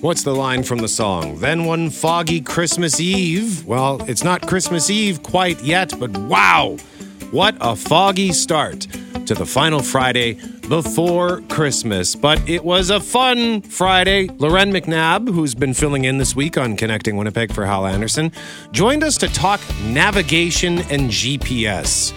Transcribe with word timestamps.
What's 0.00 0.22
the 0.22 0.34
line 0.34 0.62
from 0.62 0.78
the 0.78 0.88
song? 0.88 1.40
Then 1.40 1.66
one 1.66 1.90
foggy 1.90 2.40
Christmas 2.40 2.98
Eve. 3.00 3.66
Well, 3.66 4.02
it's 4.08 4.24
not 4.24 4.46
Christmas 4.46 4.88
Eve 4.88 5.22
quite 5.22 5.62
yet, 5.62 5.92
but 6.00 6.10
wow, 6.16 6.78
what 7.32 7.54
a 7.60 7.76
foggy 7.76 8.32
start 8.32 8.86
to 9.26 9.34
the 9.34 9.44
final 9.44 9.82
Friday 9.82 10.40
before 10.70 11.42
Christmas. 11.50 12.16
But 12.16 12.40
it 12.48 12.64
was 12.64 12.88
a 12.88 12.98
fun 12.98 13.60
Friday. 13.60 14.28
Lauren 14.38 14.72
McNabb, 14.72 15.28
who's 15.28 15.54
been 15.54 15.74
filling 15.74 16.06
in 16.06 16.16
this 16.16 16.34
week 16.34 16.56
on 16.56 16.78
Connecting 16.78 17.18
Winnipeg 17.18 17.52
for 17.52 17.66
Hal 17.66 17.86
Anderson, 17.86 18.32
joined 18.72 19.04
us 19.04 19.18
to 19.18 19.28
talk 19.28 19.60
navigation 19.84 20.78
and 20.90 21.10
GPS. 21.10 22.14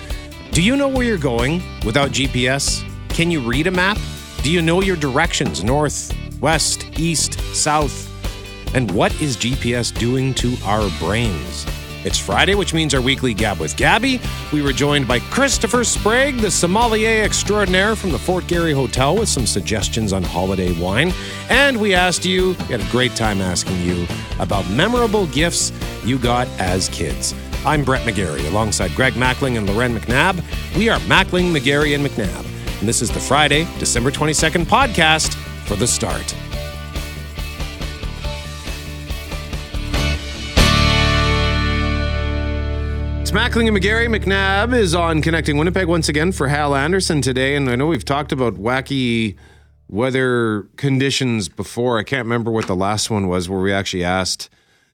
Do 0.54 0.61
you 0.61 0.77
know 0.77 0.88
where 0.88 1.04
you're 1.04 1.18
going 1.18 1.61
without 1.86 2.11
GPS? 2.11 2.81
Can 3.09 3.29
you 3.29 3.41
read 3.41 3.68
a 3.68 3.71
map? 3.71 3.97
Do 4.41 4.50
you 4.50 4.61
know 4.61 4.81
your 4.81 4.95
directions 4.95 5.65
north, 5.65 6.13
west, 6.44 6.86
east, 7.00 7.39
south? 7.55 8.10
And 8.75 8.92
what 8.92 9.20
is 9.21 9.38
GPS 9.38 9.97
doing 9.97 10.34
to 10.36 10.57
our 10.65 10.89
brains? 11.00 11.65
It's 12.04 12.20
Friday, 12.20 12.54
which 12.54 12.74
means 12.74 12.93
our 12.93 13.00
weekly 13.00 13.34
Gab 13.34 13.61
with 13.61 13.78
Gabby. 13.78 14.20
We 14.51 14.61
were 14.61 14.74
joined 14.74 15.07
by 15.07 15.20
Christopher 15.20 15.86
Sprague, 15.86 16.39
the 16.39 16.51
sommelier 16.51 17.24
extraordinaire 17.24 17.96
from 17.96 18.11
the 18.11 18.20
Fort 18.20 18.46
Garry 18.48 18.74
Hotel, 18.74 19.15
with 19.15 19.29
some 19.29 19.46
suggestions 19.46 20.11
on 20.11 20.21
holiday 20.21 20.78
wine. 20.78 21.14
And 21.50 21.79
we 21.79 21.93
asked 21.93 22.25
you, 22.25 22.50
we 22.50 22.65
had 22.65 22.82
a 22.82 22.92
great 22.92 23.15
time 23.15 23.39
asking 23.39 23.79
you 23.79 24.06
about 24.39 24.70
memorable 24.70 25.28
gifts 25.28 25.71
you 26.04 26.20
got 26.20 26.50
as 26.60 26.89
kids. 26.89 27.34
I'm 27.65 27.86
Brett 27.86 28.06
McGarry, 28.06 28.46
alongside 28.50 28.93
Greg 28.96 29.14
Mackling 29.14 29.57
and 29.57 29.70
Lauren 29.70 29.98
McNabb. 29.98 30.43
We 30.75 30.89
are 30.89 31.00
Mackling, 31.01 31.57
McGarry, 31.57 31.96
and 31.96 32.06
McNabb. 32.06 32.45
And 32.81 32.89
this 32.89 33.02
is 33.02 33.09
the 33.09 33.22
Friday, 33.22 33.66
December 33.80 34.12
22nd 34.12 34.66
podcast 34.66 35.39
for 35.66 35.75
the 35.75 35.88
start. 35.88 36.35
Mackling 43.33 43.67
and 43.67 43.75
McGarry. 43.75 44.08
McNabb 44.16 44.75
is 44.75 44.94
on 44.94 45.23
Connecting 45.23 45.58
Winnipeg 45.58 45.88
once 45.88 46.08
again 46.08 46.31
for 46.31 46.50
Hal 46.50 46.75
Anderson 46.75 47.20
today. 47.20 47.55
And 47.55 47.67
I 47.67 47.75
know 47.75 47.88
we've 47.88 48.05
talked 48.05 48.31
about 48.31 48.58
wacky 48.58 49.38
weather 49.89 50.67
conditions 50.75 51.50
before. 51.50 51.98
I 51.98 52.03
can't 52.03 52.25
remember 52.25 52.52
what 52.52 52.67
the 52.67 52.75
last 52.75 53.09
one 53.09 53.27
was 53.27 53.50
where 53.50 53.59
we 53.59 53.73
actually 53.73 54.03
asked 54.03 54.52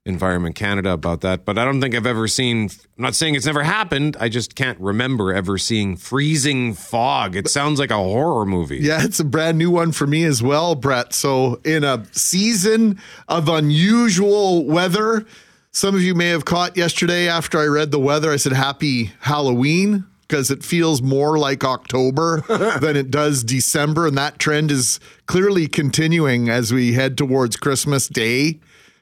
Environment 0.10 0.56
Canada 0.56 0.92
about 0.92 1.22
that. 1.22 1.46
But 1.46 1.58
I 1.58 1.64
don't 1.64 1.80
think 1.80 1.96
I've 1.96 2.06
ever 2.06 2.28
seen, 2.28 2.70
I'm 2.98 3.04
not 3.04 3.16
saying 3.16 3.36
it's 3.36 3.46
never 3.46 3.64
happened. 3.64 4.18
I 4.20 4.28
just 4.28 4.56
can't 4.56 4.80
remember 4.80 5.34
ever 5.34 5.58
seeing 5.58 5.96
freezing 5.96 6.74
fog. 6.74 7.36
It 7.36 7.48
sounds 7.48 7.80
like 7.80 7.92
a 7.92 7.98
horror 7.98 8.46
movie. 8.46 8.80
Yeah, 8.80 9.06
it's 9.06 9.20
a 9.20 9.24
brand 9.24 9.58
new 9.58 9.72
one 9.72 9.92
for 9.94 10.06
me 10.08 10.26
as 10.26 10.44
well, 10.44 10.76
Brett. 10.76 11.14
So, 11.14 11.62
in 11.64 11.84
a 11.84 12.04
season 12.12 13.00
of 13.30 13.48
unusual 13.48 14.66
weather, 14.66 15.26
some 15.72 15.96
of 15.96 16.02
you 16.02 16.16
may 16.16 16.30
have 16.30 16.46
caught 16.46 16.76
yesterday 16.76 17.28
after 17.30 17.60
I 17.60 17.66
read 17.66 17.92
the 17.92 18.00
weather, 18.00 18.32
I 18.32 18.36
said, 18.38 18.54
Happy 18.54 19.12
Halloween. 19.22 20.06
Because 20.28 20.52
it 20.52 20.64
feels 20.64 21.02
more 21.02 21.40
like 21.40 21.64
October 21.64 22.42
than 22.82 22.96
it 22.96 23.10
does 23.10 23.44
December. 23.44 24.06
And 24.06 24.16
that 24.20 24.38
trend 24.38 24.70
is 24.70 25.00
clearly 25.26 25.68
continuing 25.68 26.50
as 26.50 26.72
we 26.72 26.94
head 26.94 27.18
towards 27.18 27.58
Christmas 27.58 28.08
Day 28.08 28.60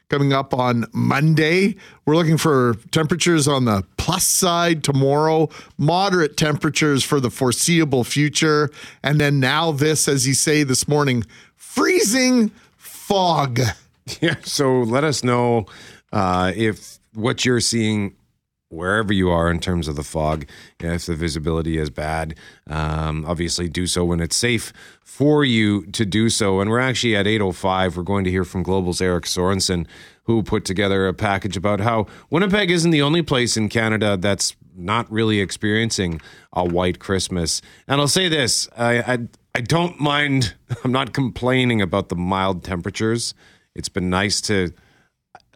coming 0.09 0.33
up 0.33 0.53
on 0.53 0.85
Monday. 0.93 1.75
We're 2.05 2.15
looking 2.15 2.37
for 2.37 2.75
temperatures 2.91 3.47
on 3.47 3.65
the 3.65 3.83
plus 3.97 4.25
side 4.25 4.83
tomorrow, 4.83 5.49
moderate 5.77 6.37
temperatures 6.37 7.03
for 7.03 7.19
the 7.19 7.29
foreseeable 7.29 8.03
future. 8.03 8.69
And 9.03 9.19
then 9.19 9.39
now, 9.39 9.71
this, 9.71 10.07
as 10.07 10.27
you 10.27 10.33
say 10.33 10.63
this 10.63 10.87
morning, 10.87 11.23
freezing 11.55 12.51
fog. 12.77 13.59
Yeah. 14.21 14.35
So 14.43 14.83
let 14.83 15.03
us 15.03 15.21
know 15.21 15.65
uh, 16.13 16.53
if 16.55 16.97
what 17.13 17.43
you're 17.43 17.59
seeing 17.59 18.15
wherever 18.69 19.13
you 19.13 19.29
are 19.29 19.49
in 19.49 19.59
terms 19.59 19.87
of 19.87 19.95
the 19.95 20.03
fog, 20.03 20.45
if 20.79 21.05
the 21.05 21.15
visibility 21.15 21.77
is 21.77 21.89
bad, 21.89 22.35
um, 22.67 23.25
obviously 23.25 23.69
do 23.69 23.87
so 23.87 24.03
when 24.03 24.19
it's 24.19 24.35
safe 24.35 24.73
for 25.01 25.45
you 25.45 25.85
to 25.87 26.05
do 26.05 26.29
so. 26.29 26.59
And 26.59 26.69
we're 26.69 26.79
actually 26.79 27.15
at 27.15 27.25
8.05. 27.25 27.95
We're 27.95 28.03
going 28.03 28.25
to 28.25 28.31
hear 28.31 28.43
from 28.43 28.63
Global's 28.63 29.01
Eric 29.01 29.25
Sorensen, 29.25 29.87
who 30.23 30.43
put 30.43 30.65
together 30.65 31.07
a 31.07 31.13
package 31.13 31.55
about 31.55 31.79
how 31.79 32.07
Winnipeg 32.29 32.69
isn't 32.69 32.91
the 32.91 33.01
only 33.01 33.21
place 33.21 33.55
in 33.55 33.69
Canada 33.69 34.17
that's 34.17 34.55
not 34.75 35.09
really 35.11 35.39
experiencing 35.39 36.21
a 36.53 36.63
white 36.63 36.99
Christmas. 36.99 37.61
And 37.87 37.99
I'll 38.01 38.07
say 38.07 38.27
this, 38.27 38.67
I, 38.77 38.99
I, 38.99 39.17
I 39.55 39.61
don't 39.61 39.99
mind, 39.99 40.55
I'm 40.83 40.91
not 40.91 41.13
complaining 41.13 41.81
about 41.81 42.09
the 42.09 42.15
mild 42.15 42.63
temperatures. 42.63 43.33
It's 43.73 43.89
been 43.89 44.09
nice 44.09 44.41
to, 44.41 44.73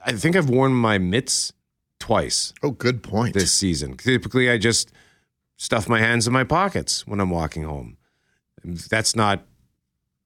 I 0.06 0.14
think 0.14 0.36
I've 0.36 0.50
worn 0.50 0.74
my 0.74 0.98
mitts 0.98 1.54
twice 2.02 2.54
Oh, 2.62 2.72
good 2.72 3.02
point. 3.04 3.34
this 3.34 3.52
season. 3.54 3.96
Typically, 3.96 4.50
I 4.50 4.58
just 4.58 4.92
stuff 5.58 5.88
my 5.88 6.00
hands 6.00 6.28
in 6.28 6.34
my 6.34 6.44
pockets 6.44 7.08
when 7.08 7.20
I'm 7.22 7.30
walking 7.30 7.64
home. 7.64 7.98
That's 8.64 9.16
not 9.16 9.46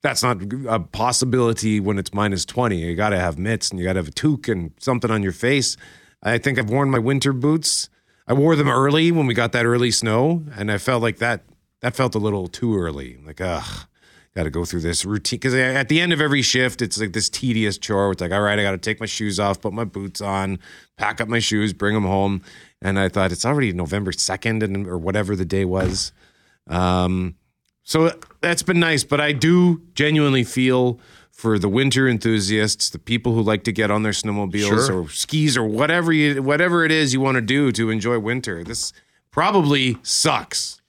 that's 0.01 0.21
not 0.23 0.37
a 0.67 0.79
possibility 0.79 1.79
when 1.79 1.97
it's 1.97 2.13
minus 2.13 2.45
20. 2.45 2.77
You 2.77 2.95
got 2.95 3.09
to 3.09 3.19
have 3.19 3.37
mitts 3.39 3.71
and 3.71 3.79
you 3.79 3.85
got 3.85 3.93
to 3.93 3.99
have 3.99 4.07
a 4.09 4.11
toque 4.11 4.47
and 4.49 4.71
something 4.79 5.09
on 5.09 5.23
your 5.23 5.31
face. 5.31 5.77
I 6.21 6.37
think 6.37 6.59
I've 6.59 6.69
worn 6.69 6.89
my 6.91 6.99
winter 6.99 7.33
boots. 7.33 7.89
I 8.27 8.33
wore 8.33 8.55
them 8.55 8.69
early 8.69 9.11
when 9.11 9.25
we 9.27 9.33
got 9.33 9.51
that 9.53 9.65
early 9.65 9.91
snow, 9.91 10.43
and 10.55 10.71
I 10.71 10.77
felt 10.77 11.01
like 11.03 11.17
that 11.17 11.43
that 11.81 11.95
felt 11.95 12.15
a 12.15 12.19
little 12.19 12.47
too 12.47 12.77
early. 12.77 13.17
Like, 13.25 13.41
ugh, 13.41 13.87
got 14.35 14.43
to 14.43 14.49
go 14.49 14.65
through 14.65 14.81
this 14.81 15.05
routine 15.05 15.37
because 15.39 15.53
at 15.53 15.87
the 15.87 16.01
end 16.01 16.11
of 16.11 16.19
every 16.19 16.41
shift, 16.41 16.81
it's 16.81 16.99
like 16.99 17.13
this 17.13 17.29
tedious 17.29 17.77
chore. 17.77 18.11
It's 18.11 18.21
like, 18.21 18.31
all 18.33 18.41
right, 18.41 18.59
I 18.59 18.63
got 18.63 18.71
to 18.71 18.77
take 18.77 18.99
my 18.99 19.05
shoes 19.05 19.39
off, 19.39 19.61
put 19.61 19.71
my 19.73 19.85
boots 19.85 20.19
on, 20.19 20.59
pack 20.97 21.21
up 21.21 21.29
my 21.29 21.39
shoes, 21.39 21.71
bring 21.71 21.93
them 21.93 22.03
home. 22.03 22.41
And 22.81 22.99
I 22.99 23.07
thought 23.07 23.31
it's 23.31 23.45
already 23.45 23.71
November 23.71 24.11
second, 24.11 24.61
and 24.61 24.85
or 24.87 24.97
whatever 24.97 25.35
the 25.35 25.45
day 25.45 25.63
was. 25.63 26.11
Um, 26.67 27.35
so 27.83 28.11
that's 28.41 28.63
been 28.63 28.79
nice, 28.79 29.03
but 29.03 29.21
I 29.21 29.31
do 29.31 29.81
genuinely 29.93 30.43
feel 30.43 30.99
for 31.31 31.59
the 31.59 31.69
winter 31.69 32.07
enthusiasts, 32.07 32.89
the 32.89 32.99
people 32.99 33.33
who 33.33 33.41
like 33.41 33.63
to 33.65 33.71
get 33.71 33.91
on 33.91 34.03
their 34.03 34.11
snowmobiles 34.13 34.87
Sure. 34.87 35.01
or 35.03 35.09
skis 35.09 35.55
or 35.57 35.65
whatever 35.65 36.11
you 36.11 36.41
whatever 36.41 36.83
it 36.85 36.91
is 36.91 37.13
you 37.13 37.19
want 37.21 37.35
to 37.35 37.41
do 37.41 37.71
to 37.73 37.89
enjoy 37.89 38.17
winter. 38.19 38.63
This 38.63 38.91
probably 39.31 39.97
sucks. 40.01 40.81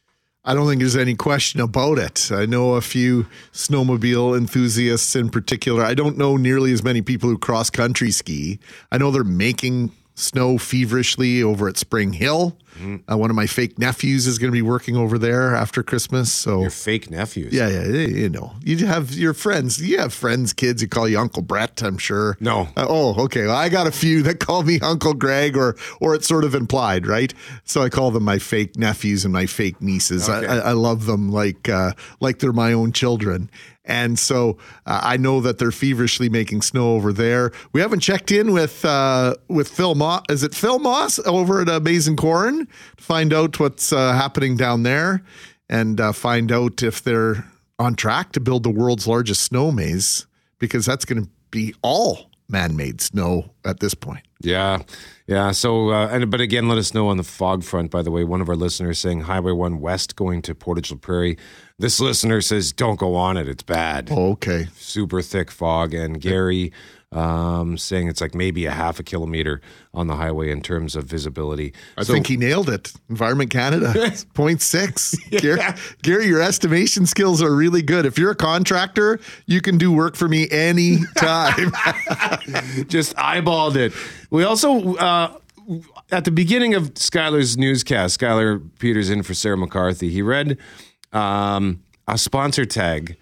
I 0.49 0.55
don't 0.55 0.69
think 0.69 0.79
there's 0.79 0.95
any 0.95 1.17
question 1.17 1.61
about 1.61 1.99
it. 1.99 2.31
I 2.31 2.47
know 2.47 2.75
a 2.75 2.81
few 2.81 3.27
snowmobile 3.53 4.39
enthusiasts 4.39 5.17
in 5.17 5.29
particular. 5.29 5.83
I 5.83 5.95
don't 5.95 6.17
know 6.17 6.37
nearly 6.37 6.73
as 6.73 6.85
many 6.85 7.03
people 7.03 7.29
who 7.29 7.37
cross 7.37 7.69
country 7.69 8.13
ski. 8.13 8.61
I 8.93 8.99
know 8.99 9.11
they're 9.11 9.25
making 9.25 9.91
snow 10.17 10.59
feverishly 10.59 11.43
over 11.43 11.69
at 11.69 11.77
Springhill. 11.77 12.57
Uh, 13.11 13.17
one 13.17 13.31
of 13.31 13.37
my 13.37 13.47
fake 13.47 13.79
nephews 13.79 14.27
is 14.27 14.37
going 14.39 14.51
to 14.51 14.53
be 14.53 14.61
working 14.61 14.97
over 14.99 15.17
there 15.17 15.55
after 15.55 15.83
Christmas. 15.83 16.31
So 16.31 16.61
Your 16.61 16.69
fake 16.69 17.11
nephews. 17.11 17.55
yeah, 17.55 17.69
yeah, 17.71 17.85
you 18.07 18.29
know, 18.29 18.53
you 18.63 18.85
have 18.87 19.15
your 19.15 19.33
friends. 19.33 19.81
You 19.81 19.97
have 19.99 20.13
friends, 20.13 20.53
kids 20.53 20.83
You 20.83 20.89
call 20.89 21.09
you 21.09 21.19
Uncle 21.19 21.41
Brett. 21.41 21.83
I'm 21.83 21.97
sure. 21.97 22.37
No. 22.39 22.69
Uh, 22.77 22.85
oh, 22.87 23.25
okay. 23.25 23.47
Well, 23.47 23.57
I 23.57 23.71
got 23.71 23.87
a 23.87 23.91
few 23.91 24.21
that 24.25 24.41
call 24.41 24.63
me 24.63 24.79
Uncle 24.83 25.15
Greg, 25.15 25.57
or 25.57 25.75
or 26.03 26.15
it's 26.15 26.29
sort 26.29 26.45
of 26.45 26.55
implied, 26.55 27.07
right? 27.07 27.33
So 27.65 27.81
I 27.81 27.89
call 27.89 28.11
them 28.11 28.25
my 28.25 28.39
fake 28.39 28.77
nephews 28.77 29.25
and 29.25 29.33
my 29.33 29.47
fake 29.47 29.81
nieces. 29.81 30.29
Okay. 30.29 30.47
I, 30.47 30.57
I, 30.57 30.59
I 30.59 30.73
love 30.73 31.07
them 31.07 31.31
like 31.33 31.71
uh, 31.71 31.93
like 32.21 32.41
they're 32.41 32.53
my 32.53 32.75
own 32.75 32.93
children. 32.93 33.49
And 33.87 34.19
so 34.19 34.59
uh, 34.85 35.01
I 35.03 35.17
know 35.17 35.41
that 35.41 35.59
they're 35.59 35.71
feverishly 35.71 36.29
making 36.29 36.63
snow 36.63 36.95
over 36.95 37.13
there. 37.13 37.53
We 37.73 37.81
haven't 37.81 38.01
checked 38.01 38.33
in 38.33 38.53
with 38.53 38.85
uh, 38.85 39.35
with 39.49 39.69
Phil 39.69 39.95
Moss. 39.95 40.25
Is 40.29 40.43
it 40.43 40.55
Phil 40.55 40.79
Moss 40.79 41.19
over 41.21 41.63
at 41.63 41.69
A 41.69 41.81
Maze 41.81 42.09
in 42.09 42.17
Corn 42.17 42.67
to 42.97 43.05
find 43.05 43.33
out 43.33 43.59
what's 43.61 43.93
uh, 43.93 44.13
happening 44.13 44.57
down 44.57 44.83
there 44.83 45.23
and 45.69 46.01
uh, 46.01 46.13
find 46.13 46.53
out 46.53 46.83
if 46.83 47.03
they're 47.03 47.45
on 47.79 47.95
track 47.95 48.33
to 48.33 48.41
build 48.41 48.63
the 48.63 48.71
world's 48.71 49.07
largest 49.07 49.43
snow 49.43 49.71
maze 49.71 50.27
because 50.59 50.87
that's 50.87 51.05
going 51.05 51.23
to 51.23 51.31
be 51.51 51.75
all 51.83 52.31
man-made 52.49 53.01
snow 53.01 53.51
at 53.65 53.81
this 53.81 53.95
point. 53.95 54.27
Yeah, 54.41 54.83
yeah. 55.27 55.51
So, 55.53 55.91
uh, 55.91 56.09
and 56.09 56.31
but 56.31 56.41
again, 56.41 56.69
let 56.69 56.79
us 56.79 56.95
know 56.95 57.09
on 57.09 57.17
the 57.17 57.25
fog 57.25 57.65
front. 57.65 57.91
By 57.91 58.03
the 58.03 58.11
way, 58.11 58.23
one 58.23 58.41
of 58.41 58.49
our 58.49 58.57
listeners 58.57 58.99
saying 58.99 59.23
Highway 59.23 59.53
One 59.53 59.81
West 59.81 60.15
going 60.17 60.43
to 60.43 60.55
Portage 60.55 60.91
la 60.91 60.99
Prairie. 60.99 61.39
This 61.79 62.01
listener 62.01 62.41
says 62.41 62.73
don't 62.73 62.99
go 62.99 63.15
on 63.15 63.37
it; 63.37 63.49
it's 63.49 63.63
bad. 63.63 64.09
Oh, 64.11 64.33
okay. 64.33 64.69
Super 64.77 65.21
thick 65.21 65.51
fog. 65.51 65.93
And 65.93 66.21
Gary 66.21 66.73
um, 67.13 67.79
saying 67.79 68.09
it's 68.09 68.21
like 68.21 68.35
maybe 68.35 68.67
a 68.67 68.71
half 68.71 68.99
a 68.99 69.03
kilometer 69.03 69.61
on 69.95 70.07
the 70.07 70.17
highway 70.17 70.51
in 70.51 70.61
terms 70.61 70.97
of 70.97 71.05
visibility. 71.05 71.73
I 71.97 72.05
think 72.05 72.27
he 72.27 72.37
nailed 72.37 72.69
it. 72.69 72.93
Environment 73.09 73.51
Canada, 73.51 73.87
0.6. 73.95 75.31
Gary, 75.41 75.61
Gary, 76.03 76.27
your 76.27 76.43
estimation 76.43 77.07
skills 77.07 77.43
are 77.43 77.55
really 77.55 77.83
good. 77.83 78.07
If 78.07 78.19
you're 78.19 78.33
a 78.33 78.37
contractor, 78.37 79.21
you 79.47 79.61
can 79.61 79.79
do 79.79 79.93
work 79.93 80.17
for 80.17 80.29
me 80.29 80.49
anytime. 80.51 81.73
just 82.89 83.15
eyeballed 83.17 83.77
it. 83.77 83.93
We 84.31 84.45
also, 84.45 84.97
uh, 84.97 85.39
at 86.11 86.25
the 86.25 86.31
beginning 86.31 86.75
of 86.75 86.95
Skylar's 86.95 87.57
newscast, 87.57 88.21
Skylar 88.21 88.63
Peters 88.79 89.11
in 89.11 89.23
for 89.23 89.35
Sarah 89.35 89.57
McCarthy, 89.57 90.11
he 90.11 90.23
read 90.23 90.59
um, 91.17 91.83
a 92.07 92.19
sponsor 92.19 92.65
tag 92.65 93.17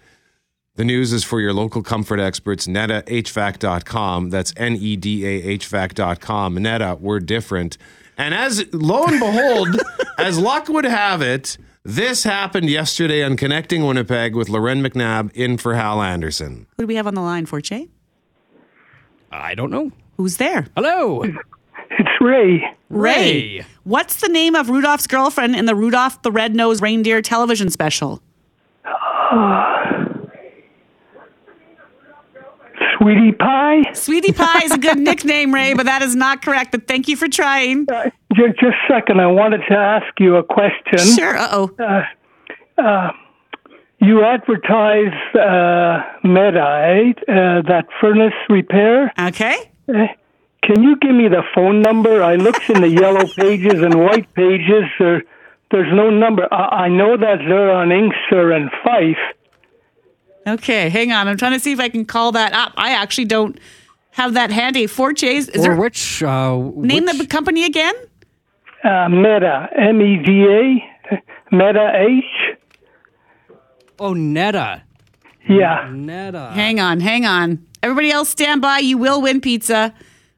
The 0.75 0.83
news 0.83 1.13
is 1.13 1.23
for 1.23 1.39
your 1.39 1.53
local 1.53 1.81
comfort 1.81 2.19
experts, 2.19 2.67
NedaHVAC.com. 2.67 4.29
That's 4.29 4.53
N 4.57 4.75
E 4.75 4.95
D 4.97 5.25
A 5.25 5.57
HVAC.com. 5.57 6.57
Neda, 6.57 6.99
we're 6.99 7.19
different. 7.21 7.77
And 8.17 8.33
as 8.33 8.65
lo 8.73 9.05
and 9.05 9.19
behold, 9.19 9.81
as 10.17 10.37
luck 10.37 10.67
would 10.69 10.85
have 10.85 11.21
it, 11.21 11.57
this 11.83 12.23
happened 12.23 12.69
yesterday 12.69 13.23
on 13.23 13.37
Connecting 13.37 13.85
Winnipeg 13.85 14.35
with 14.35 14.49
Lauren 14.49 14.81
McNabb 14.81 15.31
in 15.33 15.57
for 15.57 15.75
Hal 15.75 16.01
Anderson. 16.01 16.65
Who 16.77 16.83
do 16.83 16.87
we 16.87 16.95
have 16.95 17.07
on 17.07 17.13
the 17.13 17.21
line 17.21 17.45
for, 17.45 17.61
Che? 17.61 17.87
I 19.31 19.53
don't 19.55 19.69
know. 19.71 19.91
Who's 20.17 20.37
there? 20.37 20.67
Hello. 20.75 21.23
It's 21.23 22.21
Ray. 22.21 22.63
Ray. 22.89 23.65
What's 23.83 24.17
the 24.21 24.29
name 24.29 24.55
of 24.55 24.69
Rudolph's 24.69 25.07
girlfriend 25.07 25.55
in 25.55 25.65
the 25.65 25.75
Rudolph 25.75 26.21
the 26.21 26.31
Red-Nosed 26.31 26.81
Reindeer 26.81 27.21
television 27.21 27.69
special? 27.69 28.21
Sweetie 32.97 33.31
Pie. 33.33 33.93
Sweetie 33.93 34.31
Pie 34.31 34.61
is 34.63 34.71
a 34.71 34.77
good 34.77 34.97
nickname, 35.09 35.53
Ray, 35.53 35.73
but 35.73 35.85
that 35.85 36.01
is 36.01 36.15
not 36.15 36.41
correct. 36.41 36.71
But 36.71 36.87
thank 36.87 37.07
you 37.07 37.15
for 37.15 37.27
trying. 37.27 37.85
Uh, 37.89 38.09
just, 38.33 38.59
just 38.59 38.75
a 38.89 38.93
second. 38.93 39.19
I 39.19 39.27
wanted 39.27 39.61
to 39.69 39.75
ask 39.77 40.07
you 40.19 40.35
a 40.35 40.43
question. 40.43 40.99
Sure. 41.15 41.37
Uh-oh. 41.37 43.11
You 44.01 44.23
advertise 44.23 45.13
uh, 45.33 46.03
Medite, 46.23 47.17
uh, 47.29 47.61
that 47.67 47.85
furnace 48.01 48.33
repair. 48.49 49.11
Okay. 49.19 49.71
Can 50.65 50.81
you 50.81 50.97
give 50.97 51.13
me 51.13 51.27
the 51.27 51.43
phone 51.53 51.81
number? 51.81 52.23
I 52.23 52.35
looked 52.35 52.69
in 52.69 52.81
the 52.81 52.89
yellow 53.01 53.27
pages 53.27 53.81
and 53.81 54.03
white 54.03 54.33
pages. 54.33 54.83
There, 54.99 55.23
there's 55.71 55.93
no 55.93 56.09
number. 56.09 56.51
I, 56.51 56.85
I 56.85 56.89
know 56.89 57.15
that 57.17 57.37
they're 57.47 57.71
on 57.71 57.91
Inkster 57.91 58.51
and 58.51 58.71
Fife. 58.83 59.17
Okay, 60.47 60.89
hang 60.89 61.11
on. 61.11 61.27
I'm 61.27 61.37
trying 61.37 61.53
to 61.53 61.59
see 61.59 61.71
if 61.71 61.79
I 61.79 61.89
can 61.89 62.05
call 62.05 62.31
that 62.33 62.53
up. 62.53 62.73
I 62.77 62.91
actually 62.91 63.25
don't 63.25 63.59
have 64.11 64.33
that 64.33 64.51
handy. 64.51 64.87
Four 64.87 65.13
J's. 65.13 65.49
Is 65.49 65.61
or 65.61 65.69
there 65.69 65.75
which? 65.75 66.23
Uh, 66.23 66.57
name 66.75 67.05
which, 67.05 67.17
the 67.17 67.27
company 67.27 67.65
again? 67.65 67.95
Uh, 68.83 69.09
Meta, 69.09 69.69
M 69.75 70.01
E 70.01 70.17
D 70.23 70.45
A, 70.45 71.15
Meta 71.51 71.91
H. 71.95 72.57
Oh, 73.99 74.13
Neda. 74.13 74.81
Yeah. 75.47 75.87
Neda. 75.89 76.51
Hang 76.51 76.79
on, 76.79 76.99
hang 76.99 77.25
on. 77.25 77.65
Everybody 77.81 78.11
else 78.11 78.29
stand 78.29 78.61
by. 78.61 78.79
You 78.79 78.97
will 78.97 79.21
win 79.21 79.41
pizza. 79.41 79.93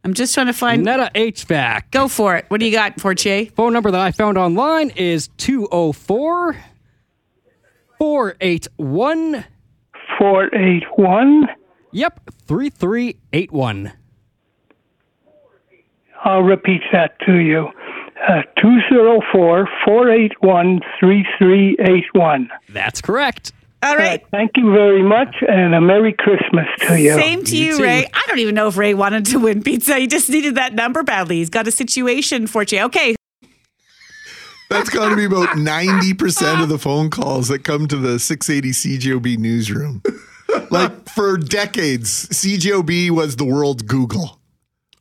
I'm 0.07 0.13
just 0.13 0.33
trying 0.33 0.47
to 0.47 0.53
find. 0.53 0.85
Neda 0.87 1.11
HVAC. 1.11 1.91
Go 1.91 2.07
for 2.07 2.37
it. 2.37 2.45
What 2.47 2.61
do 2.61 2.65
you 2.65 2.71
got, 2.71 2.97
Forte? 2.97 3.47
Phone 3.47 3.73
number 3.73 3.91
that 3.91 3.99
I 3.99 4.11
found 4.11 4.37
online 4.37 4.91
is 4.91 5.27
204 5.35 6.55
481. 7.97 9.43
481. 10.17 11.47
Yep, 11.91 12.21
3381. 12.47 13.91
I'll 16.23 16.41
repeat 16.41 16.83
that 16.93 17.19
to 17.25 17.39
you. 17.39 17.67
Uh, 18.29 18.43
204 18.61 19.67
481 19.83 20.79
3381. 21.01 22.49
That's 22.69 23.01
correct. 23.01 23.51
All 23.83 23.95
right. 23.95 24.25
Thank 24.31 24.51
you 24.55 24.71
very 24.71 25.03
much, 25.03 25.35
and 25.47 25.75
a 25.75 25.81
Merry 25.81 26.13
Christmas 26.13 26.65
to 26.87 26.99
you. 26.99 27.13
Same 27.13 27.43
to 27.43 27.55
you, 27.55 27.77
You. 27.77 27.83
Ray. 27.83 28.07
I 28.11 28.23
don't 28.27 28.39
even 28.39 28.55
know 28.55 28.67
if 28.67 28.77
Ray 28.77 28.95
wanted 28.95 29.25
to 29.27 29.39
win 29.39 29.61
pizza. 29.61 29.97
He 29.97 30.07
just 30.07 30.29
needed 30.29 30.55
that 30.55 30.73
number 30.73 31.03
badly. 31.03 31.37
He's 31.37 31.51
got 31.51 31.67
a 31.67 31.71
situation, 31.71 32.47
for 32.47 32.63
you. 32.63 32.81
Okay. 32.85 33.15
That's 34.69 34.89
got 34.89 35.09
to 35.09 35.15
be 35.15 35.25
about 35.25 35.49
90% 35.49 36.61
of 36.61 36.69
the 36.69 36.77
phone 36.77 37.09
calls 37.09 37.47
that 37.47 37.63
come 37.63 37.87
to 37.87 37.95
the 37.95 38.19
680 38.19 38.71
CJOB 38.71 39.37
newsroom. 39.37 40.01
like 40.71 41.09
for 41.09 41.37
decades, 41.37 42.27
CJOB 42.29 43.11
was 43.11 43.37
the 43.37 43.45
world's 43.45 43.83
Google. 43.83 44.39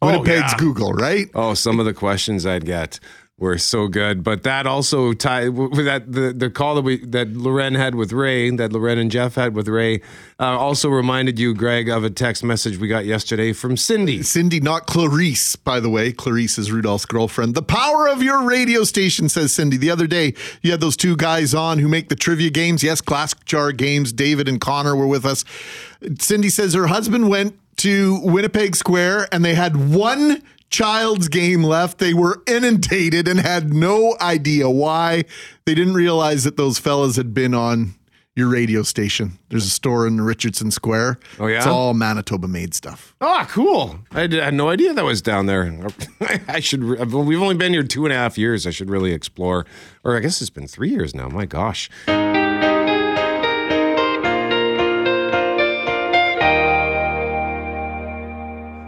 Winnipeg's 0.02 0.28
oh, 0.28 0.46
yeah. 0.52 0.56
Google, 0.58 0.92
right? 0.92 1.28
Oh, 1.34 1.54
some 1.54 1.80
of 1.80 1.86
the 1.86 1.94
questions 1.94 2.46
I'd 2.46 2.66
get 2.66 3.00
were 3.38 3.58
so 3.58 3.86
good, 3.86 4.24
but 4.24 4.44
that 4.44 4.66
also 4.66 5.12
tied 5.12 5.50
with 5.50 5.84
that 5.84 6.10
the, 6.10 6.32
the 6.32 6.48
call 6.48 6.74
that 6.76 6.82
we 6.82 7.04
that 7.04 7.28
Lauren 7.34 7.74
had 7.74 7.94
with 7.94 8.10
Ray, 8.10 8.48
that 8.50 8.72
Lauren 8.72 8.98
and 8.98 9.10
Jeff 9.10 9.34
had 9.34 9.54
with 9.54 9.68
Ray, 9.68 10.00
uh, 10.40 10.58
also 10.58 10.88
reminded 10.88 11.38
you, 11.38 11.52
Greg, 11.52 11.90
of 11.90 12.02
a 12.02 12.08
text 12.08 12.42
message 12.42 12.78
we 12.78 12.88
got 12.88 13.04
yesterday 13.04 13.52
from 13.52 13.76
Cindy. 13.76 14.22
Cindy, 14.22 14.58
not 14.58 14.86
Clarice, 14.86 15.54
by 15.54 15.80
the 15.80 15.90
way. 15.90 16.12
Clarice 16.12 16.56
is 16.56 16.72
Rudolph's 16.72 17.04
girlfriend. 17.04 17.54
The 17.54 17.62
power 17.62 18.08
of 18.08 18.22
your 18.22 18.42
radio 18.48 18.84
station, 18.84 19.28
says 19.28 19.52
Cindy. 19.52 19.76
The 19.76 19.90
other 19.90 20.06
day, 20.06 20.32
you 20.62 20.70
had 20.70 20.80
those 20.80 20.96
two 20.96 21.14
guys 21.14 21.52
on 21.52 21.78
who 21.78 21.88
make 21.88 22.08
the 22.08 22.16
trivia 22.16 22.48
games. 22.48 22.82
Yes, 22.82 23.02
Classic 23.02 23.44
Jar 23.44 23.70
Games. 23.70 24.14
David 24.14 24.48
and 24.48 24.62
Connor 24.62 24.96
were 24.96 25.06
with 25.06 25.26
us. 25.26 25.44
Cindy 26.18 26.48
says 26.48 26.72
her 26.72 26.86
husband 26.86 27.28
went 27.28 27.58
to 27.78 28.18
Winnipeg 28.22 28.74
Square 28.74 29.28
and 29.30 29.44
they 29.44 29.54
had 29.54 29.92
one 29.94 30.42
child's 30.70 31.28
game 31.28 31.62
left. 31.62 31.98
They 31.98 32.14
were 32.14 32.42
inundated 32.46 33.28
and 33.28 33.40
had 33.40 33.72
no 33.72 34.16
idea 34.20 34.68
why. 34.68 35.24
They 35.64 35.74
didn't 35.74 35.94
realize 35.94 36.44
that 36.44 36.56
those 36.56 36.78
fellas 36.78 37.16
had 37.16 37.32
been 37.34 37.54
on 37.54 37.94
your 38.34 38.48
radio 38.48 38.82
station. 38.82 39.38
There's 39.48 39.64
a 39.64 39.70
store 39.70 40.06
in 40.06 40.20
Richardson 40.20 40.70
Square. 40.70 41.18
Oh, 41.40 41.46
yeah? 41.46 41.56
It's 41.58 41.66
all 41.66 41.94
Manitoba 41.94 42.46
made 42.48 42.74
stuff. 42.74 43.14
Oh, 43.22 43.46
cool! 43.48 44.00
I, 44.12 44.26
did- 44.26 44.40
I 44.40 44.44
had 44.46 44.54
no 44.54 44.68
idea 44.68 44.92
that 44.92 45.04
was 45.04 45.22
down 45.22 45.46
there. 45.46 45.88
I 46.48 46.60
should. 46.60 46.84
We've 46.84 47.40
only 47.40 47.54
been 47.54 47.72
here 47.72 47.82
two 47.82 48.04
and 48.04 48.12
a 48.12 48.16
half 48.16 48.36
years. 48.36 48.66
I 48.66 48.70
should 48.70 48.90
really 48.90 49.12
explore. 49.12 49.64
Or 50.04 50.16
I 50.16 50.20
guess 50.20 50.40
it's 50.42 50.50
been 50.50 50.68
three 50.68 50.90
years 50.90 51.14
now. 51.14 51.28
My 51.28 51.46
gosh. 51.46 51.88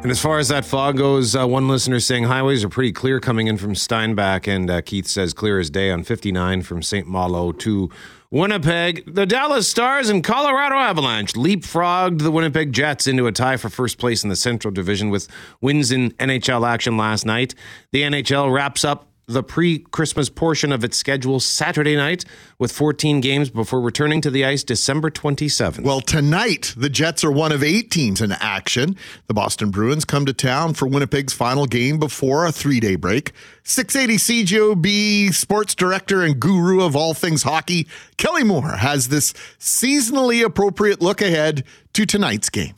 And 0.09 0.13
as 0.13 0.23
far 0.23 0.39
as 0.39 0.49
that 0.49 0.65
fog 0.65 0.97
goes, 0.97 1.37
uh, 1.37 1.47
one 1.47 1.69
listener 1.69 2.01
saying 2.01 2.25
highways 2.25 2.65
are 2.65 2.71
pretty 2.71 2.93
clear 2.93 3.21
coming 3.21 3.47
in 3.47 3.59
from 3.59 3.75
Steinbach, 3.75 4.49
and 4.49 4.71
uh, 4.71 4.81
Keith 4.81 5.07
says 5.07 5.35
clear 5.35 5.59
as 5.59 5.69
day 5.69 5.91
on 5.91 6.03
59 6.03 6.63
from 6.63 6.83
St. 6.83 7.07
Malo 7.07 7.53
to 7.53 7.91
Winnipeg. 8.31 9.05
The 9.15 9.27
Dallas 9.27 9.69
Stars 9.69 10.09
and 10.09 10.25
Colorado 10.25 10.77
Avalanche 10.77 11.35
leapfrogged 11.35 12.23
the 12.23 12.31
Winnipeg 12.31 12.73
Jets 12.73 13.07
into 13.07 13.27
a 13.27 13.33
tie 13.33 13.59
for 13.59 13.69
first 13.69 13.99
place 13.99 14.23
in 14.23 14.31
the 14.31 14.35
Central 14.37 14.73
Division 14.73 15.11
with 15.11 15.29
wins 15.61 15.93
in 15.93 16.13
NHL 16.13 16.67
action 16.67 16.97
last 16.97 17.27
night. 17.27 17.55
The 17.93 18.01
NHL 18.01 18.51
wraps 18.51 18.87
up 18.87 19.09
the 19.29 19.43
pre 19.43 19.79
Christmas 19.79 20.29
portion 20.29 20.73
of 20.73 20.83
its 20.83 20.97
schedule 20.97 21.39
Saturday 21.39 21.95
night 21.95 22.25
with 22.59 22.73
14 22.73 23.21
games 23.21 23.51
before 23.51 23.81
returning 23.81 24.21
to 24.23 24.31
the 24.31 24.45
ice 24.45 24.65
December 24.65 25.11
27th. 25.11 25.83
Well, 25.83 26.01
tonight, 26.01 26.75
the 26.77 26.89
Jets 26.89 27.23
are 27.23 27.31
one 27.31 27.53
of 27.53 27.63
eight 27.63 27.91
teams 27.91 28.21
in 28.21 28.33
action. 28.33 28.97
The 29.27 29.35
Boston 29.35 29.71
Bruins 29.71 30.05
come 30.05 30.27
to 30.27 30.33
town 30.33 30.75
for 30.75 30.89
Winnipeg's 30.89 31.35
final 31.35 31.67
game 31.67 31.99
before 31.99 32.47
a 32.47 32.53
three 32.53 32.81
day 32.81 32.97
break. 32.97 33.33
680 33.63 34.45
CJOB 34.45 35.35
sports 35.35 35.75
director 35.75 36.23
and 36.23 36.41
guru 36.41 36.83
of 36.83 36.97
all 36.97 37.13
things 37.13 37.43
hockey, 37.43 37.87
Kelly 38.17 38.45
Moore, 38.45 38.77
has 38.77 39.09
this 39.09 39.35
seasonally 39.61 40.43
appropriate 40.43 41.03
look 41.03 41.21
ahead 41.21 41.65
to 41.93 42.07
tonight's 42.07 42.49
game. 42.49 42.75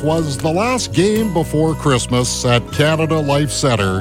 Twas 0.00 0.38
the 0.38 0.50
last 0.50 0.94
game 0.94 1.30
before 1.34 1.74
Christmas 1.74 2.46
at 2.46 2.66
Canada 2.72 3.18
Life 3.20 3.50
Centre, 3.50 4.00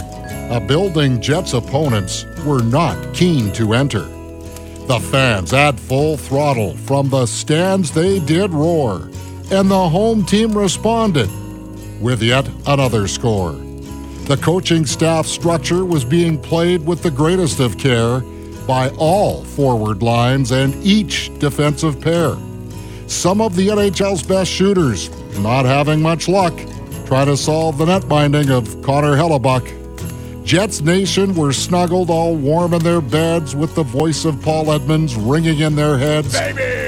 a 0.50 0.58
building 0.58 1.20
Jets 1.20 1.52
opponents 1.52 2.26
were 2.46 2.64
not 2.64 3.14
keen 3.14 3.52
to 3.52 3.74
enter. 3.74 4.06
The 4.88 5.06
fans 5.12 5.52
at 5.52 5.78
full 5.78 6.16
throttle 6.16 6.78
from 6.78 7.10
the 7.10 7.26
stands 7.26 7.92
they 7.92 8.20
did 8.20 8.52
roar, 8.52 9.10
and 9.52 9.70
the 9.70 9.90
home 9.90 10.26
team 10.26 10.58
responded 10.58 11.30
with 12.00 12.22
yet 12.22 12.50
another 12.66 13.06
score. 13.10 13.52
The 14.24 14.40
coaching 14.42 14.86
staff 14.86 15.26
structure 15.26 15.84
was 15.84 16.06
being 16.06 16.42
played 16.42 16.86
with 16.86 17.04
the 17.04 17.12
greatest 17.12 17.60
of 17.60 17.78
care 17.78 18.22
by 18.66 18.90
all 18.92 19.44
forward 19.44 20.02
lines 20.02 20.52
and 20.54 20.74
each 20.76 21.30
defensive 21.40 22.00
pair. 22.00 22.38
Some 23.08 23.42
of 23.42 23.58
the 23.58 23.68
NHL's 23.68 24.24
best 24.24 24.50
shooters 24.50 25.10
not 25.38 25.66
having 25.66 26.02
much 26.02 26.28
luck 26.28 26.54
try 27.06 27.26
to 27.26 27.36
solve 27.36 27.78
the 27.78 27.86
netminding 27.86 28.50
of 28.50 28.82
Connor 28.84 29.16
Hellebuyck. 29.16 29.76
Jets 30.46 30.82
Nation 30.82 31.36
were 31.36 31.54
snuggled 31.54 32.10
all 32.10 32.36
warm 32.36 32.74
in 32.74 32.84
their 32.84 33.02
beds 33.02 33.56
with 33.56 33.76
the 33.76 33.84
voice 33.84 34.26
of 34.26 34.42
Paul 34.42 34.72
Edmonds 34.72 35.16
ringing 35.16 35.60
in 35.60 35.76
their 35.76 35.98
heads. 35.98 36.38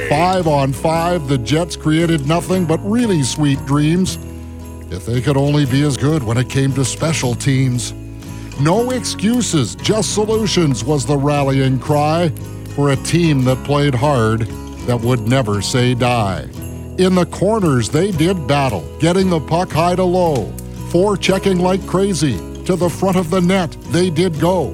Five 0.10 0.48
on 0.48 0.74
five, 0.74 1.28
the 1.28 1.38
Jets 1.38 1.76
created 1.76 2.28
nothing 2.28 2.66
but 2.66 2.80
really 2.80 3.24
sweet 3.24 3.64
dreams. 3.66 4.18
If 4.92 5.06
they 5.06 5.22
could 5.22 5.38
only 5.38 5.66
be 5.66 5.84
as 5.84 5.96
good 5.96 6.22
when 6.24 6.38
it 6.38 6.50
came 6.50 6.74
to 6.74 6.84
special 6.84 7.34
teams. 7.34 7.94
No 8.60 8.92
excuses, 8.92 9.76
just 9.76 10.14
solutions 10.14 10.84
was 10.84 11.06
the 11.06 11.18
rallying 11.18 11.80
cry 11.80 12.30
for 12.76 12.92
a 12.92 12.96
team 12.98 13.44
that 13.46 13.64
played 13.64 13.96
hard, 13.96 14.42
that 14.88 15.00
would 15.00 15.28
never 15.28 15.62
say 15.62 15.94
die. 15.94 16.48
In 17.02 17.16
the 17.16 17.26
corners, 17.26 17.90
they 17.90 18.12
did 18.12 18.46
battle, 18.46 18.88
getting 19.00 19.28
the 19.28 19.40
puck 19.40 19.72
high 19.72 19.96
to 19.96 20.04
low, 20.04 20.54
forechecking 20.92 21.60
like 21.60 21.84
crazy. 21.88 22.38
To 22.66 22.76
the 22.76 22.92
front 22.92 23.18
of 23.18 23.32
the 23.32 23.42
net, 23.42 23.76
they 23.90 24.12
did 24.12 24.40
go. 24.40 24.68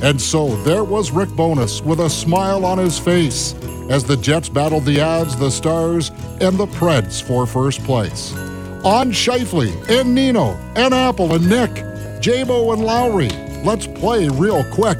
And 0.00 0.20
so 0.20 0.54
there 0.62 0.84
was 0.84 1.10
Rick 1.10 1.30
Bowness 1.30 1.82
with 1.82 1.98
a 1.98 2.08
smile 2.08 2.64
on 2.64 2.78
his 2.78 2.96
face 2.96 3.56
as 3.90 4.04
the 4.04 4.16
Jets 4.16 4.48
battled 4.48 4.84
the 4.84 4.98
Avs, 4.98 5.36
the 5.36 5.50
Stars, 5.50 6.10
and 6.40 6.56
the 6.56 6.66
Preds 6.66 7.20
for 7.20 7.44
first 7.44 7.82
place. 7.82 8.32
On 8.84 9.10
Scheifele 9.10 9.74
and 9.90 10.14
Nino 10.14 10.56
and 10.76 10.94
Apple 10.94 11.34
and 11.34 11.48
Nick, 11.48 11.72
Jabo 12.20 12.72
and 12.72 12.84
Lowry, 12.84 13.30
let's 13.64 13.88
play 13.88 14.28
real 14.28 14.62
quick. 14.70 14.98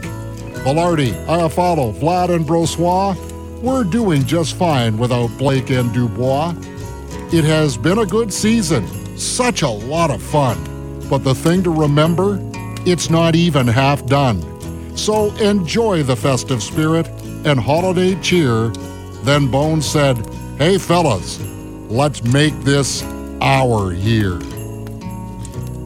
Vilardi, 0.64 1.12
Iafallo, 1.26 1.94
Vlad, 1.94 2.34
and 2.34 2.44
Brossoit, 2.44 3.27
we're 3.62 3.84
doing 3.84 4.24
just 4.24 4.56
fine 4.56 4.96
without 4.98 5.28
Blake 5.38 5.70
and 5.70 5.92
Dubois. 5.92 6.54
It 7.32 7.44
has 7.44 7.76
been 7.76 7.98
a 7.98 8.06
good 8.06 8.32
season, 8.32 8.86
such 9.16 9.62
a 9.62 9.68
lot 9.68 10.10
of 10.10 10.22
fun. 10.22 10.58
But 11.08 11.24
the 11.24 11.34
thing 11.34 11.62
to 11.64 11.70
remember, 11.70 12.38
it's 12.86 13.10
not 13.10 13.34
even 13.34 13.66
half 13.66 14.06
done. 14.06 14.42
So 14.96 15.34
enjoy 15.36 16.02
the 16.02 16.16
festive 16.16 16.62
spirit 16.62 17.06
and 17.44 17.58
holiday 17.58 18.14
cheer. 18.20 18.68
Then 19.22 19.50
Bones 19.50 19.88
said, 19.88 20.18
Hey 20.58 20.78
fellas, 20.78 21.40
let's 21.88 22.22
make 22.24 22.58
this 22.60 23.02
our 23.40 23.92
year. 23.92 24.38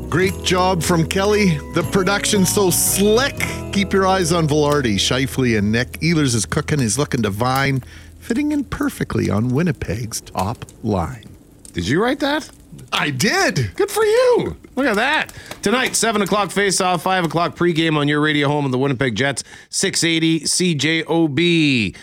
Great 0.09 0.43
job 0.43 0.83
from 0.83 1.07
Kelly. 1.07 1.57
The 1.75 1.83
production 1.91 2.45
so 2.45 2.71
slick. 2.71 3.62
Keep 3.73 3.95
your 3.95 4.07
eyes 4.07 4.33
on 4.33 4.47
Vilardi, 4.47 4.97
Scheifele, 4.97 5.57
and 5.57 5.73
Nick. 5.73 5.93
Ehlers 6.01 6.35
is 6.35 6.45
cooking. 6.45 6.79
He's 6.79 6.99
looking 6.99 7.23
divine, 7.23 7.83
fitting 8.21 8.53
in 8.53 8.65
perfectly 8.65 9.31
on 9.31 9.49
Winnipeg's 9.49 10.21
top 10.21 10.67
line. 10.83 11.25
Did 11.73 11.89
you 11.89 12.03
write 12.03 12.21
that? 12.21 12.51
I 12.93 13.09
did. 13.09 13.75
Good 13.75 13.91
for 13.91 14.05
you. 14.05 14.59
Look 14.77 14.85
at 14.85 14.97
that. 14.97 15.33
Tonight, 15.63 15.97
7 15.97 16.21
o'clock 16.21 16.51
face-off, 16.51 17.03
5 17.03 17.25
o'clock 17.25 17.57
pregame 17.57 17.97
on 17.97 18.09
your 18.09 18.21
radio 18.21 18.47
home 18.47 18.67
of 18.67 18.73
the 18.73 18.79
Winnipeg 18.79 19.15
Jets, 19.15 19.43
680 19.71 20.41
CJOB. 20.41 21.97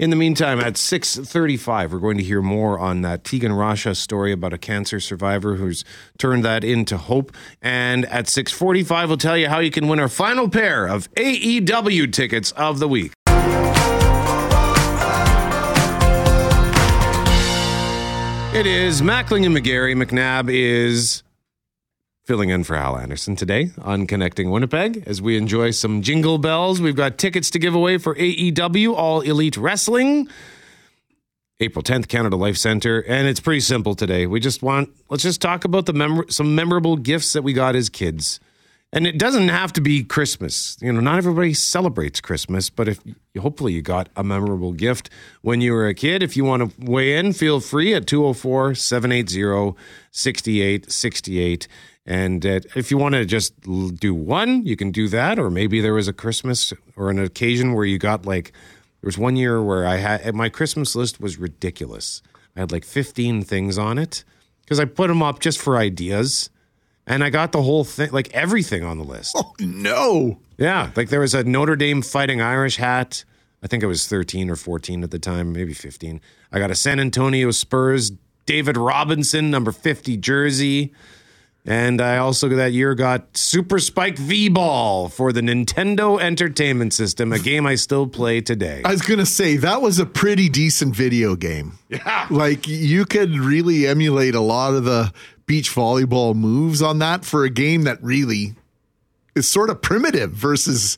In 0.00 0.08
the 0.08 0.16
meantime, 0.16 0.60
at 0.60 0.76
6.35, 0.76 1.90
we're 1.90 1.98
going 1.98 2.16
to 2.16 2.24
hear 2.24 2.40
more 2.40 2.78
on 2.78 3.02
that 3.02 3.22
Tegan 3.22 3.52
Rasha 3.52 3.94
story 3.94 4.32
about 4.32 4.54
a 4.54 4.56
cancer 4.56 4.98
survivor 4.98 5.56
who's 5.56 5.84
turned 6.16 6.42
that 6.42 6.64
into 6.64 6.96
hope. 6.96 7.36
And 7.60 8.06
at 8.06 8.24
6.45, 8.24 9.08
we'll 9.08 9.18
tell 9.18 9.36
you 9.36 9.50
how 9.50 9.58
you 9.58 9.70
can 9.70 9.88
win 9.88 10.00
our 10.00 10.08
final 10.08 10.48
pair 10.48 10.86
of 10.86 11.12
AEW 11.16 12.10
tickets 12.14 12.50
of 12.52 12.78
the 12.78 12.88
week. 12.88 13.12
It 18.56 18.66
is 18.66 19.02
Mackling 19.02 19.44
and 19.44 19.54
McGarry. 19.54 19.94
McNabb 19.94 20.50
is 20.50 21.22
filling 22.30 22.50
in 22.50 22.62
for 22.62 22.76
Hal 22.76 22.96
Anderson 22.96 23.34
today 23.34 23.72
on 23.82 24.06
Connecting 24.06 24.52
Winnipeg 24.52 25.02
as 25.04 25.20
we 25.20 25.36
enjoy 25.36 25.72
some 25.72 26.00
jingle 26.00 26.38
bells. 26.38 26.80
We've 26.80 26.94
got 26.94 27.18
tickets 27.18 27.50
to 27.50 27.58
give 27.58 27.74
away 27.74 27.98
for 27.98 28.14
AEW, 28.14 28.94
All 28.94 29.20
Elite 29.20 29.56
Wrestling, 29.56 30.28
April 31.58 31.82
10th, 31.82 32.06
Canada 32.06 32.36
Life 32.36 32.56
Center. 32.56 33.00
And 33.00 33.26
it's 33.26 33.40
pretty 33.40 33.58
simple 33.58 33.96
today. 33.96 34.28
We 34.28 34.38
just 34.38 34.62
want, 34.62 34.90
let's 35.08 35.24
just 35.24 35.40
talk 35.40 35.64
about 35.64 35.86
the 35.86 35.92
mem- 35.92 36.30
some 36.30 36.54
memorable 36.54 36.96
gifts 36.96 37.32
that 37.32 37.42
we 37.42 37.52
got 37.52 37.74
as 37.74 37.88
kids. 37.88 38.38
And 38.92 39.06
it 39.06 39.18
doesn't 39.18 39.48
have 39.48 39.72
to 39.74 39.80
be 39.80 40.02
Christmas. 40.02 40.76
You 40.80 40.92
know, 40.92 41.00
not 41.00 41.18
everybody 41.18 41.54
celebrates 41.54 42.20
Christmas, 42.20 42.70
but 42.70 42.88
if 42.88 42.98
hopefully 43.38 43.72
you 43.72 43.82
got 43.82 44.08
a 44.16 44.24
memorable 44.24 44.72
gift 44.72 45.10
when 45.42 45.60
you 45.60 45.72
were 45.72 45.86
a 45.86 45.94
kid, 45.94 46.24
if 46.24 46.36
you 46.36 46.44
want 46.44 46.76
to 46.76 46.90
weigh 46.90 47.16
in, 47.16 47.32
feel 47.32 47.60
free 47.60 47.94
at 47.94 48.08
204 48.08 48.74
780 48.74 49.78
6868. 50.10 51.68
And 52.04 52.44
uh, 52.44 52.60
if 52.74 52.90
you 52.90 52.98
want 52.98 53.14
to 53.14 53.24
just 53.24 53.60
do 53.60 54.12
one, 54.12 54.66
you 54.66 54.74
can 54.74 54.90
do 54.90 55.06
that. 55.08 55.38
Or 55.38 55.50
maybe 55.50 55.80
there 55.80 55.94
was 55.94 56.08
a 56.08 56.12
Christmas 56.12 56.72
or 56.96 57.10
an 57.10 57.20
occasion 57.20 57.74
where 57.74 57.84
you 57.84 57.98
got 57.98 58.26
like, 58.26 58.52
there 59.00 59.08
was 59.08 59.16
one 59.16 59.36
year 59.36 59.62
where 59.62 59.86
I 59.86 59.96
had 59.98 60.34
my 60.34 60.48
Christmas 60.48 60.96
list 60.96 61.20
was 61.20 61.38
ridiculous. 61.38 62.22
I 62.56 62.60
had 62.60 62.72
like 62.72 62.84
15 62.84 63.42
things 63.42 63.78
on 63.78 63.98
it 63.98 64.24
because 64.62 64.80
I 64.80 64.84
put 64.84 65.06
them 65.06 65.22
up 65.22 65.38
just 65.38 65.60
for 65.60 65.76
ideas. 65.76 66.50
And 67.06 67.24
I 67.24 67.30
got 67.30 67.52
the 67.52 67.62
whole 67.62 67.84
thing, 67.84 68.10
like 68.12 68.32
everything 68.32 68.84
on 68.84 68.98
the 68.98 69.04
list. 69.04 69.34
Oh, 69.36 69.54
no. 69.58 70.38
Yeah, 70.58 70.90
like 70.94 71.08
there 71.08 71.20
was 71.20 71.34
a 71.34 71.42
Notre 71.42 71.76
Dame 71.76 72.02
Fighting 72.02 72.40
Irish 72.40 72.76
hat. 72.76 73.24
I 73.62 73.66
think 73.66 73.82
I 73.82 73.86
was 73.86 74.06
13 74.06 74.48
or 74.48 74.56
14 74.56 75.02
at 75.02 75.10
the 75.10 75.18
time, 75.18 75.52
maybe 75.52 75.74
15. 75.74 76.20
I 76.52 76.58
got 76.58 76.70
a 76.70 76.74
San 76.74 77.00
Antonio 77.00 77.50
Spurs 77.50 78.12
David 78.46 78.76
Robinson 78.76 79.50
number 79.50 79.72
50 79.72 80.16
jersey. 80.16 80.92
And 81.66 82.00
I 82.00 82.16
also 82.16 82.48
that 82.48 82.72
year 82.72 82.94
got 82.94 83.36
Super 83.36 83.78
Spike 83.78 84.16
V 84.16 84.48
Ball 84.48 85.10
for 85.10 85.30
the 85.30 85.42
Nintendo 85.42 86.18
Entertainment 86.18 86.94
System, 86.94 87.32
a 87.32 87.38
game 87.38 87.66
I 87.66 87.74
still 87.74 88.06
play 88.06 88.40
today. 88.40 88.80
I 88.84 88.92
was 88.92 89.02
going 89.02 89.18
to 89.18 89.26
say 89.26 89.56
that 89.58 89.82
was 89.82 89.98
a 89.98 90.06
pretty 90.06 90.48
decent 90.48 90.96
video 90.96 91.36
game. 91.36 91.78
Yeah. 91.90 92.26
Like 92.30 92.66
you 92.66 93.04
could 93.04 93.38
really 93.38 93.86
emulate 93.86 94.34
a 94.34 94.40
lot 94.40 94.74
of 94.74 94.84
the 94.84 95.12
beach 95.50 95.74
volleyball 95.74 96.32
moves 96.32 96.80
on 96.80 97.00
that 97.00 97.24
for 97.24 97.44
a 97.44 97.50
game 97.50 97.82
that 97.82 98.00
really 98.00 98.54
is 99.34 99.48
sort 99.48 99.68
of 99.68 99.82
primitive 99.82 100.30
versus 100.30 100.96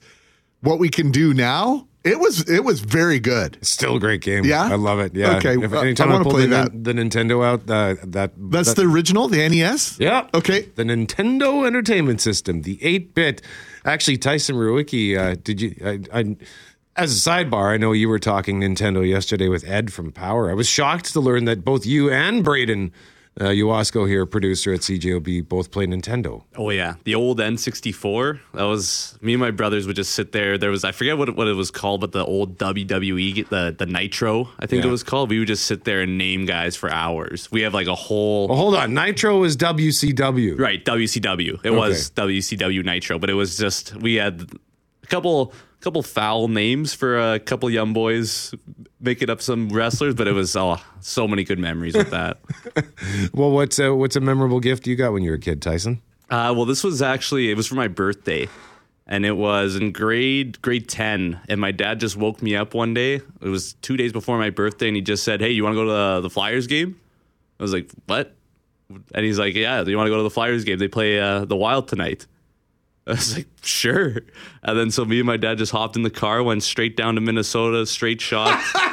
what 0.60 0.78
we 0.78 0.90
can 0.90 1.10
do 1.10 1.32
now. 1.32 1.88
It 2.04 2.20
was 2.20 2.50
it 2.50 2.62
was 2.62 2.80
very 2.80 3.18
good. 3.18 3.56
Still 3.62 3.96
a 3.96 4.00
great 4.00 4.20
game. 4.20 4.44
Yeah? 4.44 4.64
I 4.64 4.74
love 4.74 4.98
it. 5.00 5.14
Yeah. 5.14 5.36
Okay, 5.36 5.54
If 5.54 5.72
anytime 5.72 6.12
I 6.12 6.16
I, 6.16 6.22
pull 6.22 6.32
play 6.32 6.42
the, 6.42 6.48
that. 6.48 6.84
the 6.84 6.92
Nintendo 6.92 7.42
out, 7.42 7.60
uh, 7.60 7.94
that 8.04 8.32
That's 8.36 8.74
that, 8.74 8.76
the 8.76 8.86
original, 8.86 9.26
the 9.26 9.48
NES. 9.48 9.98
Yeah. 9.98 10.28
Okay. 10.34 10.68
The 10.74 10.84
Nintendo 10.84 11.66
Entertainment 11.66 12.20
System, 12.20 12.60
the 12.60 12.78
8 12.84 13.14
bit. 13.14 13.40
Actually, 13.86 14.18
Tyson 14.18 14.56
Ruicki, 14.56 15.16
uh, 15.16 15.34
did 15.42 15.62
you. 15.62 15.74
I, 15.82 16.00
I, 16.12 16.36
as 16.94 17.26
a 17.26 17.30
sidebar, 17.30 17.72
I 17.72 17.78
know 17.78 17.92
you 17.92 18.10
were 18.10 18.18
talking 18.18 18.60
Nintendo 18.60 19.08
yesterday 19.08 19.48
with 19.48 19.66
Ed 19.66 19.94
from 19.94 20.12
Power. 20.12 20.50
I 20.50 20.54
was 20.54 20.68
shocked 20.68 21.10
to 21.14 21.20
learn 21.20 21.46
that 21.46 21.64
both 21.64 21.86
you 21.86 22.10
and 22.10 22.44
Braden 22.44 22.92
uh, 23.40 23.44
Uwasco 23.44 24.06
here, 24.06 24.26
producer 24.26 24.72
at 24.74 24.80
CJOB, 24.80 25.48
both 25.48 25.70
play 25.70 25.86
Nintendo. 25.86 26.44
Oh 26.56 26.68
yeah, 26.70 26.96
the 27.04 27.14
old 27.14 27.38
N64. 27.38 28.40
That 28.54 28.64
was 28.64 29.18
me 29.22 29.32
and 29.34 29.40
my 29.40 29.50
brothers 29.50 29.86
would 29.86 29.96
just 29.96 30.12
sit 30.14 30.32
there. 30.32 30.58
There 30.58 30.70
was 30.70 30.84
I 30.84 30.92
forget 30.92 31.16
what 31.16 31.30
it, 31.30 31.36
what 31.36 31.48
it 31.48 31.54
was 31.54 31.70
called, 31.70 32.02
but 32.02 32.12
the 32.12 32.24
old 32.24 32.58
WWE, 32.58 33.48
the 33.48 33.74
the 33.78 33.86
Nitro, 33.86 34.50
I 34.60 34.66
think 34.66 34.82
Yeah. 34.82 34.88
it 34.88 34.92
was 34.92 35.02
called. 35.02 35.30
We 35.30 35.38
would 35.38 35.48
just 35.48 35.64
sit 35.66 35.84
there 35.84 36.02
and 36.02 36.18
name 36.18 36.44
guys 36.44 36.76
for 36.76 36.90
hours. 36.90 37.50
We 37.50 37.62
have 37.62 37.72
like 37.74 37.86
a 37.86 37.94
whole 37.94 38.48
Well, 38.48 38.58
hold 38.58 38.74
on. 38.76 38.92
Nitro 38.94 39.38
was 39.38 39.56
WCW. 39.56 40.58
right 40.58 40.84
WCW. 40.84 41.60
It 41.64 41.70
was 41.70 42.10
WCW 42.10 42.84
Nitro, 42.84 43.18
but 43.18 43.30
it 43.30 43.34
was 43.34 43.56
just 43.56 43.94
we 43.96 44.16
had 44.16 44.46
a 45.02 45.06
couple 45.06 45.52
couple 45.80 46.02
foul 46.02 46.46
names 46.48 46.94
for 46.94 47.18
a 47.34 47.40
couple 47.40 47.68
young 47.68 47.92
boys 47.92 48.54
making 49.02 49.28
up 49.28 49.42
some 49.42 49.68
wrestlers, 49.68 50.14
but 50.14 50.26
it 50.28 50.32
was 50.32 50.54
oh 50.56 50.78
so 51.00 51.26
many 51.28 51.44
good 51.44 51.58
memories 51.58 51.94
with 51.94 52.10
that. 52.10 52.38
Well, 53.34 53.50
what's 53.50 53.78
a, 53.78 53.94
what's 53.94 54.16
a 54.16 54.20
memorable 54.20 54.60
gift 54.60 54.86
you 54.86 54.96
got 54.96 55.12
when 55.12 55.22
you 55.22 55.30
were 55.30 55.36
a 55.36 55.40
kid, 55.40 55.60
Tyson? 55.60 56.00
Uh, 56.30 56.52
well, 56.56 56.64
this 56.64 56.82
was 56.82 57.02
actually 57.02 57.50
it 57.50 57.56
was 57.56 57.66
for 57.66 57.74
my 57.74 57.88
birthday, 57.88 58.48
and 59.06 59.26
it 59.26 59.36
was 59.36 59.76
in 59.76 59.92
grade 59.92 60.62
grade 60.62 60.88
ten. 60.88 61.40
And 61.48 61.60
my 61.60 61.72
dad 61.72 62.00
just 62.00 62.16
woke 62.16 62.40
me 62.40 62.56
up 62.56 62.72
one 62.72 62.94
day. 62.94 63.14
It 63.16 63.48
was 63.48 63.74
two 63.74 63.96
days 63.98 64.12
before 64.12 64.38
my 64.38 64.48
birthday, 64.50 64.88
and 64.88 64.96
he 64.96 65.02
just 65.02 65.24
said, 65.24 65.40
"Hey, 65.40 65.50
you 65.50 65.62
want 65.64 65.74
to 65.74 65.76
go 65.76 65.84
to 65.84 65.90
the, 65.90 66.20
the 66.22 66.30
Flyers 66.30 66.66
game?" 66.66 66.98
I 67.60 67.62
was 67.62 67.72
like, 67.72 67.90
"What?" 68.06 68.34
And 69.14 69.24
he's 69.26 69.38
like, 69.38 69.54
"Yeah, 69.54 69.82
do 69.84 69.90
you 69.90 69.96
want 69.98 70.06
to 70.06 70.10
go 70.10 70.16
to 70.18 70.22
the 70.22 70.30
Flyers 70.30 70.64
game? 70.64 70.78
They 70.78 70.88
play 70.88 71.20
uh, 71.20 71.44
the 71.44 71.56
Wild 71.56 71.88
tonight." 71.88 72.26
I 73.06 73.10
was 73.12 73.36
like, 73.36 73.48
"Sure." 73.62 74.16
And 74.62 74.78
then 74.78 74.90
so 74.90 75.04
me 75.04 75.18
and 75.18 75.26
my 75.26 75.36
dad 75.36 75.58
just 75.58 75.72
hopped 75.72 75.96
in 75.96 76.02
the 76.02 76.10
car, 76.10 76.42
went 76.42 76.62
straight 76.62 76.96
down 76.96 77.16
to 77.16 77.20
Minnesota, 77.20 77.84
straight 77.84 78.20
shot, 78.22 78.58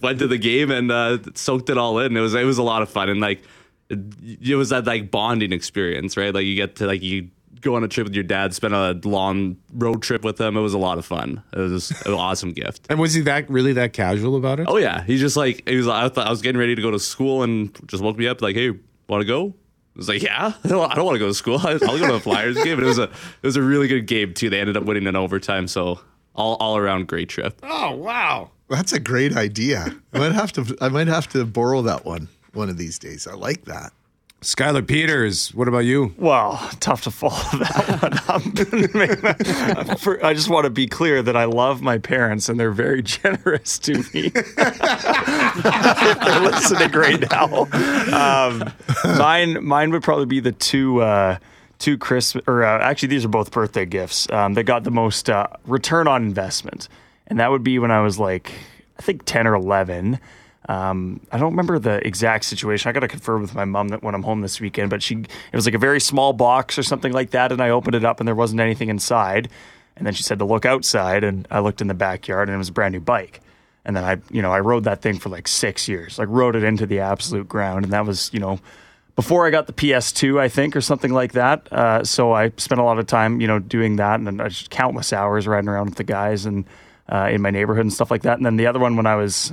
went 0.00 0.18
to 0.20 0.26
the 0.26 0.38
game, 0.38 0.70
and 0.70 0.90
uh, 0.90 1.18
soaked 1.34 1.70
it 1.70 1.78
all 1.78 1.98
in. 1.98 2.16
It 2.16 2.20
was 2.20 2.34
it 2.34 2.44
was 2.44 2.58
a 2.58 2.62
lot 2.62 2.82
of 2.82 2.88
fun, 2.88 3.08
and 3.08 3.20
like 3.20 3.42
it, 3.88 3.98
it 4.40 4.54
was 4.56 4.70
that 4.70 4.86
like 4.86 5.10
bonding 5.10 5.52
experience, 5.52 6.16
right? 6.16 6.34
Like 6.34 6.44
you 6.44 6.54
get 6.54 6.76
to 6.76 6.86
like 6.86 7.02
you 7.02 7.28
go 7.62 7.76
on 7.76 7.84
a 7.84 7.88
trip 7.88 8.04
with 8.04 8.14
your 8.14 8.24
dad, 8.24 8.54
spend 8.54 8.74
a 8.74 8.98
long 9.04 9.56
road 9.72 10.02
trip 10.02 10.24
with 10.24 10.40
him. 10.40 10.56
It 10.56 10.60
was 10.60 10.74
a 10.74 10.78
lot 10.78 10.98
of 10.98 11.06
fun. 11.06 11.42
It 11.52 11.58
was 11.58 11.90
an 12.04 12.12
awesome 12.12 12.52
gift. 12.52 12.86
And 12.90 12.98
was 12.98 13.14
he 13.14 13.22
that 13.22 13.48
really 13.48 13.72
that 13.74 13.92
casual 13.92 14.36
about 14.36 14.60
it? 14.60 14.66
Oh 14.68 14.76
yeah, 14.76 15.04
he's 15.04 15.20
just 15.20 15.36
like 15.36 15.66
he 15.68 15.76
was. 15.76 15.88
I 15.88 16.08
thought 16.08 16.26
I 16.26 16.30
was 16.30 16.42
getting 16.42 16.58
ready 16.58 16.74
to 16.74 16.82
go 16.82 16.90
to 16.90 16.98
school 16.98 17.42
and 17.42 17.74
just 17.88 18.02
woke 18.02 18.18
me 18.18 18.26
up 18.26 18.42
like, 18.42 18.56
"Hey, 18.56 18.70
want 19.08 19.22
to 19.22 19.26
go?" 19.26 19.54
I 19.94 19.98
was 19.98 20.08
like, 20.08 20.22
"Yeah, 20.22 20.52
I 20.64 20.68
don't, 20.68 20.94
don't 20.94 21.04
want 21.04 21.14
to 21.14 21.20
go 21.20 21.28
to 21.28 21.34
school. 21.34 21.58
I'll 21.62 21.78
go 21.78 22.06
to 22.06 22.12
the 22.12 22.20
Flyers 22.20 22.62
game." 22.62 22.74
And 22.74 22.82
it 22.82 22.86
was 22.86 22.98
a 22.98 23.04
it 23.04 23.42
was 23.42 23.56
a 23.56 23.62
really 23.62 23.88
good 23.88 24.06
game 24.06 24.34
too. 24.34 24.50
They 24.50 24.60
ended 24.60 24.76
up 24.76 24.84
winning 24.84 25.06
in 25.06 25.16
overtime, 25.16 25.68
so 25.68 26.00
all 26.34 26.56
all 26.56 26.76
around 26.76 27.08
great 27.08 27.28
trip. 27.28 27.58
Oh, 27.62 27.92
wow. 27.96 28.50
That's 28.68 28.92
a 28.92 29.00
great 29.00 29.36
idea. 29.36 29.94
I 30.12 30.18
might 30.18 30.32
have 30.32 30.52
to 30.52 30.76
I 30.80 30.88
might 30.88 31.08
have 31.08 31.28
to 31.30 31.44
borrow 31.44 31.82
that 31.82 32.04
one 32.04 32.28
one 32.54 32.68
of 32.68 32.76
these 32.78 32.98
days. 32.98 33.26
I 33.26 33.34
like 33.34 33.64
that. 33.66 33.92
Skylar 34.42 34.84
Peters, 34.84 35.54
what 35.54 35.68
about 35.68 35.84
you? 35.84 36.14
Well, 36.18 36.56
tough 36.80 37.02
to 37.02 37.12
follow 37.12 37.34
that 37.60 38.22
one 39.86 39.86
up. 39.86 40.00
For- 40.00 40.24
I 40.26 40.34
just 40.34 40.48
want 40.50 40.64
to 40.64 40.70
be 40.70 40.88
clear 40.88 41.22
that 41.22 41.36
I 41.36 41.44
love 41.44 41.80
my 41.80 41.98
parents 41.98 42.48
and 42.48 42.58
they're 42.58 42.72
very 42.72 43.02
generous 43.04 43.78
to 43.80 43.98
me. 44.12 44.32
if 44.34 44.56
they're 46.24 46.40
listening 46.40 46.90
right 46.90 47.30
now, 47.30 47.68
um, 48.12 48.72
mine 49.16 49.64
mine 49.64 49.92
would 49.92 50.02
probably 50.02 50.26
be 50.26 50.40
the 50.40 50.50
two. 50.52 51.02
Uh, 51.02 51.38
Two 51.82 51.98
Christmas, 51.98 52.44
or 52.46 52.62
uh, 52.62 52.78
actually, 52.78 53.08
these 53.08 53.24
are 53.24 53.28
both 53.28 53.50
birthday 53.50 53.84
gifts 53.84 54.30
um, 54.30 54.54
that 54.54 54.62
got 54.62 54.84
the 54.84 54.92
most 54.92 55.28
uh, 55.28 55.48
return 55.66 56.06
on 56.06 56.22
investment, 56.22 56.88
and 57.26 57.40
that 57.40 57.50
would 57.50 57.64
be 57.64 57.80
when 57.80 57.90
I 57.90 58.02
was 58.02 58.20
like, 58.20 58.52
I 59.00 59.02
think 59.02 59.24
ten 59.24 59.48
or 59.48 59.54
eleven. 59.54 60.20
Um, 60.68 61.20
I 61.32 61.38
don't 61.38 61.50
remember 61.50 61.80
the 61.80 62.06
exact 62.06 62.44
situation. 62.44 62.88
I 62.88 62.92
got 62.92 63.00
to 63.00 63.08
confirm 63.08 63.42
with 63.42 63.52
my 63.56 63.64
mom 63.64 63.88
that 63.88 64.04
when 64.04 64.14
I'm 64.14 64.22
home 64.22 64.42
this 64.42 64.60
weekend, 64.60 64.90
but 64.90 65.02
she 65.02 65.16
it 65.16 65.56
was 65.56 65.66
like 65.66 65.74
a 65.74 65.78
very 65.78 65.98
small 66.00 66.32
box 66.32 66.78
or 66.78 66.84
something 66.84 67.12
like 67.12 67.30
that, 67.30 67.50
and 67.50 67.60
I 67.60 67.70
opened 67.70 67.96
it 67.96 68.04
up 68.04 68.20
and 68.20 68.28
there 68.28 68.36
wasn't 68.36 68.60
anything 68.60 68.88
inside. 68.88 69.48
And 69.96 70.06
then 70.06 70.14
she 70.14 70.22
said 70.22 70.38
to 70.38 70.44
look 70.44 70.64
outside, 70.64 71.24
and 71.24 71.48
I 71.50 71.58
looked 71.58 71.80
in 71.80 71.88
the 71.88 71.94
backyard 71.94 72.48
and 72.48 72.54
it 72.54 72.58
was 72.58 72.68
a 72.68 72.72
brand 72.72 72.92
new 72.92 73.00
bike. 73.00 73.40
And 73.84 73.96
then 73.96 74.04
I, 74.04 74.18
you 74.30 74.40
know, 74.40 74.52
I 74.52 74.60
rode 74.60 74.84
that 74.84 75.02
thing 75.02 75.18
for 75.18 75.30
like 75.30 75.48
six 75.48 75.88
years, 75.88 76.16
like 76.16 76.28
rode 76.30 76.54
it 76.54 76.62
into 76.62 76.86
the 76.86 77.00
absolute 77.00 77.48
ground, 77.48 77.82
and 77.82 77.92
that 77.92 78.06
was, 78.06 78.30
you 78.32 78.38
know, 78.38 78.60
before 79.16 79.46
I 79.46 79.50
got 79.50 79.66
the 79.66 79.72
PS2, 79.72 80.40
I 80.40 80.48
think, 80.48 80.74
or 80.74 80.80
something 80.80 81.12
like 81.12 81.32
that. 81.32 81.70
Uh, 81.72 82.04
so 82.04 82.32
I 82.32 82.52
spent 82.56 82.80
a 82.80 82.84
lot 82.84 82.98
of 82.98 83.06
time, 83.06 83.40
you 83.40 83.46
know, 83.46 83.58
doing 83.58 83.96
that, 83.96 84.20
and 84.20 84.40
I 84.40 84.48
just 84.48 84.70
countless 84.70 85.12
hours 85.12 85.46
riding 85.46 85.68
around 85.68 85.86
with 85.86 85.96
the 85.96 86.04
guys 86.04 86.46
and 86.46 86.64
uh, 87.10 87.28
in 87.30 87.42
my 87.42 87.50
neighborhood 87.50 87.84
and 87.84 87.92
stuff 87.92 88.10
like 88.10 88.22
that. 88.22 88.38
And 88.38 88.46
then 88.46 88.56
the 88.56 88.66
other 88.66 88.78
one, 88.78 88.96
when 88.96 89.06
I 89.06 89.16
was 89.16 89.52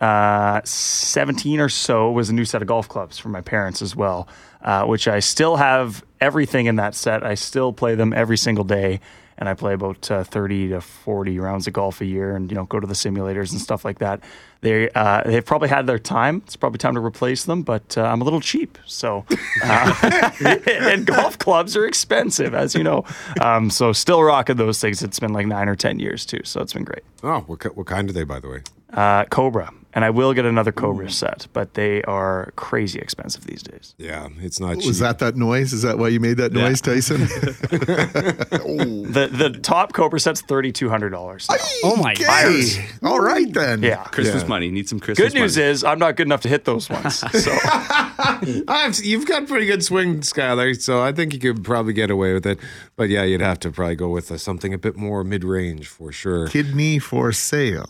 uh, 0.00 0.60
17 0.64 1.60
or 1.60 1.68
so, 1.68 2.10
was 2.10 2.28
a 2.28 2.34
new 2.34 2.44
set 2.44 2.60
of 2.60 2.68
golf 2.68 2.88
clubs 2.88 3.18
for 3.18 3.28
my 3.28 3.40
parents 3.40 3.80
as 3.80 3.96
well, 3.96 4.28
uh, 4.60 4.84
which 4.84 5.08
I 5.08 5.20
still 5.20 5.56
have 5.56 6.04
everything 6.20 6.66
in 6.66 6.76
that 6.76 6.94
set. 6.94 7.24
I 7.24 7.34
still 7.34 7.72
play 7.72 7.94
them 7.94 8.12
every 8.12 8.36
single 8.36 8.64
day. 8.64 9.00
And 9.42 9.48
I 9.48 9.54
play 9.54 9.74
about 9.74 10.08
uh, 10.08 10.22
30 10.22 10.68
to 10.68 10.80
40 10.80 11.40
rounds 11.40 11.66
of 11.66 11.72
golf 11.72 12.00
a 12.00 12.04
year 12.04 12.36
and, 12.36 12.48
you 12.48 12.54
know, 12.54 12.62
go 12.66 12.78
to 12.78 12.86
the 12.86 12.94
simulators 12.94 13.50
and 13.50 13.60
stuff 13.60 13.84
like 13.84 13.98
that. 13.98 14.20
They, 14.60 14.88
uh, 14.90 15.24
they've 15.24 15.44
probably 15.44 15.68
had 15.68 15.88
their 15.88 15.98
time. 15.98 16.42
It's 16.46 16.54
probably 16.54 16.78
time 16.78 16.94
to 16.94 17.00
replace 17.00 17.44
them, 17.44 17.62
but 17.64 17.98
uh, 17.98 18.02
I'm 18.02 18.20
a 18.20 18.24
little 18.24 18.40
cheap. 18.40 18.78
So, 18.86 19.24
uh, 19.64 20.30
and 20.68 21.04
golf 21.06 21.38
clubs 21.38 21.76
are 21.76 21.84
expensive, 21.84 22.54
as 22.54 22.76
you 22.76 22.84
know. 22.84 23.04
Um, 23.40 23.68
so, 23.68 23.92
still 23.92 24.22
rocking 24.22 24.58
those 24.58 24.80
things. 24.80 25.02
It's 25.02 25.18
been 25.18 25.32
like 25.32 25.48
nine 25.48 25.68
or 25.68 25.74
10 25.74 25.98
years 25.98 26.24
too. 26.24 26.42
So, 26.44 26.60
it's 26.60 26.72
been 26.72 26.84
great. 26.84 27.02
Oh, 27.24 27.40
what, 27.40 27.76
what 27.76 27.88
kind 27.88 28.08
are 28.08 28.12
they, 28.12 28.22
by 28.22 28.38
the 28.38 28.48
way? 28.48 28.62
Uh, 28.92 29.24
Cobra. 29.24 29.72
And 29.94 30.04
I 30.06 30.10
will 30.10 30.32
get 30.32 30.46
another 30.46 30.72
Cobra 30.72 31.10
set, 31.10 31.46
but 31.52 31.74
they 31.74 32.02
are 32.04 32.52
crazy 32.56 32.98
expensive 32.98 33.44
these 33.44 33.62
days. 33.62 33.94
Yeah, 33.98 34.28
it's 34.40 34.58
not 34.58 34.76
cheap. 34.78 34.86
Was 34.86 35.00
that 35.00 35.18
that 35.18 35.36
noise? 35.36 35.74
Is 35.74 35.82
that 35.82 35.98
why 35.98 36.08
you 36.08 36.18
made 36.18 36.38
that 36.38 36.52
noise, 36.52 36.80
Tyson? 36.80 37.28
The 39.12 39.28
the 39.30 39.50
top 39.62 39.92
Cobra 39.92 40.18
set's 40.20 40.40
thirty 40.40 40.72
two 40.72 40.88
hundred 40.88 41.10
dollars. 41.10 41.46
Oh 41.84 41.96
my 41.96 42.12
Okay. 42.12 42.86
All 43.02 43.20
right 43.20 43.52
then. 43.52 43.82
Yeah. 43.82 44.04
Christmas 44.04 44.42
Yeah. 44.42 44.48
money. 44.48 44.70
Need 44.70 44.88
some 44.88 45.00
Christmas 45.00 45.32
Good 45.32 45.38
news 45.38 45.56
money. 45.56 45.68
is 45.68 45.84
I'm 45.84 45.98
not 45.98 46.16
good 46.16 46.26
enough 46.26 46.40
to 46.42 46.48
hit 46.48 46.64
those 46.64 46.88
ones. 46.88 47.22
So 47.42 47.50
I've, 48.68 48.96
you've 49.04 49.26
got 49.26 49.48
pretty 49.48 49.66
good 49.66 49.82
swing, 49.84 50.20
Skylar, 50.20 50.80
so 50.80 51.02
I 51.02 51.12
think 51.12 51.32
you 51.32 51.40
could 51.40 51.64
probably 51.64 51.92
get 51.92 52.10
away 52.10 52.32
with 52.34 52.46
it. 52.46 52.58
But 52.96 53.08
yeah, 53.08 53.24
you'd 53.24 53.40
have 53.40 53.58
to 53.60 53.70
probably 53.72 53.96
go 53.96 54.08
with 54.10 54.30
uh, 54.30 54.38
something 54.38 54.72
a 54.72 54.78
bit 54.78 54.96
more 54.96 55.24
mid 55.24 55.42
range 55.44 55.88
for 55.88 56.12
sure. 56.12 56.46
Kidney 56.48 56.98
for 56.98 57.32
sale. 57.32 57.86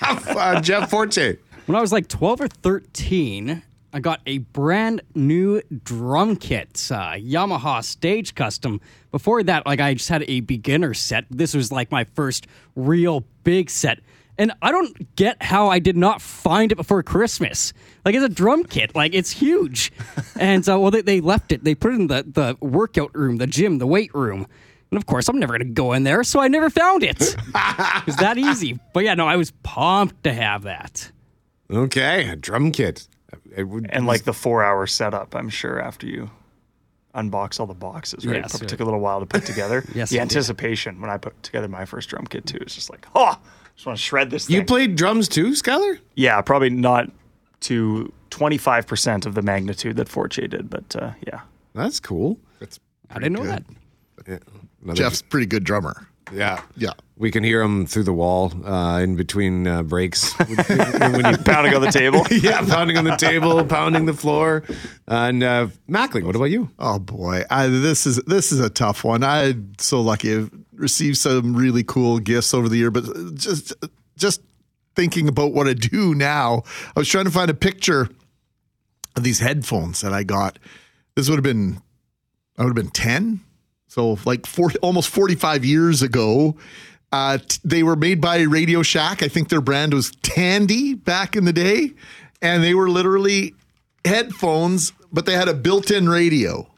uh, 0.02 0.60
Jeff 0.60 0.90
Forte. 0.90 1.36
When 1.66 1.76
I 1.76 1.80
was 1.80 1.92
like 1.92 2.08
12 2.08 2.40
or 2.40 2.48
13, 2.48 3.62
I 3.92 4.00
got 4.00 4.20
a 4.26 4.38
brand 4.38 5.02
new 5.14 5.60
drum 5.84 6.36
kit, 6.36 6.88
uh, 6.90 7.12
Yamaha 7.14 7.84
Stage 7.84 8.34
Custom. 8.34 8.80
Before 9.10 9.42
that, 9.42 9.66
like 9.66 9.80
I 9.80 9.94
just 9.94 10.08
had 10.08 10.24
a 10.28 10.40
beginner 10.40 10.94
set. 10.94 11.26
This 11.30 11.54
was 11.54 11.70
like 11.72 11.90
my 11.90 12.04
first 12.04 12.46
real 12.76 13.24
big 13.44 13.68
set. 13.68 14.00
And 14.38 14.52
I 14.62 14.72
don't 14.72 15.14
get 15.16 15.42
how 15.42 15.68
I 15.68 15.80
did 15.80 15.96
not 15.96 16.22
find 16.22 16.72
it 16.72 16.76
before 16.76 17.02
Christmas. 17.02 17.74
Like 18.04 18.14
it's 18.14 18.24
a 18.24 18.28
drum 18.28 18.64
kit, 18.64 18.94
like 18.94 19.12
it's 19.12 19.32
huge. 19.32 19.92
and 20.40 20.66
uh, 20.68 20.78
well, 20.80 20.90
they, 20.90 21.02
they 21.02 21.20
left 21.20 21.52
it. 21.52 21.64
They 21.64 21.74
put 21.74 21.92
it 21.92 21.96
in 21.96 22.06
the 22.06 22.24
the 22.26 22.56
workout 22.60 23.14
room, 23.14 23.36
the 23.36 23.46
gym, 23.46 23.78
the 23.78 23.86
weight 23.86 24.14
room. 24.14 24.46
And 24.90 24.98
of 24.98 25.06
course, 25.06 25.28
I'm 25.28 25.38
never 25.38 25.56
going 25.56 25.68
to 25.68 25.72
go 25.72 25.92
in 25.92 26.02
there, 26.02 26.24
so 26.24 26.40
I 26.40 26.48
never 26.48 26.68
found 26.68 27.02
it. 27.04 27.20
it 27.20 28.06
was 28.06 28.16
that 28.16 28.36
easy. 28.38 28.78
But 28.92 29.04
yeah, 29.04 29.14
no, 29.14 29.26
I 29.26 29.36
was 29.36 29.52
pumped 29.62 30.24
to 30.24 30.32
have 30.32 30.62
that. 30.62 31.10
Okay, 31.70 32.28
a 32.28 32.36
drum 32.36 32.72
kit. 32.72 33.06
It 33.56 33.64
would, 33.64 33.88
and 33.90 34.06
like 34.06 34.24
the 34.24 34.32
four 34.32 34.64
hour 34.64 34.86
setup, 34.86 35.36
I'm 35.36 35.48
sure 35.48 35.80
after 35.80 36.06
you 36.06 36.30
unbox 37.14 37.60
all 37.60 37.66
the 37.66 37.74
boxes, 37.74 38.26
right? 38.26 38.36
Yes, 38.36 38.50
Probably 38.50 38.68
took 38.68 38.80
a 38.80 38.84
little 38.84 39.00
while 39.00 39.20
to 39.20 39.26
put 39.26 39.44
together. 39.44 39.84
Yes, 39.94 40.10
the 40.10 40.16
it 40.16 40.18
did. 40.18 40.22
anticipation 40.22 41.00
when 41.00 41.10
I 41.10 41.16
put 41.16 41.40
together 41.42 41.68
my 41.68 41.84
first 41.84 42.08
drum 42.08 42.26
kit 42.26 42.46
too 42.46 42.58
is 42.66 42.74
just 42.74 42.90
like, 42.90 43.06
oh, 43.14 43.24
I 43.24 43.38
just 43.76 43.86
want 43.86 43.96
to 43.98 44.02
shred 44.02 44.30
this 44.30 44.46
thing. 44.46 44.56
you 44.56 44.64
played 44.64 44.96
drums 44.96 45.28
too, 45.28 45.50
Skylar? 45.50 45.98
yeah, 46.14 46.40
probably 46.42 46.70
not 46.70 47.10
to 47.60 48.12
25% 48.30 49.26
of 49.26 49.34
the 49.34 49.42
magnitude 49.42 49.96
that 49.96 50.08
Forte 50.08 50.46
did, 50.46 50.70
but 50.70 50.96
uh, 50.96 51.12
yeah. 51.26 51.40
That's 51.74 52.00
cool. 52.00 52.38
That's 52.58 52.80
I 53.10 53.18
didn't 53.18 53.32
know 53.34 53.44
that. 53.44 53.62
Another- 54.82 54.96
Jeff's 54.96 55.22
pretty 55.22 55.46
good 55.46 55.64
drummer. 55.64 56.06
yeah, 56.32 56.62
Yeah. 56.76 56.92
We 57.16 57.30
can 57.30 57.44
hear 57.44 57.60
him 57.60 57.84
through 57.84 58.04
the 58.04 58.14
wall 58.14 58.50
uh, 58.64 58.98
in 59.00 59.14
between 59.14 59.66
uh, 59.66 59.82
breaks 59.82 60.32
when 60.38 60.48
he 60.48 60.54
Pounding 61.44 61.74
on 61.74 61.82
the 61.82 61.90
table. 61.92 62.24
yeah, 62.30 62.62
pounding 62.66 62.96
on 62.96 63.04
the 63.04 63.16
table, 63.16 63.62
pounding 63.66 64.06
the 64.06 64.14
floor. 64.14 64.62
And 65.06 65.42
uh, 65.42 65.66
Mackling, 65.86 66.24
what 66.24 66.34
about 66.34 66.46
you? 66.46 66.70
Oh 66.78 66.98
boy, 66.98 67.42
I, 67.50 67.66
this 67.66 68.06
is 68.06 68.16
this 68.26 68.52
is 68.52 68.60
a 68.60 68.70
tough 68.70 69.04
one. 69.04 69.22
I'm 69.22 69.74
so 69.78 70.00
lucky. 70.00 70.34
I've 70.34 70.50
received 70.72 71.18
some 71.18 71.54
really 71.54 71.82
cool 71.84 72.20
gifts 72.20 72.54
over 72.54 72.70
the 72.70 72.78
year, 72.78 72.90
but 72.90 73.04
just 73.34 73.74
just 74.16 74.40
thinking 74.96 75.28
about 75.28 75.52
what 75.52 75.68
I 75.68 75.74
do 75.74 76.14
now, 76.14 76.62
I 76.96 77.00
was 77.00 77.08
trying 77.08 77.26
to 77.26 77.30
find 77.30 77.50
a 77.50 77.54
picture 77.54 78.08
of 79.14 79.24
these 79.24 79.40
headphones 79.40 80.00
that 80.00 80.14
I 80.14 80.22
got. 80.22 80.58
This 81.16 81.28
would 81.28 81.36
have 81.36 81.44
been, 81.44 81.82
I 82.56 82.64
would 82.64 82.70
have 82.70 82.82
been 82.82 82.92
ten, 82.92 83.40
so 83.90 84.16
like 84.24 84.46
40, 84.46 84.78
almost 84.78 85.08
forty 85.08 85.34
five 85.34 85.64
years 85.64 86.00
ago. 86.00 86.56
Uh, 87.12 87.38
t- 87.38 87.58
they 87.64 87.82
were 87.82 87.96
made 87.96 88.20
by 88.20 88.40
Radio 88.42 88.82
Shack. 88.82 89.20
I 89.20 89.26
think 89.26 89.48
their 89.48 89.60
brand 89.60 89.92
was 89.92 90.12
Tandy 90.22 90.94
back 90.94 91.34
in 91.34 91.44
the 91.44 91.52
day, 91.52 91.90
and 92.40 92.62
they 92.62 92.72
were 92.72 92.88
literally 92.88 93.56
headphones, 94.04 94.92
but 95.12 95.26
they 95.26 95.34
had 95.34 95.48
a 95.48 95.54
built-in 95.54 96.08
radio. 96.08 96.70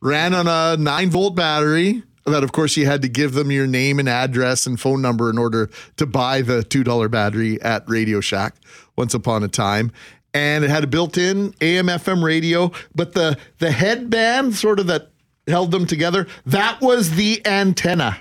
Ran 0.00 0.34
on 0.34 0.48
a 0.48 0.76
nine 0.76 1.08
volt 1.10 1.36
battery. 1.36 2.02
That 2.26 2.42
of 2.42 2.50
course 2.50 2.76
you 2.76 2.84
had 2.84 3.02
to 3.02 3.08
give 3.08 3.34
them 3.34 3.52
your 3.52 3.68
name 3.68 4.00
and 4.00 4.08
address 4.08 4.66
and 4.66 4.78
phone 4.78 5.00
number 5.00 5.30
in 5.30 5.38
order 5.38 5.70
to 5.98 6.06
buy 6.06 6.42
the 6.42 6.64
two 6.64 6.82
dollar 6.82 7.08
battery 7.08 7.62
at 7.62 7.88
Radio 7.88 8.20
Shack. 8.20 8.56
Once 8.96 9.14
upon 9.14 9.44
a 9.44 9.48
time, 9.48 9.92
and 10.34 10.64
it 10.64 10.70
had 10.70 10.82
a 10.82 10.88
built-in 10.88 11.54
AM 11.60 11.86
FM 11.86 12.24
radio, 12.24 12.72
but 12.92 13.12
the 13.14 13.38
the 13.58 13.70
headband 13.70 14.56
sort 14.56 14.80
of 14.80 14.88
that 14.88 15.09
held 15.50 15.70
them 15.70 15.86
together 15.86 16.26
that 16.46 16.80
was 16.80 17.12
the 17.12 17.44
antenna. 17.46 18.20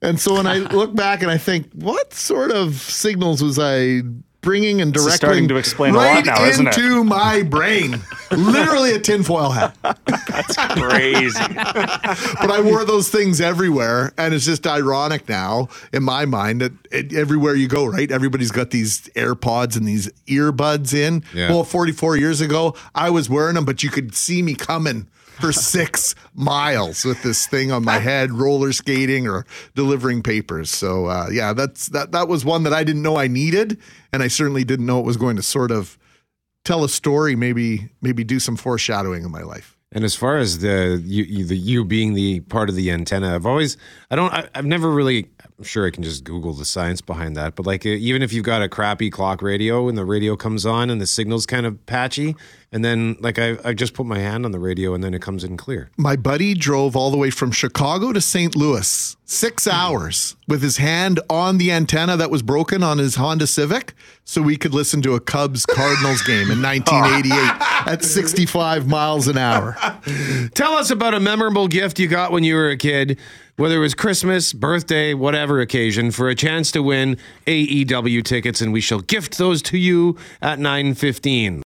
And 0.00 0.20
so 0.20 0.34
when 0.34 0.46
I 0.46 0.58
look 0.72 0.94
back 0.94 1.22
and 1.22 1.30
I 1.30 1.38
think, 1.38 1.70
what 1.72 2.12
sort 2.14 2.50
of 2.50 2.74
signals 2.74 3.42
was 3.42 3.58
I 3.58 4.02
bringing 4.40 4.80
and 4.80 4.94
is 4.94 5.02
directing 5.02 5.16
starting 5.16 5.48
to 5.48 5.56
explain 5.56 5.94
a 5.94 5.96
lot 5.98 6.04
right 6.04 6.24
now, 6.24 6.44
isn't 6.44 6.68
it? 6.68 6.78
into 6.78 7.02
my 7.02 7.42
brain? 7.42 8.00
Literally 8.30 8.92
a 8.92 9.00
tinfoil 9.00 9.50
hat. 9.50 9.76
That's 9.82 10.56
crazy. 10.56 11.38
but 11.54 12.50
I 12.50 12.60
wore 12.60 12.84
those 12.84 13.10
things 13.10 13.40
everywhere, 13.40 14.12
and 14.16 14.32
it's 14.32 14.44
just 14.44 14.66
ironic 14.66 15.28
now 15.28 15.68
in 15.92 16.04
my 16.04 16.24
mind 16.24 16.60
that 16.60 16.72
it, 16.92 17.12
everywhere 17.12 17.56
you 17.56 17.66
go, 17.66 17.84
right? 17.84 18.10
Everybody's 18.10 18.52
got 18.52 18.70
these 18.70 19.08
AirPods 19.16 19.76
and 19.76 19.86
these 19.86 20.08
earbuds 20.28 20.94
in. 20.94 21.24
Yeah. 21.34 21.50
Well, 21.50 21.64
44 21.64 22.16
years 22.16 22.40
ago, 22.40 22.76
I 22.94 23.10
was 23.10 23.28
wearing 23.28 23.56
them, 23.56 23.64
but 23.64 23.82
you 23.82 23.90
could 23.90 24.14
see 24.14 24.42
me 24.42 24.54
coming 24.54 25.08
for 25.40 25.52
six 25.52 26.14
miles 26.34 27.04
with 27.04 27.22
this 27.22 27.46
thing 27.46 27.72
on 27.72 27.84
my 27.84 27.98
head, 27.98 28.32
roller 28.32 28.72
skating 28.72 29.26
or 29.26 29.46
delivering 29.74 30.22
papers. 30.22 30.70
So 30.70 31.06
uh, 31.06 31.28
yeah, 31.32 31.52
that's 31.52 31.86
that. 31.88 32.12
That 32.12 32.28
was 32.28 32.44
one 32.44 32.62
that 32.64 32.72
I 32.72 32.84
didn't 32.84 33.02
know 33.02 33.16
I 33.16 33.28
needed, 33.28 33.78
and 34.12 34.22
I 34.22 34.28
certainly 34.28 34.64
didn't 34.64 34.86
know 34.86 35.00
it 35.00 35.06
was 35.06 35.16
going 35.16 35.36
to 35.36 35.42
sort 35.42 35.70
of 35.70 35.98
tell 36.64 36.84
a 36.84 36.88
story, 36.88 37.34
maybe 37.34 37.88
maybe 38.02 38.24
do 38.24 38.38
some 38.38 38.56
foreshadowing 38.56 39.24
in 39.24 39.30
my 39.30 39.42
life. 39.42 39.76
And 39.90 40.04
as 40.04 40.14
far 40.14 40.36
as 40.36 40.58
the 40.58 41.02
you, 41.02 41.24
you 41.24 41.44
the 41.46 41.56
you 41.56 41.84
being 41.84 42.12
the 42.12 42.40
part 42.40 42.68
of 42.68 42.74
the 42.74 42.90
antenna, 42.90 43.34
I've 43.34 43.46
always 43.46 43.78
I 44.10 44.16
don't 44.16 44.32
I, 44.32 44.48
I've 44.54 44.66
never 44.66 44.90
really 44.90 45.30
I'm 45.58 45.64
sure 45.64 45.86
I 45.86 45.90
can 45.90 46.02
just 46.02 46.24
Google 46.24 46.52
the 46.52 46.66
science 46.66 47.00
behind 47.00 47.36
that. 47.36 47.56
But 47.56 47.64
like 47.64 47.86
even 47.86 48.22
if 48.22 48.32
you've 48.32 48.44
got 48.44 48.62
a 48.62 48.68
crappy 48.68 49.08
clock 49.08 49.40
radio 49.40 49.88
and 49.88 49.96
the 49.96 50.04
radio 50.04 50.36
comes 50.36 50.66
on 50.66 50.90
and 50.90 51.00
the 51.00 51.06
signal's 51.06 51.46
kind 51.46 51.64
of 51.64 51.84
patchy, 51.86 52.36
and 52.72 52.84
then 52.84 53.16
like 53.20 53.38
I 53.38 53.56
I 53.64 53.72
just 53.72 53.94
put 53.94 54.06
my 54.06 54.18
hand 54.18 54.44
on 54.44 54.52
the 54.52 54.58
radio 54.58 54.94
and 54.94 55.02
then 55.02 55.14
it 55.14 55.22
comes 55.22 55.44
in 55.44 55.56
clear. 55.56 55.90
My 55.96 56.16
buddy 56.16 56.54
drove 56.54 56.96
all 56.96 57.10
the 57.10 57.16
way 57.16 57.30
from 57.30 57.50
Chicago 57.50 58.12
to 58.12 58.20
St. 58.20 58.54
Louis, 58.54 59.16
six 59.24 59.66
hours 59.66 60.36
with 60.46 60.62
his 60.62 60.76
hand 60.76 61.20
on 61.30 61.58
the 61.58 61.72
antenna 61.72 62.16
that 62.16 62.30
was 62.30 62.42
broken 62.42 62.82
on 62.82 62.98
his 62.98 63.14
Honda 63.14 63.46
Civic 63.46 63.94
so 64.24 64.42
we 64.42 64.56
could 64.56 64.74
listen 64.74 65.00
to 65.02 65.14
a 65.14 65.20
Cubs 65.20 65.64
Cardinals 65.70 66.22
game 66.22 66.50
in 66.50 66.60
1988 66.60 67.32
at 67.92 68.04
65 68.04 68.86
miles 68.86 69.28
an 69.28 69.38
hour. 69.38 69.76
Tell 70.54 70.72
us 70.72 70.90
about 70.90 71.14
a 71.14 71.20
memorable 71.20 71.68
gift 71.68 71.98
you 71.98 72.08
got 72.08 72.32
when 72.32 72.44
you 72.44 72.54
were 72.54 72.68
a 72.70 72.76
kid, 72.76 73.18
whether 73.56 73.76
it 73.76 73.80
was 73.80 73.94
Christmas, 73.94 74.52
birthday, 74.52 75.14
whatever 75.14 75.60
occasion, 75.60 76.10
for 76.10 76.28
a 76.28 76.34
chance 76.34 76.70
to 76.72 76.82
win 76.82 77.16
AEW 77.46 78.22
tickets, 78.24 78.60
and 78.60 78.72
we 78.72 78.80
shall 78.80 79.00
gift 79.00 79.38
those 79.38 79.62
to 79.62 79.78
you 79.78 80.16
at 80.42 80.58
915. 80.58 81.62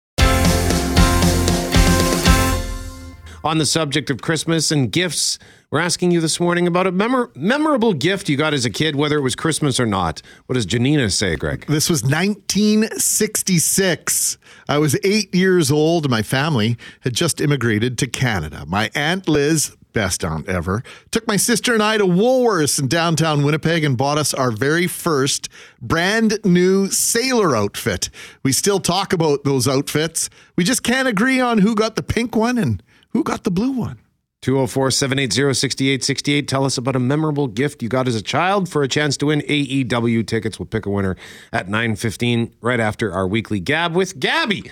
On 3.44 3.58
the 3.58 3.66
subject 3.66 4.12
of 4.12 4.22
Christmas 4.22 4.72
and 4.72 4.92
gifts, 4.92 5.40
we're 5.72 5.80
asking 5.80 6.12
you 6.12 6.22
this 6.22 6.40
morning 6.40 6.68
about 6.68 6.86
a 6.86 6.92
memor- 6.92 7.32
memorable 7.36 7.94
gift 7.94 8.30
you 8.30 8.38
got 8.38 8.54
as 8.54 8.66
a 8.66 8.70
kid, 8.70 8.96
whether 8.96 9.18
it 9.18 9.22
was 9.22 9.36
Christmas 9.36 9.80
or 9.80 9.88
not. 9.88 10.22
What 10.46 10.54
does 10.54 10.68
Janina 10.68 11.10
say, 11.10 11.36
Greg? 11.36 11.66
This 11.66 11.90
was 11.90 12.04
1966. 12.04 14.38
I 14.70 14.78
was 14.78 14.96
eight 15.04 15.34
years 15.34 15.72
old. 15.72 16.08
My 16.08 16.22
family 16.22 16.78
had 17.00 17.16
just 17.16 17.42
immigrated 17.42 17.98
to 17.98 18.06
Canada. 18.06 18.64
My 18.68 18.92
Aunt 18.94 19.28
Liz, 19.28 19.76
best 19.92 20.24
aunt 20.24 20.48
ever, 20.48 20.84
took 21.10 21.28
my 21.28 21.38
sister 21.38 21.74
and 21.74 21.82
I 21.82 21.98
to 21.98 22.06
Woolworths 22.06 22.80
in 22.80 22.90
downtown 22.90 23.44
Winnipeg 23.44 23.84
and 23.84 23.98
bought 23.98 24.20
us 24.20 24.36
our 24.36 24.52
very 24.52 24.86
first 24.86 25.50
brand 25.82 26.38
new 26.46 26.92
sailor 26.92 27.56
outfit. 27.56 28.12
We 28.44 28.52
still 28.52 28.80
talk 28.80 29.14
about 29.14 29.46
those 29.46 29.68
outfits. 29.68 30.30
We 30.56 30.64
just 30.64 30.84
can't 30.84 31.08
agree 31.08 31.40
on 31.40 31.58
who 31.58 31.74
got 31.74 31.96
the 31.96 32.04
pink 32.04 32.36
one 32.36 32.60
and 32.60 32.84
who 33.12 33.24
got 33.24 33.44
the 33.44 33.52
blue 33.52 33.72
one. 33.72 34.00
204 34.42 34.90
780 34.90 35.54
6868. 35.54 36.48
Tell 36.48 36.66
us 36.66 36.78
about 36.78 36.96
a 36.96 37.00
memorable 37.00 37.48
gift 37.48 37.84
you 37.84 37.90
got 37.90 38.08
as 38.08 38.16
a 38.16 38.24
child 38.24 38.68
for 38.68 38.82
a 38.82 38.88
chance 38.88 39.16
to 39.18 39.28
win 39.28 39.42
AEW 39.42 40.26
tickets. 40.26 40.58
We'll 40.58 40.66
pick 40.66 40.88
a 40.88 40.90
winner 40.90 41.16
at 41.54 41.68
915 41.68 42.56
right 42.60 42.80
after 42.80 43.14
our 43.14 43.28
weekly 43.28 43.60
gab 43.60 43.96
with 43.96 44.20
Gabby. 44.20 44.72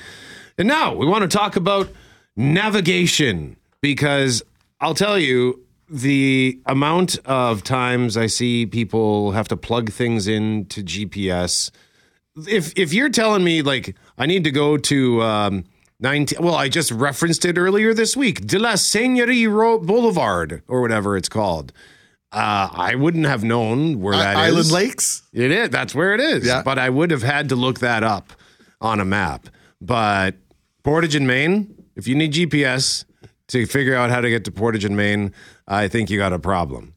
And 0.58 0.68
now 0.68 0.96
we 0.96 1.06
want 1.06 1.30
to 1.30 1.38
talk 1.38 1.56
about 1.56 1.90
navigation 2.36 3.58
because 3.82 4.42
I'll 4.82 4.96
tell 4.96 5.20
you 5.20 5.64
the 5.88 6.60
amount 6.66 7.20
of 7.26 7.64
times 7.64 8.18
I 8.18 8.26
see 8.26 8.66
people 8.66 9.32
have 9.32 9.48
to 9.50 9.58
plug 9.58 9.92
things 9.92 10.28
into 10.28 10.84
GPS. 10.84 11.70
If 12.48 12.78
if 12.78 12.92
you're 12.92 13.10
telling 13.10 13.44
me 13.44 13.62
like 13.62 13.96
I 14.18 14.26
need 14.26 14.46
to 14.46 14.52
go 14.52 14.78
to 14.78 15.22
um, 15.22 15.66
19 16.00 16.40
well 16.42 16.56
i 16.56 16.70
just 16.70 16.92
referenced 16.92 17.44
it 17.46 17.58
earlier 17.58 17.94
this 17.94 18.16
week 18.16 18.46
de 18.46 18.58
la 18.58 18.74
seigneurie 18.74 19.52
Ro- 19.52 19.80
boulevard 19.80 20.64
or 20.68 20.82
whatever 20.82 21.18
it's 21.18 21.30
called 21.30 21.74
uh, 22.32 22.70
i 22.74 22.96
wouldn't 22.96 23.26
have 23.26 23.44
known 23.44 24.00
where 24.00 24.16
that 24.16 24.34
is. 24.34 24.54
Island 24.54 24.72
Lakes? 24.72 25.24
it 25.34 25.52
is 25.52 25.70
that's 25.70 25.94
where 25.94 26.14
it 26.14 26.22
is 26.22 26.46
Yeah. 26.46 26.62
but 26.64 26.80
i 26.80 26.90
would 26.90 27.12
have 27.12 27.24
had 27.24 27.50
to 27.50 27.56
look 27.56 27.80
that 27.80 28.04
up 28.04 28.32
on 28.82 29.00
a 29.00 29.06
map 29.06 29.48
but 29.82 30.36
Portage 30.84 31.16
and 31.16 31.28
Main 31.28 31.76
if 31.96 32.08
you 32.08 32.16
need 32.16 32.34
gps 32.34 33.04
to 33.48 33.66
figure 33.66 33.96
out 33.96 34.10
how 34.10 34.22
to 34.22 34.30
get 34.30 34.46
to 34.46 34.52
Portage 34.52 34.86
and 34.86 34.96
Main 34.96 35.34
i 35.68 35.88
think 35.88 36.10
you 36.10 36.18
got 36.18 36.34
a 36.34 36.40
problem 36.40 36.94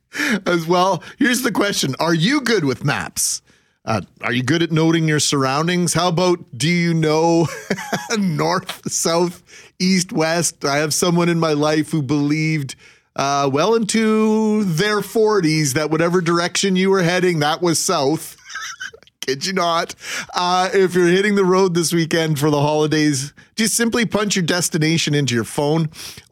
As 0.46 0.66
well, 0.66 1.02
here's 1.18 1.40
the 1.40 1.50
question 1.50 1.94
Are 1.98 2.12
you 2.12 2.42
good 2.42 2.64
with 2.66 2.84
maps? 2.84 3.40
Uh, 3.84 4.00
are 4.20 4.32
you 4.32 4.44
good 4.44 4.62
at 4.62 4.70
noting 4.70 5.08
your 5.08 5.18
surroundings? 5.18 5.92
How 5.92 6.08
about 6.08 6.38
do 6.56 6.68
you 6.68 6.94
know 6.94 7.48
north, 8.18 8.90
south, 8.90 9.42
east, 9.80 10.12
west? 10.12 10.64
I 10.64 10.76
have 10.76 10.94
someone 10.94 11.28
in 11.28 11.40
my 11.40 11.52
life 11.52 11.90
who 11.90 12.00
believed 12.00 12.76
uh, 13.16 13.50
well 13.52 13.74
into 13.74 14.62
their 14.64 15.00
40s 15.00 15.72
that 15.74 15.90
whatever 15.90 16.20
direction 16.20 16.76
you 16.76 16.90
were 16.90 17.02
heading, 17.02 17.40
that 17.40 17.60
was 17.60 17.80
south. 17.80 18.36
Kid 19.20 19.46
you 19.46 19.52
not. 19.52 19.96
Uh, 20.34 20.70
if 20.72 20.94
you're 20.94 21.08
hitting 21.08 21.34
the 21.34 21.44
road 21.44 21.74
this 21.74 21.92
weekend 21.92 22.38
for 22.38 22.50
the 22.50 22.60
holidays, 22.60 23.32
just 23.56 23.74
simply 23.74 24.06
punch 24.06 24.36
your 24.36 24.44
destination 24.44 25.12
into 25.12 25.34
your 25.34 25.44
phone. 25.44 25.90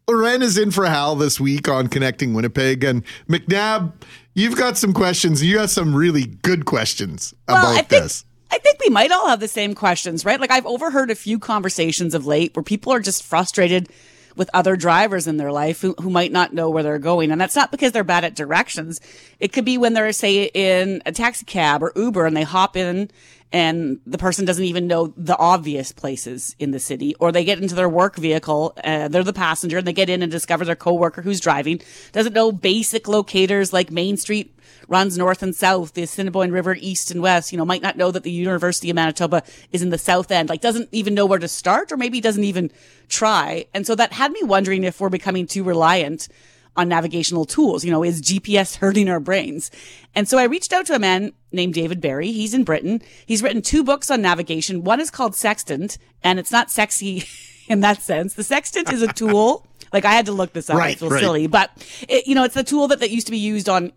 Lauren 0.09 0.43
is 0.43 0.59
in 0.59 0.73
for 0.73 0.87
Hal 0.87 1.15
this 1.15 1.39
week 1.39 1.69
on 1.69 1.87
Connecting 1.87 2.35
Winnipeg. 2.35 2.83
And 2.83 3.05
McNabb, 3.29 3.93
you've 4.35 4.57
got 4.57 4.79
some 4.79 4.93
questions. 4.93 5.45
You 5.45 5.57
got 5.57 5.71
some 5.71 5.95
really 5.95 6.27
good 6.27 6.64
questions 6.64 7.35
about 7.49 7.66
I 7.66 7.77
think, 7.77 7.88
this. 7.88 8.25
I 8.51 8.59
think 8.59 8.81
we 8.81 8.90
might 8.90 9.12
all 9.12 9.29
have 9.29 9.40
the 9.40 9.49
same 9.49 9.75
questions, 9.75 10.25
right? 10.25 10.40
Like 10.40 10.51
I've 10.51 10.66
overheard 10.66 11.11
a 11.11 11.14
few 11.14 11.38
conversations 11.38 12.14
of 12.14 12.27
late 12.27 12.55
where 12.57 12.62
people 12.62 12.93
are 12.93 13.01
just 13.01 13.23
frustrated 13.23 13.88
with 14.37 14.51
other 14.55 14.77
drivers 14.77 15.27
in 15.27 15.37
their 15.37 15.53
life 15.53 15.81
who, 15.81 15.95
who 16.01 16.09
might 16.09 16.33
not 16.33 16.55
know 16.55 16.71
where 16.71 16.83
they're 16.83 16.99
going. 16.99 17.31
And 17.31 17.40
that's 17.40 17.57
not 17.57 17.71
because 17.71 17.93
they're 17.93 18.05
bad 18.05 18.25
at 18.25 18.35
directions. 18.35 19.01
It 19.38 19.53
could 19.53 19.64
be 19.64 19.77
when 19.77 19.93
they're, 19.93 20.12
say, 20.12 20.45
in 20.55 21.03
a 21.05 21.12
taxi 21.12 21.45
cab 21.45 21.83
or 21.83 21.93
Uber 21.97 22.27
and 22.27 22.37
they 22.37 22.45
hop 22.45 22.77
in 22.77 23.11
and 23.53 24.01
the 24.07 24.19
person 24.19 24.45
doesn't 24.45 24.65
even 24.65 24.87
know 24.87 25.13
the 25.17 25.37
obvious 25.37 25.91
places 25.93 26.55
in 26.59 26.71
the 26.71 26.79
city, 26.79 27.15
or 27.19 27.33
they 27.33 27.45
get 27.45 27.59
into 27.59 27.75
their 27.75 27.89
work 27.89 28.17
vehicle, 28.17 28.75
uh, 28.85 29.09
they're 29.09 29.25
the 29.25 29.33
passenger, 29.33 29.79
and 29.79 29.87
they 29.87 29.93
get 29.93 30.09
in 30.09 30.23
and 30.23 30.31
discover 30.31 30.65
their 30.65 30.77
coworker 30.77 31.23
who's 31.23 31.41
driving 31.41 31.81
doesn't 32.13 32.33
know 32.33 32.53
basic 32.53 33.09
locators 33.09 33.73
like 33.73 33.91
Main 33.91 34.17
Street 34.17 34.55
runs 34.89 35.17
north 35.19 35.43
and 35.43 35.55
south, 35.55 35.95
the 35.95 36.03
Assiniboine 36.03 36.53
River 36.53 36.77
east 36.79 37.11
and 37.11 37.23
west, 37.23 37.53
you 37.53 37.59
know, 37.59 37.65
might 37.65 37.83
not 37.83 37.97
know 37.97 38.11
that 38.11 38.23
the 38.23 38.31
University 38.31 38.91
of 38.91 38.97
Manitoba 38.97 39.43
is 39.73 39.83
in 39.83 39.91
the 39.91 39.99
south 39.99 40.31
end, 40.31 40.49
like 40.49 40.61
doesn't 40.61 40.89
even 40.93 41.15
know 41.15 41.27
where 41.27 41.39
to 41.39 41.49
start, 41.49 41.93
or 41.93 41.97
maybe 41.97 42.21
doesn't 42.21 42.45
even 42.45 42.71
try. 43.09 43.67
And 43.75 43.87
so 43.87 43.95
that 43.95 44.13
had 44.13 44.33
me 44.33 44.43
wondering 44.43 44.85
if 44.85 45.01
we're 45.01 45.09
becoming 45.09 45.47
too 45.47 45.65
reliant 45.65 46.29
on 46.77 46.89
navigational 46.89 47.45
tools. 47.45 47.85
You 47.85 47.91
know, 47.91 48.03
is 48.05 48.23
GPS 48.23 48.77
hurting 48.77 49.09
our 49.09 49.21
brains? 49.21 49.71
And 50.15 50.29
so 50.29 50.39
I 50.39 50.45
reached 50.45 50.73
out 50.73 50.87
to 50.87 50.95
a 50.95 50.99
man 50.99 51.33
named 51.53 51.75
David 51.75 52.01
Barrie. 52.01 52.33
He's 52.33 52.55
in 52.55 52.65
Britain. 52.65 53.03
He's 53.27 53.43
written 53.43 53.63
two 53.63 53.83
books 53.85 54.11
on 54.11 54.23
navigation. 54.23 54.85
One 54.85 55.01
is 55.01 55.11
called 55.11 55.35
Sextant, 55.35 55.99
and 56.23 56.39
it's 56.39 56.53
not 56.53 56.71
sexy 56.71 57.25
in 57.69 57.81
that 57.81 58.03
sense. 58.03 58.35
The 58.35 58.45
sextant 58.45 58.93
is 58.93 59.03
a 59.03 59.13
tool. 59.13 59.67
Like 59.93 60.05
I 60.05 60.13
had 60.13 60.27
to 60.27 60.33
look 60.33 60.53
this 60.53 60.71
up. 60.71 60.77
I 60.77 60.79
Right, 60.79 60.99
feel 61.01 61.11
right. 61.11 61.19
silly, 61.21 61.47
but 61.49 61.69
it, 62.09 62.29
you 62.29 62.37
know, 62.37 62.45
it's 62.45 62.55
the 62.55 62.63
tool 62.63 62.87
that, 62.87 63.01
that 63.01 63.11
used 63.11 63.27
to 63.27 63.33
be 63.33 63.39
used 63.39 63.69
on 63.69 63.91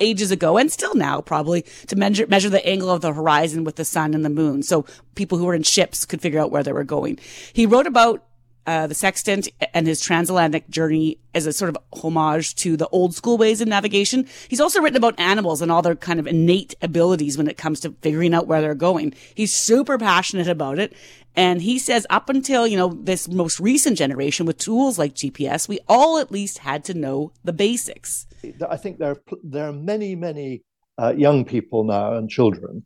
ages 0.00 0.30
ago 0.30 0.56
and 0.56 0.72
still 0.72 0.94
now 0.94 1.20
probably 1.20 1.66
to 1.88 1.96
measure 1.96 2.26
measure 2.28 2.48
the 2.48 2.66
angle 2.66 2.88
of 2.88 3.02
the 3.02 3.12
horizon 3.12 3.62
with 3.62 3.76
the 3.76 3.84
sun 3.84 4.14
and 4.14 4.24
the 4.24 4.30
moon. 4.30 4.62
So 4.62 4.86
people 5.16 5.36
who 5.36 5.44
were 5.44 5.52
in 5.54 5.62
ships 5.62 6.06
could 6.06 6.22
figure 6.22 6.40
out 6.40 6.50
where 6.50 6.62
they 6.62 6.72
were 6.72 6.82
going. 6.82 7.18
He 7.52 7.66
wrote 7.66 7.86
about 7.86 8.24
uh, 8.66 8.86
the 8.86 8.94
sextant 8.94 9.48
and 9.72 9.86
his 9.86 10.00
transatlantic 10.00 10.68
journey 10.68 11.18
as 11.34 11.46
a 11.46 11.52
sort 11.52 11.68
of 11.68 11.76
homage 11.92 12.54
to 12.54 12.76
the 12.76 12.88
old 12.88 13.14
school 13.14 13.36
ways 13.36 13.60
of 13.60 13.68
navigation. 13.68 14.26
He's 14.48 14.60
also 14.60 14.80
written 14.80 14.96
about 14.96 15.18
animals 15.18 15.60
and 15.60 15.70
all 15.70 15.82
their 15.82 15.96
kind 15.96 16.18
of 16.18 16.26
innate 16.26 16.74
abilities 16.80 17.36
when 17.36 17.48
it 17.48 17.56
comes 17.56 17.80
to 17.80 17.94
figuring 18.00 18.32
out 18.32 18.46
where 18.46 18.60
they're 18.60 18.74
going. 18.74 19.14
He's 19.34 19.52
super 19.52 19.98
passionate 19.98 20.48
about 20.48 20.78
it. 20.78 20.94
And 21.36 21.60
he 21.60 21.78
says 21.78 22.06
up 22.10 22.28
until, 22.28 22.66
you 22.66 22.76
know, 22.76 22.88
this 22.88 23.28
most 23.28 23.58
recent 23.58 23.98
generation 23.98 24.46
with 24.46 24.58
tools 24.58 24.98
like 24.98 25.14
GPS, 25.14 25.68
we 25.68 25.80
all 25.88 26.18
at 26.18 26.30
least 26.30 26.58
had 26.58 26.84
to 26.84 26.94
know 26.94 27.32
the 27.42 27.52
basics. 27.52 28.26
I 28.68 28.76
think 28.76 28.98
there 28.98 29.10
are 29.10 29.20
there 29.42 29.68
are 29.68 29.72
many 29.72 30.14
many 30.14 30.62
uh, 30.96 31.12
young 31.16 31.44
people 31.44 31.84
now 31.84 32.14
and 32.14 32.30
children 32.30 32.84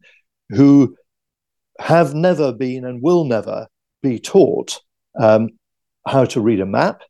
who 0.50 0.96
have 1.78 2.14
never 2.14 2.52
been 2.52 2.84
and 2.84 3.02
will 3.02 3.24
never 3.24 3.68
be 4.02 4.18
taught 4.18 4.80
um, 5.20 5.50
how 6.06 6.24
to 6.26 6.40
read 6.40 6.60
a 6.60 6.66
map, 6.66 7.02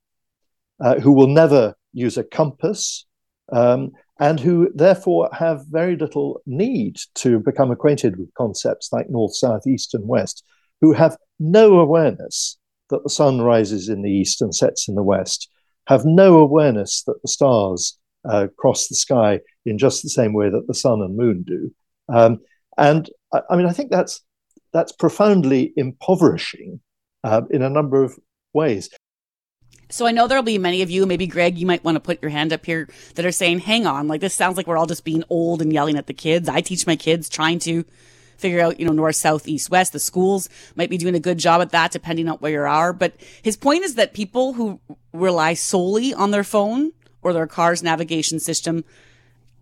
uh, 0.80 0.98
who 1.00 1.12
will 1.12 1.28
never 1.28 1.74
use 1.92 2.16
a 2.16 2.24
compass, 2.24 3.06
um, 3.52 3.92
and 4.20 4.40
who 4.40 4.68
therefore 4.74 5.28
have 5.32 5.64
very 5.68 5.96
little 5.96 6.40
need 6.46 6.96
to 7.14 7.38
become 7.38 7.70
acquainted 7.70 8.18
with 8.18 8.34
concepts 8.34 8.92
like 8.92 9.08
north, 9.08 9.34
south, 9.34 9.66
east, 9.66 9.94
and 9.94 10.06
west, 10.08 10.44
who 10.80 10.92
have 10.92 11.16
no 11.38 11.78
awareness 11.78 12.58
that 12.90 13.02
the 13.02 13.10
sun 13.10 13.40
rises 13.40 13.88
in 13.88 14.02
the 14.02 14.10
east 14.10 14.42
and 14.42 14.54
sets 14.54 14.88
in 14.88 14.94
the 14.94 15.02
west, 15.02 15.48
have 15.86 16.04
no 16.04 16.38
awareness 16.38 17.02
that 17.04 17.20
the 17.22 17.28
stars 17.28 17.98
uh, 18.28 18.48
cross 18.58 18.88
the 18.88 18.94
sky 18.94 19.40
in 19.64 19.78
just 19.78 20.02
the 20.02 20.08
same 20.08 20.32
way 20.32 20.50
that 20.50 20.66
the 20.66 20.74
sun 20.74 21.00
and 21.00 21.16
moon 21.16 21.44
do. 21.46 21.72
Um, 22.08 22.38
and 22.76 23.08
I, 23.32 23.40
I 23.50 23.56
mean, 23.56 23.66
I 23.66 23.72
think 23.72 23.90
that's 23.90 24.20
that's 24.72 24.92
profoundly 24.92 25.72
impoverishing 25.76 26.80
uh, 27.24 27.42
in 27.50 27.62
a 27.62 27.70
number 27.70 28.02
of 28.02 28.18
ways. 28.52 28.90
So 29.90 30.06
I 30.06 30.10
know 30.10 30.26
there'll 30.26 30.44
be 30.44 30.58
many 30.58 30.82
of 30.82 30.90
you, 30.90 31.06
maybe 31.06 31.26
Greg, 31.26 31.56
you 31.56 31.66
might 31.66 31.82
want 31.82 31.96
to 31.96 32.00
put 32.00 32.20
your 32.20 32.30
hand 32.30 32.52
up 32.52 32.66
here 32.66 32.88
that 33.14 33.24
are 33.24 33.32
saying, 33.32 33.60
hang 33.60 33.86
on, 33.86 34.06
like 34.06 34.20
this 34.20 34.34
sounds 34.34 34.56
like 34.56 34.66
we're 34.66 34.76
all 34.76 34.86
just 34.86 35.04
being 35.04 35.24
old 35.30 35.62
and 35.62 35.72
yelling 35.72 35.96
at 35.96 36.06
the 36.06 36.14
kids. 36.14 36.48
I 36.48 36.60
teach 36.60 36.86
my 36.86 36.96
kids 36.96 37.28
trying 37.28 37.58
to 37.60 37.84
figure 38.36 38.60
out, 38.60 38.78
you 38.78 38.86
know, 38.86 38.92
north, 38.92 39.16
south, 39.16 39.48
east, 39.48 39.70
west. 39.70 39.92
The 39.92 39.98
schools 39.98 40.48
might 40.76 40.90
be 40.90 40.98
doing 40.98 41.14
a 41.14 41.20
good 41.20 41.38
job 41.38 41.62
at 41.62 41.70
that 41.70 41.90
depending 41.90 42.28
on 42.28 42.36
where 42.36 42.52
you 42.52 42.60
are. 42.60 42.92
But 42.92 43.14
his 43.42 43.56
point 43.56 43.84
is 43.84 43.94
that 43.94 44.12
people 44.12 44.52
who 44.54 44.80
rely 45.12 45.54
solely 45.54 46.12
on 46.12 46.32
their 46.32 46.44
phone 46.44 46.92
or 47.22 47.32
their 47.32 47.46
car's 47.46 47.82
navigation 47.82 48.40
system 48.40 48.84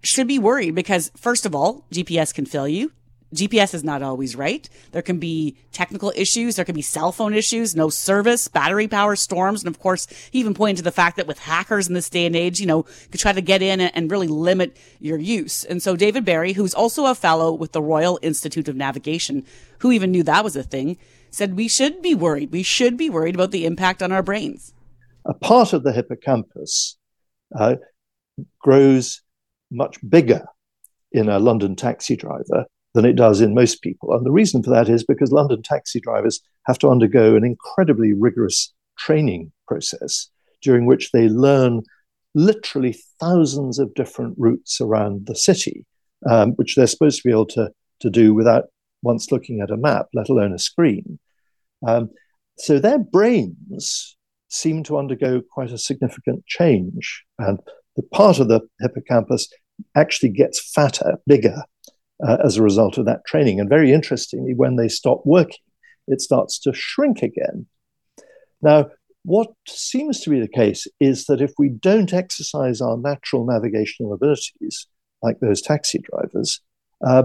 should 0.02 0.28
be 0.28 0.38
worried 0.38 0.74
because 0.74 1.10
first 1.16 1.46
of 1.46 1.54
all, 1.54 1.84
GPS 1.92 2.34
can 2.34 2.46
fail 2.46 2.68
you. 2.68 2.92
GPS 3.34 3.74
is 3.74 3.82
not 3.82 4.02
always 4.02 4.36
right. 4.36 4.68
There 4.92 5.02
can 5.02 5.18
be 5.18 5.56
technical 5.72 6.12
issues. 6.14 6.56
There 6.56 6.64
can 6.64 6.74
be 6.74 6.82
cell 6.82 7.10
phone 7.10 7.34
issues, 7.34 7.74
no 7.74 7.88
service, 7.88 8.46
battery 8.46 8.86
power 8.86 9.16
storms. 9.16 9.62
And 9.62 9.68
of 9.68 9.80
course, 9.80 10.06
he 10.30 10.38
even 10.40 10.54
pointed 10.54 10.78
to 10.78 10.82
the 10.82 10.92
fact 10.92 11.16
that 11.16 11.26
with 11.26 11.40
hackers 11.40 11.88
in 11.88 11.94
this 11.94 12.08
day 12.08 12.24
and 12.24 12.36
age, 12.36 12.60
you 12.60 12.66
know, 12.66 12.84
could 13.10 13.20
try 13.20 13.32
to 13.32 13.40
get 13.40 13.62
in 13.62 13.80
and 13.80 14.10
really 14.10 14.28
limit 14.28 14.76
your 15.00 15.18
use. 15.18 15.64
And 15.64 15.82
so 15.82 15.96
David 15.96 16.24
Barrie, 16.24 16.52
who's 16.52 16.74
also 16.74 17.06
a 17.06 17.14
fellow 17.14 17.52
with 17.52 17.72
the 17.72 17.82
Royal 17.82 18.18
Institute 18.22 18.68
of 18.68 18.76
Navigation, 18.76 19.44
who 19.80 19.90
even 19.90 20.12
knew 20.12 20.22
that 20.22 20.44
was 20.44 20.54
a 20.54 20.62
thing, 20.62 20.96
said 21.30 21.56
we 21.56 21.68
should 21.68 22.00
be 22.02 22.14
worried. 22.14 22.52
We 22.52 22.62
should 22.62 22.96
be 22.96 23.10
worried 23.10 23.34
about 23.34 23.50
the 23.50 23.66
impact 23.66 24.02
on 24.02 24.12
our 24.12 24.22
brains. 24.22 24.72
A 25.24 25.34
part 25.34 25.72
of 25.72 25.82
the 25.82 25.92
hippocampus 25.92 26.96
uh, 27.58 27.74
grows 28.60 29.22
much 29.70 29.98
bigger 30.08 30.46
in 31.10 31.28
a 31.28 31.40
London 31.40 31.74
taxi 31.74 32.14
driver 32.14 32.66
than 32.96 33.04
it 33.04 33.14
does 33.14 33.42
in 33.42 33.54
most 33.54 33.82
people. 33.82 34.12
And 34.14 34.24
the 34.24 34.32
reason 34.32 34.62
for 34.62 34.70
that 34.70 34.88
is 34.88 35.04
because 35.04 35.30
London 35.30 35.62
taxi 35.62 36.00
drivers 36.00 36.40
have 36.64 36.78
to 36.78 36.88
undergo 36.88 37.36
an 37.36 37.44
incredibly 37.44 38.14
rigorous 38.14 38.72
training 38.98 39.52
process 39.68 40.30
during 40.62 40.86
which 40.86 41.12
they 41.12 41.28
learn 41.28 41.82
literally 42.34 42.96
thousands 43.20 43.78
of 43.78 43.92
different 43.92 44.34
routes 44.38 44.80
around 44.80 45.26
the 45.26 45.36
city, 45.36 45.84
um, 46.28 46.52
which 46.52 46.74
they're 46.74 46.86
supposed 46.86 47.18
to 47.18 47.28
be 47.28 47.30
able 47.30 47.44
to, 47.46 47.70
to 48.00 48.08
do 48.08 48.32
without 48.32 48.64
once 49.02 49.30
looking 49.30 49.60
at 49.60 49.70
a 49.70 49.76
map, 49.76 50.06
let 50.14 50.30
alone 50.30 50.54
a 50.54 50.58
screen. 50.58 51.18
Um, 51.86 52.08
so 52.56 52.78
their 52.78 52.98
brains 52.98 54.16
seem 54.48 54.82
to 54.84 54.96
undergo 54.96 55.42
quite 55.52 55.70
a 55.70 55.76
significant 55.76 56.46
change. 56.46 57.24
And 57.38 57.60
the 57.94 58.02
part 58.04 58.38
of 58.38 58.48
the 58.48 58.62
hippocampus 58.80 59.48
actually 59.94 60.30
gets 60.30 60.72
fatter, 60.72 61.18
bigger, 61.26 61.62
uh, 62.26 62.38
as 62.44 62.56
a 62.56 62.62
result 62.62 62.98
of 62.98 63.06
that 63.06 63.24
training. 63.26 63.60
And 63.60 63.68
very 63.68 63.92
interestingly, 63.92 64.54
when 64.54 64.76
they 64.76 64.88
stop 64.88 65.22
working, 65.24 65.58
it 66.06 66.20
starts 66.20 66.58
to 66.60 66.72
shrink 66.72 67.22
again. 67.22 67.66
Now, 68.62 68.90
what 69.24 69.48
seems 69.66 70.20
to 70.20 70.30
be 70.30 70.40
the 70.40 70.48
case 70.48 70.86
is 71.00 71.24
that 71.26 71.40
if 71.40 71.52
we 71.58 71.68
don't 71.68 72.12
exercise 72.12 72.80
our 72.80 72.96
natural 72.96 73.44
navigational 73.44 74.12
abilities, 74.12 74.86
like 75.22 75.40
those 75.40 75.60
taxi 75.60 76.00
drivers, 76.10 76.60
uh, 77.04 77.24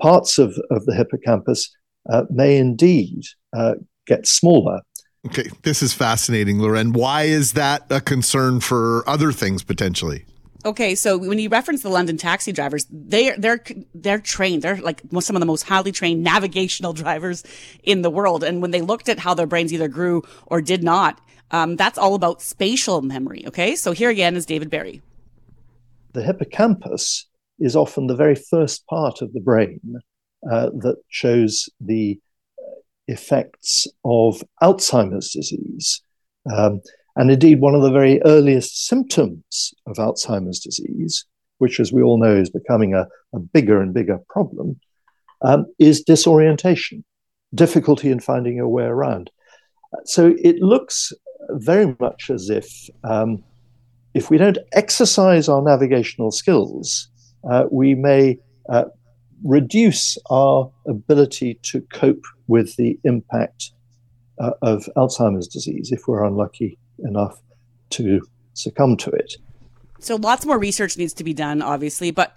parts 0.00 0.38
of, 0.38 0.58
of 0.70 0.86
the 0.86 0.94
hippocampus 0.94 1.70
uh, 2.10 2.24
may 2.30 2.56
indeed 2.56 3.22
uh, 3.54 3.74
get 4.06 4.26
smaller. 4.26 4.80
Okay, 5.26 5.48
this 5.62 5.82
is 5.82 5.92
fascinating, 5.92 6.58
Lauren. 6.58 6.92
Why 6.92 7.24
is 7.24 7.52
that 7.52 7.84
a 7.90 8.00
concern 8.00 8.60
for 8.60 9.08
other 9.08 9.30
things 9.30 9.62
potentially? 9.62 10.24
Okay, 10.64 10.94
so 10.94 11.18
when 11.18 11.38
you 11.38 11.48
reference 11.48 11.82
the 11.82 11.88
London 11.88 12.16
taxi 12.16 12.52
drivers, 12.52 12.86
they 12.90 13.30
they're 13.36 13.62
they're 13.94 14.20
trained. 14.20 14.62
They're 14.62 14.76
like 14.76 15.02
some 15.20 15.34
of 15.34 15.40
the 15.40 15.46
most 15.46 15.62
highly 15.62 15.90
trained 15.92 16.22
navigational 16.22 16.92
drivers 17.02 17.42
in 17.82 18.02
the 18.02 18.10
world. 18.10 18.44
And 18.44 18.62
when 18.62 18.70
they 18.70 18.80
looked 18.80 19.08
at 19.08 19.18
how 19.18 19.34
their 19.34 19.46
brains 19.46 19.72
either 19.72 19.88
grew 19.88 20.22
or 20.46 20.60
did 20.60 20.84
not, 20.84 21.20
um, 21.50 21.76
that's 21.76 21.98
all 21.98 22.14
about 22.14 22.42
spatial 22.42 23.02
memory. 23.02 23.44
Okay, 23.46 23.74
so 23.74 23.92
here 23.92 24.10
again 24.10 24.36
is 24.36 24.46
David 24.46 24.70
Barrie. 24.70 25.02
The 26.12 26.22
hippocampus 26.22 27.26
is 27.58 27.74
often 27.74 28.06
the 28.06 28.16
very 28.16 28.34
first 28.34 28.86
part 28.86 29.22
of 29.22 29.32
the 29.32 29.40
brain 29.40 29.80
uh, 30.50 30.70
that 30.80 30.96
shows 31.08 31.68
the 31.80 32.20
effects 33.08 33.86
of 34.04 34.42
Alzheimer's 34.62 35.30
disease. 35.32 36.02
Um, 36.52 36.80
and 37.16 37.30
indeed, 37.30 37.60
one 37.60 37.74
of 37.74 37.82
the 37.82 37.90
very 37.90 38.22
earliest 38.22 38.86
symptoms 38.86 39.74
of 39.86 39.96
Alzheimer's 39.96 40.60
disease, 40.60 41.26
which, 41.58 41.78
as 41.78 41.92
we 41.92 42.02
all 42.02 42.18
know, 42.18 42.34
is 42.34 42.50
becoming 42.50 42.94
a, 42.94 43.06
a 43.34 43.38
bigger 43.38 43.80
and 43.80 43.92
bigger 43.92 44.18
problem, 44.28 44.80
um, 45.42 45.66
is 45.78 46.02
disorientation, 46.02 47.04
difficulty 47.54 48.10
in 48.10 48.20
finding 48.20 48.56
your 48.56 48.68
way 48.68 48.84
around. 48.84 49.30
So 50.04 50.34
it 50.38 50.60
looks 50.60 51.12
very 51.50 51.94
much 52.00 52.30
as 52.30 52.48
if 52.48 52.88
um, 53.04 53.44
if 54.14 54.30
we 54.30 54.38
don't 54.38 54.58
exercise 54.72 55.48
our 55.48 55.62
navigational 55.62 56.30
skills, 56.30 57.08
uh, 57.50 57.64
we 57.70 57.94
may 57.94 58.38
uh, 58.68 58.84
reduce 59.42 60.16
our 60.30 60.70
ability 60.86 61.58
to 61.62 61.80
cope 61.92 62.24
with 62.46 62.76
the 62.76 62.98
impact 63.04 63.72
uh, 64.38 64.52
of 64.62 64.88
Alzheimer's 64.96 65.48
disease 65.48 65.92
if 65.92 66.06
we're 66.06 66.24
unlucky 66.24 66.78
enough 67.02 67.40
to 67.90 68.20
succumb 68.54 68.96
to 68.98 69.10
it. 69.10 69.34
So 70.00 70.16
lots 70.16 70.44
more 70.44 70.58
research 70.58 70.96
needs 70.98 71.12
to 71.14 71.24
be 71.24 71.34
done, 71.34 71.62
obviously, 71.62 72.10
but 72.10 72.36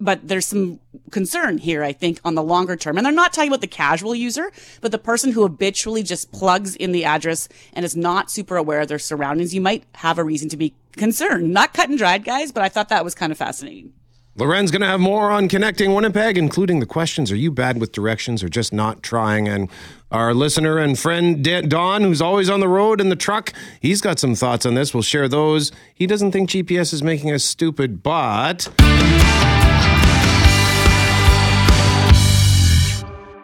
but 0.00 0.26
there's 0.26 0.46
some 0.46 0.80
concern 1.12 1.58
here, 1.58 1.84
I 1.84 1.92
think, 1.92 2.18
on 2.24 2.34
the 2.34 2.42
longer 2.42 2.74
term. 2.74 2.96
And 2.96 3.06
they're 3.06 3.12
not 3.12 3.32
talking 3.32 3.50
about 3.50 3.60
the 3.60 3.68
casual 3.68 4.16
user, 4.16 4.50
but 4.80 4.90
the 4.90 4.98
person 4.98 5.30
who 5.30 5.42
habitually 5.42 6.02
just 6.02 6.32
plugs 6.32 6.74
in 6.74 6.90
the 6.90 7.04
address 7.04 7.48
and 7.72 7.84
is 7.84 7.96
not 7.96 8.28
super 8.28 8.56
aware 8.56 8.80
of 8.80 8.88
their 8.88 8.98
surroundings. 8.98 9.54
You 9.54 9.60
might 9.60 9.84
have 9.94 10.18
a 10.18 10.24
reason 10.24 10.48
to 10.48 10.56
be 10.56 10.74
concerned. 10.96 11.52
Not 11.52 11.72
cut 11.72 11.88
and 11.88 11.96
dried, 11.96 12.24
guys, 12.24 12.50
but 12.50 12.64
I 12.64 12.68
thought 12.68 12.88
that 12.88 13.04
was 13.04 13.14
kind 13.14 13.30
of 13.30 13.38
fascinating. 13.38 13.92
Lauren's 14.34 14.70
going 14.70 14.80
to 14.80 14.88
have 14.88 14.98
more 14.98 15.30
on 15.30 15.46
connecting 15.46 15.94
Winnipeg, 15.94 16.38
including 16.38 16.80
the 16.80 16.86
questions 16.86 17.30
Are 17.30 17.36
you 17.36 17.52
bad 17.52 17.78
with 17.78 17.92
directions 17.92 18.42
or 18.42 18.48
just 18.48 18.72
not 18.72 19.02
trying? 19.02 19.46
And 19.46 19.68
our 20.12 20.34
listener 20.34 20.78
and 20.78 20.98
friend 20.98 21.42
Don, 21.68 22.02
who's 22.02 22.20
always 22.20 22.50
on 22.50 22.60
the 22.60 22.68
road 22.68 23.00
in 23.00 23.08
the 23.08 23.16
truck, 23.16 23.52
he's 23.80 24.00
got 24.00 24.18
some 24.18 24.34
thoughts 24.34 24.66
on 24.66 24.74
this. 24.74 24.92
We'll 24.92 25.02
share 25.02 25.26
those. 25.26 25.72
He 25.94 26.06
doesn't 26.06 26.32
think 26.32 26.50
GPS 26.50 26.92
is 26.92 27.02
making 27.02 27.32
us 27.32 27.42
stupid, 27.42 28.02
but. 28.02 28.68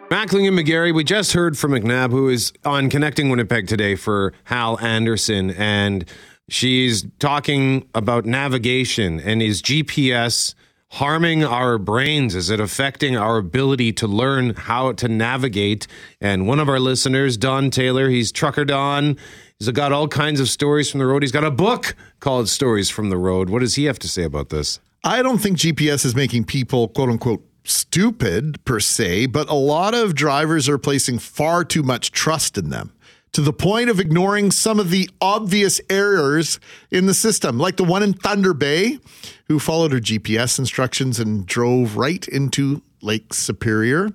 Mackling 0.09 0.47
and 0.47 0.57
McGarry, 0.57 0.93
we 0.93 1.03
just 1.03 1.33
heard 1.33 1.57
from 1.57 1.71
McNabb, 1.71 2.11
who 2.11 2.29
is 2.29 2.51
on 2.65 2.89
Connecting 2.89 3.29
Winnipeg 3.29 3.67
today 3.67 3.95
for 3.95 4.33
Hal 4.45 4.79
Anderson, 4.79 5.51
and 5.51 6.05
she's 6.49 7.05
talking 7.19 7.87
about 7.93 8.25
navigation 8.25 9.19
and 9.19 9.41
is 9.41 9.61
GPS 9.61 10.55
harming 10.91 11.43
our 11.43 11.77
brains? 11.77 12.35
Is 12.35 12.49
it 12.49 12.59
affecting 12.59 13.15
our 13.15 13.37
ability 13.37 13.93
to 13.93 14.07
learn 14.07 14.55
how 14.55 14.93
to 14.93 15.07
navigate? 15.07 15.87
And 16.19 16.47
one 16.47 16.59
of 16.59 16.69
our 16.69 16.79
listeners, 16.79 17.37
Don 17.37 17.69
Taylor, 17.69 18.09
he's 18.09 18.31
Trucker 18.31 18.65
Don. 18.65 19.17
He's 19.59 19.69
got 19.69 19.91
all 19.91 20.07
kinds 20.07 20.39
of 20.39 20.49
stories 20.49 20.89
from 20.89 20.99
the 20.99 21.05
road. 21.05 21.23
He's 21.23 21.31
got 21.31 21.43
a 21.43 21.51
book 21.51 21.95
called 22.19 22.49
Stories 22.49 22.89
from 22.89 23.09
the 23.09 23.17
Road. 23.17 23.49
What 23.49 23.59
does 23.59 23.75
he 23.75 23.85
have 23.85 23.99
to 23.99 24.07
say 24.07 24.23
about 24.23 24.49
this? 24.49 24.79
I 25.03 25.21
don't 25.21 25.37
think 25.37 25.57
GPS 25.57 26.05
is 26.05 26.15
making 26.15 26.45
people, 26.45 26.87
quote 26.89 27.09
unquote, 27.09 27.45
stupid 27.63 28.63
per 28.65 28.79
se, 28.79 29.27
but 29.27 29.49
a 29.49 29.55
lot 29.55 29.93
of 29.93 30.15
drivers 30.15 30.67
are 30.67 30.77
placing 30.77 31.19
far 31.19 31.63
too 31.63 31.83
much 31.83 32.11
trust 32.11 32.57
in 32.57 32.69
them 32.69 32.91
to 33.31 33.41
the 33.41 33.53
point 33.53 33.89
of 33.89 33.99
ignoring 33.99 34.51
some 34.51 34.79
of 34.79 34.89
the 34.89 35.09
obvious 35.21 35.79
errors 35.89 36.59
in 36.91 37.05
the 37.05 37.13
system, 37.13 37.57
like 37.57 37.77
the 37.77 37.83
one 37.83 38.03
in 38.03 38.13
Thunder 38.13 38.53
Bay, 38.53 38.99
who 39.47 39.59
followed 39.59 39.91
her 39.91 39.99
GPS 39.99 40.57
instructions 40.59 41.19
and 41.19 41.45
drove 41.45 41.97
right 41.97 42.27
into 42.27 42.81
Lake 43.01 43.33
Superior. 43.33 44.09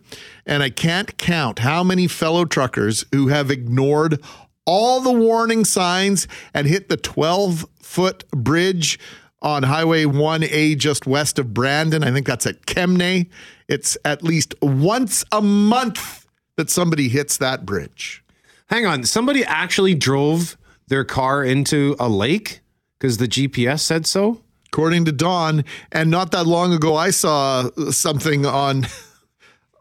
And 0.47 0.63
I 0.63 0.71
can't 0.71 1.17
count 1.17 1.61
how 1.61 1.83
many 1.85 2.07
fellow 2.07 2.45
truckers 2.45 3.05
who 3.13 3.29
have 3.29 3.51
ignored 3.51 4.21
all 4.67 5.01
the 5.01 5.13
warning 5.13 5.65
signs 5.65 6.27
and 6.53 6.67
hit 6.67 6.89
the 6.89 6.97
12 6.97 7.67
foot 7.81 8.29
bridge 8.31 8.99
on 9.43 9.63
Highway 9.63 10.05
1A 10.05 10.79
just 10.79 11.07
west 11.07 11.39
of 11.39 11.53
Brandon. 11.53 12.03
I 12.03 12.11
think 12.11 12.27
that's 12.27 12.47
at 12.47 12.65
Kemnay. 12.67 13.29
It's 13.69 13.97
at 14.05 14.23
least 14.23 14.55
once 14.63 15.23
a 15.31 15.43
month 15.43 16.27
that 16.57 16.71
somebody 16.71 17.09
hits 17.09 17.37
that 17.39 17.67
bridge. 17.67 18.24
Hang 18.69 18.87
on, 18.87 19.05
somebody 19.05 19.45
actually 19.45 19.95
drove 19.95 20.57
their 20.89 21.05
car 21.05 21.45
into 21.45 21.97
a 21.99 22.09
lake? 22.09 22.61
Because 22.99 23.19
the 23.19 23.29
GPS 23.29 23.81
said 23.81 24.07
so? 24.07 24.41
According 24.67 25.05
to 25.05 25.13
Don, 25.13 25.65
and 25.93 26.11
not 26.11 26.33
that 26.33 26.47
long 26.47 26.73
ago 26.73 26.97
I 26.97 27.11
saw 27.11 27.71
something 27.91 28.45
on 28.47 28.87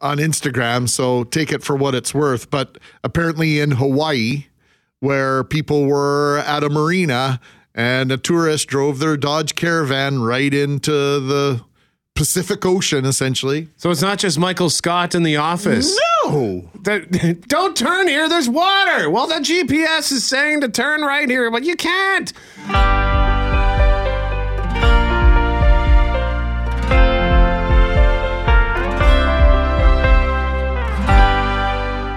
on 0.02 0.18
Instagram, 0.18 0.90
so 0.90 1.24
take 1.24 1.52
it 1.52 1.64
for 1.64 1.76
what 1.76 1.96
it's 1.96 2.14
worth, 2.14 2.50
but 2.50 2.78
apparently 3.04 3.60
in 3.60 3.72
Hawaii 3.72 4.46
where 5.04 5.44
people 5.44 5.86
were 5.86 6.38
at 6.46 6.64
a 6.64 6.70
marina 6.70 7.38
and 7.76 8.10
a 8.10 8.18
tourist 8.18 8.70
drove 8.70 9.00
their 9.00 9.18
Dodge 9.18 9.54
Caravan 9.54 10.22
right 10.22 10.54
into 10.54 10.92
the 10.92 11.62
Pacific 12.16 12.64
Ocean, 12.66 13.06
essentially. 13.06 13.70
So 13.78 13.90
it's 13.90 14.02
not 14.02 14.20
just 14.20 14.38
Michael 14.38 14.70
Scott 14.70 15.16
in 15.16 15.24
the 15.24 15.38
office. 15.38 16.00
No. 16.26 16.70
That, 16.84 17.42
don't 17.48 17.76
turn 17.76 18.08
here. 18.08 18.30
There's 18.30 18.48
water. 18.48 19.10
Well, 19.10 19.28
the 19.28 19.36
GPS 19.36 20.12
is 20.12 20.24
saying 20.24 20.62
to 20.62 20.70
turn 20.70 21.02
right 21.02 21.30
here, 21.30 21.50
but 21.50 21.64
you 21.64 21.76
can't. 21.76 22.32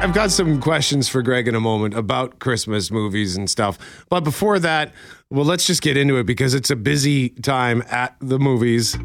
I've 0.06 0.14
got 0.14 0.30
some 0.30 0.60
questions 0.60 1.08
for 1.08 1.20
Greg 1.20 1.48
in 1.48 1.56
a 1.56 1.60
moment 1.60 1.94
about 1.94 2.38
Christmas 2.38 2.92
movies 2.92 3.34
and 3.34 3.50
stuff. 3.50 4.04
But 4.08 4.20
before 4.20 4.60
that, 4.60 4.92
well, 5.30 5.44
let's 5.44 5.66
just 5.66 5.82
get 5.82 5.96
into 5.96 6.16
it 6.18 6.24
because 6.26 6.54
it's 6.54 6.70
a 6.70 6.76
busy 6.76 7.30
time 7.30 7.82
at 7.90 8.14
the 8.20 8.38
movies. 8.38 8.96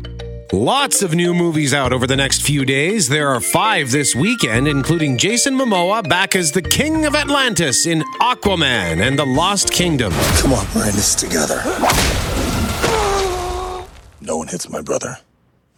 Lots 0.53 1.01
of 1.01 1.15
new 1.15 1.33
movies 1.33 1.73
out 1.73 1.93
over 1.93 2.05
the 2.05 2.17
next 2.17 2.41
few 2.41 2.65
days. 2.65 3.07
There 3.07 3.29
are 3.29 3.39
five 3.39 3.89
this 3.91 4.13
weekend, 4.13 4.67
including 4.67 5.17
Jason 5.17 5.55
Momoa 5.55 6.07
back 6.07 6.35
as 6.35 6.51
the 6.51 6.61
King 6.61 7.05
of 7.05 7.15
Atlantis 7.15 7.85
in 7.85 8.01
Aquaman 8.19 9.01
and 9.01 9.17
the 9.17 9.25
Lost 9.25 9.71
Kingdom. 9.71 10.11
Come 10.39 10.51
on, 10.51 10.67
we're 10.75 10.89
in 10.89 10.95
this 10.95 11.15
together. 11.15 11.61
No 14.19 14.35
one 14.35 14.49
hits 14.49 14.69
my 14.69 14.81
brother 14.81 15.19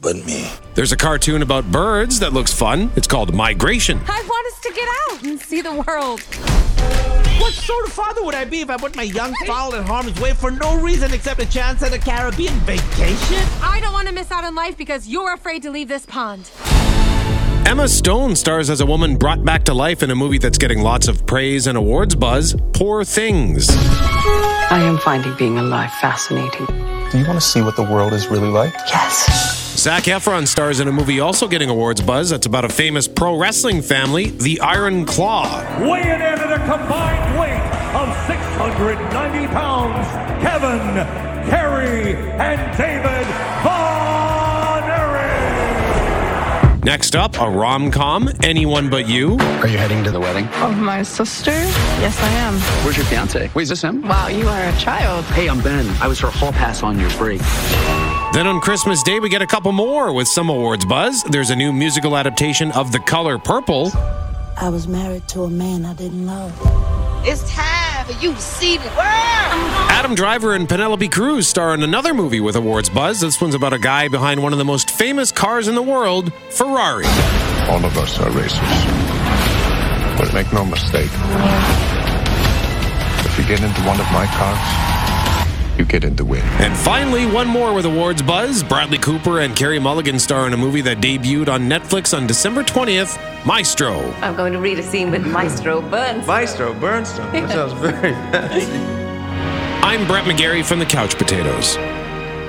but 0.02 0.16
me. 0.26 0.50
There's 0.74 0.92
a 0.92 0.98
cartoon 0.98 1.44
about 1.44 1.72
birds 1.72 2.20
that 2.20 2.34
looks 2.34 2.52
fun. 2.52 2.92
It's 2.96 3.08
called 3.08 3.32
Migration. 3.32 4.00
I 4.08 4.24
want 4.28 4.48
us 4.48 4.60
to 4.62 4.74
get 4.74 4.90
out 5.12 5.24
and 5.24 5.40
see 5.40 5.62
the 5.62 5.84
world. 5.84 7.23
What 7.40 7.54
sort 7.54 7.86
of 7.88 7.94
father 7.94 8.24
would 8.24 8.36
I 8.36 8.46
be 8.46 8.62
if 8.62 8.70
I 8.70 8.78
put 8.78 8.96
my 8.96 9.04
young 9.04 9.34
child 9.46 9.74
in 9.74 9.84
harm's 9.84 10.20
way 10.20 10.34
for 10.34 10.52
no 10.52 10.80
reason 10.80 11.14
except 11.14 11.42
a 11.42 11.50
chance 11.50 11.82
at 11.84 11.94
a 11.94 12.00
Caribbean 12.00 12.54
vacation? 12.62 13.44
I 13.62 13.80
don't 13.82 13.94
want 13.94 14.08
to 14.08 14.14
miss 14.14 14.32
out 14.32 14.44
on 14.44 14.56
life 14.56 14.78
because 14.78 15.08
you're 15.08 15.34
afraid 15.34 15.64
to 15.64 15.72
leave 15.72 15.88
this 15.88 16.06
pond. 16.06 16.50
Emma 17.66 17.88
Stone 17.88 18.36
stars 18.36 18.70
as 18.70 18.82
a 18.82 18.86
woman 18.86 19.16
brought 19.16 19.44
back 19.44 19.64
to 19.64 19.74
life 19.74 20.04
in 20.04 20.12
a 20.12 20.16
movie 20.16 20.38
that's 20.38 20.58
getting 20.58 20.82
lots 20.82 21.08
of 21.08 21.26
praise 21.26 21.68
and 21.68 21.78
awards 21.78 22.14
buzz 22.14 22.56
Poor 22.74 23.04
Things. 23.04 23.68
I 23.70 24.82
am 24.84 24.98
finding 24.98 25.36
being 25.36 25.58
alive 25.58 25.92
fascinating. 26.02 26.66
Do 27.12 27.20
you 27.20 27.26
want 27.26 27.40
to 27.40 27.42
see 27.42 27.62
what 27.62 27.76
the 27.76 27.84
world 27.84 28.14
is 28.14 28.28
really 28.28 28.50
like? 28.50 28.74
Yes. 28.90 29.63
Zac 29.84 30.04
Efron 30.04 30.48
stars 30.48 30.80
in 30.80 30.88
a 30.88 30.94
movie 30.94 31.20
also 31.20 31.46
getting 31.46 31.70
awards 31.70 32.00
buzz 32.02 32.30
that's 32.30 32.46
about 32.46 32.64
a 32.64 32.70
famous 32.70 33.06
pro 33.06 33.38
wrestling 33.38 33.82
family, 33.82 34.30
the 34.30 34.62
Iron 34.62 35.06
Claw. 35.06 35.62
Weighing 35.82 36.08
in 36.08 36.22
at 36.22 36.54
a 36.54 36.58
combined 36.60 37.38
weight 37.38 37.60
of 37.94 38.08
690 38.26 39.48
pounds, 39.48 40.08
Kevin, 40.42 40.80
Kerry, 41.50 42.16
and 42.16 42.78
David 42.78 43.28
Von 43.62 44.84
Erich. 44.90 46.86
Next 46.86 47.18
up, 47.18 47.38
a 47.42 47.50
rom 47.50 47.92
com, 47.92 48.30
Anyone 48.42 48.90
But 48.90 49.10
You. 49.10 49.36
Are 49.38 49.68
you 49.68 49.78
heading 49.78 50.02
to 50.06 50.12
the 50.12 50.20
wedding? 50.22 50.48
Of 50.62 50.78
my 50.78 51.04
sister? 51.04 51.52
Yes, 51.52 52.18
I 52.22 52.30
am. 52.30 52.54
Where's 52.86 52.96
your 52.96 53.06
fiance? 53.08 53.52
Wait, 53.54 53.64
is 53.64 53.68
this 53.68 53.82
him? 53.82 54.02
Wow, 54.04 54.30
you 54.30 54.48
are 54.48 54.64
a 54.64 54.78
child. 54.78 55.26
Hey, 55.26 55.50
I'm 55.50 55.60
Ben. 55.60 55.86
I 56.02 56.08
was 56.08 56.22
her 56.22 56.30
hall 56.30 56.54
pass 56.54 56.84
on 56.84 56.98
your 56.98 57.10
break. 57.18 57.42
Then 58.34 58.48
on 58.48 58.62
Christmas 58.62 59.04
Day, 59.04 59.20
we 59.20 59.30
get 59.30 59.44
a 59.44 59.48
couple 59.48 59.72
more 59.72 60.12
with 60.12 60.28
some 60.28 60.50
awards 60.50 60.86
buzz. 60.86 61.22
There's 61.22 61.52
a 61.52 61.56
new 61.56 61.72
musical 61.72 62.18
adaptation 62.18 62.72
of 62.72 62.92
The 62.92 62.98
Color 62.98 63.38
Purple. 63.38 63.92
I 64.58 64.70
was 64.70 64.88
married 64.88 65.28
to 65.30 65.44
a 65.44 65.50
man 65.52 65.86
I 65.86 65.94
didn't 65.94 66.26
love. 66.26 66.52
It's 67.28 67.48
time 67.54 68.06
for 68.08 68.14
you 68.14 68.34
to 68.34 68.42
see 68.42 68.78
the 68.78 68.88
world. 68.88 69.00
Adam 69.92 70.16
Driver 70.16 70.56
and 70.56 70.68
Penelope 70.68 71.10
Cruz 71.10 71.48
star 71.48 71.76
in 71.76 71.84
another 71.84 72.16
movie 72.16 72.40
with 72.40 72.56
awards 72.56 72.90
buzz. 72.90 73.22
This 73.22 73.40
one's 73.40 73.54
about 73.54 73.72
a 73.72 73.78
guy 73.78 74.08
behind 74.08 74.42
one 74.42 74.52
of 74.52 74.58
the 74.58 74.66
most 74.66 74.90
famous 74.90 75.32
cars 75.32 75.68
in 75.68 75.76
the 75.76 75.84
world, 75.84 76.34
Ferrari. 76.50 77.06
All 77.70 77.86
of 77.86 77.96
us 78.00 78.20
are 78.20 78.32
racers. 78.32 78.60
But 80.18 80.34
make 80.34 80.52
no 80.52 80.66
mistake, 80.66 81.12
if 83.26 83.38
you 83.38 83.46
get 83.46 83.62
into 83.64 83.82
one 83.84 84.00
of 84.00 84.12
my 84.12 84.26
cars, 84.26 84.93
you 85.78 85.86
get 85.86 86.04
in 86.04 86.16
the 86.16 86.26
win. 86.26 86.42
And 86.60 86.76
finally, 86.78 87.26
one 87.26 87.48
more 87.48 87.74
with 87.74 87.86
awards 87.86 88.22
buzz. 88.22 88.64
Bradley 88.64 88.98
Cooper 88.98 89.40
and 89.42 89.56
Carey 89.56 89.80
Mulligan 89.80 90.20
star 90.20 90.48
in 90.48 90.54
a 90.54 90.58
movie 90.58 90.82
that 90.82 90.98
debuted 91.00 91.50
on 91.50 91.62
Netflix 91.70 92.16
on 92.16 92.28
December 92.28 92.64
20th, 92.64 93.18
Maestro. 93.46 94.00
I'm 94.22 94.36
going 94.36 94.54
to 94.54 94.60
read 94.60 94.80
a 94.80 94.84
scene 94.84 95.12
with 95.12 95.26
Maestro 95.26 95.82
Burns. 95.82 96.26
Maestro 96.28 96.74
Bernstone. 96.74 97.32
That 97.32 97.50
sounds 97.50 97.74
very 97.74 98.12
fancy. 98.32 98.72
I'm 99.86 100.08
Brett 100.08 100.26
McGarry 100.26 100.64
from 100.64 100.80
the 100.80 100.86
Couch 100.86 101.18
Potatoes. 101.18 101.76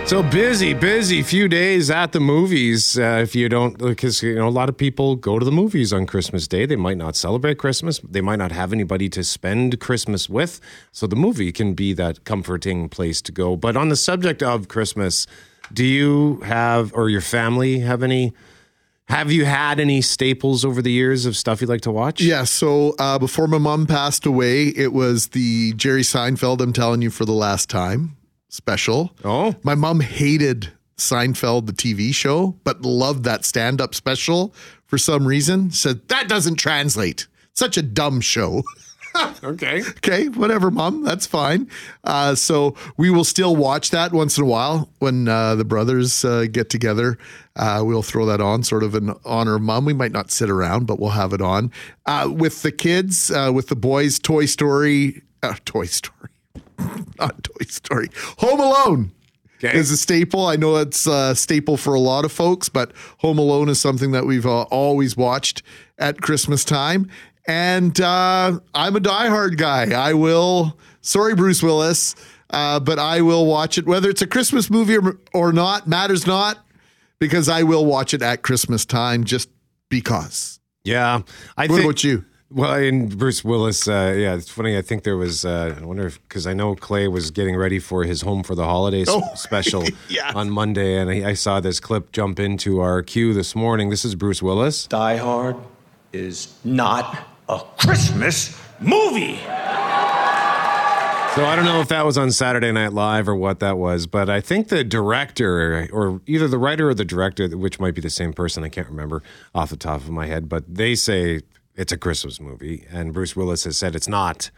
So 0.07 0.23
busy, 0.23 0.75
busy 0.75 1.23
few 1.23 1.49
days 1.49 1.91
at 1.91 2.13
the 2.13 2.21
movies. 2.21 2.99
Uh, 2.99 3.21
if 3.23 3.35
you 3.35 3.49
don't, 3.49 3.79
because 3.79 4.23
you 4.23 4.35
know 4.35 4.47
a 4.47 4.51
lot 4.51 4.69
of 4.69 4.77
people 4.77 5.17
go 5.17 5.39
to 5.39 5.45
the 5.45 5.51
movies 5.51 5.95
on 5.95 6.05
Christmas 6.05 6.47
Day. 6.47 6.67
They 6.67 6.77
might 6.77 6.99
not 6.99 7.17
celebrate 7.17 7.57
Christmas. 7.57 8.01
They 8.01 8.21
might 8.21 8.37
not 8.37 8.53
have 8.53 8.75
anybody 8.75 9.09
to 9.09 9.25
spend 9.25 9.81
Christmas 9.81 10.29
with. 10.29 10.61
So 10.93 11.07
the 11.07 11.17
movie 11.17 11.53
can 11.53 11.73
be 11.73 11.95
that 11.95 12.25
comforting 12.25 12.91
place 12.91 13.23
to 13.23 13.33
go. 13.33 13.57
But 13.57 13.79
on 13.79 13.89
the 13.89 13.97
subject 13.97 14.43
of 14.43 14.69
Christmas, 14.69 15.27
do 15.73 15.83
you 15.87 16.37
have 16.41 16.93
or 16.93 17.09
your 17.09 17.23
family 17.23 17.79
have 17.79 18.03
any? 18.03 18.35
Have 19.07 19.33
you 19.33 19.47
had 19.47 19.81
any 19.81 20.03
staples 20.03 20.67
over 20.67 20.83
the 20.83 20.93
years 20.93 21.25
of 21.25 21.35
stuff 21.35 21.63
you 21.63 21.67
like 21.67 21.81
to 21.81 21.91
watch? 21.91 22.21
Yeah. 22.21 22.45
So 22.45 22.95
uh, 22.99 23.19
before 23.19 23.47
my 23.47 23.59
mom 23.59 23.87
passed 23.87 24.27
away, 24.27 24.69
it 24.69 24.93
was 24.93 25.29
the 25.29 25.73
Jerry 25.75 26.03
Seinfeld. 26.03 26.61
I'm 26.61 26.75
telling 26.75 27.01
you 27.01 27.11
for 27.11 27.25
the 27.25 27.33
last 27.33 27.71
time 27.71 28.17
special. 28.55 29.13
Oh. 29.25 29.57
My 29.63 29.75
mom 29.75 30.01
hated 30.01 30.73
Seinfeld, 30.97 31.67
the 31.67 31.73
TV 31.73 32.15
show, 32.15 32.57
but 32.63 32.83
loved 32.83 33.25
that 33.25 33.45
stand 33.45 33.81
up 33.81 33.95
special 33.95 34.55
for 34.87 34.97
some 34.97 35.27
reason. 35.27 35.73
Said, 35.73 36.09
that 36.09 36.29
doesn't 36.29 36.57
translate. 36.57 37.27
Such 37.53 37.77
a 37.77 37.83
dumb 37.83 38.21
show. 38.21 38.63
okay. 39.45 39.81
Okay, 39.81 40.29
whatever, 40.29 40.71
mom. 40.71 41.03
That's 41.03 41.27
fine. 41.27 41.69
Uh, 42.05 42.35
so 42.35 42.77
we 42.97 43.11
will 43.11 43.25
still 43.25 43.57
watch 43.57 43.91
that 43.91 44.13
once 44.13 44.39
in 44.39 44.45
a 44.45 44.47
while 44.47 44.89
when 44.99 45.29
uh, 45.29 45.57
the 45.57 45.65
brothers 45.65 46.25
uh, 46.25 46.47
get 46.51 46.71
together. 46.71 47.19
Uh, 47.57 47.83
we'll 47.85 48.03
throw 48.03 48.27
that 48.27 48.41
on, 48.41 48.63
sort 48.63 48.83
of 48.83 48.95
in 48.95 49.15
honor 49.25 49.57
of 49.57 49.63
mom. 49.63 49.85
We 49.85 49.93
might 49.95 50.13
not 50.13 50.31
sit 50.31 50.51
around, 50.51 50.87
but 50.87 50.99
we'll 51.01 51.11
have 51.11 51.33
it 51.33 51.41
on 51.41 51.73
uh, 52.07 52.31
with 52.33 52.63
the 52.63 52.73
kids, 52.73 53.31
uh, 53.31 53.51
with 53.53 53.69
the 53.69 53.77
boys. 53.77 54.19
Toy 54.19 54.47
Story, 54.47 55.23
Toy 55.65 55.87
Story, 55.87 56.31
not 57.19 57.45
Toy 57.45 57.65
Story. 57.69 58.09
Home 58.39 58.61
Alone. 58.61 59.13
Okay. 59.63 59.79
Is 59.79 59.91
a 59.91 59.97
staple. 59.97 60.47
I 60.47 60.57
know 60.57 60.77
it's 60.77 61.07
a 61.07 61.35
staple 61.35 61.77
for 61.79 61.95
a 61.95 62.01
lot 62.01 62.25
of 62.25 62.33
folks, 62.33 62.69
but 62.69 62.93
Home 63.19 63.39
Alone 63.39 63.71
is 63.71 63.81
something 63.81 64.11
that 64.11 64.27
we've 64.27 64.45
uh, 64.45 64.63
always 64.65 65.17
watched 65.17 65.63
at 65.97 66.21
Christmas 66.21 66.65
time. 66.65 67.09
And 67.47 67.99
uh, 68.01 68.59
I'm 68.75 68.97
a 68.97 69.01
diehard 69.01 69.57
guy. 69.57 69.93
I 69.93 70.13
will, 70.15 70.79
sorry, 71.01 71.35
Bruce 71.35 71.63
Willis, 71.63 72.15
uh, 72.51 72.81
but 72.81 72.99
I 72.99 73.21
will 73.21 73.47
watch 73.47 73.79
it, 73.79 73.87
whether 73.87 74.11
it's 74.11 74.23
a 74.23 74.27
Christmas 74.27 74.71
movie 74.71 74.99
or, 74.99 75.19
or 75.33 75.53
not, 75.53 75.87
matters 75.87 76.27
not, 76.27 76.59
because 77.19 77.49
I 77.49 77.63
will 77.63 77.87
watch 77.87 78.13
it 78.13 78.23
at 78.23 78.43
Christmas 78.43 78.85
time 78.85 79.25
just 79.25 79.49
because. 79.89 80.61
Yeah. 80.85 81.23
I 81.57 81.67
what 81.67 81.77
think, 81.77 81.85
about 81.85 82.05
you? 82.05 82.25
Well, 82.51 82.75
and 82.75 83.17
Bruce 83.19 83.43
Willis, 83.43 83.89
uh, 83.89 84.15
yeah, 84.17 84.35
it's 84.35 84.49
funny. 84.51 84.77
I 84.77 84.83
think 84.83 85.03
there 85.03 85.17
was, 85.17 85.45
uh, 85.45 85.75
I 85.81 85.85
wonder 85.85 86.07
if, 86.07 86.23
because 86.29 86.47
I 86.47 86.53
know 86.53 86.77
Clay 86.77 87.09
was 87.09 87.31
getting 87.33 87.57
ready 87.57 87.81
for 87.81 88.05
his 88.05 88.21
Home 88.21 88.43
for 88.45 88.55
the 88.55 88.65
Holidays 88.65 89.09
Oh, 89.11 89.23
special 89.35 89.85
yeah. 90.09 90.31
on 90.35 90.51
Monday, 90.51 90.97
and 90.99 91.11
I, 91.11 91.31
I 91.31 91.35
saw 91.35 91.59
this 91.59 91.81
clip 91.81 92.13
jump 92.13 92.39
into 92.39 92.81
our 92.81 93.03
queue 93.03 93.33
this 93.35 93.57
morning. 93.57 93.91
This 93.91 94.05
is 94.05 94.15
Bruce 94.15 94.43
Willis. 94.43 94.87
Die 94.87 95.17
Hard 95.17 95.57
is 96.13 96.55
not 96.65 97.27
a 97.49 97.59
Christmas 97.79 98.57
movie. 98.79 99.37
So 101.35 101.45
I 101.45 101.57
don't 101.57 101.65
know 101.65 101.81
if 101.81 101.89
that 101.89 102.05
was 102.05 102.17
on 102.17 102.31
Saturday 102.31 102.71
Night 102.71 102.93
Live 102.93 103.29
or 103.29 103.35
what 103.35 103.59
that 103.59 103.77
was, 103.77 104.07
but 104.07 104.31
I 104.31 104.41
think 104.41 104.69
the 104.69 104.85
director, 104.85 105.89
or 105.91 106.21
either 106.29 106.47
the 106.47 106.59
writer 106.59 106.91
or 106.91 106.95
the 106.95 107.05
director, 107.05 107.49
which 107.49 107.81
might 107.81 107.97
be 107.97 108.01
the 108.01 108.11
same 108.11 108.33
person, 108.33 108.63
I 108.63 108.69
can't 108.69 108.89
remember 108.89 109.21
off 109.53 109.71
the 109.71 109.77
top 109.77 110.03
of 110.03 110.11
my 110.11 110.27
head, 110.27 110.49
but 110.49 110.73
they 110.73 110.95
say 110.95 111.41
it's 111.77 111.93
a 111.93 111.97
Christmas 111.97 112.41
movie, 112.41 112.87
and 112.91 113.13
Bruce 113.13 113.37
Willis 113.37 113.65
has 113.65 113.77
said 113.77 113.95
it's 113.95 114.09
not 114.09 114.51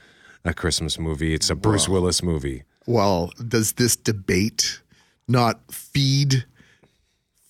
a 0.45 0.55
Christmas 0.55 0.99
movie; 0.99 1.35
it's 1.35 1.51
a 1.51 1.55
Bruce 1.55 1.89
Willis 1.89 2.23
movie. 2.23 2.65
Well, 2.87 3.33
does 3.49 3.73
this 3.73 3.97
debate 3.97 4.81
not 5.27 5.61
feed 5.73 6.45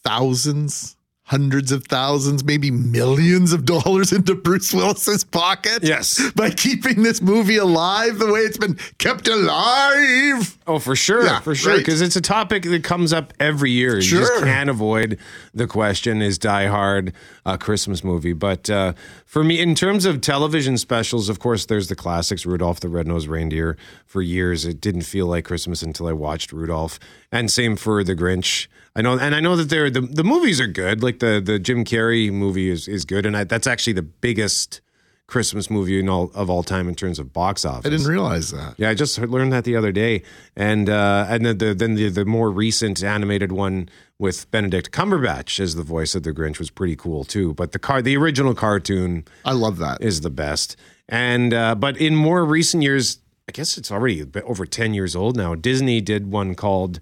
thousands, 0.02 0.95
hundreds 1.28 1.72
of 1.72 1.84
thousands, 1.86 2.44
maybe 2.44 2.70
millions 2.70 3.52
of 3.52 3.64
dollars 3.64 4.12
into 4.12 4.34
Bruce 4.34 4.72
Willis's 4.72 5.24
pocket? 5.24 5.82
Yes. 5.82 6.30
By 6.36 6.50
keeping 6.50 7.02
this 7.02 7.20
movie 7.20 7.56
alive 7.56 8.18
the 8.18 8.32
way 8.32 8.40
it's 8.40 8.56
been 8.58 8.74
kept 8.98 9.26
alive. 9.28 10.56
Oh, 10.68 10.78
for 10.78 10.94
sure, 10.94 11.24
Yeah, 11.24 11.40
for 11.40 11.54
sure, 11.54 11.72
right. 11.72 11.78
because 11.78 12.00
it's 12.00 12.14
a 12.16 12.20
topic 12.20 12.62
that 12.64 12.84
comes 12.84 13.12
up 13.12 13.32
every 13.40 13.70
year. 13.72 14.00
Sure. 14.00 14.20
You 14.20 14.26
just 14.26 14.44
can't 14.44 14.70
avoid 14.70 15.18
the 15.52 15.66
question: 15.66 16.22
Is 16.22 16.38
Die 16.38 16.66
Hard 16.66 17.12
a 17.44 17.58
Christmas 17.58 18.04
movie? 18.04 18.32
But 18.32 18.70
uh, 18.70 18.92
for 19.24 19.42
me, 19.42 19.60
in 19.60 19.74
terms 19.74 20.04
of 20.06 20.20
television 20.20 20.78
specials, 20.78 21.28
of 21.28 21.38
course, 21.40 21.66
there's 21.66 21.88
the 21.88 21.96
classics: 21.96 22.46
Rudolph 22.46 22.80
the 22.80 22.88
Red-Nosed 22.88 23.28
Reindeer. 23.28 23.76
For 24.06 24.22
years, 24.22 24.64
it 24.64 24.80
didn't 24.80 25.02
feel 25.02 25.26
like 25.26 25.44
Christmas 25.44 25.82
until 25.82 26.06
I 26.06 26.12
watched 26.12 26.52
Rudolph, 26.52 26.98
and 27.32 27.50
same 27.50 27.74
for 27.76 28.02
The 28.04 28.14
Grinch. 28.14 28.66
I 28.96 29.02
know, 29.02 29.18
and 29.18 29.34
I 29.34 29.40
know 29.40 29.54
that 29.56 29.68
they're 29.68 29.90
the 29.90 30.00
the 30.00 30.24
movies 30.24 30.60
are 30.60 30.66
good. 30.66 31.02
Like 31.02 31.18
the 31.20 31.40
the 31.44 31.58
Jim 31.58 31.84
Carrey 31.84 32.32
movie 32.32 32.70
is 32.70 32.88
is 32.88 33.04
good, 33.04 33.26
and 33.26 33.36
I, 33.36 33.44
that's 33.44 33.66
actually 33.66 33.92
the 33.94 34.02
biggest. 34.02 34.80
Christmas 35.28 35.68
movie 35.68 35.98
in 35.98 36.08
all, 36.08 36.30
of 36.36 36.48
all 36.48 36.62
time 36.62 36.88
in 36.88 36.94
terms 36.94 37.18
of 37.18 37.32
box 37.32 37.64
office. 37.64 37.84
I 37.84 37.90
didn't 37.90 38.06
realize 38.06 38.52
that. 38.52 38.74
Yeah, 38.78 38.90
I 38.90 38.94
just 38.94 39.18
learned 39.18 39.52
that 39.52 39.64
the 39.64 39.74
other 39.74 39.90
day, 39.90 40.22
and 40.54 40.88
uh, 40.88 41.26
and 41.28 41.44
then 41.44 41.58
the, 41.58 41.74
then 41.74 41.96
the 41.96 42.08
the 42.10 42.24
more 42.24 42.48
recent 42.48 43.02
animated 43.02 43.50
one 43.50 43.88
with 44.20 44.48
Benedict 44.52 44.92
Cumberbatch 44.92 45.58
as 45.58 45.74
the 45.74 45.82
voice 45.82 46.14
of 46.14 46.22
the 46.22 46.32
Grinch 46.32 46.60
was 46.60 46.70
pretty 46.70 46.94
cool 46.94 47.24
too. 47.24 47.54
But 47.54 47.72
the 47.72 47.80
car, 47.80 48.02
the 48.02 48.16
original 48.16 48.54
cartoon, 48.54 49.24
I 49.44 49.50
love 49.50 49.78
that. 49.78 50.00
is 50.00 50.20
the 50.20 50.30
best. 50.30 50.76
And 51.08 51.52
uh, 51.52 51.74
but 51.74 51.96
in 51.96 52.14
more 52.14 52.44
recent 52.44 52.84
years, 52.84 53.18
I 53.48 53.52
guess 53.52 53.76
it's 53.76 53.90
already 53.90 54.24
over 54.44 54.64
ten 54.64 54.94
years 54.94 55.16
old 55.16 55.36
now. 55.36 55.56
Disney 55.56 56.00
did 56.00 56.30
one 56.30 56.54
called 56.54 57.00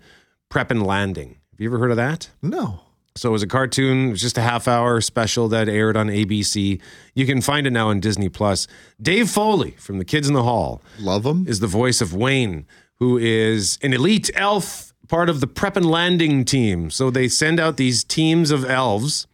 Prep 0.49 0.71
and 0.71 0.83
Landing. 0.87 1.37
Have 1.55 1.61
you 1.61 1.69
ever 1.69 1.79
heard 1.79 1.93
of 1.93 1.97
that? 1.99 2.31
No. 2.43 2.81
So 3.15 3.29
it 3.29 3.33
was 3.33 3.45
a 3.45 3.47
cartoon, 3.47 4.09
it 4.09 4.11
was 4.11 4.21
just 4.21 4.37
a 4.37 4.41
half 4.41 4.67
hour 4.67 5.01
special 5.01 5.47
that 5.51 5.69
aired 5.69 5.97
on 5.97 6.09
ABC. 6.09 6.81
You 7.15 7.27
can 7.27 7.41
find 7.41 7.65
it 7.65 7.71
now 7.71 7.91
on 7.91 8.01
Disney 8.01 8.29
Plus. 8.29 8.67
Dave 9.01 9.31
Foley 9.31 9.71
from 9.73 9.99
The 9.99 10.05
Kids 10.05 10.27
in 10.27 10.35
the 10.35 10.43
Hall. 10.43 10.83
Love 10.99 11.25
him. 11.25 11.47
Is 11.47 11.61
the 11.61 11.69
voice 11.69 12.01
of 12.01 12.13
Wayne, 12.13 12.67
who 12.97 13.17
is 13.17 13.79
an 13.85 13.93
elite 13.93 14.33
elf, 14.35 14.93
part 15.07 15.29
of 15.29 15.41
the 15.41 15.47
Prep 15.47 15.77
and 15.77 15.89
Landing 15.89 16.45
team. 16.45 16.91
So 16.91 17.09
they 17.09 17.29
send 17.29 17.61
out 17.61 17.77
these 17.77 18.03
teams 18.03 18.51
of 18.51 18.65
elves 18.69 19.29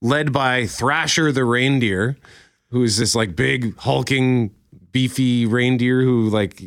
led 0.00 0.32
by 0.32 0.66
Thrasher 0.66 1.30
the 1.30 1.44
reindeer, 1.44 2.16
who 2.70 2.82
is 2.82 2.96
this 2.96 3.14
like 3.14 3.36
big 3.36 3.76
hulking 3.76 4.52
beefy 4.90 5.46
reindeer 5.46 6.02
who 6.02 6.28
like 6.28 6.60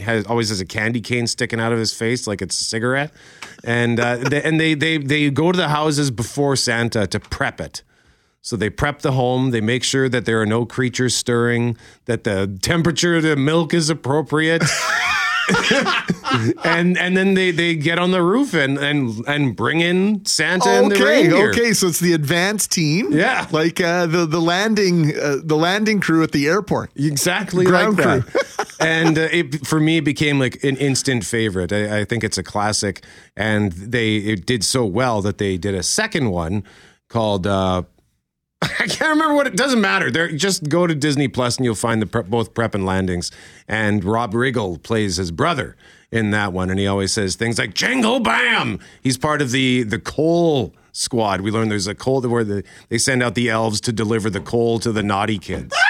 has 0.00 0.26
always 0.26 0.50
has 0.50 0.60
a 0.60 0.66
candy 0.66 1.00
cane 1.00 1.26
sticking 1.26 1.60
out 1.60 1.72
of 1.72 1.78
his 1.78 1.92
face 1.92 2.26
like 2.26 2.42
it's 2.42 2.60
a 2.60 2.64
cigarette, 2.64 3.12
and 3.64 4.00
uh, 4.00 4.16
they, 4.16 4.42
and 4.42 4.60
they 4.60 4.74
they 4.74 4.98
they 4.98 5.30
go 5.30 5.52
to 5.52 5.56
the 5.56 5.68
houses 5.68 6.10
before 6.10 6.56
Santa 6.56 7.06
to 7.06 7.20
prep 7.20 7.60
it. 7.60 7.82
So 8.42 8.56
they 8.56 8.70
prep 8.70 9.00
the 9.00 9.12
home. 9.12 9.52
They 9.52 9.60
make 9.60 9.84
sure 9.84 10.08
that 10.08 10.24
there 10.24 10.40
are 10.40 10.46
no 10.46 10.66
creatures 10.66 11.14
stirring, 11.14 11.76
that 12.06 12.24
the 12.24 12.58
temperature 12.60 13.16
of 13.16 13.22
the 13.22 13.36
milk 13.36 13.72
is 13.72 13.88
appropriate. 13.88 14.64
and 16.64 16.96
and 16.98 17.16
then 17.16 17.34
they, 17.34 17.50
they 17.50 17.74
get 17.74 17.98
on 17.98 18.10
the 18.10 18.22
roof 18.22 18.54
and 18.54 18.78
and 18.78 19.26
and 19.26 19.56
bring 19.56 19.80
in 19.80 20.24
Santa 20.24 20.68
and 20.68 20.90
the 20.90 20.96
Okay, 20.96 21.28
reindeer. 21.28 21.50
okay, 21.50 21.72
so 21.72 21.88
it's 21.88 22.00
the 22.00 22.12
advanced 22.12 22.70
team. 22.72 23.12
Yeah. 23.12 23.46
like 23.50 23.80
uh, 23.80 24.06
the 24.06 24.26
the 24.26 24.40
landing 24.40 25.16
uh, 25.16 25.36
the 25.42 25.56
landing 25.56 26.00
crew 26.00 26.22
at 26.22 26.32
the 26.32 26.46
airport. 26.48 26.90
Exactly 26.96 27.64
Ground 27.64 27.98
like 27.98 28.06
crew. 28.24 28.42
that. 28.56 28.74
and 28.80 29.18
uh, 29.18 29.28
it, 29.30 29.66
for 29.66 29.80
me, 29.80 29.98
it 29.98 30.04
became 30.04 30.38
like 30.38 30.62
an 30.64 30.76
instant 30.76 31.24
favorite. 31.24 31.72
I, 31.72 32.00
I 32.00 32.04
think 32.04 32.24
it's 32.24 32.38
a 32.38 32.42
classic, 32.42 33.04
and 33.36 33.72
they 33.72 34.16
it 34.16 34.46
did 34.46 34.64
so 34.64 34.84
well 34.84 35.22
that 35.22 35.38
they 35.38 35.56
did 35.58 35.74
a 35.74 35.82
second 35.82 36.30
one 36.30 36.64
called. 37.08 37.46
Uh, 37.46 37.82
I 38.62 38.86
can't 38.86 39.10
remember 39.10 39.34
what 39.34 39.48
it 39.48 39.56
doesn't 39.56 39.80
matter. 39.80 40.08
There, 40.08 40.30
just 40.30 40.68
go 40.68 40.86
to 40.86 40.94
Disney 40.94 41.26
Plus 41.26 41.56
and 41.56 41.64
you'll 41.64 41.74
find 41.74 42.00
the 42.00 42.06
prep, 42.06 42.26
both 42.28 42.54
prep 42.54 42.76
and 42.76 42.86
landings. 42.86 43.32
And 43.66 44.04
Rob 44.04 44.34
Riggle 44.34 44.80
plays 44.80 45.16
his 45.16 45.32
brother 45.32 45.76
in 46.12 46.30
that 46.30 46.52
one, 46.52 46.70
and 46.70 46.78
he 46.78 46.86
always 46.86 47.12
says 47.12 47.34
things 47.34 47.58
like 47.58 47.74
"Jingle 47.74 48.20
Bam." 48.20 48.78
He's 49.02 49.18
part 49.18 49.42
of 49.42 49.50
the 49.50 49.82
the 49.82 49.98
coal 49.98 50.72
squad. 50.92 51.40
We 51.40 51.50
learned 51.50 51.70
there's 51.70 51.86
a 51.88 51.94
coal 51.94 52.20
where 52.22 52.44
the, 52.44 52.62
they 52.90 52.98
send 52.98 53.22
out 53.22 53.34
the 53.34 53.48
elves 53.48 53.80
to 53.80 53.92
deliver 53.92 54.28
the 54.30 54.40
coal 54.40 54.78
to 54.80 54.92
the 54.92 55.02
naughty 55.02 55.38
kids. 55.38 55.74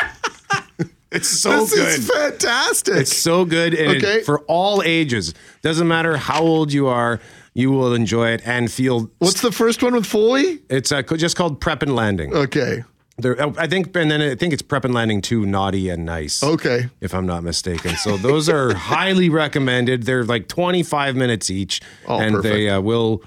It's 1.14 1.28
so 1.28 1.66
this 1.66 1.74
good. 1.74 1.88
is 1.98 2.08
fantastic. 2.10 2.94
It's 2.96 3.14
so 3.14 3.44
good, 3.44 3.74
and 3.74 3.96
it- 3.98 4.02
Okay. 4.02 4.22
for 4.22 4.40
all 4.48 4.82
ages. 4.82 5.34
Doesn't 5.60 5.86
matter 5.86 6.16
how 6.16 6.40
old 6.42 6.72
you 6.72 6.86
are, 6.86 7.20
you 7.52 7.70
will 7.70 7.92
enjoy 7.92 8.28
it 8.30 8.40
and 8.46 8.72
feel. 8.72 9.10
What's 9.18 9.42
the 9.42 9.52
first 9.52 9.82
one 9.82 9.92
with 9.94 10.06
Foley? 10.06 10.62
It's 10.70 10.90
uh, 10.90 11.02
just 11.02 11.36
called 11.36 11.60
Prep 11.60 11.82
and 11.82 11.94
Landing. 11.94 12.32
Okay. 12.34 12.82
There, 13.18 13.40
oh, 13.42 13.54
I 13.58 13.66
think, 13.66 13.94
and 13.96 14.10
then 14.10 14.22
I 14.22 14.34
think 14.34 14.52
it's 14.54 14.62
Prep 14.62 14.84
and 14.84 14.94
Landing 14.94 15.20
too. 15.20 15.44
Naughty 15.44 15.90
and 15.90 16.06
Nice. 16.06 16.42
Okay. 16.42 16.88
if 17.00 17.14
I'm 17.14 17.26
not 17.26 17.44
mistaken. 17.44 17.96
So 17.96 18.16
those 18.16 18.48
are 18.48 18.74
highly 18.92 19.28
recommended. 19.28 20.04
They're 20.04 20.24
like 20.24 20.48
25 20.48 21.14
minutes 21.14 21.50
each, 21.50 21.80
Oh, 22.06 22.18
and 22.20 22.42
they 22.42 22.70
uh, 22.70 22.80
will. 22.80 23.22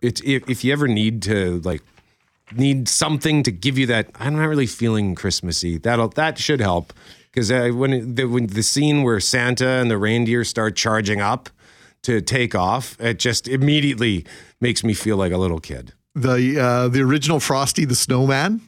It's 0.00 0.20
if, 0.22 0.48
if 0.48 0.64
you 0.64 0.72
ever 0.72 0.88
need 0.88 1.22
to 1.22 1.60
like 1.64 1.82
need 2.56 2.88
something 2.88 3.42
to 3.42 3.50
give 3.50 3.76
you 3.76 3.86
that 3.86 4.08
I'm 4.18 4.36
not 4.36 4.46
really 4.46 4.66
feeling 4.66 5.14
Christmassy. 5.14 5.76
That'll 5.76 6.08
that 6.10 6.38
should 6.38 6.60
help 6.60 6.92
because 7.30 7.50
uh, 7.50 7.68
when, 7.74 8.14
the, 8.14 8.24
when 8.24 8.46
the 8.46 8.62
scene 8.62 9.02
where 9.02 9.20
Santa 9.20 9.66
and 9.68 9.90
the 9.90 9.98
reindeer 9.98 10.44
start 10.44 10.76
charging 10.76 11.20
up 11.20 11.50
to 12.02 12.20
take 12.22 12.54
off, 12.54 12.98
it 13.00 13.18
just 13.18 13.48
immediately 13.48 14.24
makes 14.60 14.82
me 14.82 14.94
feel 14.94 15.16
like 15.18 15.32
a 15.32 15.36
little 15.36 15.60
kid. 15.60 15.92
The 16.14 16.58
uh, 16.58 16.88
the 16.88 17.00
original 17.02 17.38
Frosty 17.38 17.84
the 17.84 17.94
Snowman, 17.94 18.60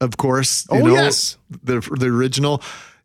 of 0.00 0.16
course. 0.16 0.66
you 0.70 0.78
Oh, 0.78 0.86
know, 0.86 0.94
yes. 0.94 1.36
the 1.62 1.80
the 1.80 2.06
original 2.06 2.62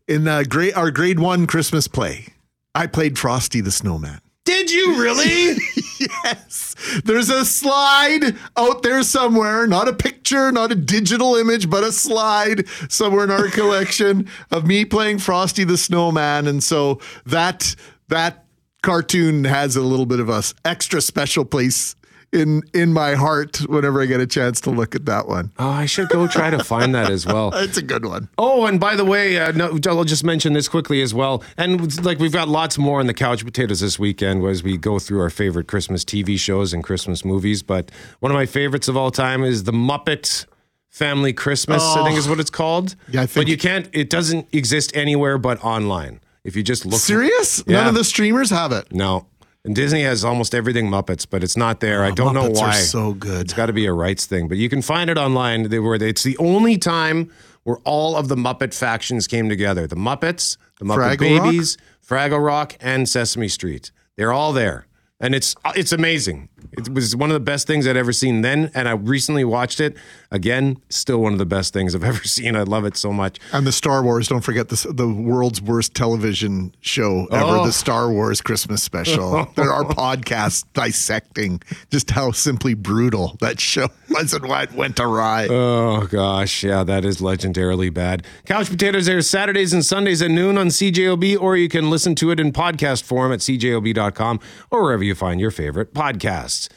in 0.07 0.23
the 0.25 0.45
grade 0.47 0.73
our 0.75 0.91
grade 0.91 1.19
one 1.19 1.47
Christmas 1.47 1.87
play. 1.87 2.27
I 2.75 2.87
played 2.87 3.17
Frosty 3.19 3.61
the 3.61 3.71
Snowman. 3.71 4.19
Did 4.45 4.69
you 4.71 4.99
really? 5.01 5.55
yes. 6.23 6.75
There's 7.05 7.29
a 7.29 7.45
slide 7.45 8.35
out 8.57 8.83
there 8.83 9.01
somewhere, 9.03 9.65
not 9.67 9.87
a 9.87 9.93
picture, 9.93 10.51
not 10.51 10.71
a 10.71 10.75
digital 10.75 11.35
image, 11.35 11.69
but 11.69 11.83
a 11.83 11.91
slide 11.93 12.67
somewhere 12.89 13.23
in 13.23 13.31
our 13.31 13.47
collection 13.59 14.27
of 14.51 14.67
me 14.67 14.83
playing 14.83 15.19
Frosty 15.19 15.63
the 15.63 15.77
Snowman. 15.77 16.47
And 16.47 16.61
so 16.61 16.99
that 17.25 17.75
that 18.09 18.43
cartoon 18.81 19.45
has 19.45 19.77
a 19.77 19.81
little 19.81 20.05
bit 20.05 20.19
of 20.19 20.27
a 20.27 20.43
extra 20.65 20.99
special 20.99 21.45
place 21.45 21.95
in 22.33 22.63
in 22.73 22.91
my 22.93 23.13
heart 23.13 23.57
whenever 23.69 24.01
I 24.01 24.05
get 24.07 24.19
a 24.19 24.27
chance 24.27 24.59
to 24.61 24.69
look 24.71 24.95
at 24.95 25.05
that 25.05 25.27
one. 25.27 25.51
Oh, 25.59 25.69
I 25.69 25.85
should 25.85 26.09
go 26.09 26.27
try 26.27 26.49
to 26.49 26.63
find 26.63 26.93
that 26.95 27.09
as 27.09 27.25
well. 27.25 27.51
It's 27.63 27.77
a 27.77 27.81
good 27.81 28.05
one. 28.05 28.27
Oh, 28.37 28.65
and 28.65 28.79
by 28.79 28.95
the 28.95 29.05
way, 29.05 29.37
uh, 29.37 29.51
no, 29.51 29.77
I'll 29.87 30.03
just 30.03 30.23
mention 30.23 30.53
this 30.53 30.67
quickly 30.67 31.01
as 31.01 31.13
well. 31.13 31.43
And 31.57 32.03
like 32.03 32.19
we've 32.19 32.33
got 32.33 32.47
lots 32.49 32.77
more 32.77 32.99
on 32.99 33.07
the 33.07 33.13
couch 33.13 33.45
potatoes 33.45 33.79
this 33.79 33.97
weekend 33.99 34.43
as 34.45 34.63
we 34.63 34.77
go 34.77 34.99
through 34.99 35.21
our 35.21 35.29
favorite 35.29 35.67
Christmas 35.67 36.03
TV 36.03 36.37
shows 36.39 36.73
and 36.73 36.83
Christmas 36.83 37.23
movies. 37.23 37.63
But 37.63 37.91
one 38.19 38.31
of 38.31 38.35
my 38.35 38.45
favorites 38.45 38.87
of 38.87 38.97
all 38.97 39.11
time 39.11 39.43
is 39.43 39.63
the 39.63 39.71
Muppet 39.71 40.45
Family 40.89 41.33
Christmas. 41.33 41.81
I 41.83 42.03
think 42.03 42.17
is 42.17 42.27
what 42.27 42.39
it's 42.39 42.49
called. 42.51 42.95
Yeah, 43.09 43.21
I 43.21 43.25
think- 43.25 43.45
But 43.45 43.47
you 43.49 43.57
can't. 43.57 43.89
It 43.93 44.09
doesn't 44.09 44.47
exist 44.51 44.91
anywhere 44.95 45.37
but 45.37 45.63
online. 45.63 46.19
If 46.43 46.57
you 46.57 46.63
just 46.63 46.85
look. 46.85 46.99
Serious? 46.99 47.63
Yeah. 47.65 47.77
None 47.77 47.87
of 47.87 47.95
the 47.95 48.03
streamers 48.03 48.49
have 48.49 48.73
it. 48.73 48.91
No. 48.91 49.27
And 49.65 49.73
Disney 49.75 50.01
has 50.03 50.25
almost 50.25 50.53
everything 50.53 50.89
Muppets, 50.89 51.25
but 51.29 51.41
it's 51.41 51.55
not 51.55 51.79
there. 51.79 52.03
I 52.03 52.09
oh, 52.09 52.15
don't 52.15 52.33
know 52.33 52.41
Oh, 52.41 52.49
Muppets 52.49 52.61
are 52.61 52.67
why. 52.67 52.73
so 52.73 53.13
good. 53.13 53.45
It's 53.45 53.53
got 53.53 53.67
to 53.67 53.73
be 53.73 53.85
a 53.85 53.93
rights 53.93 54.25
thing, 54.25 54.47
but 54.49 54.57
you 54.57 54.67
can 54.67 54.81
find 54.81 55.09
it 55.09 55.17
online. 55.17 55.69
They 55.69 55.79
were. 55.79 55.95
It's 55.95 56.23
the 56.23 56.37
only 56.37 56.77
time 56.77 57.31
where 57.63 57.77
all 57.85 58.17
of 58.17 58.27
the 58.27 58.35
Muppet 58.35 58.73
factions 58.73 59.25
came 59.25 59.47
together: 59.47 59.87
the 59.87 59.95
Muppets, 59.95 60.57
the 60.79 60.85
Muppet 60.85 61.17
Fraggle 61.17 61.37
Rock? 61.39 61.43
Babies, 61.45 61.77
Fraggle 62.05 62.45
Rock, 62.45 62.75
and 62.81 63.07
Sesame 63.07 63.47
Street. 63.47 63.91
They're 64.17 64.33
all 64.33 64.51
there, 64.51 64.85
and 65.23 65.33
it's 65.33 65.55
uh, 65.65 65.71
it's 65.75 65.91
amazing. 65.91 66.49
It 66.73 66.89
was 66.89 67.15
one 67.15 67.29
of 67.29 67.33
the 67.35 67.39
best 67.39 67.65
things 67.67 67.87
I'd 67.87 67.97
ever 67.97 68.11
seen 68.11 68.41
then, 68.41 68.71
and 68.73 68.89
I 68.89 68.93
recently 68.93 69.43
watched 69.45 69.79
it 69.79 69.95
again. 70.31 70.81
Still 70.89 71.19
one 71.19 71.31
of 71.33 71.39
the 71.39 71.45
best 71.45 71.71
things 71.73 71.95
I've 71.95 72.03
ever 72.13 72.23
seen. 72.23 72.55
I 72.55 72.63
love 72.63 72.83
it 72.85 72.97
so 72.97 73.13
much. 73.13 73.39
And 73.51 73.65
the 73.65 73.71
Star 73.71 74.03
Wars, 74.03 74.27
don't 74.27 74.41
forget 74.41 74.69
the, 74.69 74.91
the 74.93 75.07
world's 75.07 75.61
worst 75.61 75.93
television 75.95 76.73
show 76.81 77.27
ever, 77.31 77.43
Oh. 77.59 77.65
the 77.65 77.71
Star 77.71 78.11
Wars 78.11 78.41
Christmas 78.41 78.81
special. 78.83 79.45
there 79.55 79.71
are 79.71 79.83
podcasts 79.83 80.65
dissecting 80.73 81.61
just 81.91 82.09
how 82.11 82.31
simply 82.31 82.73
brutal 82.73 83.37
that 83.39 83.59
show 83.59 83.87
and 84.13 84.45
why 84.47 84.67
went 84.73 84.99
awry. 84.99 85.47
Oh 85.49 86.07
gosh, 86.07 86.63
yeah, 86.63 86.83
that 86.83 87.03
is 87.05 87.19
legendarily 87.19 87.93
bad. 87.93 88.25
Couch 88.45 88.69
Potatoes 88.69 89.09
airs 89.09 89.29
Saturdays 89.29 89.73
and 89.73 89.83
Sundays 89.83 90.21
at 90.21 90.31
noon 90.31 90.57
on 90.57 90.67
CJOB, 90.67 91.39
or 91.39 91.57
you 91.57 91.69
can 91.69 91.89
listen 91.89 92.15
to 92.15 92.31
it 92.31 92.39
in 92.39 92.51
podcast 92.51 93.03
form 93.03 93.33
at 93.33 93.39
CJOB.com 93.39 94.39
or 94.71 94.83
wherever 94.83 95.03
you 95.03 95.15
find 95.15 95.39
your 95.39 95.51
favorite 95.51 95.93
podcasts. 95.93 96.69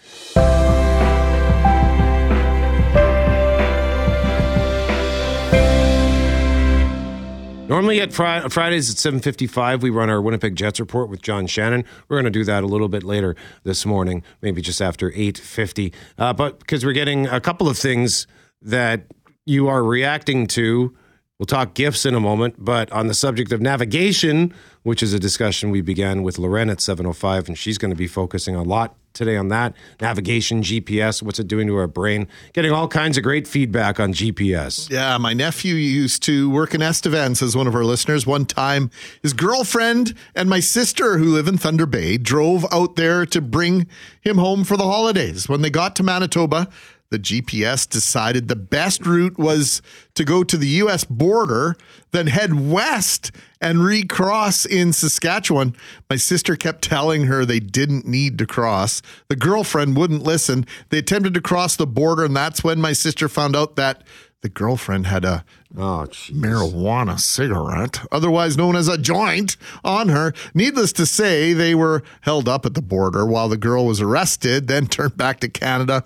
Normally 7.68 8.00
at 8.00 8.12
Fri- 8.12 8.48
Fridays 8.48 8.88
at 8.90 8.96
7:55 8.96 9.82
we 9.82 9.90
run 9.90 10.08
our 10.08 10.22
Winnipeg 10.22 10.54
Jets 10.54 10.78
report 10.78 11.10
with 11.10 11.20
John 11.20 11.48
Shannon. 11.48 11.84
We're 12.08 12.16
going 12.16 12.32
to 12.32 12.38
do 12.38 12.44
that 12.44 12.62
a 12.62 12.66
little 12.66 12.88
bit 12.88 13.02
later 13.02 13.34
this 13.64 13.84
morning, 13.84 14.22
maybe 14.40 14.62
just 14.62 14.80
after 14.80 15.10
8:50. 15.10 15.92
Uh, 16.16 16.32
but 16.32 16.60
because 16.60 16.84
we're 16.84 16.92
getting 16.92 17.26
a 17.26 17.40
couple 17.40 17.68
of 17.68 17.76
things 17.76 18.28
that 18.62 19.06
you 19.46 19.66
are 19.66 19.82
reacting 19.82 20.46
to, 20.48 20.94
we'll 21.40 21.46
talk 21.46 21.74
gifts 21.74 22.06
in 22.06 22.14
a 22.14 22.20
moment. 22.20 22.54
But 22.58 22.90
on 22.92 23.08
the 23.08 23.14
subject 23.14 23.50
of 23.50 23.60
navigation, 23.60 24.54
which 24.86 25.02
is 25.02 25.12
a 25.12 25.18
discussion 25.18 25.70
we 25.70 25.80
began 25.80 26.22
with 26.22 26.38
Lauren 26.38 26.70
at 26.70 26.78
7:05, 26.78 27.48
and 27.48 27.58
she's 27.58 27.76
going 27.76 27.90
to 27.90 27.96
be 27.96 28.06
focusing 28.06 28.54
a 28.54 28.62
lot 28.62 28.94
today 29.14 29.36
on 29.36 29.48
that 29.48 29.74
navigation, 30.00 30.62
GPS, 30.62 31.22
what's 31.22 31.40
it 31.40 31.48
doing 31.48 31.66
to 31.66 31.76
our 31.76 31.88
brain? 31.88 32.28
Getting 32.52 32.70
all 32.70 32.86
kinds 32.86 33.16
of 33.16 33.24
great 33.24 33.48
feedback 33.48 33.98
on 33.98 34.12
GPS. 34.12 34.88
Yeah, 34.88 35.18
my 35.18 35.32
nephew 35.32 35.74
used 35.74 36.22
to 36.24 36.48
work 36.50 36.72
in 36.72 36.82
Estevan, 36.82 37.34
says 37.34 37.56
one 37.56 37.66
of 37.66 37.74
our 37.74 37.84
listeners. 37.84 38.26
One 38.26 38.46
time, 38.46 38.92
his 39.22 39.32
girlfriend 39.32 40.14
and 40.36 40.48
my 40.48 40.60
sister, 40.60 41.18
who 41.18 41.32
live 41.32 41.48
in 41.48 41.58
Thunder 41.58 41.86
Bay, 41.86 42.16
drove 42.16 42.64
out 42.70 42.94
there 42.94 43.26
to 43.26 43.40
bring 43.40 43.88
him 44.20 44.38
home 44.38 44.62
for 44.62 44.76
the 44.76 44.84
holidays. 44.84 45.48
When 45.48 45.62
they 45.62 45.70
got 45.70 45.96
to 45.96 46.04
Manitoba, 46.04 46.68
the 47.10 47.18
GPS 47.18 47.88
decided 47.88 48.48
the 48.48 48.56
best 48.56 49.06
route 49.06 49.38
was 49.38 49.82
to 50.14 50.24
go 50.24 50.42
to 50.42 50.56
the 50.56 50.66
U.S. 50.68 51.04
border, 51.04 51.76
then 52.12 52.26
head 52.26 52.68
west 52.68 53.30
and 53.60 53.82
recross 53.84 54.64
in 54.64 54.92
Saskatchewan. 54.92 55.76
My 56.10 56.16
sister 56.16 56.56
kept 56.56 56.82
telling 56.82 57.24
her 57.24 57.44
they 57.44 57.60
didn't 57.60 58.06
need 58.06 58.38
to 58.38 58.46
cross. 58.46 59.02
The 59.28 59.36
girlfriend 59.36 59.96
wouldn't 59.96 60.22
listen. 60.22 60.66
They 60.90 60.98
attempted 60.98 61.34
to 61.34 61.40
cross 61.40 61.76
the 61.76 61.86
border, 61.86 62.24
and 62.24 62.36
that's 62.36 62.64
when 62.64 62.80
my 62.80 62.92
sister 62.92 63.28
found 63.28 63.54
out 63.54 63.76
that 63.76 64.02
the 64.42 64.48
girlfriend 64.48 65.06
had 65.06 65.24
a 65.24 65.44
Oh, 65.78 66.06
marijuana 66.30 67.20
cigarette, 67.20 68.00
otherwise 68.10 68.56
known 68.56 68.76
as 68.76 68.88
a 68.88 68.96
joint, 68.96 69.58
on 69.84 70.08
her. 70.08 70.32
Needless 70.54 70.90
to 70.94 71.04
say, 71.04 71.52
they 71.52 71.74
were 71.74 72.02
held 72.22 72.48
up 72.48 72.64
at 72.64 72.72
the 72.72 72.80
border 72.80 73.26
while 73.26 73.50
the 73.50 73.58
girl 73.58 73.84
was 73.84 74.00
arrested, 74.00 74.68
then 74.68 74.86
turned 74.86 75.18
back 75.18 75.38
to 75.40 75.50
Canada 75.50 76.02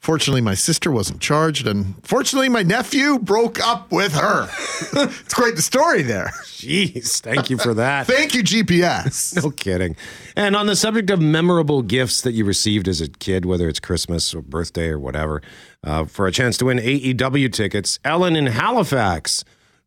Fortunately, 0.00 0.40
my 0.40 0.54
sister 0.54 0.92
wasn't 0.92 1.20
charged, 1.20 1.66
and 1.66 1.94
fortunately, 2.06 2.48
my 2.48 2.62
nephew 2.62 3.18
broke 3.18 3.60
up 3.60 3.90
with 3.90 4.14
her. 4.14 4.44
it's 5.10 5.34
quite 5.34 5.56
the 5.56 5.62
story 5.62 6.02
there. 6.02 6.30
Jeez, 6.44 7.20
thank 7.20 7.50
you 7.50 7.58
for 7.58 7.74
that. 7.74 8.06
Thank 8.08 8.34
you, 8.34 8.42
GPS. 8.42 9.42
No 9.42 9.50
kidding. 9.50 9.96
And 10.36 10.56
on 10.56 10.66
the 10.66 10.76
subject 10.76 11.10
of 11.10 11.20
memorable 11.20 11.82
gifts 11.82 12.20
that 12.22 12.32
you 12.32 12.44
received 12.44 12.88
as 12.88 13.00
a 13.00 13.08
kid, 13.08 13.44
whether 13.44 13.68
it's 13.68 13.80
Christmas 13.80 14.34
or 14.34 14.40
birthday 14.40 14.88
or 14.88 14.98
whatever, 14.98 15.42
uh, 15.84 16.04
for 16.04 16.26
a 16.26 16.32
chance 16.32 16.56
to 16.58 16.66
win 16.66 16.78
AEW 16.78 17.52
tickets, 17.52 17.98
Ellen 18.04 18.36
in 18.36 18.46
Halifax, 18.46 19.44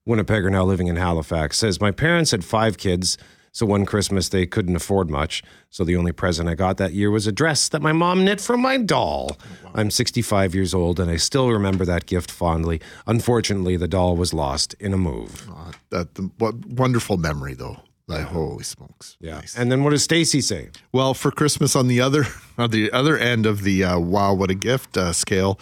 Winnipegger 0.07 0.51
now 0.51 0.63
living 0.63 0.87
in 0.87 0.97
Halifax, 0.97 1.57
says, 1.57 1.79
My 1.79 1.91
parents 1.91 2.31
had 2.31 2.43
five 2.43 2.77
kids. 2.77 3.17
So 3.53 3.65
one 3.65 3.85
Christmas 3.85 4.29
they 4.29 4.45
couldn't 4.45 4.75
afford 4.75 5.09
much. 5.09 5.43
So 5.69 5.83
the 5.83 5.95
only 5.95 6.11
present 6.11 6.47
I 6.47 6.55
got 6.55 6.77
that 6.77 6.93
year 6.93 7.11
was 7.11 7.27
a 7.27 7.31
dress 7.31 7.67
that 7.69 7.81
my 7.81 7.91
mom 7.91 8.23
knit 8.23 8.39
for 8.39 8.57
my 8.57 8.77
doll. 8.77 9.37
I'm 9.73 9.91
65 9.91 10.55
years 10.55 10.73
old 10.73 10.99
and 10.99 11.11
I 11.11 11.17
still 11.17 11.49
remember 11.49 11.85
that 11.85 12.05
gift 12.05 12.31
fondly. 12.31 12.79
Unfortunately, 13.07 13.75
the 13.75 13.87
doll 13.87 14.15
was 14.15 14.33
lost 14.33 14.73
in 14.79 14.93
a 14.93 14.97
move. 14.97 15.49
That 15.89 16.15
the, 16.15 16.29
what 16.37 16.65
wonderful 16.65 17.17
memory 17.17 17.53
though. 17.53 17.77
Like 18.07 18.25
holy 18.25 18.63
smokes. 18.63 19.17
Yeah. 19.19 19.41
And 19.57 19.71
then 19.71 19.83
what 19.83 19.91
does 19.91 20.03
Stacy 20.03 20.41
say? 20.41 20.69
Well, 20.91 21.13
for 21.13 21.31
Christmas 21.31 21.75
on 21.75 21.87
the 21.87 22.01
other 22.01 22.25
on 22.57 22.71
the 22.71 22.91
other 22.91 23.17
end 23.17 23.45
of 23.45 23.63
the 23.63 23.83
uh, 23.83 23.99
wow 23.99 24.33
what 24.33 24.49
a 24.49 24.55
gift 24.55 24.97
uh, 24.97 25.13
scale, 25.13 25.59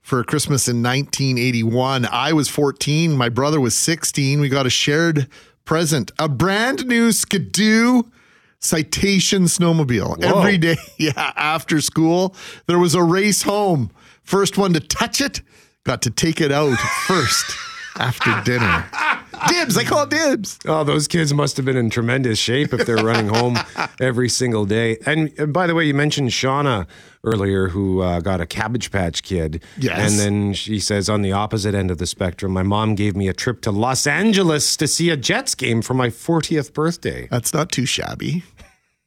for 0.00 0.24
Christmas 0.24 0.66
in 0.66 0.82
1981, 0.82 2.06
I 2.06 2.32
was 2.32 2.48
14, 2.48 3.12
my 3.12 3.28
brother 3.28 3.60
was 3.60 3.76
16. 3.76 4.40
We 4.40 4.48
got 4.48 4.66
a 4.66 4.70
shared 4.70 5.28
present, 5.64 6.10
a 6.18 6.28
brand 6.28 6.86
new 6.86 7.12
Ski-Doo 7.12 8.10
Citation 8.58 9.44
snowmobile. 9.44 10.22
Whoa. 10.22 10.38
Every 10.38 10.58
day, 10.58 10.76
yeah, 10.98 11.32
after 11.36 11.80
school, 11.80 12.34
there 12.66 12.78
was 12.78 12.94
a 12.94 13.02
race 13.02 13.42
home. 13.42 13.90
First 14.22 14.58
one 14.58 14.74
to 14.74 14.80
touch 14.80 15.20
it 15.20 15.40
got 15.84 16.02
to 16.02 16.10
take 16.10 16.40
it 16.40 16.52
out 16.52 16.78
first 17.06 17.56
after 17.96 18.40
dinner. 18.44 18.84
Dibs, 19.48 19.76
I 19.76 19.84
call 19.84 20.04
it 20.04 20.10
dibs. 20.10 20.58
Oh, 20.66 20.84
those 20.84 21.08
kids 21.08 21.32
must 21.32 21.56
have 21.56 21.66
been 21.66 21.76
in 21.76 21.90
tremendous 21.90 22.38
shape 22.38 22.72
if 22.72 22.86
they're 22.86 22.96
running 22.96 23.28
home 23.28 23.58
every 24.00 24.28
single 24.28 24.64
day. 24.64 24.98
And 25.06 25.32
uh, 25.38 25.46
by 25.46 25.66
the 25.66 25.74
way, 25.74 25.84
you 25.84 25.94
mentioned 25.94 26.30
Shauna 26.30 26.86
earlier, 27.24 27.68
who 27.68 28.00
uh, 28.00 28.20
got 28.20 28.40
a 28.40 28.46
Cabbage 28.46 28.90
Patch 28.90 29.22
Kid. 29.22 29.62
Yes. 29.78 30.10
And 30.10 30.18
then 30.18 30.52
she 30.54 30.80
says, 30.80 31.08
on 31.08 31.22
the 31.22 31.32
opposite 31.32 31.74
end 31.74 31.90
of 31.90 31.98
the 31.98 32.06
spectrum, 32.06 32.52
my 32.52 32.62
mom 32.62 32.94
gave 32.94 33.16
me 33.16 33.28
a 33.28 33.34
trip 33.34 33.60
to 33.62 33.70
Los 33.70 34.06
Angeles 34.06 34.76
to 34.76 34.86
see 34.86 35.10
a 35.10 35.16
Jets 35.16 35.54
game 35.54 35.82
for 35.82 35.94
my 35.94 36.08
40th 36.08 36.72
birthday. 36.72 37.28
That's 37.30 37.52
not 37.52 37.70
too 37.70 37.86
shabby. 37.86 38.42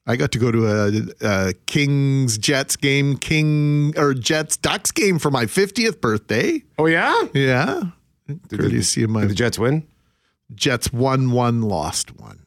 I 0.05 0.17
got 0.17 0.33
to 0.33 0.39
go 0.39 0.51
to 0.51 0.67
a, 0.67 0.91
a 1.21 1.53
Kings 1.65 2.37
Jets 2.37 2.75
game, 2.75 3.17
King 3.17 3.93
or 3.97 4.13
Jets 4.13 4.57
Ducks 4.57 4.91
game 4.91 5.17
for 5.17 5.31
my 5.31 5.45
50th 5.45 6.01
birthday. 6.01 6.61
Oh, 6.77 6.87
yeah? 6.87 7.15
Yeah. 7.33 7.83
Did, 8.27 8.59
to 8.59 8.81
see 8.83 9.05
my 9.05 9.21
did 9.21 9.31
the 9.31 9.35
Jets 9.35 9.57
win? 9.57 9.87
Jets 10.53 10.91
won 10.93 11.31
one, 11.31 11.61
lost 11.61 12.19
one. 12.19 12.45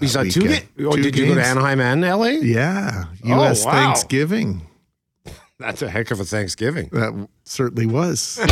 You 0.00 0.08
that 0.08 0.12
saw 0.12 0.22
two, 0.22 0.48
weekend. 0.48 0.68
ga- 0.76 0.84
oh, 0.86 0.92
Two 0.96 1.02
did 1.02 1.16
you 1.18 1.26
go 1.26 1.34
to. 1.34 1.44
Anaheim 1.44 1.80
and 1.80 2.02
LA? 2.02 2.26
Yeah. 2.42 3.04
Oh, 3.24 3.28
U.S. 3.42 3.64
wow. 3.64 3.72
Thanksgiving. 3.72 4.62
That's 5.58 5.82
a 5.82 5.90
heck 5.90 6.10
of 6.10 6.20
a 6.20 6.24
Thanksgiving. 6.24 6.88
That 6.92 7.28
certainly 7.44 7.86
was. 7.86 8.38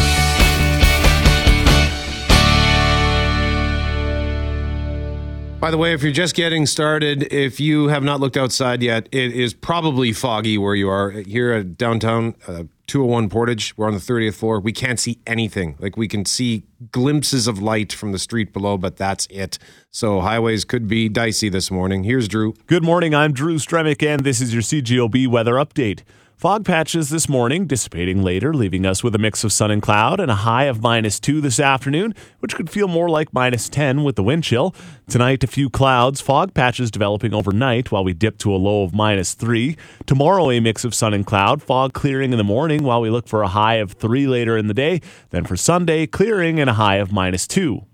By 5.59 5.71
the 5.71 5.79
way, 5.79 5.95
if 5.95 6.03
you're 6.03 6.13
just 6.13 6.37
getting 6.37 6.67
started, 6.67 7.33
if 7.33 7.59
you 7.59 7.89
have 7.89 8.03
not 8.05 8.21
looked 8.21 8.37
outside 8.37 8.83
yet, 8.83 9.09
it 9.11 9.33
is 9.33 9.55
probably 9.55 10.13
foggy 10.13 10.59
where 10.59 10.75
you 10.75 10.89
are. 10.91 11.11
Here 11.11 11.51
at 11.53 11.79
downtown, 11.79 12.35
uh, 12.47 12.65
201 12.87 13.29
Portage, 13.29 13.77
we're 13.77 13.87
on 13.87 13.95
the 13.95 13.99
30th 13.99 14.35
floor. 14.35 14.61
We 14.61 14.73
can't 14.73 15.01
see 15.01 15.19
anything. 15.27 15.77
Like 15.79 15.97
we 15.97 16.09
can 16.09 16.25
see 16.25 16.65
glimpses 16.93 17.47
of 17.47 17.61
light 17.61 17.93
from 17.93 18.13
the 18.13 18.19
street 18.19 18.53
below, 18.53 18.79
but 18.79 18.97
that's 18.97 19.27
it. 19.27 19.59
So 19.91 20.21
highways 20.21 20.65
could 20.65 20.87
be 20.87 21.09
dicey 21.09 21.49
this 21.49 21.71
morning. 21.71 22.05
Here's 22.05 22.29
Drew. 22.29 22.55
Good 22.67 22.85
morning. 22.85 23.15
I'm 23.15 23.33
Drew 23.33 23.57
Stremick, 23.57 24.07
and 24.07 24.25
this 24.25 24.41
is 24.41 24.53
your 24.53 24.63
CJOB 24.63 25.29
weather 25.29 25.55
update. 25.55 26.03
Fog 26.37 26.67
patches 26.67 27.09
this 27.09 27.31
morning, 27.31 27.67
dissipating 27.67 28.23
later, 28.23 28.53
leaving 28.53 28.85
us 28.85 29.03
with 29.03 29.15
a 29.15 29.19
mix 29.19 29.43
of 29.43 29.55
sun 29.55 29.71
and 29.71 29.81
cloud 29.81 30.21
and 30.21 30.31
a 30.31 30.35
high 30.35 30.65
of 30.65 30.83
minus 30.83 31.19
two 31.19 31.41
this 31.41 31.59
afternoon, 31.59 32.15
which 32.41 32.55
could 32.55 32.69
feel 32.69 32.89
more 32.89 33.09
like 33.09 33.33
minus 33.33 33.71
10 33.71 34.05
with 34.05 34.17
the 34.17 34.23
wind 34.23 34.45
chill. 34.45 34.75
Tonight, 35.09 35.43
a 35.45 35.47
few 35.47 35.71
clouds, 35.71 36.21
fog 36.21 36.53
patches 36.53 36.91
developing 36.91 37.33
overnight 37.33 37.91
while 37.91 38.05
we 38.05 38.13
dip 38.13 38.37
to 38.37 38.55
a 38.55 38.57
low 38.57 38.83
of 38.83 38.93
minus 38.93 39.33
three. 39.33 39.79
Tomorrow, 40.05 40.51
a 40.51 40.61
mix 40.61 40.85
of 40.85 40.95
sun 40.95 41.15
and 41.15 41.25
cloud, 41.25 41.63
fog 41.63 41.95
clearing 41.95 42.33
in 42.33 42.39
the 42.39 42.45
morning 42.45 42.83
while 42.83 43.01
we 43.01 43.09
look 43.09 43.27
for 43.29 43.43
a 43.43 43.49
high 43.49 43.77
of 43.77 43.93
three 43.93 44.27
later 44.27 44.59
in 44.59 44.67
the 44.67 44.75
day. 44.75 45.01
Then 45.31 45.47
for 45.47 45.57
Sunday, 45.57 46.07
clearing 46.07 46.61
and 46.61 46.69
a 46.69 46.75
high 46.75 46.97
of 46.97 47.13
minus 47.13 47.47
two. 47.47 47.87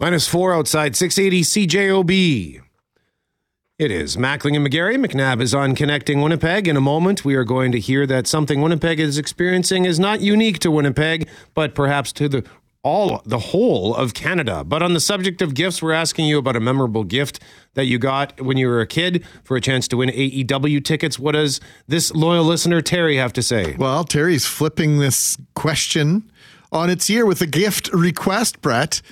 Minus 0.00 0.26
four 0.26 0.52
outside, 0.52 0.96
680 0.96 1.68
CJOB. 1.68 2.67
It 3.78 3.92
is 3.92 4.16
Mackling 4.16 4.56
and 4.56 4.66
McGarry. 4.66 4.96
McNabb 4.96 5.40
is 5.40 5.54
on 5.54 5.76
Connecting 5.76 6.20
Winnipeg. 6.20 6.66
In 6.66 6.76
a 6.76 6.80
moment, 6.80 7.24
we 7.24 7.36
are 7.36 7.44
going 7.44 7.70
to 7.70 7.78
hear 7.78 8.08
that 8.08 8.26
something 8.26 8.60
Winnipeg 8.60 8.98
is 8.98 9.18
experiencing 9.18 9.84
is 9.84 10.00
not 10.00 10.20
unique 10.20 10.58
to 10.60 10.70
Winnipeg, 10.72 11.28
but 11.54 11.76
perhaps 11.76 12.10
to 12.14 12.28
the 12.28 12.44
all 12.82 13.22
the 13.24 13.38
whole 13.38 13.94
of 13.94 14.14
Canada. 14.14 14.64
But 14.64 14.82
on 14.82 14.94
the 14.94 15.00
subject 15.00 15.40
of 15.42 15.54
gifts, 15.54 15.80
we're 15.80 15.92
asking 15.92 16.26
you 16.26 16.38
about 16.38 16.56
a 16.56 16.60
memorable 16.60 17.04
gift 17.04 17.38
that 17.74 17.84
you 17.84 18.00
got 18.00 18.40
when 18.40 18.56
you 18.56 18.66
were 18.66 18.80
a 18.80 18.86
kid 18.86 19.24
for 19.44 19.56
a 19.56 19.60
chance 19.60 19.86
to 19.88 19.98
win 19.98 20.08
AEW 20.08 20.84
tickets. 20.84 21.16
What 21.16 21.32
does 21.32 21.60
this 21.86 22.12
loyal 22.12 22.42
listener 22.42 22.80
Terry 22.80 23.16
have 23.18 23.32
to 23.34 23.42
say? 23.42 23.76
Well, 23.78 24.02
Terry's 24.02 24.44
flipping 24.44 24.98
this 24.98 25.38
question 25.54 26.28
on 26.72 26.90
its 26.90 27.08
ear 27.08 27.24
with 27.24 27.40
a 27.42 27.46
gift 27.46 27.92
request, 27.92 28.60
Brett. 28.60 29.02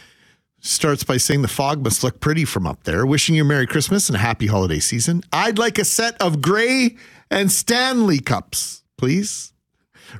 Starts 0.66 1.04
by 1.04 1.16
saying 1.16 1.42
the 1.42 1.48
fog 1.48 1.84
must 1.84 2.02
look 2.02 2.18
pretty 2.18 2.44
from 2.44 2.66
up 2.66 2.82
there. 2.82 3.06
Wishing 3.06 3.36
you 3.36 3.42
a 3.42 3.44
Merry 3.44 3.68
Christmas 3.68 4.08
and 4.08 4.16
a 4.16 4.18
happy 4.18 4.48
holiday 4.48 4.80
season. 4.80 5.22
I'd 5.32 5.58
like 5.58 5.78
a 5.78 5.84
set 5.84 6.20
of 6.20 6.42
Grey 6.42 6.96
and 7.30 7.52
Stanley 7.52 8.18
cups, 8.18 8.82
please. 8.98 9.52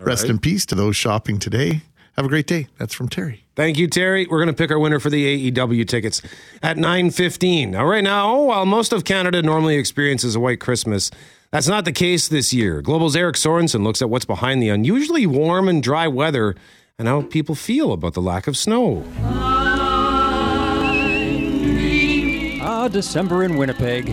Rest 0.01 0.23
right. 0.23 0.31
in 0.31 0.39
peace 0.39 0.65
to 0.67 0.77
those 0.77 0.95
shopping 0.95 1.41
today. 1.41 1.83
Have 2.15 2.27
a 2.27 2.29
great 2.29 2.47
day. 2.47 2.69
That's 2.79 2.95
from 2.95 3.09
Terry. 3.09 3.45
Thank 3.57 3.77
you, 3.77 3.89
Terry. 3.89 4.29
We're 4.31 4.39
going 4.39 4.47
to 4.47 4.55
pick 4.55 4.71
our 4.71 4.79
winner 4.79 5.01
for 5.01 5.11
the 5.11 5.51
AEW 5.51 5.87
tickets 5.89 6.23
at 6.63 6.77
9.15. 6.77 7.71
Now, 7.71 7.85
right 7.85 8.05
now, 8.05 8.43
while 8.43 8.67
most 8.67 8.93
of 8.93 9.05
Canada 9.05 9.43
normally 9.43 9.75
experiences 9.75 10.37
a 10.37 10.41
white 10.41 10.61
Christmas, 10.61 11.11
that's 11.51 11.67
not 11.67 11.85
the 11.85 11.93
case 11.93 12.29
this 12.29 12.55
year. 12.55 12.83
Global's 12.83 13.17
Eric 13.17 13.35
Sorensen 13.35 13.83
looks 13.83 14.01
at 14.01 14.11
what's 14.11 14.25
behind 14.25 14.63
the 14.63 14.69
unusually 14.69 15.27
warm 15.27 15.69
and 15.69 15.83
dry 15.83 16.07
weather 16.07 16.55
and 17.01 17.09
how 17.09 17.23
people 17.23 17.57
feel 17.57 17.93
about 17.93 18.15
the 18.15 18.23
lack 18.23 18.47
of 18.47 18.57
snow. 18.57 19.05
December 22.89 23.45
in 23.45 23.57
Winnipeg. 23.57 24.07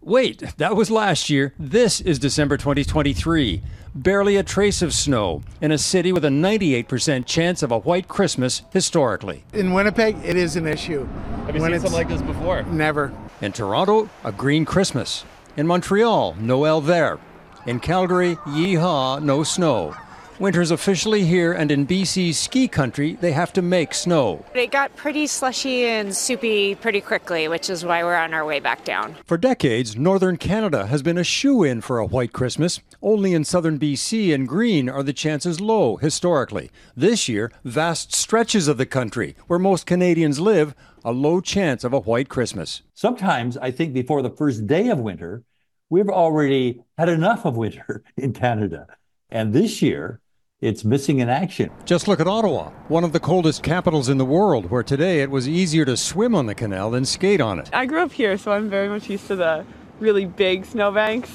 Wait, 0.00 0.42
that 0.56 0.74
was 0.74 0.90
last 0.90 1.30
year. 1.30 1.54
This 1.56 2.00
is 2.00 2.18
December 2.18 2.56
2023. 2.56 3.62
Barely 3.94 4.36
a 4.36 4.42
trace 4.42 4.82
of 4.82 4.92
snow 4.92 5.42
in 5.60 5.70
a 5.70 5.78
city 5.78 6.12
with 6.12 6.24
a 6.24 6.28
98% 6.28 7.26
chance 7.26 7.62
of 7.62 7.70
a 7.70 7.78
white 7.78 8.08
Christmas 8.08 8.62
historically. 8.72 9.44
In 9.52 9.72
Winnipeg, 9.72 10.16
it 10.24 10.36
is 10.36 10.56
an 10.56 10.66
issue. 10.66 11.06
Have 11.46 11.54
you 11.54 11.62
When 11.62 11.70
seen 11.70 11.80
something 11.80 11.92
like 11.92 12.08
this 12.08 12.22
before? 12.22 12.62
Never. 12.64 13.12
In 13.40 13.52
Toronto, 13.52 14.10
a 14.24 14.32
green 14.32 14.64
Christmas. 14.64 15.24
In 15.56 15.66
Montreal, 15.66 16.34
Noel 16.40 16.80
vert. 16.80 17.20
In 17.66 17.78
Calgary, 17.78 18.34
yeehaw, 18.46 19.22
no 19.22 19.44
snow. 19.44 19.94
Winter's 20.40 20.70
officially 20.70 21.26
here, 21.26 21.52
and 21.52 21.70
in 21.70 21.86
BC's 21.86 22.38
ski 22.38 22.66
country, 22.66 23.12
they 23.20 23.32
have 23.32 23.52
to 23.52 23.60
make 23.60 23.92
snow. 23.92 24.42
It 24.54 24.70
got 24.70 24.96
pretty 24.96 25.26
slushy 25.26 25.84
and 25.84 26.16
soupy 26.16 26.76
pretty 26.76 27.02
quickly, 27.02 27.46
which 27.46 27.68
is 27.68 27.84
why 27.84 28.02
we're 28.02 28.16
on 28.16 28.32
our 28.32 28.46
way 28.46 28.58
back 28.58 28.82
down. 28.82 29.16
For 29.26 29.36
decades, 29.36 29.98
northern 29.98 30.38
Canada 30.38 30.86
has 30.86 31.02
been 31.02 31.18
a 31.18 31.24
shoe 31.24 31.62
in 31.62 31.82
for 31.82 31.98
a 31.98 32.06
white 32.06 32.32
Christmas. 32.32 32.80
Only 33.02 33.34
in 33.34 33.44
southern 33.44 33.78
BC 33.78 34.34
and 34.34 34.48
green 34.48 34.88
are 34.88 35.02
the 35.02 35.12
chances 35.12 35.60
low 35.60 35.96
historically. 35.96 36.70
This 36.96 37.28
year, 37.28 37.52
vast 37.62 38.14
stretches 38.14 38.66
of 38.66 38.78
the 38.78 38.86
country, 38.86 39.36
where 39.46 39.58
most 39.58 39.84
Canadians 39.84 40.40
live, 40.40 40.74
a 41.04 41.12
low 41.12 41.42
chance 41.42 41.84
of 41.84 41.92
a 41.92 42.00
white 42.00 42.30
Christmas. 42.30 42.80
Sometimes 42.94 43.58
I 43.58 43.72
think 43.72 43.92
before 43.92 44.22
the 44.22 44.30
first 44.30 44.66
day 44.66 44.88
of 44.88 45.00
winter, 45.00 45.44
we've 45.90 46.08
already 46.08 46.80
had 46.96 47.10
enough 47.10 47.44
of 47.44 47.58
winter 47.58 48.02
in 48.16 48.32
Canada. 48.32 48.86
And 49.28 49.52
this 49.52 49.82
year, 49.82 50.22
it's 50.60 50.84
missing 50.84 51.20
in 51.20 51.28
action. 51.28 51.70
Just 51.86 52.06
look 52.06 52.20
at 52.20 52.26
Ottawa, 52.26 52.70
one 52.88 53.02
of 53.02 53.12
the 53.12 53.20
coldest 53.20 53.62
capitals 53.62 54.08
in 54.08 54.18
the 54.18 54.24
world, 54.24 54.70
where 54.70 54.82
today 54.82 55.22
it 55.22 55.30
was 55.30 55.48
easier 55.48 55.84
to 55.86 55.96
swim 55.96 56.34
on 56.34 56.46
the 56.46 56.54
canal 56.54 56.90
than 56.90 57.04
skate 57.04 57.40
on 57.40 57.58
it. 57.58 57.70
I 57.72 57.86
grew 57.86 58.00
up 58.00 58.12
here, 58.12 58.36
so 58.36 58.52
I'm 58.52 58.68
very 58.68 58.88
much 58.88 59.08
used 59.08 59.26
to 59.28 59.36
the 59.36 59.64
really 60.00 60.26
big 60.26 60.66
snowbanks. 60.66 61.30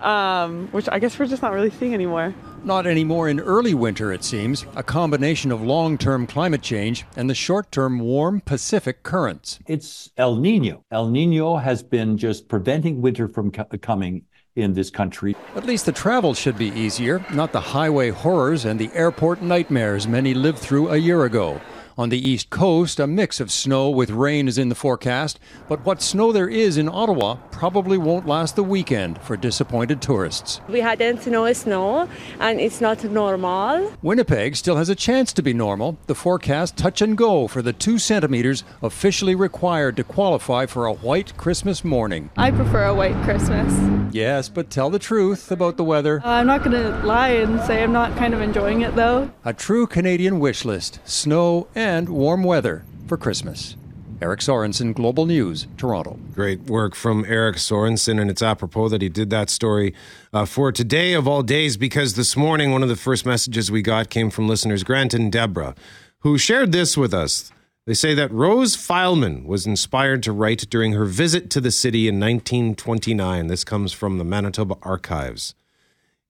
Um, 0.00 0.68
which 0.68 0.88
I 0.90 0.98
guess 0.98 1.18
we're 1.18 1.26
just 1.26 1.42
not 1.42 1.52
really 1.52 1.70
seeing 1.70 1.94
anymore. 1.94 2.34
Not 2.64 2.86
anymore 2.86 3.28
in 3.28 3.40
early 3.40 3.74
winter, 3.74 4.12
it 4.12 4.24
seems, 4.24 4.66
a 4.74 4.82
combination 4.82 5.52
of 5.52 5.62
long 5.62 5.96
term 5.98 6.26
climate 6.26 6.62
change 6.62 7.04
and 7.16 7.30
the 7.30 7.34
short 7.34 7.70
term 7.70 7.98
warm 8.00 8.40
Pacific 8.40 9.02
currents. 9.02 9.58
It's 9.66 10.10
El 10.16 10.36
Nino. 10.36 10.84
El 10.90 11.08
Nino 11.08 11.56
has 11.56 11.82
been 11.82 12.16
just 12.16 12.48
preventing 12.48 13.00
winter 13.00 13.28
from 13.28 13.52
co- 13.52 13.64
coming 13.80 14.24
in 14.56 14.74
this 14.74 14.90
country. 14.90 15.36
At 15.54 15.66
least 15.66 15.86
the 15.86 15.92
travel 15.92 16.34
should 16.34 16.58
be 16.58 16.68
easier, 16.70 17.24
not 17.32 17.52
the 17.52 17.60
highway 17.60 18.10
horrors 18.10 18.64
and 18.64 18.78
the 18.78 18.90
airport 18.92 19.40
nightmares 19.40 20.08
many 20.08 20.34
lived 20.34 20.58
through 20.58 20.88
a 20.90 20.96
year 20.96 21.24
ago. 21.24 21.60
On 21.98 22.10
the 22.10 22.30
east 22.30 22.48
coast, 22.48 23.00
a 23.00 23.08
mix 23.08 23.40
of 23.40 23.50
snow 23.50 23.90
with 23.90 24.10
rain 24.10 24.46
is 24.46 24.56
in 24.56 24.68
the 24.68 24.76
forecast, 24.76 25.40
but 25.68 25.84
what 25.84 26.00
snow 26.00 26.30
there 26.30 26.48
is 26.48 26.78
in 26.78 26.88
Ottawa 26.88 27.38
probably 27.50 27.98
won't 27.98 28.24
last 28.24 28.54
the 28.54 28.62
weekend 28.62 29.20
for 29.20 29.36
disappointed 29.36 30.00
tourists. 30.00 30.60
We 30.68 30.78
hadn't 30.78 31.26
know 31.26 31.52
snow 31.52 32.08
and 32.38 32.60
it's 32.60 32.80
not 32.80 33.02
normal. 33.02 33.92
Winnipeg 34.00 34.54
still 34.54 34.76
has 34.76 34.88
a 34.88 34.94
chance 34.94 35.32
to 35.32 35.42
be 35.42 35.52
normal. 35.52 35.98
The 36.06 36.14
forecast 36.14 36.76
touch 36.76 37.02
and 37.02 37.18
go 37.18 37.48
for 37.48 37.62
the 37.62 37.72
two 37.72 37.98
centimeters 37.98 38.62
officially 38.80 39.34
required 39.34 39.96
to 39.96 40.04
qualify 40.04 40.66
for 40.66 40.86
a 40.86 40.92
white 40.92 41.36
Christmas 41.36 41.82
morning. 41.82 42.30
I 42.36 42.52
prefer 42.52 42.84
a 42.84 42.94
white 42.94 43.20
Christmas. 43.24 43.74
Yes, 44.14 44.48
but 44.48 44.70
tell 44.70 44.88
the 44.88 45.00
truth 45.00 45.50
about 45.50 45.76
the 45.76 45.84
weather. 45.84 46.22
Uh, 46.24 46.28
I'm 46.28 46.46
not 46.46 46.62
going 46.62 46.80
to 46.80 47.04
lie 47.04 47.30
and 47.30 47.60
say 47.62 47.82
I'm 47.82 47.92
not 47.92 48.16
kind 48.16 48.34
of 48.34 48.40
enjoying 48.40 48.82
it 48.82 48.94
though. 48.94 49.32
A 49.44 49.52
true 49.52 49.88
Canadian 49.88 50.38
wish 50.38 50.64
list 50.64 51.00
snow 51.04 51.66
and 51.74 51.87
warm 52.08 52.44
weather 52.44 52.84
for 53.06 53.16
Christmas. 53.16 53.76
Eric 54.20 54.40
Sorensen, 54.40 54.92
Global 54.92 55.24
News, 55.24 55.66
Toronto. 55.76 56.18
Great 56.34 56.60
work 56.62 56.94
from 56.94 57.24
Eric 57.26 57.56
Sorensen, 57.56 58.20
and 58.20 58.30
it's 58.30 58.42
apropos 58.42 58.88
that 58.90 59.00
he 59.00 59.08
did 59.08 59.30
that 59.30 59.48
story 59.48 59.94
uh, 60.32 60.44
for 60.44 60.70
today 60.70 61.14
of 61.14 61.26
all 61.26 61.42
days 61.42 61.76
because 61.78 62.14
this 62.14 62.36
morning 62.36 62.72
one 62.72 62.82
of 62.82 62.90
the 62.90 62.96
first 62.96 63.24
messages 63.24 63.70
we 63.70 63.80
got 63.80 64.10
came 64.10 64.28
from 64.28 64.48
listeners 64.48 64.82
Grant 64.82 65.14
and 65.14 65.32
Deborah, 65.32 65.74
who 66.20 66.36
shared 66.36 66.72
this 66.72 66.96
with 66.96 67.14
us. 67.14 67.50
They 67.86 67.94
say 67.94 68.12
that 68.12 68.30
Rose 68.30 68.76
Fyleman 68.76 69.46
was 69.46 69.66
inspired 69.66 70.22
to 70.24 70.32
write 70.32 70.68
during 70.68 70.92
her 70.92 71.06
visit 71.06 71.48
to 71.50 71.60
the 71.60 71.70
city 71.70 72.06
in 72.06 72.16
1929. 72.16 73.46
This 73.46 73.64
comes 73.64 73.92
from 73.92 74.18
the 74.18 74.24
Manitoba 74.24 74.76
Archives. 74.82 75.54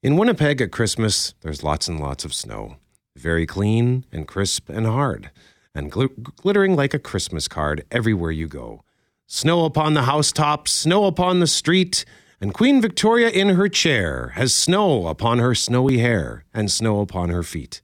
In 0.00 0.16
Winnipeg 0.16 0.60
at 0.60 0.70
Christmas, 0.70 1.34
there's 1.40 1.64
lots 1.64 1.88
and 1.88 1.98
lots 1.98 2.24
of 2.24 2.32
snow, 2.32 2.76
very 3.18 3.46
clean 3.46 4.04
and 4.12 4.26
crisp 4.26 4.68
and 4.68 4.86
hard 4.86 5.30
and 5.74 5.92
gl- 5.92 6.34
glittering 6.36 6.74
like 6.74 6.94
a 6.94 6.98
Christmas 6.98 7.48
card 7.48 7.84
everywhere 7.90 8.30
you 8.30 8.48
go. 8.48 8.82
Snow 9.26 9.64
upon 9.64 9.94
the 9.94 10.02
housetops, 10.02 10.72
snow 10.72 11.04
upon 11.04 11.40
the 11.40 11.46
street, 11.46 12.04
and 12.40 12.54
Queen 12.54 12.80
Victoria 12.80 13.28
in 13.28 13.50
her 13.50 13.68
chair 13.68 14.32
has 14.34 14.54
snow 14.54 15.06
upon 15.06 15.38
her 15.38 15.54
snowy 15.54 15.98
hair 15.98 16.44
and 16.54 16.70
snow 16.70 17.00
upon 17.00 17.28
her 17.28 17.42
feet. 17.42 17.82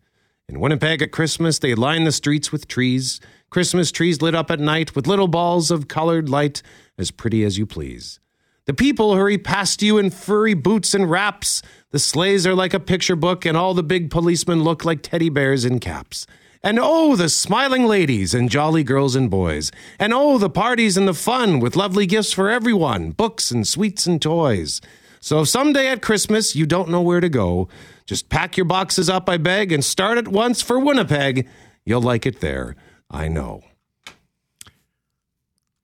In 0.48 0.60
Winnipeg 0.60 1.02
at 1.02 1.12
Christmas, 1.12 1.58
they 1.58 1.74
line 1.74 2.04
the 2.04 2.12
streets 2.12 2.50
with 2.52 2.68
trees, 2.68 3.20
Christmas 3.50 3.92
trees 3.92 4.20
lit 4.20 4.34
up 4.34 4.50
at 4.50 4.58
night 4.58 4.96
with 4.96 5.06
little 5.06 5.28
balls 5.28 5.70
of 5.70 5.86
colored 5.86 6.28
light 6.28 6.62
as 6.98 7.10
pretty 7.10 7.44
as 7.44 7.56
you 7.56 7.66
please. 7.66 8.18
The 8.66 8.74
people 8.74 9.14
hurry 9.14 9.36
past 9.36 9.82
you 9.82 9.98
in 9.98 10.08
furry 10.08 10.54
boots 10.54 10.94
and 10.94 11.10
wraps. 11.10 11.60
The 11.90 11.98
sleighs 11.98 12.46
are 12.46 12.54
like 12.54 12.72
a 12.72 12.80
picture 12.80 13.16
book, 13.16 13.44
and 13.44 13.56
all 13.56 13.74
the 13.74 13.82
big 13.82 14.10
policemen 14.10 14.64
look 14.64 14.84
like 14.84 15.02
teddy 15.02 15.28
bears 15.28 15.66
in 15.66 15.80
caps. 15.80 16.26
And 16.62 16.78
oh, 16.80 17.14
the 17.14 17.28
smiling 17.28 17.84
ladies 17.84 18.32
and 18.32 18.50
jolly 18.50 18.82
girls 18.82 19.14
and 19.14 19.30
boys. 19.30 19.70
And 19.98 20.14
oh, 20.14 20.38
the 20.38 20.48
parties 20.48 20.96
and 20.96 21.06
the 21.06 21.12
fun 21.12 21.60
with 21.60 21.76
lovely 21.76 22.06
gifts 22.06 22.32
for 22.32 22.48
everyone 22.48 23.10
books 23.10 23.50
and 23.50 23.68
sweets 23.68 24.06
and 24.06 24.20
toys. 24.20 24.80
So 25.20 25.42
if 25.42 25.48
someday 25.48 25.88
at 25.88 26.00
Christmas 26.00 26.56
you 26.56 26.64
don't 26.64 26.88
know 26.88 27.02
where 27.02 27.20
to 27.20 27.28
go, 27.28 27.68
just 28.06 28.30
pack 28.30 28.56
your 28.56 28.64
boxes 28.64 29.10
up, 29.10 29.28
I 29.28 29.36
beg, 29.36 29.72
and 29.72 29.84
start 29.84 30.16
at 30.16 30.28
once 30.28 30.62
for 30.62 30.78
Winnipeg. 30.78 31.46
You'll 31.84 32.00
like 32.00 32.24
it 32.24 32.40
there. 32.40 32.76
I 33.10 33.28
know. 33.28 33.60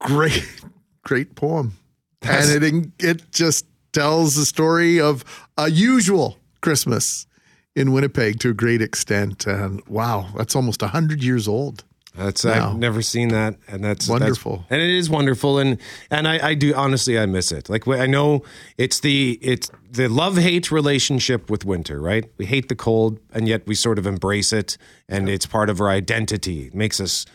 Great, 0.01 0.63
great 1.03 1.35
poem. 1.35 1.77
And 2.23 2.65
it 2.65 2.85
it 2.99 3.33
just 3.33 3.67
tells 3.93 4.35
the 4.37 4.45
story 4.45 5.01
of 5.01 5.25
a 5.57 5.71
usual 5.71 6.39
Christmas 6.61 7.27
in 7.75 7.93
Winnipeg 7.93 8.39
to 8.41 8.51
a 8.51 8.55
great 8.55 8.83
extent. 8.83 9.47
And 9.47 9.83
wow, 9.89 10.29
that's 10.37 10.55
almost 10.55 10.83
100 10.83 11.23
years 11.23 11.49
old. 11.49 11.85
That's 12.17 12.45
Wow. 12.45 12.71
I've 12.73 12.77
never 12.79 13.03
seen 13.03 13.29
that, 13.29 13.55
and 13.69 13.85
that's 13.85 14.09
Wonderful. 14.09 14.53
that's- 14.57 14.67
and 14.73 14.83
it 14.83 14.91
is 14.91 15.09
wonderful, 15.09 15.59
and 15.61 15.79
and 16.11 16.27
I, 16.27 16.49
I 16.51 16.55
do 16.55 16.75
honestly 16.75 17.17
I 17.19 17.27
miss 17.27 17.53
it. 17.53 17.69
Like 17.71 17.87
I 17.87 18.07
know 18.07 18.43
it's 18.77 18.99
the 19.01 19.39
it's 19.41 19.71
the 19.93 20.09
love 20.09 20.37
hate 20.37 20.73
relationship 20.73 21.49
with 21.49 21.65
winter, 21.65 22.01
right? 22.01 22.25
We 22.37 22.47
hate 22.47 22.69
the 22.69 22.75
cold, 22.75 23.21
and 23.33 23.47
yet 23.47 23.65
we 23.67 23.77
sort 23.77 23.97
of 23.99 24.07
embrace 24.07 24.53
it, 24.53 24.77
and 25.09 25.29
it's 25.29 25.47
part 25.47 25.71
of 25.71 25.81
our 25.81 25.89
identity. 25.89 26.67
It 26.67 26.75
makes 26.75 27.01
us 27.01 27.27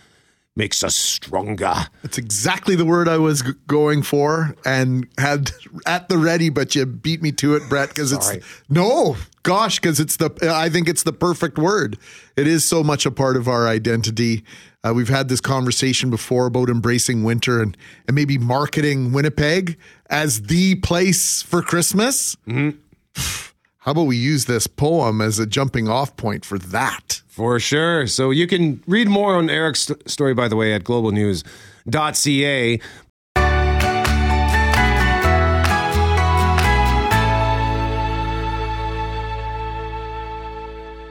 makes 0.55 0.83
us 0.83 0.95
stronger. 0.95 1.73
That's 2.01 2.17
exactly 2.17 2.75
the 2.75 2.85
word 2.85 3.07
I 3.09 3.17
was 3.17 3.41
g- 3.41 3.51
going 3.67 4.03
for 4.03 4.55
and 4.65 5.07
had 5.17 5.51
at 5.85 6.07
the 6.09 6.17
ready, 6.17 6.49
but 6.49 6.75
you 6.75 6.85
beat 6.85 7.21
me 7.21 7.31
to 7.33 7.55
it, 7.55 7.63
Brett, 7.69 7.89
because 7.89 8.11
it's 8.11 8.29
no, 8.69 9.17
gosh, 9.43 9.79
because 9.79 9.99
it's 9.99 10.17
the, 10.17 10.31
I 10.53 10.69
think 10.69 10.87
it's 10.87 11.03
the 11.03 11.13
perfect 11.13 11.57
word. 11.57 11.97
It 12.37 12.47
is 12.47 12.63
so 12.63 12.83
much 12.83 13.05
a 13.05 13.11
part 13.11 13.35
of 13.35 13.47
our 13.47 13.67
identity. 13.67 14.43
Uh, 14.83 14.93
we've 14.93 15.09
had 15.09 15.29
this 15.29 15.41
conversation 15.41 16.09
before 16.09 16.45
about 16.45 16.69
embracing 16.69 17.23
winter 17.23 17.61
and, 17.61 17.75
and 18.07 18.15
maybe 18.15 18.37
marketing 18.37 19.11
Winnipeg 19.11 19.77
as 20.09 20.43
the 20.43 20.75
place 20.75 21.41
for 21.41 21.61
Christmas. 21.61 22.37
How 23.79 23.91
about 23.91 24.03
we 24.03 24.17
use 24.17 24.45
this 24.45 24.65
poem 24.67 25.21
as 25.21 25.37
a 25.37 25.45
jumping 25.45 25.87
off 25.87 26.15
point 26.17 26.43
for 26.45 26.57
that? 26.57 27.21
For 27.35 27.59
sure. 27.59 28.07
So 28.07 28.31
you 28.31 28.47
can 28.47 28.81
read 28.87 29.09
more 29.09 29.35
on 29.35 29.49
Eric's 29.49 29.91
story, 30.05 30.33
by 30.33 30.47
the 30.47 30.55
way, 30.55 30.73
at 30.73 30.85
globalnews.ca. 30.85 32.79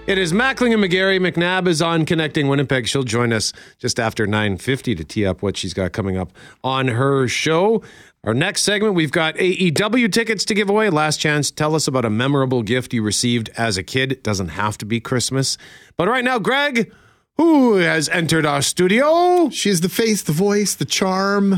It 0.07 0.17
is 0.17 0.33
Mackling 0.33 0.73
and 0.73 0.83
McGarry. 0.83 1.21
McNabb 1.21 1.69
is 1.69 1.83
on 1.83 2.07
Connecting 2.07 2.49
Winnipeg. 2.49 2.89
She'll 2.89 3.03
join 3.03 3.31
us 3.31 3.53
just 3.79 4.01
after 4.01 4.27
9.50 4.27 4.97
to 4.97 5.05
tee 5.05 5.27
up 5.27 5.43
what 5.43 5.59
she's 5.59 5.75
got 5.75 5.93
coming 5.93 6.17
up 6.17 6.33
on 6.63 6.89
her 6.89 7.29
show. 7.29 7.83
Our 8.25 8.33
next 8.33 8.63
segment, 8.63 8.95
we've 8.95 9.13
got 9.13 9.35
AEW 9.35 10.11
tickets 10.11 10.47
to 10.47 10.55
give 10.55 10.71
away. 10.71 10.89
Last 10.89 11.19
chance. 11.21 11.51
Tell 11.51 11.75
us 11.75 11.87
about 11.87 12.07
a 12.07 12.11
memorable 12.11 12.63
gift 12.63 12.95
you 12.95 13.03
received 13.03 13.51
as 13.59 13.77
a 13.77 13.83
kid. 13.83 14.13
It 14.13 14.23
doesn't 14.25 14.49
have 14.49 14.79
to 14.79 14.87
be 14.87 14.99
Christmas. 14.99 15.59
But 15.99 16.09
right 16.09 16.25
now, 16.25 16.39
Greg, 16.39 16.91
who 17.37 17.75
has 17.75 18.09
entered 18.09 18.47
our 18.47 18.63
studio? 18.63 19.51
She's 19.51 19.83
the 19.83 19.91
face, 19.91 20.23
the 20.23 20.33
voice, 20.33 20.75
the 20.75 20.87
charm, 20.87 21.51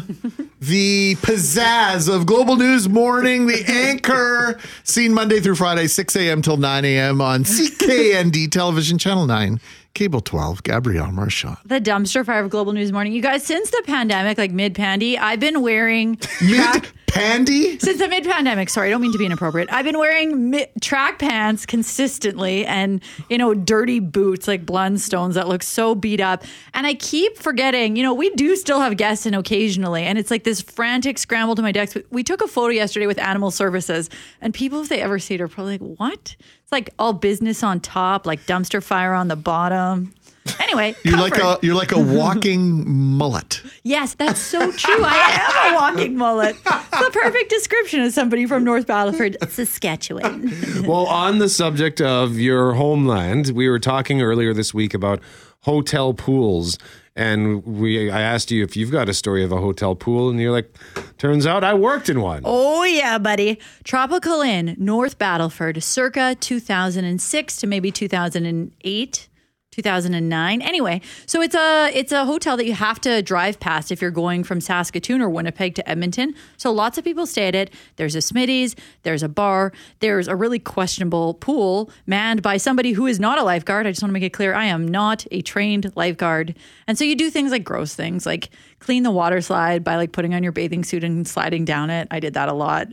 the 0.61 1.15
pizzazz 1.21 2.13
of 2.13 2.27
Global 2.27 2.57
News 2.57 2.89
Morning, 2.89 3.47
the 3.47 3.63
anchor, 3.69 4.59
seen 4.83 5.15
Monday 5.15 5.39
through 5.39 5.55
Friday, 5.55 5.87
6 5.87 6.17
a.m. 6.17 6.43
till 6.43 6.57
9 6.57 6.85
a.m. 6.85 7.21
on 7.21 7.45
CKND 7.45 8.51
Television, 8.51 8.99
Channel 8.99 9.27
9, 9.27 9.61
Cable 9.97 10.21
12, 10.21 10.63
Gabrielle 10.63 11.11
Marchand. 11.11 11.57
The 11.65 11.81
dumpster 11.81 12.25
fire 12.25 12.45
of 12.45 12.51
Global 12.51 12.75
News 12.75 12.93
Morning. 12.93 13.15
You 13.15 13.23
guys, 13.23 13.45
since 13.47 13.71
the 13.71 13.83
pandemic, 13.87 14.37
like 14.37 14.51
mid 14.51 14.75
pandy, 14.75 15.17
I've 15.17 15.41
been 15.41 15.63
wearing 15.63 16.19
Mid 16.43 16.87
pandy? 17.07 17.79
Since 17.79 17.99
the 18.01 18.09
mid 18.09 18.25
pandemic, 18.25 18.69
sorry, 18.69 18.89
I 18.89 18.91
don't 18.91 19.01
mean 19.01 19.13
to 19.13 19.19
be 19.19 19.25
inappropriate. 19.25 19.73
I've 19.73 19.87
been 19.87 19.99
wearing 19.99 20.51
mi- 20.51 20.67
track 20.83 21.19
pants 21.19 21.65
consistently 21.65 22.67
and, 22.67 23.01
you 23.31 23.39
know, 23.39 23.55
dirty 23.55 24.01
boots 24.01 24.47
like 24.47 24.67
Blundstones 24.67 25.33
that 25.33 25.49
look 25.49 25.63
so 25.63 25.95
beat 25.95 26.21
up. 26.21 26.45
And 26.75 26.87
I 26.87 26.93
keep 26.93 27.39
forgetting, 27.39 27.97
you 27.97 28.03
know, 28.03 28.13
we 28.13 28.29
do 28.35 28.55
still 28.57 28.81
have 28.81 28.99
guests 28.99 29.25
in 29.25 29.33
occasionally. 29.33 30.03
And 30.03 30.19
it's 30.19 30.31
like 30.31 30.45
this 30.45 30.61
frantic 30.61 31.17
scramble 31.17 31.55
to 31.55 31.63
my 31.63 31.73
desk. 31.73 31.95
We- 31.97 32.05
We 32.11 32.23
took 32.23 32.43
a 32.43 32.49
photo 32.49 32.73
yesterday 32.75 33.07
with 33.07 33.19
Animal 33.19 33.51
Services, 33.51 34.11
and 34.43 34.53
people, 34.53 34.83
if 34.83 34.91
they 34.91 35.01
ever 35.01 35.19
see 35.19 35.37
it, 35.37 35.41
are 35.41 35.49
probably 35.49 35.79
like, 35.79 35.99
what? 35.99 36.37
It's 36.67 36.73
like 36.73 36.91
all 36.99 37.13
business 37.13 37.63
on 37.63 37.79
top, 37.79 38.27
like 38.27 38.45
dumpster 38.47 38.83
fire 38.83 39.15
on 39.15 39.29
the 39.29 39.37
bottom. 39.37 40.13
Anyway, 40.59 40.97
You're 41.05 41.17
like 41.17 41.37
a 41.37 41.61
you're 41.63 41.77
like 41.77 41.93
a 41.93 42.01
walking 42.01 42.83
mullet. 43.17 43.63
Yes, 43.85 44.15
that's 44.15 44.41
so 44.41 44.73
true. 44.73 45.05
I 45.05 45.69
am 45.69 45.75
a 45.75 45.77
walking 45.77 46.17
mullet. 46.17 46.57
It's 46.57 46.91
the 46.91 47.11
perfect 47.13 47.51
description 47.51 48.01
of 48.01 48.13
somebody 48.13 48.47
from 48.47 48.65
North 48.65 48.89
Battleford, 48.89 49.37
Saskatchewan. 49.49 50.51
well, 50.89 51.07
on 51.07 51.39
the 51.39 51.49
subject 51.49 52.01
of 52.01 52.37
your 52.37 52.73
homeland, 52.73 53.51
we 53.51 53.69
were 53.69 53.79
talking 53.79 54.21
earlier 54.21 54.53
this 54.53 54.75
week 54.75 54.93
about 54.93 55.21
hotel 55.61 56.15
pools. 56.15 56.79
And 57.17 57.65
we, 57.65 58.11
I 58.11 58.21
asked 58.21 58.51
you 58.51 58.63
if 58.63 58.77
you've 58.77 58.91
got 58.91 59.09
a 59.09 59.15
story 59.15 59.43
of 59.43 59.51
a 59.51 59.57
hotel 59.57 59.95
pool, 59.95 60.29
and 60.29 60.39
you're 60.39 60.53
like, 60.53 60.71
"Turns 61.17 61.47
out 61.47 61.65
I 61.65 61.73
worked 61.73 62.11
in 62.11 62.21
one." 62.21 62.43
Oh, 62.45 62.85
yeah, 62.85 63.17
buddy. 63.17 63.59
Tropical 63.85 64.43
Inn, 64.43 64.77
North 64.79 65.19
Battleford, 65.19 65.83
circa 65.83 66.37
2006 66.39 67.57
to 67.57 67.67
maybe 67.67 67.91
2008. 67.91 69.29
2009. 69.77 70.63
Anyway, 70.63 71.03
so 71.27 71.43
it's 71.43 71.55
a 71.55 71.91
it's 71.95 72.11
a 72.11 72.25
hotel 72.25 72.57
that 72.57 72.65
you 72.65 72.73
have 72.73 72.99
to 73.03 73.21
drive 73.21 73.61
past 73.61 73.93
if 73.93 74.01
you're 74.01 74.11
going 74.11 74.43
from 74.43 74.59
Saskatoon 74.59 75.21
or 75.21 75.29
Winnipeg 75.29 75.75
to 75.75 75.87
Edmonton. 75.89 76.35
So 76.57 76.73
lots 76.73 76.97
of 76.97 77.05
people 77.05 77.27
stay 77.27 77.49
at 77.49 77.55
it. 77.55 77.71
There's 77.97 78.15
a 78.15 78.21
Smitty's, 78.21 78.75
there's 79.03 79.23
a 79.23 79.29
bar, 79.29 79.73
there's 80.01 80.29
a 80.29 80.35
really 80.35 80.59
questionable 80.59 81.35
pool 81.35 81.91
manned 82.07 82.41
by 82.41 82.57
somebody 82.57 82.93
who 82.93 83.07
is 83.07 83.21
not 83.21 83.39
a 83.39 83.43
lifeguard. 83.43 83.87
I 83.87 83.91
just 83.91 84.03
want 84.03 84.11
to 84.11 84.15
make 84.15 84.23
it 84.23 84.33
clear 84.33 84.55
I 84.55 84.65
am 84.65 84.89
not 84.89 85.27
a 85.31 85.43
trained 85.43 85.93
lifeguard. 85.95 86.57
And 86.87 86.97
so 86.97 87.05
you 87.05 87.15
do 87.15 87.29
things 87.29 87.51
like 87.51 87.63
gross 87.65 87.95
things 87.95 88.25
like 88.25 88.49
clean 88.79 89.03
the 89.03 89.11
water 89.11 89.43
slide 89.43 89.85
by 89.85 89.97
like 89.97 90.13
putting 90.13 90.35
on 90.35 90.43
your 90.43 90.53
bathing 90.53 90.85
suit 90.85 91.05
and 91.05 91.29
sliding 91.29 91.67
down 91.67 91.91
it. 91.91 92.09
I 92.11 92.19
did 92.19 92.33
that 92.33 92.49
a 92.49 92.55
lot. 92.55 92.89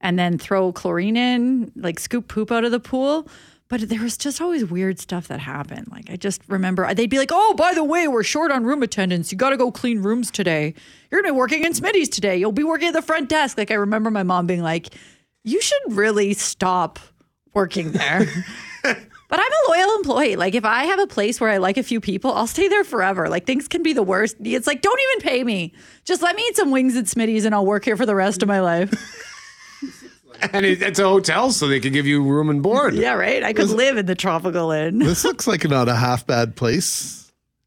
And 0.00 0.18
then 0.18 0.36
throw 0.36 0.70
chlorine 0.72 1.16
in, 1.16 1.72
like 1.76 1.98
scoop 1.98 2.28
poop 2.28 2.52
out 2.52 2.64
of 2.64 2.72
the 2.72 2.80
pool 2.80 3.26
but 3.74 3.88
there 3.88 4.02
was 4.02 4.16
just 4.16 4.40
always 4.40 4.64
weird 4.64 5.00
stuff 5.00 5.26
that 5.26 5.40
happened. 5.40 5.88
Like 5.90 6.08
I 6.08 6.14
just 6.14 6.40
remember 6.46 6.86
uh, 6.86 6.94
they'd 6.94 7.10
be 7.10 7.18
like, 7.18 7.30
"Oh, 7.32 7.54
by 7.54 7.74
the 7.74 7.82
way, 7.82 8.06
we're 8.06 8.22
short 8.22 8.52
on 8.52 8.62
room 8.62 8.84
attendants. 8.84 9.32
You 9.32 9.38
got 9.38 9.50
to 9.50 9.56
go 9.56 9.72
clean 9.72 10.00
rooms 10.00 10.30
today. 10.30 10.74
You're 11.10 11.20
gonna 11.20 11.34
be 11.34 11.36
working 11.36 11.64
in 11.64 11.72
Smitty's 11.72 12.08
today. 12.08 12.36
You'll 12.36 12.52
be 12.52 12.62
working 12.62 12.86
at 12.86 12.94
the 12.94 13.02
front 13.02 13.28
desk." 13.28 13.58
Like 13.58 13.72
I 13.72 13.74
remember 13.74 14.12
my 14.12 14.22
mom 14.22 14.46
being 14.46 14.62
like, 14.62 14.94
"You 15.42 15.60
should 15.60 15.82
really 15.88 16.34
stop 16.34 17.00
working 17.52 17.90
there." 17.90 18.28
but 18.84 18.96
I'm 19.32 19.40
a 19.40 19.70
loyal 19.70 19.96
employee. 19.96 20.36
Like 20.36 20.54
if 20.54 20.64
I 20.64 20.84
have 20.84 21.00
a 21.00 21.08
place 21.08 21.40
where 21.40 21.50
I 21.50 21.56
like 21.56 21.76
a 21.76 21.82
few 21.82 22.00
people, 22.00 22.32
I'll 22.32 22.46
stay 22.46 22.68
there 22.68 22.84
forever. 22.84 23.28
Like 23.28 23.44
things 23.44 23.66
can 23.66 23.82
be 23.82 23.92
the 23.92 24.04
worst. 24.04 24.36
It's 24.38 24.68
like 24.68 24.82
don't 24.82 25.00
even 25.00 25.28
pay 25.28 25.42
me. 25.42 25.72
Just 26.04 26.22
let 26.22 26.36
me 26.36 26.44
eat 26.48 26.54
some 26.54 26.70
wings 26.70 26.96
at 26.96 27.06
Smitty's 27.06 27.44
and 27.44 27.52
I'll 27.52 27.66
work 27.66 27.84
here 27.84 27.96
for 27.96 28.06
the 28.06 28.14
rest 28.14 28.40
of 28.40 28.46
my 28.46 28.60
life. 28.60 29.32
And 30.40 30.66
it, 30.66 30.82
it's 30.82 30.98
a 30.98 31.04
hotel, 31.04 31.50
so 31.52 31.68
they 31.68 31.80
can 31.80 31.92
give 31.92 32.06
you 32.06 32.22
room 32.22 32.50
and 32.50 32.62
board. 32.62 32.94
yeah, 32.94 33.14
right. 33.14 33.42
I 33.42 33.52
could 33.52 33.70
live 33.70 33.96
in 33.96 34.06
the 34.06 34.14
tropical 34.14 34.70
inn. 34.70 34.98
This 34.98 35.24
looks 35.24 35.46
like 35.46 35.68
not 35.68 35.88
a 35.88 35.94
half 35.94 36.26
bad 36.26 36.56
place. 36.56 37.23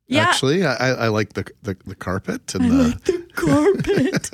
Yeah. 0.08 0.24
Actually, 0.24 0.66
I, 0.66 0.74
I 0.74 0.90
I 0.90 1.08
like 1.10 1.34
the, 1.34 1.46
the 1.64 1.76
the 1.86 1.96
carpet 1.96 2.56
and 2.56 2.64
the, 2.72 3.26
carpet. 3.36 4.30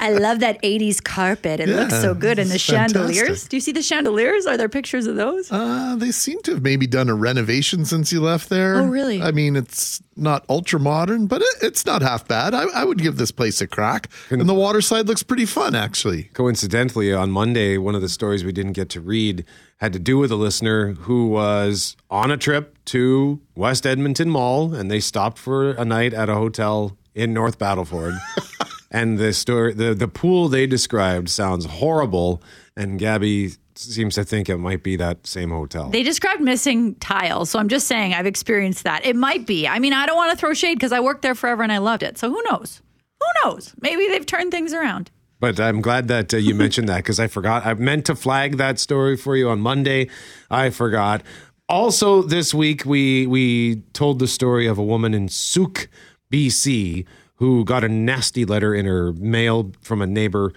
I 0.00 0.12
love 0.12 0.40
that 0.40 0.60
80s 0.62 1.02
carpet. 1.02 1.60
It 1.60 1.68
looks 1.68 2.00
so 2.00 2.14
good. 2.14 2.38
And 2.38 2.50
the 2.50 2.58
chandeliers. 2.58 3.18
fantastic. 3.20 3.48
Do 3.50 3.56
you 3.56 3.60
see 3.60 3.72
the 3.72 3.82
chandeliers? 3.82 4.46
Are 4.46 4.56
there 4.56 4.68
pictures 4.68 5.06
of 5.06 5.16
those? 5.16 5.50
Uh, 5.50 5.96
they 5.96 6.10
seem 6.10 6.40
to 6.42 6.52
have 6.52 6.62
maybe 6.62 6.86
done 6.86 7.08
a 7.08 7.14
renovation 7.14 7.84
since 7.84 8.12
you 8.12 8.20
left 8.20 8.48
there. 8.50 8.76
Oh, 8.76 8.86
really? 8.86 9.22
I 9.22 9.30
mean, 9.30 9.56
it's 9.56 10.02
not 10.16 10.44
ultra 10.48 10.78
modern, 10.78 11.26
but 11.26 11.40
it, 11.42 11.54
it's 11.62 11.86
not 11.86 12.02
half 12.02 12.28
bad. 12.28 12.54
I, 12.54 12.64
I 12.74 12.84
would 12.84 12.98
give 12.98 13.16
this 13.16 13.30
place 13.32 13.60
a 13.60 13.66
crack. 13.66 14.10
And 14.30 14.48
the 14.48 14.54
water 14.54 14.80
side 14.80 15.06
looks 15.06 15.22
pretty 15.22 15.46
fun, 15.46 15.74
actually. 15.74 16.24
Coincidentally, 16.34 17.12
on 17.12 17.30
Monday, 17.30 17.78
one 17.78 17.94
of 17.94 18.02
the 18.02 18.08
stories 18.08 18.44
we 18.44 18.52
didn't 18.52 18.72
get 18.72 18.88
to 18.90 19.00
read 19.00 19.44
had 19.78 19.92
to 19.92 19.98
do 19.98 20.18
with 20.18 20.30
a 20.30 20.36
listener 20.36 20.92
who 20.92 21.28
was 21.28 21.96
on 22.10 22.30
a 22.30 22.36
trip 22.36 22.78
to 22.86 23.40
West 23.54 23.86
Edmonton 23.86 24.30
Mall 24.30 24.74
and 24.74 24.90
they 24.90 25.00
stopped 25.00 25.38
for 25.38 25.70
a 25.72 25.84
night 25.84 26.14
at 26.14 26.28
a 26.28 26.34
hotel 26.34 26.96
in 27.14 27.32
North 27.32 27.58
Battleford. 27.58 28.18
and 28.90 29.18
the 29.18 29.32
story 29.32 29.74
the, 29.74 29.94
the 29.94 30.08
pool 30.08 30.48
they 30.48 30.66
described 30.66 31.28
sounds 31.28 31.66
horrible 31.66 32.42
and 32.76 32.98
Gabby 32.98 33.52
seems 33.76 34.14
to 34.14 34.24
think 34.24 34.48
it 34.48 34.58
might 34.58 34.82
be 34.82 34.96
that 34.96 35.26
same 35.26 35.50
hotel. 35.50 35.90
They 35.90 36.02
described 36.02 36.40
missing 36.40 36.94
tiles. 36.96 37.50
So 37.50 37.58
I'm 37.58 37.68
just 37.68 37.86
saying 37.86 38.14
I've 38.14 38.26
experienced 38.26 38.84
that. 38.84 39.04
It 39.04 39.16
might 39.16 39.46
be. 39.46 39.66
I 39.66 39.78
mean, 39.78 39.92
I 39.92 40.06
don't 40.06 40.16
want 40.16 40.30
to 40.30 40.36
throw 40.36 40.54
shade 40.54 40.74
because 40.74 40.92
I 40.92 41.00
worked 41.00 41.22
there 41.22 41.34
forever 41.34 41.62
and 41.62 41.72
I 41.72 41.78
loved 41.78 42.02
it. 42.02 42.18
So 42.18 42.30
who 42.30 42.42
knows? 42.50 42.80
Who 43.20 43.26
knows? 43.44 43.74
Maybe 43.80 44.08
they've 44.08 44.26
turned 44.26 44.50
things 44.50 44.72
around. 44.72 45.10
But 45.40 45.60
I'm 45.60 45.80
glad 45.80 46.08
that 46.08 46.32
uh, 46.32 46.38
you 46.38 46.54
mentioned 46.64 46.88
that 46.88 46.98
because 46.98 47.20
I 47.20 47.26
forgot. 47.26 47.66
I 47.66 47.74
meant 47.74 48.06
to 48.06 48.14
flag 48.14 48.56
that 48.56 48.78
story 48.78 49.16
for 49.16 49.36
you 49.36 49.48
on 49.48 49.60
Monday. 49.60 50.08
I 50.50 50.70
forgot. 50.70 51.22
Also, 51.68 52.22
this 52.22 52.52
week 52.52 52.84
we 52.84 53.26
we 53.26 53.76
told 53.92 54.18
the 54.18 54.28
story 54.28 54.66
of 54.66 54.78
a 54.78 54.82
woman 54.84 55.14
in 55.14 55.28
Sooke, 55.28 55.88
BC, 56.30 57.06
who 57.36 57.64
got 57.64 57.84
a 57.84 57.88
nasty 57.88 58.44
letter 58.44 58.74
in 58.74 58.86
her 58.86 59.12
mail 59.14 59.72
from 59.80 60.02
a 60.02 60.06
neighbor 60.06 60.52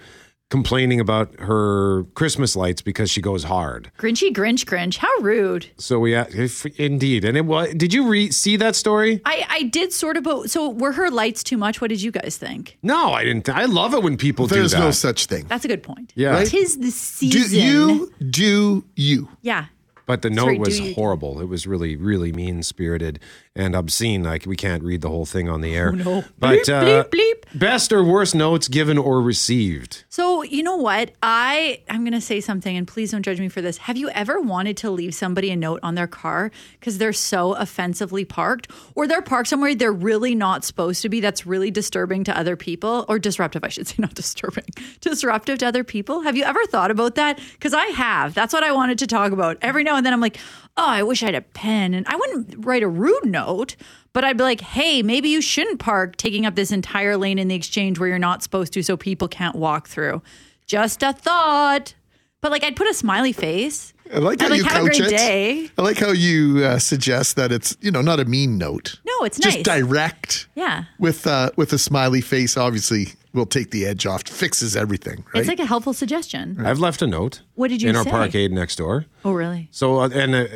complaining 0.50 0.98
about 0.98 1.38
her 1.40 2.04
Christmas 2.14 2.56
lights 2.56 2.80
because 2.82 3.10
she 3.10 3.20
goes 3.20 3.44
hard. 3.44 3.90
Grinchy 3.98 4.32
Grinch 4.32 4.64
Grinch. 4.64 4.96
How 4.96 5.14
rude. 5.20 5.66
So 5.76 5.98
we, 5.98 6.14
if, 6.14 6.64
indeed, 6.78 7.24
and 7.24 7.36
it 7.36 7.44
was. 7.44 7.74
Did 7.74 7.92
you 7.92 8.08
re- 8.08 8.30
see 8.30 8.56
that 8.56 8.74
story? 8.74 9.20
I, 9.24 9.44
I 9.48 9.62
did 9.64 9.92
sort 9.92 10.16
of, 10.16 10.24
but 10.24 10.50
so 10.50 10.70
were 10.70 10.92
her 10.92 11.10
lights 11.10 11.42
too 11.42 11.56
much? 11.58 11.80
What 11.80 11.88
did 11.88 12.00
you 12.02 12.10
guys 12.10 12.36
think? 12.38 12.78
No, 12.82 13.12
I 13.12 13.24
didn't. 13.24 13.48
I 13.48 13.66
love 13.66 13.92
it 13.94 14.02
when 14.02 14.16
people 14.16 14.46
There's 14.46 14.72
do 14.72 14.76
that. 14.76 14.82
There's 14.82 14.86
no 15.04 15.10
such 15.10 15.26
thing. 15.26 15.46
That's 15.48 15.64
a 15.64 15.68
good 15.68 15.82
point. 15.82 16.12
Yeah. 16.16 16.30
Right? 16.30 16.46
Tis 16.46 16.76
the 16.76 16.84
Do 16.84 16.90
season. 16.90 17.58
you 17.58 18.12
do 18.30 18.84
you? 18.96 19.28
Yeah. 19.42 19.66
But 20.06 20.22
the 20.22 20.30
note 20.30 20.54
do 20.54 20.60
was 20.60 20.94
horrible. 20.94 21.38
It 21.42 21.48
was 21.50 21.66
really, 21.66 21.94
really 21.94 22.32
mean 22.32 22.62
spirited 22.62 23.20
and 23.58 23.74
obscene. 23.74 24.22
Like 24.22 24.46
we 24.46 24.56
can't 24.56 24.82
read 24.82 25.02
the 25.02 25.08
whole 25.08 25.26
thing 25.26 25.48
on 25.48 25.60
the 25.60 25.74
air. 25.76 25.90
Oh, 25.90 25.96
no. 25.96 26.24
But 26.38 26.60
Bleep, 26.60 27.00
uh, 27.00 27.04
bleep, 27.04 27.58
best 27.58 27.92
or 27.92 28.02
worst 28.04 28.34
notes 28.34 28.68
given 28.68 28.96
or 28.96 29.20
received. 29.20 30.04
So 30.08 30.42
you 30.42 30.62
know 30.62 30.76
what? 30.76 31.12
I 31.22 31.82
I'm 31.90 32.04
gonna 32.04 32.20
say 32.20 32.40
something, 32.40 32.76
and 32.76 32.86
please 32.86 33.10
don't 33.10 33.22
judge 33.22 33.40
me 33.40 33.48
for 33.48 33.60
this. 33.60 33.78
Have 33.78 33.96
you 33.96 34.08
ever 34.10 34.40
wanted 34.40 34.76
to 34.78 34.90
leave 34.90 35.14
somebody 35.14 35.50
a 35.50 35.56
note 35.56 35.80
on 35.82 35.94
their 35.94 36.06
car 36.06 36.50
because 36.78 36.98
they're 36.98 37.12
so 37.12 37.54
offensively 37.54 38.24
parked, 38.24 38.70
or 38.94 39.06
they're 39.06 39.22
parked 39.22 39.48
somewhere 39.48 39.74
they're 39.74 39.92
really 39.92 40.34
not 40.34 40.64
supposed 40.64 41.02
to 41.02 41.08
be? 41.08 41.20
That's 41.20 41.44
really 41.46 41.70
disturbing 41.70 42.24
to 42.24 42.38
other 42.38 42.56
people, 42.56 43.04
or 43.08 43.18
disruptive, 43.18 43.64
I 43.64 43.68
should 43.68 43.88
say, 43.88 43.96
not 43.98 44.14
disturbing, 44.14 44.64
disruptive 45.00 45.58
to 45.58 45.66
other 45.66 45.84
people. 45.84 46.20
Have 46.22 46.36
you 46.36 46.44
ever 46.44 46.64
thought 46.66 46.90
about 46.90 47.16
that? 47.16 47.40
Because 47.52 47.74
I 47.74 47.86
have. 47.86 48.34
That's 48.34 48.52
what 48.52 48.62
I 48.62 48.72
wanted 48.72 48.98
to 49.00 49.06
talk 49.06 49.32
about. 49.32 49.58
Every 49.62 49.82
now 49.82 49.96
and 49.96 50.06
then, 50.06 50.12
I'm 50.12 50.20
like, 50.20 50.38
oh, 50.78 50.86
I 50.86 51.02
wish 51.02 51.22
I 51.22 51.26
had 51.26 51.34
a 51.34 51.40
pen, 51.42 51.92
and 51.92 52.06
I 52.08 52.16
wouldn't 52.16 52.64
write 52.64 52.82
a 52.82 52.88
rude 52.88 53.26
note. 53.26 53.76
But 54.14 54.24
I'd 54.24 54.36
be 54.38 54.44
like, 54.44 54.60
hey, 54.62 55.02
maybe 55.02 55.28
you 55.28 55.40
shouldn't 55.42 55.78
park 55.78 56.16
taking 56.16 56.46
up 56.46 56.54
this 56.54 56.72
entire 56.72 57.16
lane 57.16 57.38
in 57.38 57.48
the 57.48 57.54
exchange 57.54 57.98
where 57.98 58.08
you're 58.08 58.18
not 58.18 58.42
supposed 58.42 58.72
to 58.72 58.82
so 58.82 58.96
people 58.96 59.28
can't 59.28 59.54
walk 59.54 59.86
through. 59.88 60.22
Just 60.66 61.02
a 61.02 61.12
thought. 61.12 61.94
But 62.40 62.50
like, 62.52 62.64
I'd 62.64 62.76
put 62.76 62.88
a 62.88 62.94
smiley 62.94 63.32
face. 63.32 63.92
I 64.12 64.18
like 64.18 64.40
how 64.40 64.46
I'd 64.46 64.50
like, 64.52 64.58
you 64.58 64.64
have 64.64 64.82
a 64.82 64.86
great 64.86 65.00
it. 65.00 65.10
day. 65.10 65.70
I 65.76 65.82
like 65.82 65.98
how 65.98 66.12
you 66.12 66.64
uh, 66.64 66.78
suggest 66.78 67.36
that 67.36 67.52
it's 67.52 67.76
you 67.82 67.90
know 67.90 68.00
not 68.00 68.18
a 68.20 68.24
mean 68.24 68.56
note. 68.56 68.98
No, 69.06 69.24
it's 69.24 69.38
not 69.38 69.44
just 69.52 69.66
nice. 69.66 69.80
direct 69.80 70.48
Yeah. 70.54 70.84
with 70.98 71.26
uh, 71.26 71.50
with 71.56 71.72
a 71.74 71.78
smiley 71.78 72.22
face. 72.22 72.56
Obviously, 72.56 73.08
will 73.38 73.46
take 73.46 73.70
the 73.70 73.86
edge 73.86 74.04
off. 74.04 74.22
Fixes 74.22 74.76
everything. 74.76 75.24
Right. 75.32 75.40
It's 75.40 75.48
like 75.48 75.60
a 75.60 75.66
helpful 75.66 75.94
suggestion. 75.94 76.64
I've 76.64 76.80
left 76.80 77.00
a 77.00 77.06
note. 77.06 77.42
What 77.54 77.68
did 77.68 77.80
you 77.80 77.88
in 77.88 77.96
our 77.96 78.04
parkade 78.04 78.52
next 78.52 78.76
door? 78.76 79.06
Oh, 79.24 79.32
really? 79.32 79.68
So 79.70 80.00
uh, 80.00 80.10
and 80.12 80.34
uh, 80.34 80.46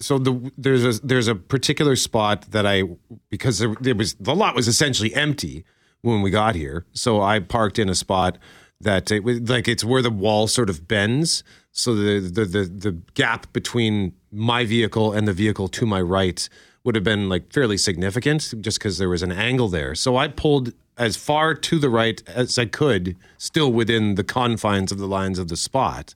so 0.00 0.18
the 0.18 0.50
there's 0.56 0.84
a 0.84 1.06
there's 1.06 1.28
a 1.28 1.34
particular 1.34 1.94
spot 1.94 2.50
that 2.50 2.66
I 2.66 2.84
because 3.28 3.58
there, 3.58 3.74
there 3.80 3.94
was 3.94 4.14
the 4.14 4.34
lot 4.34 4.56
was 4.56 4.66
essentially 4.66 5.14
empty 5.14 5.64
when 6.02 6.22
we 6.22 6.30
got 6.30 6.54
here. 6.54 6.86
So 6.92 7.20
I 7.20 7.38
parked 7.40 7.78
in 7.78 7.88
a 7.88 7.94
spot 7.94 8.38
that 8.80 9.10
it 9.10 9.22
was 9.22 9.40
like 9.48 9.68
it's 9.68 9.84
where 9.84 10.02
the 10.02 10.10
wall 10.10 10.46
sort 10.46 10.70
of 10.70 10.88
bends. 10.88 11.44
So 11.72 11.94
the 11.94 12.20
the 12.20 12.44
the, 12.44 12.64
the 12.64 12.92
gap 13.14 13.52
between 13.52 14.14
my 14.32 14.64
vehicle 14.64 15.12
and 15.12 15.28
the 15.28 15.32
vehicle 15.32 15.68
to 15.68 15.86
my 15.86 16.00
right 16.00 16.48
would 16.84 16.94
have 16.94 17.04
been 17.04 17.28
like 17.28 17.52
fairly 17.52 17.76
significant 17.76 18.54
just 18.60 18.78
because 18.78 18.98
there 18.98 19.08
was 19.08 19.22
an 19.22 19.32
angle 19.32 19.68
there. 19.68 19.94
So 19.94 20.16
I 20.16 20.28
pulled 20.28 20.72
as 21.00 21.16
far 21.16 21.54
to 21.54 21.78
the 21.78 21.88
right 21.88 22.22
as 22.28 22.58
I 22.58 22.66
could, 22.66 23.16
still 23.38 23.72
within 23.72 24.16
the 24.16 24.22
confines 24.22 24.92
of 24.92 24.98
the 24.98 25.08
lines 25.08 25.38
of 25.38 25.48
the 25.48 25.56
spot 25.56 26.14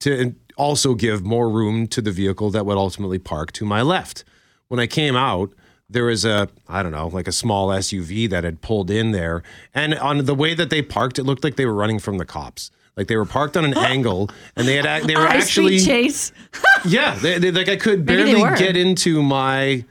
to 0.00 0.34
also 0.56 0.94
give 0.94 1.24
more 1.24 1.48
room 1.48 1.86
to 1.86 2.02
the 2.02 2.10
vehicle 2.10 2.50
that 2.50 2.66
would 2.66 2.76
ultimately 2.76 3.20
park 3.20 3.52
to 3.52 3.64
my 3.64 3.80
left. 3.80 4.24
When 4.66 4.80
I 4.80 4.88
came 4.88 5.14
out, 5.14 5.52
there 5.88 6.04
was 6.04 6.24
a 6.24 6.48
I 6.68 6.82
don't 6.82 6.90
know, 6.90 7.06
like 7.06 7.28
a 7.28 7.32
small 7.32 7.68
SUV 7.68 8.28
that 8.30 8.42
had 8.42 8.60
pulled 8.60 8.90
in 8.90 9.12
there, 9.12 9.44
and 9.72 9.94
on 9.94 10.24
the 10.24 10.34
way 10.34 10.52
that 10.52 10.68
they 10.68 10.82
parked, 10.82 11.18
it 11.20 11.24
looked 11.24 11.44
like 11.44 11.54
they 11.54 11.64
were 11.64 11.74
running 11.74 12.00
from 12.00 12.18
the 12.18 12.26
cops. 12.26 12.72
Like 12.96 13.06
they 13.06 13.16
were 13.16 13.24
parked 13.24 13.56
on 13.56 13.64
an 13.64 13.78
angle, 13.78 14.30
and 14.56 14.66
they 14.66 14.74
had 14.74 15.04
they 15.04 15.14
were 15.14 15.26
High 15.26 15.36
actually 15.36 15.78
chase. 15.78 16.32
yeah, 16.84 17.14
they, 17.14 17.38
they, 17.38 17.52
like 17.52 17.68
I 17.68 17.76
could 17.76 18.04
barely 18.04 18.42
get 18.58 18.76
into 18.76 19.22
my 19.22 19.84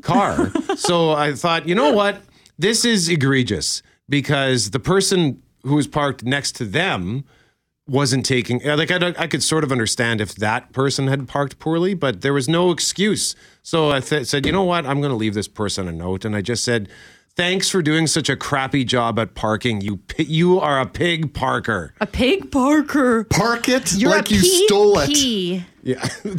car. 0.00 0.52
so 0.76 1.10
I 1.10 1.34
thought, 1.34 1.68
you 1.68 1.74
know 1.74 1.92
what? 1.92 2.22
This 2.58 2.84
is 2.84 3.08
egregious 3.08 3.82
because 4.08 4.70
the 4.70 4.80
person 4.80 5.42
who 5.62 5.74
was 5.74 5.86
parked 5.86 6.24
next 6.24 6.52
to 6.56 6.64
them 6.64 7.24
wasn't 7.86 8.24
taking 8.24 8.66
uh, 8.66 8.76
like 8.78 8.90
I, 8.90 9.14
I 9.18 9.26
could 9.26 9.42
sort 9.42 9.62
of 9.62 9.70
understand 9.70 10.22
if 10.22 10.34
that 10.36 10.72
person 10.72 11.06
had 11.06 11.28
parked 11.28 11.58
poorly 11.58 11.92
but 11.92 12.22
there 12.22 12.32
was 12.32 12.48
no 12.48 12.70
excuse 12.70 13.36
so 13.60 13.90
i 13.90 14.00
th- 14.00 14.26
said 14.26 14.46
you 14.46 14.52
know 14.52 14.62
what 14.62 14.86
i'm 14.86 15.02
going 15.02 15.10
to 15.10 15.16
leave 15.16 15.34
this 15.34 15.48
person 15.48 15.86
a 15.86 15.92
note 15.92 16.24
and 16.24 16.34
i 16.34 16.40
just 16.40 16.64
said 16.64 16.88
Thanks 17.36 17.68
for 17.68 17.82
doing 17.82 18.06
such 18.06 18.28
a 18.28 18.36
crappy 18.36 18.84
job 18.84 19.18
at 19.18 19.34
parking. 19.34 19.80
You 19.80 19.96
pi- 19.96 20.22
you 20.22 20.60
are 20.60 20.80
a 20.80 20.86
pig 20.86 21.34
parker. 21.34 21.92
A 22.00 22.06
pig 22.06 22.52
Parker. 22.52 23.24
Park 23.24 23.68
it 23.68 23.92
You're 23.96 24.10
like 24.10 24.30
a 24.30 24.34
you 24.34 24.66
stole 24.68 25.00
it. 25.00 25.10
PP. 25.10 25.64
Yeah. 25.84 26.04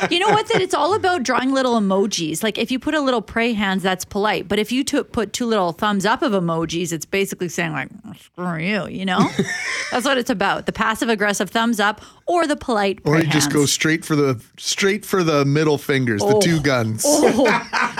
You 0.10 0.18
know 0.18 0.30
what? 0.30 0.48
That 0.48 0.62
it's 0.62 0.72
all 0.74 0.94
about 0.94 1.22
drawing 1.22 1.52
little 1.52 1.78
emojis. 1.78 2.42
Like 2.42 2.56
if 2.56 2.70
you 2.70 2.78
put 2.78 2.94
a 2.94 3.00
little 3.00 3.20
pray 3.20 3.52
hands, 3.52 3.82
that's 3.82 4.04
polite. 4.04 4.48
But 4.48 4.58
if 4.58 4.72
you 4.72 4.82
took 4.82 5.12
put 5.12 5.32
two 5.34 5.44
little 5.46 5.72
thumbs 5.72 6.06
up 6.06 6.22
of 6.22 6.32
emojis, 6.32 6.92
it's 6.92 7.04
basically 7.04 7.48
saying 7.48 7.72
like 7.72 7.88
oh, 8.06 8.12
"screw 8.18 8.58
you." 8.58 8.88
You 8.88 9.04
know, 9.04 9.28
that's 9.92 10.06
what 10.06 10.16
it's 10.16 10.30
about. 10.30 10.64
The 10.66 10.72
passive 10.72 11.10
aggressive 11.10 11.50
thumbs 11.50 11.80
up 11.80 12.00
or 12.26 12.46
the 12.46 12.56
polite. 12.56 13.00
Or 13.04 13.16
pray 13.16 13.24
you 13.24 13.30
just 13.30 13.52
go 13.52 13.66
straight 13.66 14.04
for 14.04 14.16
the 14.16 14.42
straight 14.56 15.04
for 15.04 15.22
the 15.22 15.44
middle 15.44 15.76
fingers, 15.78 16.22
the 16.22 16.36
Oh. 16.36 16.40
two 16.40 16.60
guns. 16.60 17.02
Oh, 17.06 17.46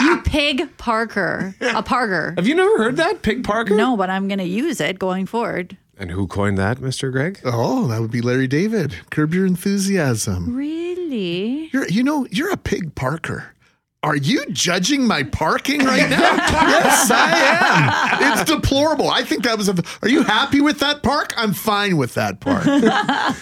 you 0.01 0.23
pig 0.23 0.77
Parker, 0.79 1.55
a 1.61 1.83
Parker. 1.83 2.33
Have 2.37 2.49
you 2.49 2.55
never 2.55 2.79
heard 2.79 2.97
that 2.97 3.23
pig 3.23 3.45
parker? 3.45 3.77
No, 3.77 3.97
but 3.97 4.09
I'm 4.09 4.27
going 4.27 4.39
to 4.39 4.45
use 4.45 4.81
it 4.81 4.99
going 4.99 5.27
forward. 5.27 5.77
And 6.01 6.11
who 6.11 6.27
coined 6.27 6.57
that, 6.57 6.79
Mr. 6.79 7.13
Greg? 7.13 7.41
Oh, 7.45 7.87
that 7.89 8.01
would 8.01 8.11
be 8.11 8.23
Larry 8.23 8.47
David. 8.47 8.97
Curb 9.11 9.35
your 9.35 9.45
enthusiasm. 9.45 10.57
Really? 10.57 11.69
You're, 11.75 11.87
you 11.89 12.03
know, 12.03 12.27
you're 12.31 12.51
a 12.51 12.57
pig 12.57 12.95
parker. 12.95 13.55
Are 14.03 14.17
you 14.17 14.47
judging 14.47 15.07
my 15.07 15.25
parking 15.25 15.85
right 15.85 16.09
now? 16.09 16.17
yes, 16.37 17.11
I 17.11 18.23
am. 18.23 18.33
It's 18.33 18.51
deplorable. 18.51 19.11
I 19.11 19.25
think 19.25 19.45
that 19.45 19.59
was 19.59 19.69
a. 19.69 19.75
Are 20.01 20.09
you 20.09 20.23
happy 20.23 20.63
with 20.63 20.79
that 20.79 21.03
park? 21.03 21.35
I'm 21.37 21.53
fine 21.53 21.99
with 21.99 22.15
that 22.15 22.41
park. 22.41 22.65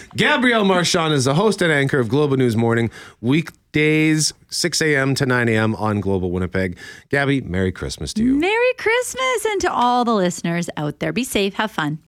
Gabrielle 0.17 0.65
Marchand 0.65 1.13
is 1.13 1.23
the 1.23 1.35
host 1.35 1.61
and 1.61 1.71
anchor 1.71 1.97
of 1.97 2.09
Global 2.09 2.35
News 2.35 2.57
Morning, 2.57 2.91
weekdays 3.21 4.33
6 4.49 4.81
a.m. 4.81 5.15
to 5.15 5.25
9 5.25 5.47
a.m. 5.47 5.75
on 5.77 6.01
Global 6.01 6.29
Winnipeg. 6.29 6.77
Gabby, 7.07 7.39
Merry 7.39 7.71
Christmas 7.71 8.11
to 8.15 8.23
you. 8.23 8.35
Merry 8.35 8.73
Christmas 8.77 9.45
and 9.45 9.61
to 9.61 9.71
all 9.71 10.03
the 10.03 10.13
listeners 10.13 10.69
out 10.75 10.99
there. 10.99 11.13
Be 11.13 11.23
safe, 11.23 11.53
have 11.53 11.71
fun. 11.71 11.99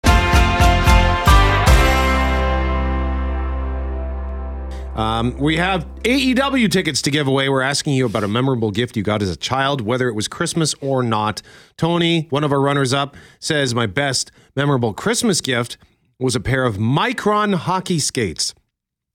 Um, 4.95 5.37
we 5.37 5.55
have 5.55 5.85
AEW 6.03 6.69
tickets 6.69 7.01
to 7.03 7.11
give 7.11 7.25
away. 7.25 7.47
We're 7.47 7.61
asking 7.61 7.93
you 7.93 8.05
about 8.05 8.25
a 8.25 8.27
memorable 8.27 8.71
gift 8.71 8.97
you 8.97 9.03
got 9.03 9.21
as 9.21 9.29
a 9.29 9.37
child, 9.37 9.79
whether 9.79 10.09
it 10.09 10.13
was 10.13 10.27
Christmas 10.27 10.73
or 10.81 11.01
not. 11.01 11.41
Tony, 11.77 12.27
one 12.29 12.43
of 12.43 12.51
our 12.51 12.59
runners 12.59 12.93
up, 12.93 13.15
says, 13.39 13.73
My 13.73 13.85
best 13.85 14.31
memorable 14.53 14.93
Christmas 14.93 15.39
gift 15.39 15.77
was 16.19 16.35
a 16.35 16.41
pair 16.41 16.65
of 16.65 16.75
Micron 16.75 17.55
hockey 17.55 17.99
skates. 17.99 18.53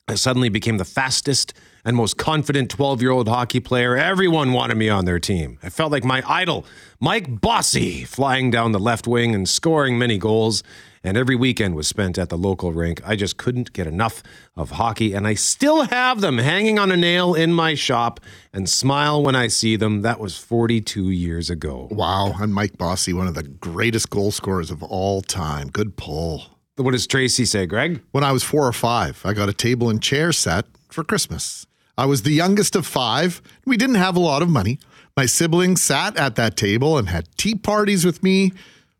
I 0.08 0.14
suddenly 0.14 0.48
became 0.48 0.78
the 0.78 0.84
fastest 0.84 1.52
and 1.84 1.96
most 1.96 2.16
confident 2.16 2.70
12 2.70 3.02
year 3.02 3.10
old 3.10 3.28
hockey 3.28 3.60
player. 3.60 3.96
Everyone 3.96 4.52
wanted 4.52 4.76
me 4.76 4.88
on 4.88 5.04
their 5.04 5.18
team. 5.18 5.58
I 5.62 5.68
felt 5.68 5.92
like 5.92 6.04
my 6.04 6.22
idol, 6.26 6.64
Mike 7.00 7.40
Bossy, 7.40 8.04
flying 8.04 8.50
down 8.50 8.72
the 8.72 8.80
left 8.80 9.06
wing 9.06 9.34
and 9.34 9.48
scoring 9.48 9.98
many 9.98 10.16
goals. 10.16 10.62
And 11.06 11.16
every 11.16 11.36
weekend 11.36 11.76
was 11.76 11.86
spent 11.86 12.18
at 12.18 12.30
the 12.30 12.36
local 12.36 12.72
rink. 12.72 13.00
I 13.06 13.14
just 13.14 13.36
couldn't 13.36 13.72
get 13.72 13.86
enough 13.86 14.24
of 14.56 14.72
hockey, 14.72 15.12
and 15.12 15.24
I 15.24 15.34
still 15.34 15.82
have 15.82 16.20
them 16.20 16.38
hanging 16.38 16.80
on 16.80 16.90
a 16.90 16.96
nail 16.96 17.32
in 17.32 17.52
my 17.52 17.76
shop 17.76 18.18
and 18.52 18.68
smile 18.68 19.22
when 19.22 19.36
I 19.36 19.46
see 19.46 19.76
them. 19.76 20.02
That 20.02 20.18
was 20.18 20.36
42 20.36 21.10
years 21.10 21.48
ago. 21.48 21.86
wow. 21.92 22.34
And 22.40 22.52
Mike 22.52 22.76
Bossy, 22.76 23.12
one 23.12 23.28
of 23.28 23.34
the 23.34 23.44
greatest 23.44 24.10
goal 24.10 24.32
scorers 24.32 24.72
of 24.72 24.82
all 24.82 25.22
time. 25.22 25.68
Good 25.68 25.96
pull. 25.96 26.42
What 26.74 26.90
does 26.90 27.06
Tracy 27.06 27.44
say, 27.44 27.66
Greg? 27.66 28.02
When 28.10 28.24
I 28.24 28.32
was 28.32 28.42
four 28.42 28.66
or 28.66 28.72
five, 28.72 29.22
I 29.24 29.32
got 29.32 29.48
a 29.48 29.52
table 29.52 29.88
and 29.88 30.02
chair 30.02 30.32
set 30.32 30.64
for 30.88 31.04
Christmas. 31.04 31.68
I 31.96 32.06
was 32.06 32.22
the 32.22 32.32
youngest 32.32 32.74
of 32.74 32.84
five. 32.84 33.40
We 33.64 33.76
didn't 33.76 33.94
have 33.94 34.16
a 34.16 34.20
lot 34.20 34.42
of 34.42 34.48
money. 34.48 34.80
My 35.16 35.26
siblings 35.26 35.82
sat 35.82 36.16
at 36.16 36.34
that 36.34 36.56
table 36.56 36.98
and 36.98 37.08
had 37.08 37.28
tea 37.36 37.54
parties 37.54 38.04
with 38.04 38.24
me 38.24 38.52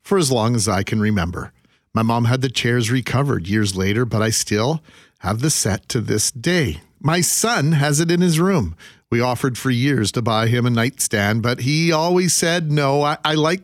for 0.02 0.18
as 0.18 0.30
long 0.30 0.54
as 0.54 0.68
I 0.68 0.84
can 0.84 1.00
remember. 1.00 1.52
My 1.96 2.02
mom 2.02 2.26
had 2.26 2.42
the 2.42 2.50
chairs 2.50 2.90
recovered 2.90 3.46
years 3.46 3.74
later, 3.74 4.04
but 4.04 4.20
I 4.20 4.28
still 4.28 4.82
have 5.20 5.40
the 5.40 5.48
set 5.48 5.88
to 5.88 6.02
this 6.02 6.30
day. 6.30 6.82
My 7.00 7.22
son 7.22 7.72
has 7.72 8.00
it 8.00 8.10
in 8.10 8.20
his 8.20 8.38
room. 8.38 8.76
We 9.10 9.22
offered 9.22 9.56
for 9.56 9.70
years 9.70 10.12
to 10.12 10.20
buy 10.20 10.48
him 10.48 10.66
a 10.66 10.70
nightstand, 10.70 11.42
but 11.42 11.60
he 11.60 11.90
always 11.92 12.34
said, 12.34 12.70
No, 12.70 13.00
I, 13.00 13.16
I 13.24 13.32
like 13.32 13.62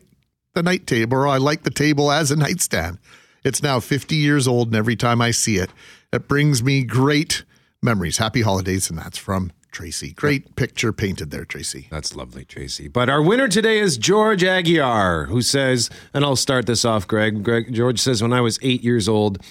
the 0.54 0.62
night 0.62 0.86
table, 0.86 1.18
or 1.18 1.28
I 1.28 1.36
like 1.36 1.64
the 1.64 1.70
table 1.70 2.10
as 2.10 2.30
a 2.30 2.36
nightstand. 2.36 2.96
It's 3.44 3.62
now 3.62 3.80
50 3.80 4.16
years 4.16 4.48
old, 4.48 4.68
and 4.68 4.76
every 4.76 4.96
time 4.96 5.20
I 5.20 5.30
see 5.30 5.58
it, 5.58 5.68
it 6.10 6.26
brings 6.26 6.62
me 6.62 6.84
great 6.84 7.44
memories. 7.82 8.16
Happy 8.16 8.40
holidays, 8.40 8.88
and 8.88 8.98
that's 8.98 9.18
from 9.18 9.52
Tracy. 9.72 10.12
Great 10.12 10.54
picture 10.54 10.92
painted 10.92 11.30
there, 11.30 11.44
Tracy. 11.44 11.88
That's 11.90 12.14
lovely, 12.14 12.44
Tracy. 12.44 12.88
But 12.88 13.08
our 13.08 13.22
winner 13.22 13.48
today 13.48 13.78
is 13.78 13.96
George 13.96 14.42
Aguiar, 14.42 15.28
who 15.28 15.42
says, 15.42 15.90
and 16.14 16.24
I'll 16.24 16.36
start 16.36 16.66
this 16.66 16.84
off, 16.84 17.08
Greg. 17.08 17.42
Greg 17.42 17.72
George 17.72 17.98
says, 17.98 18.22
when 18.22 18.32
I 18.32 18.40
was 18.40 18.58
eight 18.62 18.84
years 18.84 19.08
old, 19.08 19.42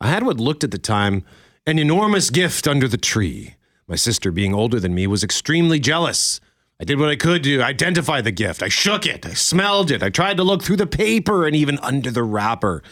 I 0.00 0.08
had 0.08 0.24
what 0.24 0.40
looked 0.40 0.64
at 0.64 0.70
the 0.70 0.78
time 0.78 1.22
an 1.66 1.78
enormous 1.78 2.30
gift 2.30 2.66
under 2.66 2.88
the 2.88 2.96
tree. 2.96 3.54
My 3.86 3.96
sister, 3.96 4.32
being 4.32 4.54
older 4.54 4.80
than 4.80 4.94
me, 4.94 5.06
was 5.06 5.22
extremely 5.22 5.78
jealous. 5.78 6.40
I 6.80 6.84
did 6.84 6.98
what 6.98 7.10
I 7.10 7.16
could 7.16 7.42
to 7.44 7.60
identify 7.60 8.20
the 8.20 8.30
gift. 8.30 8.62
I 8.62 8.68
shook 8.68 9.04
it, 9.04 9.26
I 9.26 9.34
smelled 9.34 9.90
it, 9.90 10.02
I 10.02 10.10
tried 10.10 10.36
to 10.38 10.44
look 10.44 10.62
through 10.62 10.76
the 10.76 10.86
paper 10.86 11.46
and 11.46 11.54
even 11.54 11.78
under 11.80 12.10
the 12.10 12.22
wrapper. 12.22 12.82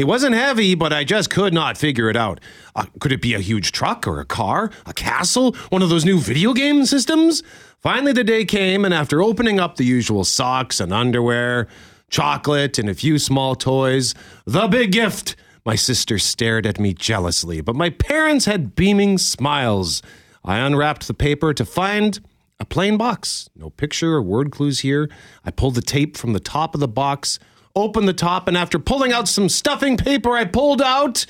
It 0.00 0.06
wasn't 0.06 0.34
heavy, 0.34 0.74
but 0.74 0.94
I 0.94 1.04
just 1.04 1.28
could 1.28 1.52
not 1.52 1.76
figure 1.76 2.08
it 2.08 2.16
out. 2.16 2.40
Uh, 2.74 2.86
could 3.00 3.12
it 3.12 3.20
be 3.20 3.34
a 3.34 3.38
huge 3.38 3.70
truck 3.70 4.08
or 4.08 4.18
a 4.18 4.24
car, 4.24 4.70
a 4.86 4.94
castle, 4.94 5.54
one 5.68 5.82
of 5.82 5.90
those 5.90 6.06
new 6.06 6.18
video 6.18 6.54
game 6.54 6.86
systems? 6.86 7.42
Finally, 7.80 8.14
the 8.14 8.24
day 8.24 8.46
came, 8.46 8.86
and 8.86 8.94
after 8.94 9.22
opening 9.22 9.60
up 9.60 9.76
the 9.76 9.84
usual 9.84 10.24
socks 10.24 10.80
and 10.80 10.90
underwear, 10.90 11.68
chocolate, 12.08 12.78
and 12.78 12.88
a 12.88 12.94
few 12.94 13.18
small 13.18 13.54
toys, 13.54 14.14
the 14.46 14.66
big 14.68 14.92
gift, 14.92 15.36
my 15.66 15.74
sister 15.74 16.18
stared 16.18 16.64
at 16.64 16.80
me 16.80 16.94
jealously, 16.94 17.60
but 17.60 17.76
my 17.76 17.90
parents 17.90 18.46
had 18.46 18.74
beaming 18.74 19.18
smiles. 19.18 20.00
I 20.42 20.60
unwrapped 20.60 21.08
the 21.08 21.12
paper 21.12 21.52
to 21.52 21.64
find 21.66 22.18
a 22.58 22.64
plain 22.64 22.96
box. 22.96 23.50
No 23.54 23.68
picture 23.68 24.14
or 24.14 24.22
word 24.22 24.50
clues 24.50 24.80
here. 24.80 25.10
I 25.44 25.50
pulled 25.50 25.74
the 25.74 25.82
tape 25.82 26.16
from 26.16 26.32
the 26.32 26.40
top 26.40 26.74
of 26.74 26.80
the 26.80 26.88
box, 26.88 27.38
opened 27.74 28.08
the 28.08 28.12
top, 28.12 28.48
and 28.48 28.56
after 28.56 28.78
pulling 28.78 29.12
out 29.12 29.28
some 29.28 29.48
stuffing 29.48 29.96
paper, 29.96 30.32
I 30.32 30.44
pulled 30.44 30.82
out 30.82 31.26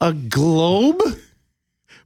a 0.00 0.12
globe. 0.12 1.02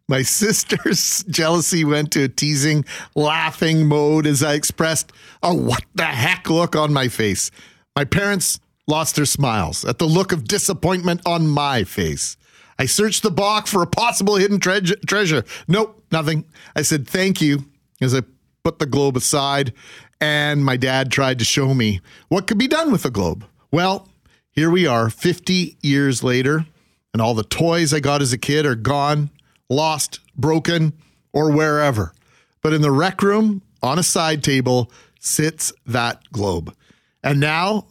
My 0.09 0.23
sister's 0.23 1.25
jealousy 1.25 1.85
went 1.85 2.13
to 2.13 2.25
a 2.25 2.29
teasing, 2.29 2.85
laughing 3.15 3.87
mode 3.87 4.27
as 4.27 4.43
I 4.43 4.55
expressed 4.55 5.13
a 5.43 5.55
what 5.55 5.85
the 5.95 6.05
heck 6.05 6.51
look 6.51 6.77
on 6.77 6.93
my 6.93 7.09
face. 7.09 7.51
My 7.97 8.05
parents 8.05 8.61
lost 8.87 9.17
their 9.17 9.27
smiles 9.27 9.85
at 9.85 9.99
the 9.99 10.07
look 10.07 10.33
of 10.33 10.45
disappointment 10.45 11.21
on 11.25 11.47
my 11.47 11.85
face. 11.85 12.37
I 12.79 12.87
searched 12.87 13.23
the 13.23 13.31
box 13.31 13.71
for 13.71 13.83
a 13.83 13.87
possible 13.87 14.37
hidden 14.37 14.59
tre- 14.59 14.81
treasure. 14.81 15.45
Nope, 15.69 16.03
nothing. 16.11 16.45
I 16.75 16.83
said 16.83 17.07
thank 17.07 17.41
you 17.41 17.67
as 18.01 18.15
I 18.15 18.23
put 18.65 18.79
the 18.79 18.87
globe 18.87 19.17
aside, 19.17 19.73
and 20.21 20.65
my 20.65 20.77
dad 20.77 21.11
tried 21.11 21.39
to 21.39 21.45
show 21.45 21.75
me 21.75 22.01
what 22.29 22.47
could 22.47 22.59
be 22.59 22.69
done 22.69 22.91
with 22.91 23.03
the 23.03 23.11
globe. 23.11 23.45
Well, 23.73 24.07
here 24.51 24.69
we 24.69 24.87
are, 24.87 25.09
50 25.09 25.79
years 25.81 26.23
later, 26.23 26.67
and 27.15 27.23
all 27.23 27.33
the 27.33 27.43
toys 27.43 27.95
I 27.95 28.01
got 28.01 28.21
as 28.21 28.31
a 28.31 28.39
kid 28.39 28.67
are 28.67 28.75
gone, 28.75 29.31
lost, 29.71 30.21
broken, 30.37 30.93
or 31.33 31.51
wherever. 31.51 32.13
But 32.61 32.75
in 32.75 32.83
the 32.83 32.91
rec 32.91 33.23
room, 33.23 33.63
on 33.83 33.99
a 33.99 34.03
side 34.03 34.45
table, 34.45 34.93
sits 35.21 35.73
that 35.87 36.21
globe. 36.33 36.75
And 37.25 37.41
now, 37.41 37.87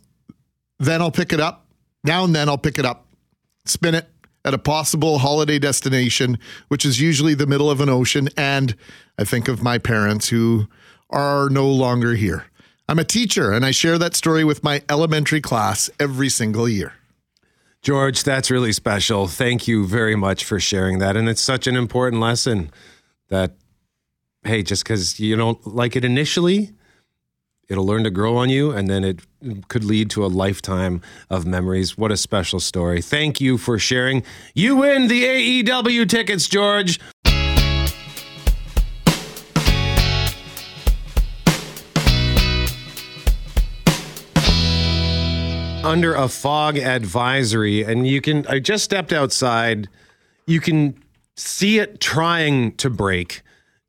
then 0.77 1.01
I'll 1.01 1.09
pick 1.09 1.33
it 1.33 1.39
up. 1.39 1.65
Now 2.03 2.25
and 2.25 2.35
then 2.35 2.47
I'll 2.47 2.59
pick 2.59 2.77
it 2.77 2.85
up, 2.85 3.07
spin 3.65 3.95
it 3.95 4.07
at 4.45 4.53
a 4.53 4.59
possible 4.59 5.17
holiday 5.17 5.57
destination, 5.57 6.37
which 6.67 6.85
is 6.85 7.01
usually 7.01 7.33
the 7.33 7.47
middle 7.47 7.71
of 7.71 7.81
an 7.81 7.89
ocean. 7.89 8.29
And 8.37 8.75
I 9.17 9.23
think 9.23 9.47
of 9.47 9.63
my 9.63 9.79
parents 9.79 10.29
who 10.29 10.67
are 11.09 11.49
no 11.49 11.67
longer 11.67 12.13
here. 12.13 12.45
I'm 12.91 12.99
a 12.99 13.05
teacher 13.05 13.53
and 13.53 13.65
I 13.65 13.71
share 13.71 13.97
that 13.99 14.17
story 14.17 14.43
with 14.43 14.65
my 14.65 14.83
elementary 14.89 15.39
class 15.39 15.89
every 15.97 16.27
single 16.27 16.67
year. 16.67 16.91
George, 17.81 18.21
that's 18.25 18.51
really 18.51 18.73
special. 18.73 19.29
Thank 19.29 19.65
you 19.65 19.87
very 19.87 20.17
much 20.17 20.43
for 20.43 20.59
sharing 20.59 20.99
that. 20.99 21.15
And 21.15 21.29
it's 21.29 21.39
such 21.41 21.67
an 21.67 21.77
important 21.77 22.21
lesson 22.21 22.69
that, 23.29 23.55
hey, 24.43 24.61
just 24.61 24.83
because 24.83 25.21
you 25.21 25.37
don't 25.37 25.65
like 25.65 25.95
it 25.95 26.03
initially, 26.03 26.71
it'll 27.69 27.85
learn 27.85 28.03
to 28.03 28.09
grow 28.09 28.35
on 28.35 28.49
you 28.49 28.71
and 28.71 28.89
then 28.89 29.05
it 29.05 29.21
could 29.69 29.85
lead 29.85 30.09
to 30.09 30.25
a 30.25 30.27
lifetime 30.27 31.01
of 31.29 31.45
memories. 31.45 31.97
What 31.97 32.11
a 32.11 32.17
special 32.17 32.59
story. 32.59 33.01
Thank 33.01 33.39
you 33.39 33.57
for 33.57 33.79
sharing. 33.79 34.21
You 34.53 34.75
win 34.75 35.07
the 35.07 35.23
AEW 35.63 36.09
tickets, 36.09 36.45
George. 36.45 36.99
Under 45.83 46.13
a 46.13 46.27
fog 46.27 46.77
advisory, 46.77 47.83
and 47.83 48.07
you 48.07 48.21
can, 48.21 48.45
I 48.47 48.59
just 48.59 48.83
stepped 48.83 49.11
outside. 49.11 49.89
You 50.45 50.59
can 50.59 51.01
see 51.35 51.79
it 51.79 51.99
trying 51.99 52.75
to 52.77 52.89
break 52.89 53.41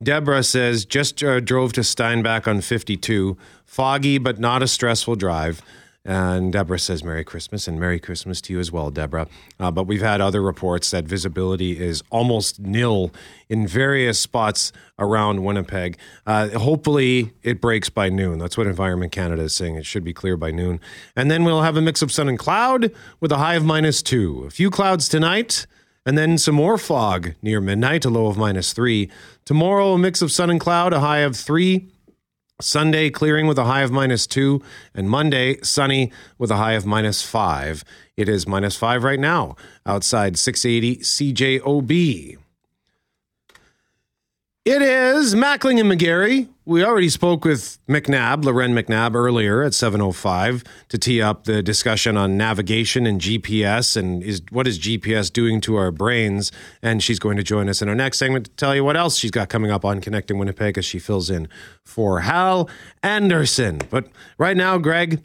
Deborah 0.03 0.43
says, 0.43 0.85
just 0.85 1.23
uh, 1.23 1.41
drove 1.41 1.73
to 1.75 1.85
Steinbach 1.85 2.49
on 2.49 2.61
52. 2.61 3.37
Foggy, 3.65 4.19
but 4.19 4.39
not 4.39 4.63
a 4.63 4.69
stressful 4.69 5.17
drive. 5.17 5.63
And 6.05 6.53
Deborah 6.53 6.81
says, 6.81 7.05
Merry 7.05 7.23
Christmas 7.23 7.69
and 7.69 7.79
Merry 7.79 8.01
Christmas 8.01 8.41
to 8.43 8.53
you 8.53 8.59
as 8.59 8.73
well, 8.73 8.91
Deborah. 8.91 9.29
Uh, 9.61 9.71
but 9.71 9.87
we've 9.87 10.03
had 10.03 10.21
other 10.21 10.43
reports 10.43 10.91
that 10.91 11.05
visibility 11.05 11.79
is 11.79 12.03
almost 12.11 12.59
nil 12.59 13.13
in 13.49 13.69
various 13.69 14.19
spots 14.19 14.73
around 14.99 15.45
Winnipeg. 15.45 15.97
Uh, 16.27 16.49
hopefully, 16.59 17.33
it 17.45 17.61
breaks 17.61 17.89
by 17.89 18.09
noon. 18.09 18.39
That's 18.39 18.59
what 18.59 18.67
Environment 18.67 19.13
Canada 19.13 19.43
is 19.43 19.55
saying. 19.55 19.77
It 19.77 19.87
should 19.87 20.03
be 20.03 20.13
clear 20.13 20.37
by 20.37 20.51
noon. 20.51 20.81
And 21.15 21.31
then 21.31 21.45
we'll 21.45 21.63
have 21.63 21.77
a 21.77 21.83
mix 21.83 22.03
of 22.03 22.11
sun 22.11 22.29
and 22.29 22.39
cloud 22.39 22.91
with 23.21 23.31
a 23.31 23.39
high 23.39 23.55
of 23.55 23.65
minus 23.65 24.03
two. 24.03 24.43
A 24.45 24.51
few 24.51 24.71
clouds 24.71 25.09
tonight. 25.09 25.67
And 26.05 26.19
then 26.19 26.37
some 26.37 26.57
more 26.57 26.79
fog 26.79 27.35
near 27.43 27.61
midnight, 27.61 28.05
a 28.05 28.11
low 28.11 28.27
of 28.27 28.37
minus 28.37 28.73
three. 28.73 29.09
Tomorrow, 29.45 29.93
a 29.93 29.99
mix 29.99 30.21
of 30.21 30.33
sun 30.33 30.51
and 30.51 30.59
cloud, 30.59 30.93
a 30.93 30.99
high 30.99 31.19
of 31.19 31.37
three. 31.37 31.93
Sunday, 32.63 33.11
clearing 33.11 33.47
with 33.47 33.59
a 33.59 33.65
high 33.65 33.83
of 33.83 33.91
minus 33.91 34.27
two. 34.27 34.63
And 34.95 35.09
Monday, 35.11 35.59
sunny 35.63 36.13
with 36.39 36.51
a 36.51 36.57
high 36.57 36.73
of 36.73 36.87
minus 36.87 37.23
five. 37.23 37.85
It 38.17 38.29
is 38.29 38.47
minus 38.47 38.77
five 38.77 39.05
right 39.05 39.21
now 39.21 39.57
outside 39.87 40.39
680 40.39 40.99
CJOB. 40.99 42.42
It 44.65 44.81
is 44.81 45.35
Mackling 45.35 45.81
and 45.81 45.91
McGarry. 45.91 46.47
We 46.65 46.85
already 46.85 47.09
spoke 47.09 47.45
with 47.45 47.85
McNabb, 47.89 48.45
Lauren 48.45 48.73
McNabb, 48.73 49.17
earlier 49.17 49.65
at 49.65 49.73
7.05 49.73 50.65
to 50.89 50.99
tee 50.99 51.21
up 51.21 51.47
the 51.47 51.65
discussion 51.65 52.17
on 52.17 52.37
navigation 52.37 53.05
and 53.05 53.21
GPS 53.21 53.97
and 53.97 54.23
is 54.23 54.41
what 54.51 54.69
is 54.69 54.79
GPS 54.79 55.33
doing 55.33 55.61
to 55.63 55.75
our 55.75 55.91
brains. 55.91 56.53
And 56.81 57.03
she's 57.03 57.19
going 57.19 57.39
to 57.39 57.43
join 57.43 57.69
us 57.69 57.83
in 57.83 57.89
our 57.89 57.97
next 57.97 58.19
segment 58.19 58.45
to 58.45 58.51
tell 58.53 58.73
you 58.73 58.85
what 58.85 58.97
else 58.97 59.17
she's 59.17 59.33
got 59.33 59.49
coming 59.49 59.73
up 59.73 59.85
on 59.85 60.01
Connecting 60.01 60.39
Winnipeg 60.39 60.79
as 60.79 60.85
she 60.85 61.01
fills 61.01 61.29
in 61.29 61.49
for 61.85 62.21
Hal 62.21 62.71
Anderson. 63.03 63.81
But 63.91 64.07
right 64.39 64.57
now, 64.57 64.79
Greg, 64.79 65.21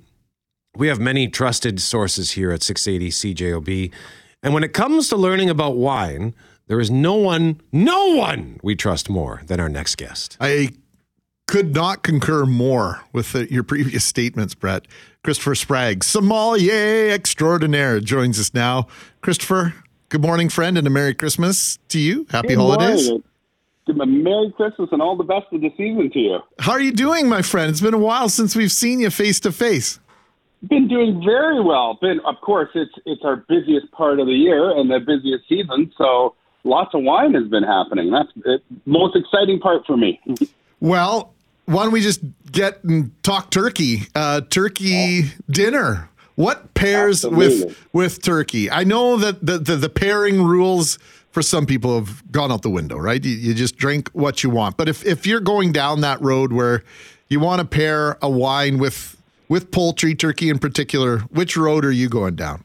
we 0.76 0.88
have 0.88 1.00
many 1.00 1.28
trusted 1.28 1.80
sources 1.80 2.32
here 2.32 2.52
at 2.52 2.64
680 2.64 3.36
CJOB. 3.36 3.92
And 4.42 4.56
when 4.56 4.64
it 4.64 4.74
comes 4.74 5.10
to 5.10 5.16
learning 5.16 5.52
about 5.52 5.78
wine, 5.78 6.34
there 6.68 6.80
is 6.80 6.92
no 6.92 7.16
one, 7.16 7.62
no 7.72 8.16
one 8.16 8.60
we 8.64 8.76
trust 8.76 9.10
more 9.10 9.42
than 9.48 9.60
our 9.60 9.70
next 9.70 9.96
guest. 9.98 10.38
I 10.40 10.70
could 11.48 11.74
not 11.74 12.04
concur 12.04 12.46
more 12.46 13.02
with 13.14 13.32
the, 13.32 13.52
your 13.52 13.64
previous 13.64 14.04
statements, 14.04 14.54
Brett. 14.54 14.86
Christopher 15.24 15.56
Sprague, 15.56 16.04
sommelier 16.04 17.10
extraordinaire, 17.10 18.00
joins 18.00 18.40
us 18.40 18.54
now. 18.54 18.88
Christopher, 19.22 19.74
good 20.10 20.22
morning, 20.22 20.50
friend, 20.50 20.78
and 20.78 20.86
a 20.86 20.90
Merry 20.90 21.14
Christmas 21.14 21.80
to 21.90 22.00
you. 22.00 22.26
Happy 22.30 22.50
Good 22.50 22.58
holidays. 22.58 23.08
morning. 23.08 23.24
Good- 23.86 23.96
Merry 23.96 24.52
Christmas 24.58 24.90
and 24.92 25.02
all 25.02 25.16
the 25.16 25.24
best 25.24 25.46
of 25.54 25.62
the 25.62 25.70
season 25.78 26.10
to 26.12 26.20
you. 26.20 26.40
How 26.60 26.74
are 26.74 26.82
you 26.82 26.92
doing, 26.92 27.30
my 27.30 27.42
friend? 27.42 27.70
It's 27.70 27.80
been 27.80 27.94
a 27.94 27.98
while 27.98 28.28
since 28.28 28.54
we've 28.54 28.72
seen 28.72 29.00
you 29.00 29.10
face 29.10 29.40
to 29.40 29.52
face. 29.54 30.02
Been 30.68 30.90
doing 30.90 31.24
very 31.24 31.62
well. 31.62 31.98
Been, 32.02 32.20
of 32.26 32.36
course, 32.42 32.68
it's 32.76 32.92
it's 33.06 33.22
our 33.24 33.38
busiest 33.48 33.90
part 33.92 34.20
of 34.20 34.28
the 34.28 34.34
year 34.34 34.76
and 34.78 34.92
the 34.92 35.00
busiest 35.00 35.48
season, 35.48 35.94
so 35.98 36.36
lots 36.64 36.94
of 36.94 37.04
wine 37.04 37.34
has 37.34 37.48
been 37.48 37.64
happening. 37.64 38.12
That's 38.12 38.30
the 38.36 38.60
most 38.86 39.16
exciting 39.16 39.60
part 39.60 39.86
for 39.86 39.98
me. 39.98 40.20
Well, 40.80 41.34
why 41.66 41.84
don't 41.84 41.94
we 41.94 42.02
just 42.02 42.22
get 42.52 42.84
and 42.84 43.12
talk 43.24 43.52
turkey? 43.52 44.04
Uh, 44.16 44.42
turkey 44.42 45.32
dinner. 45.50 46.10
What 46.36 46.74
pairs 46.76 47.26
Absolutely. 47.26 47.66
with 47.66 47.88
with 47.94 48.22
turkey? 48.22 48.70
I 48.70 48.84
know 48.84 49.18
that 49.18 49.46
the, 49.46 49.58
the 49.58 49.76
the 49.76 49.90
pairing 49.90 50.44
rules 50.44 51.00
for 51.32 51.42
some 51.42 51.66
people 51.66 51.96
have 51.96 52.32
gone 52.32 52.52
out 52.52 52.62
the 52.62 52.70
window, 52.70 52.98
right? 52.98 53.24
You, 53.24 53.36
you 53.36 53.54
just 53.54 53.76
drink 53.76 54.10
what 54.14 54.44
you 54.44 54.50
want. 54.50 54.78
But 54.78 54.88
if 54.88 55.06
if 55.06 55.26
you're 55.26 55.40
going 55.40 55.72
down 55.72 56.02
that 56.02 56.22
road 56.22 56.54
where 56.54 56.84
you 57.28 57.40
want 57.40 57.60
to 57.62 57.68
pair 57.68 58.18
a 58.22 58.30
wine 58.30 58.78
with 58.78 59.22
with 59.50 59.72
poultry, 59.72 60.16
turkey 60.16 60.50
in 60.50 60.60
particular, 60.60 61.20
which 61.20 61.58
road 61.58 61.86
are 61.86 61.92
you 61.92 62.08
going 62.08 62.36
down? 62.36 62.64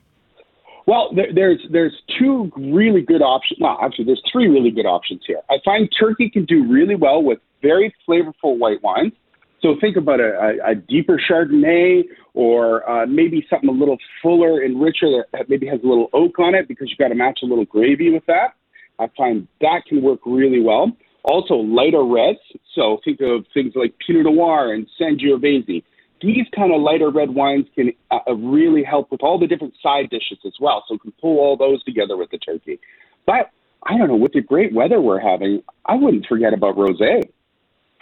Well, 0.86 1.10
there, 1.14 1.32
there's 1.32 1.60
there's 1.70 1.94
two 2.18 2.50
really 2.56 3.02
good 3.02 3.22
options. 3.22 3.60
Well, 3.60 3.78
actually, 3.82 4.06
there's 4.06 4.22
three 4.30 4.48
really 4.48 4.70
good 4.70 4.86
options 4.86 5.22
here. 5.26 5.40
I 5.48 5.58
find 5.64 5.88
turkey 5.98 6.28
can 6.28 6.44
do 6.44 6.66
really 6.66 6.96
well 6.96 7.22
with 7.22 7.38
very 7.62 7.94
flavorful 8.08 8.58
white 8.58 8.82
wines. 8.82 9.12
So 9.60 9.76
think 9.80 9.96
about 9.96 10.18
a, 10.18 10.58
a, 10.64 10.72
a 10.72 10.74
deeper 10.74 11.20
Chardonnay 11.30 12.02
or 12.34 12.88
uh, 12.90 13.06
maybe 13.06 13.46
something 13.48 13.68
a 13.68 13.72
little 13.72 13.96
fuller 14.20 14.60
and 14.60 14.80
richer 14.80 15.24
that 15.32 15.48
maybe 15.48 15.66
has 15.66 15.78
a 15.84 15.86
little 15.86 16.08
oak 16.12 16.40
on 16.40 16.56
it 16.56 16.66
because 16.66 16.90
you've 16.90 16.98
got 16.98 17.08
to 17.08 17.14
match 17.14 17.40
a 17.44 17.46
little 17.46 17.64
gravy 17.64 18.10
with 18.10 18.26
that. 18.26 18.54
I 18.98 19.06
find 19.16 19.46
that 19.60 19.82
can 19.88 20.02
work 20.02 20.20
really 20.26 20.60
well. 20.60 20.90
Also, 21.24 21.54
lighter 21.54 22.04
reds. 22.04 22.40
So 22.74 22.98
think 23.04 23.20
of 23.20 23.44
things 23.54 23.74
like 23.76 23.94
Pinot 24.04 24.24
Noir 24.24 24.74
and 24.74 24.88
Sangiovese. 25.00 25.84
These 26.22 26.46
kind 26.54 26.72
of 26.72 26.80
lighter 26.80 27.10
red 27.10 27.30
wines 27.30 27.66
can 27.74 27.92
uh, 28.10 28.18
uh, 28.28 28.34
really 28.34 28.84
help 28.84 29.10
with 29.10 29.22
all 29.22 29.38
the 29.38 29.46
different 29.46 29.74
side 29.82 30.08
dishes 30.10 30.38
as 30.46 30.52
well. 30.60 30.84
So 30.86 30.94
you 30.94 31.00
can 31.00 31.12
pull 31.20 31.38
all 31.38 31.56
those 31.56 31.82
together 31.84 32.16
with 32.16 32.30
the 32.30 32.38
turkey. 32.38 32.78
But 33.26 33.50
I 33.84 33.98
don't 33.98 34.08
know, 34.08 34.16
with 34.16 34.32
the 34.32 34.40
great 34.40 34.72
weather 34.72 35.00
we're 35.00 35.20
having, 35.20 35.62
I 35.86 35.96
wouldn't 35.96 36.26
forget 36.26 36.54
about 36.54 36.76
rosé. 36.76 37.22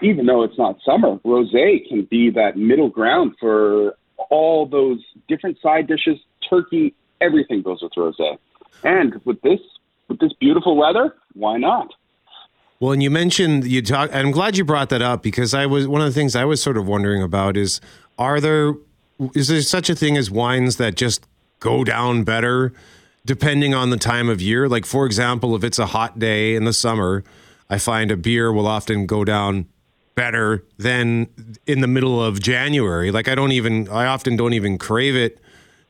Even 0.02 0.26
though 0.26 0.42
it's 0.42 0.58
not 0.58 0.78
summer, 0.84 1.16
rosé 1.24 1.86
can 1.88 2.04
be 2.10 2.30
that 2.30 2.56
middle 2.56 2.88
ground 2.88 3.34
for 3.40 3.96
all 4.30 4.66
those 4.66 4.98
different 5.28 5.58
side 5.62 5.86
dishes. 5.86 6.18
Turkey, 6.48 6.94
everything 7.20 7.62
goes 7.62 7.80
with 7.82 7.92
rosé. 7.92 8.38
And 8.82 9.20
with 9.24 9.40
this, 9.42 9.60
with 10.08 10.18
this 10.20 10.32
beautiful 10.34 10.76
weather, 10.76 11.14
why 11.34 11.56
not? 11.56 11.92
Well, 12.80 12.92
and 12.92 13.02
you 13.02 13.10
mentioned 13.10 13.66
you 13.66 13.82
talk. 13.82 14.08
I'm 14.14 14.30
glad 14.30 14.56
you 14.56 14.64
brought 14.64 14.88
that 14.88 15.02
up 15.02 15.22
because 15.22 15.52
I 15.52 15.66
was 15.66 15.86
one 15.86 16.00
of 16.00 16.06
the 16.06 16.14
things 16.14 16.34
I 16.34 16.46
was 16.46 16.62
sort 16.62 16.78
of 16.78 16.88
wondering 16.88 17.22
about 17.22 17.58
is 17.58 17.78
are 18.20 18.40
there 18.40 18.74
is 19.34 19.48
there 19.48 19.60
such 19.62 19.90
a 19.90 19.94
thing 19.94 20.16
as 20.16 20.30
wines 20.30 20.76
that 20.76 20.94
just 20.94 21.26
go 21.58 21.84
down 21.84 22.22
better 22.22 22.72
depending 23.26 23.74
on 23.74 23.90
the 23.90 23.96
time 23.96 24.28
of 24.28 24.40
year? 24.40 24.68
Like 24.68 24.86
for 24.86 25.06
example, 25.06 25.56
if 25.56 25.64
it's 25.64 25.78
a 25.78 25.86
hot 25.86 26.18
day 26.18 26.54
in 26.54 26.64
the 26.64 26.72
summer, 26.72 27.24
I 27.68 27.78
find 27.78 28.10
a 28.10 28.16
beer 28.16 28.52
will 28.52 28.66
often 28.66 29.06
go 29.06 29.24
down 29.24 29.66
better 30.14 30.64
than 30.78 31.28
in 31.66 31.80
the 31.80 31.86
middle 31.86 32.22
of 32.22 32.40
January. 32.40 33.10
Like 33.10 33.26
I 33.26 33.34
don't 33.34 33.52
even 33.52 33.88
I 33.88 34.06
often 34.06 34.36
don't 34.36 34.52
even 34.52 34.76
crave 34.78 35.16
it. 35.16 35.40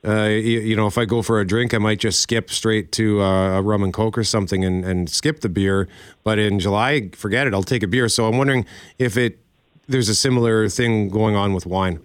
Uh, 0.02 0.24
you, 0.24 0.60
you 0.60 0.76
know, 0.76 0.86
if 0.86 0.96
I 0.96 1.04
go 1.04 1.20
for 1.20 1.40
a 1.40 1.46
drink, 1.46 1.74
I 1.74 1.78
might 1.78 1.98
just 1.98 2.20
skip 2.20 2.50
straight 2.50 2.90
to 2.92 3.20
uh, 3.20 3.58
a 3.58 3.62
rum 3.62 3.82
and 3.82 3.92
coke 3.92 4.16
or 4.16 4.24
something 4.24 4.64
and, 4.64 4.82
and 4.82 5.10
skip 5.10 5.40
the 5.40 5.50
beer. 5.50 5.88
But 6.24 6.38
in 6.38 6.58
July, 6.58 7.10
forget 7.10 7.46
it. 7.46 7.52
I'll 7.52 7.62
take 7.62 7.82
a 7.82 7.86
beer. 7.86 8.08
So 8.08 8.26
I'm 8.26 8.38
wondering 8.38 8.64
if 8.98 9.18
it 9.18 9.40
there's 9.88 10.08
a 10.08 10.14
similar 10.14 10.68
thing 10.68 11.08
going 11.08 11.36
on 11.36 11.52
with 11.52 11.66
wine. 11.66 12.00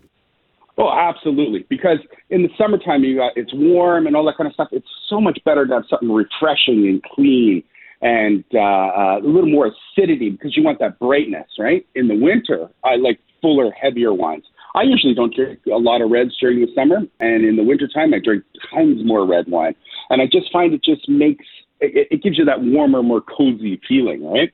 Oh, 0.77 0.91
absolutely. 0.91 1.65
Because 1.69 1.99
in 2.29 2.43
the 2.43 2.49
summertime, 2.57 3.03
you 3.03 3.15
got 3.15 3.31
it's 3.35 3.51
warm 3.53 4.07
and 4.07 4.15
all 4.15 4.25
that 4.25 4.37
kind 4.37 4.47
of 4.47 4.53
stuff. 4.53 4.69
It's 4.71 4.87
so 5.09 5.21
much 5.21 5.39
better 5.45 5.65
to 5.65 5.73
have 5.73 5.83
something 5.89 6.11
refreshing 6.11 6.87
and 6.87 7.01
clean 7.03 7.63
and 8.01 8.43
uh, 8.53 8.59
uh, 8.59 9.19
a 9.23 9.25
little 9.25 9.49
more 9.49 9.71
acidity 9.71 10.29
because 10.29 10.55
you 10.55 10.63
want 10.63 10.79
that 10.79 10.99
brightness, 10.99 11.47
right? 11.57 11.85
In 11.95 12.07
the 12.07 12.15
winter, 12.15 12.67
I 12.83 12.95
like 12.97 13.19
fuller, 13.41 13.71
heavier 13.71 14.13
wines. 14.13 14.43
I 14.75 14.81
usually 14.83 15.13
don't 15.13 15.33
drink 15.33 15.59
a 15.67 15.77
lot 15.77 16.01
of 16.01 16.11
reds 16.11 16.35
during 16.39 16.59
the 16.59 16.67
summer, 16.75 16.97
and 17.21 17.45
in 17.45 17.55
the 17.55 17.63
wintertime, 17.63 18.13
I 18.13 18.19
drink 18.21 18.43
tons 18.73 19.05
more 19.05 19.25
red 19.25 19.45
wine. 19.47 19.73
And 20.09 20.21
I 20.21 20.25
just 20.25 20.51
find 20.51 20.73
it 20.73 20.83
just 20.83 21.07
makes 21.07 21.45
it, 21.79 22.07
it 22.11 22.23
gives 22.23 22.37
you 22.37 22.45
that 22.45 22.61
warmer, 22.61 23.01
more 23.01 23.21
cozy 23.21 23.79
feeling, 23.87 24.25
right? 24.29 24.51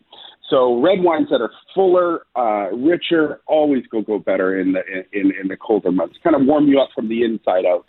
So 0.52 0.82
red 0.82 1.02
wines 1.02 1.30
that 1.32 1.40
are 1.40 1.50
fuller, 1.74 2.26
uh, 2.36 2.76
richer, 2.76 3.40
always 3.48 3.88
go 3.88 4.02
go 4.02 4.20
better 4.20 4.60
in 4.60 4.74
the 4.74 4.82
in, 5.14 5.32
in 5.42 5.48
the 5.48 5.56
colder 5.56 5.94
months. 5.94 6.18
Kind 6.22 6.36
of 6.36 6.46
warm 6.46 6.68
you 6.68 6.80
up 6.80 6.90
from 6.94 7.08
the 7.08 7.24
inside 7.24 7.66
out. 7.66 7.86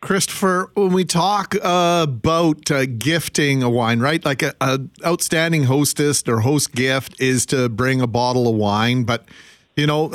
Christopher, 0.00 0.70
when 0.74 0.92
we 0.92 1.04
talk 1.04 1.56
uh, 1.56 2.06
about 2.08 2.70
uh, 2.70 2.86
gifting 2.86 3.64
a 3.64 3.70
wine, 3.70 3.98
right? 3.98 4.24
Like 4.24 4.42
a, 4.42 4.54
a 4.60 4.78
outstanding 5.04 5.64
hostess 5.64 6.22
or 6.28 6.40
host 6.40 6.72
gift 6.72 7.20
is 7.20 7.44
to 7.46 7.68
bring 7.68 8.00
a 8.00 8.06
bottle 8.06 8.46
of 8.46 8.54
wine, 8.54 9.02
but 9.02 9.26
you 9.74 9.88
know, 9.88 10.12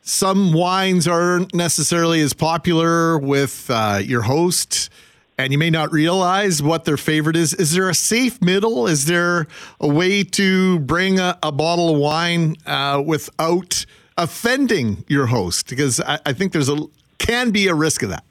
some 0.00 0.52
wines 0.52 1.06
aren't 1.06 1.54
necessarily 1.54 2.20
as 2.22 2.32
popular 2.32 3.16
with 3.18 3.70
uh, 3.70 4.00
your 4.02 4.22
host, 4.22 4.90
and 5.38 5.52
you 5.52 5.58
may 5.58 5.70
not 5.70 5.92
realize 5.92 6.60
what 6.62 6.84
their 6.84 6.96
favorite 6.96 7.36
is. 7.36 7.54
Is 7.54 7.72
there 7.72 7.88
a 7.88 7.94
safe 7.94 8.42
middle? 8.42 8.88
Is 8.88 9.06
there 9.06 9.46
a 9.80 9.88
way 9.88 10.24
to 10.24 10.80
bring 10.80 11.20
a, 11.20 11.38
a 11.42 11.52
bottle 11.52 11.94
of 11.94 12.00
wine 12.00 12.56
uh, 12.66 13.00
without 13.04 13.86
offending 14.18 15.04
your 15.06 15.26
host? 15.26 15.68
Because 15.68 16.00
I, 16.00 16.18
I 16.26 16.32
think 16.32 16.52
there's 16.52 16.68
a 16.68 16.76
can 17.18 17.50
be 17.50 17.68
a 17.68 17.74
risk 17.74 18.02
of 18.02 18.10
that. 18.10 18.24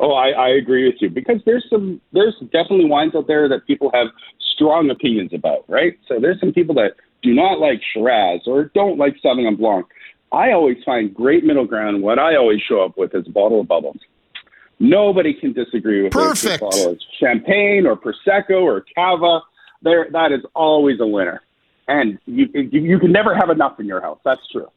Oh, 0.00 0.12
I, 0.12 0.30
I 0.30 0.48
agree 0.48 0.86
with 0.86 0.96
you 1.00 1.10
because 1.10 1.40
there's 1.46 1.64
some 1.70 2.00
there's 2.12 2.34
definitely 2.52 2.86
wines 2.86 3.14
out 3.14 3.26
there 3.26 3.48
that 3.48 3.66
people 3.66 3.90
have 3.94 4.08
strong 4.54 4.90
opinions 4.90 5.32
about, 5.32 5.64
right? 5.68 5.98
So 6.08 6.18
there's 6.20 6.40
some 6.40 6.52
people 6.52 6.74
that 6.76 6.92
do 7.22 7.34
not 7.34 7.58
like 7.58 7.80
Shiraz 7.92 8.40
or 8.46 8.70
don't 8.74 8.98
like 8.98 9.14
Sauvignon 9.24 9.58
Blanc. 9.58 9.86
I 10.32 10.52
always 10.52 10.78
find 10.84 11.14
great 11.14 11.44
middle 11.44 11.64
ground. 11.64 12.02
What 12.02 12.18
I 12.18 12.36
always 12.36 12.60
show 12.60 12.82
up 12.82 12.98
with 12.98 13.14
is 13.14 13.26
a 13.26 13.30
bottle 13.30 13.60
of 13.60 13.68
bubbles. 13.68 13.98
Nobody 14.80 15.34
can 15.34 15.52
disagree 15.52 16.02
with 16.02 16.12
Perfect. 16.12 16.60
This 16.70 16.84
bottle. 16.84 16.96
Champagne 17.20 17.86
or 17.86 17.96
prosecco 17.96 18.62
or 18.62 18.84
cava. 18.94 19.40
There, 19.82 20.08
that 20.12 20.32
is 20.32 20.40
always 20.54 20.98
a 21.00 21.06
winner. 21.06 21.42
and 21.88 22.18
you, 22.26 22.48
you 22.54 22.80
you 22.80 22.98
can 22.98 23.12
never 23.12 23.34
have 23.34 23.50
enough 23.50 23.78
in 23.78 23.86
your 23.86 24.00
house. 24.00 24.18
That's 24.24 24.40
true. 24.50 24.70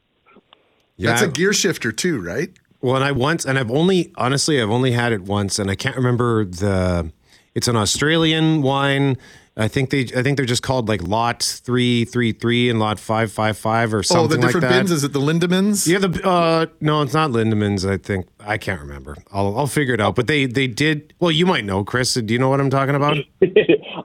That's 1.00 1.22
a 1.22 1.28
gear 1.28 1.54
shifter 1.54 1.92
too, 1.92 2.20
right? 2.20 2.50
Well, 2.82 2.96
and 2.96 3.04
I 3.04 3.12
once, 3.12 3.46
and 3.46 3.58
I've 3.58 3.72
only, 3.72 4.12
honestly, 4.18 4.62
I've 4.62 4.70
only 4.70 4.92
had 4.92 5.12
it 5.14 5.22
once, 5.24 5.60
and 5.60 5.70
I 5.70 5.76
can't 5.76 5.96
remember 5.96 6.46
the. 6.46 7.12
It's 7.56 7.68
an 7.68 7.76
Australian 7.76 8.62
wine. 8.62 9.18
I 9.58 9.68
think 9.68 9.90
they, 9.90 10.02
I 10.16 10.22
think 10.22 10.38
they're 10.38 10.46
just 10.46 10.62
called 10.62 10.88
like 10.88 11.02
Lot 11.02 11.42
three 11.42 12.06
three 12.06 12.32
three 12.32 12.70
and 12.70 12.80
Lot 12.80 13.00
five 13.00 13.32
five 13.32 13.58
five 13.58 13.92
or 13.92 14.04
something 14.04 14.38
oh, 14.38 14.42
the 14.42 14.48
different 14.48 14.66
like 14.66 14.74
bins. 14.74 14.92
Is 14.92 15.04
it 15.04 15.14
the 15.14 15.20
Lindemans? 15.20 15.88
Yeah, 15.88 15.98
the 15.98 16.28
uh, 16.28 16.68
no, 16.80 17.02
it's 17.02 17.14
not 17.14 17.32
Lindemans. 17.32 17.90
I 17.90 17.98
think 17.98 18.28
I 18.40 18.60
can't 18.60 18.80
remember. 18.80 19.18
I'll 19.32 19.58
I'll 19.58 19.68
figure 19.68 19.96
it 19.96 20.02
out. 20.02 20.16
But 20.16 20.28
they 20.28 20.46
they 20.46 20.68
did. 20.68 21.14
Well, 21.20 21.32
you 21.32 21.48
might 21.48 21.66
know, 21.66 21.84
Chris. 21.84 22.14
Do 22.14 22.32
you 22.32 22.40
know 22.40 22.50
what 22.50 22.60
I'm 22.60 22.70
talking 22.70 22.94
about? 22.94 23.18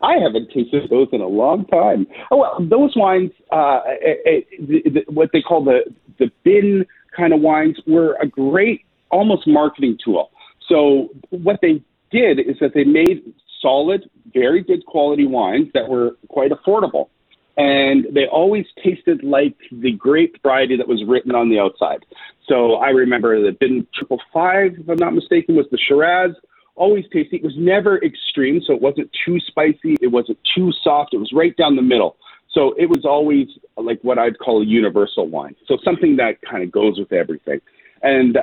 I 0.03 0.15
haven't 0.15 0.51
tasted 0.53 0.89
those 0.89 1.09
in 1.13 1.21
a 1.21 1.29
long 1.29 1.67
time. 1.67 2.07
Oh, 2.31 2.39
well, 2.39 2.57
those 2.59 2.97
wines, 2.97 3.31
uh, 3.51 3.81
eh, 4.03 4.15
eh, 4.25 4.41
the, 4.59 4.83
the, 4.85 5.13
what 5.13 5.31
they 5.35 5.43
call 5.43 5.63
the 5.63 5.83
the 6.19 6.31
bin 6.45 6.87
kind 7.15 7.35
of 7.35 7.41
wines, 7.41 7.79
were 7.87 8.17
a 8.23 8.27
great 8.27 8.87
almost 9.11 9.47
marketing 9.47 9.99
tool. 10.03 10.31
So 10.67 11.11
what 11.29 11.61
they 11.61 11.83
did 12.11 12.41
is 12.41 12.57
that 12.61 12.73
they 12.75 12.85
made 12.85 13.23
solid, 13.63 14.11
very 14.35 14.63
good 14.63 14.85
quality 14.85 15.27
wines 15.27 15.69
that 15.73 15.89
were 15.89 16.17
quite 16.29 16.51
affordable. 16.51 17.09
And 17.57 18.07
they 18.13 18.27
always 18.27 18.67
tasted 18.83 19.23
like 19.23 19.55
the 19.71 19.93
grape 19.93 20.37
variety 20.43 20.77
that 20.77 20.89
was 20.89 21.05
written 21.07 21.35
on 21.35 21.49
the 21.49 21.59
outside. 21.59 22.05
So 22.49 22.75
I 22.75 22.89
remember 22.89 23.43
the 23.43 23.53
Bin 23.53 23.87
Triple 23.95 24.21
Five, 24.33 24.73
if 24.79 24.89
I'm 24.89 24.97
not 24.97 25.15
mistaken, 25.15 25.55
was 25.55 25.67
the 25.71 25.79
Shiraz. 25.79 26.33
Always 26.75 27.05
tasty. 27.13 27.37
It 27.37 27.43
was 27.43 27.55
never 27.59 28.03
extreme, 28.03 28.63
so 28.67 28.73
it 28.73 28.81
wasn't 28.81 29.11
too 29.25 29.39
spicy. 29.41 29.97
It 30.01 30.09
wasn't 30.09 30.39
too 30.55 30.73
soft. 30.83 31.13
It 31.13 31.19
was 31.19 31.31
right 31.35 31.55
down 31.57 31.77
the 31.77 31.83
middle. 31.83 32.17
So 32.53 32.75
it 32.79 32.89
was 32.89 33.05
always 33.05 33.49
like 33.77 33.99
what 34.03 34.19
I'd 34.19 34.39
call 34.39 34.63
a 34.63 34.65
universal 34.65 35.27
wine. 35.29 35.55
So 35.69 35.77
something 35.85 36.17
that 36.17 36.41
kind 36.43 36.63
of 36.63 36.73
goes 36.73 36.99
with 36.99 37.13
everything. 37.13 37.61
And 38.03 38.39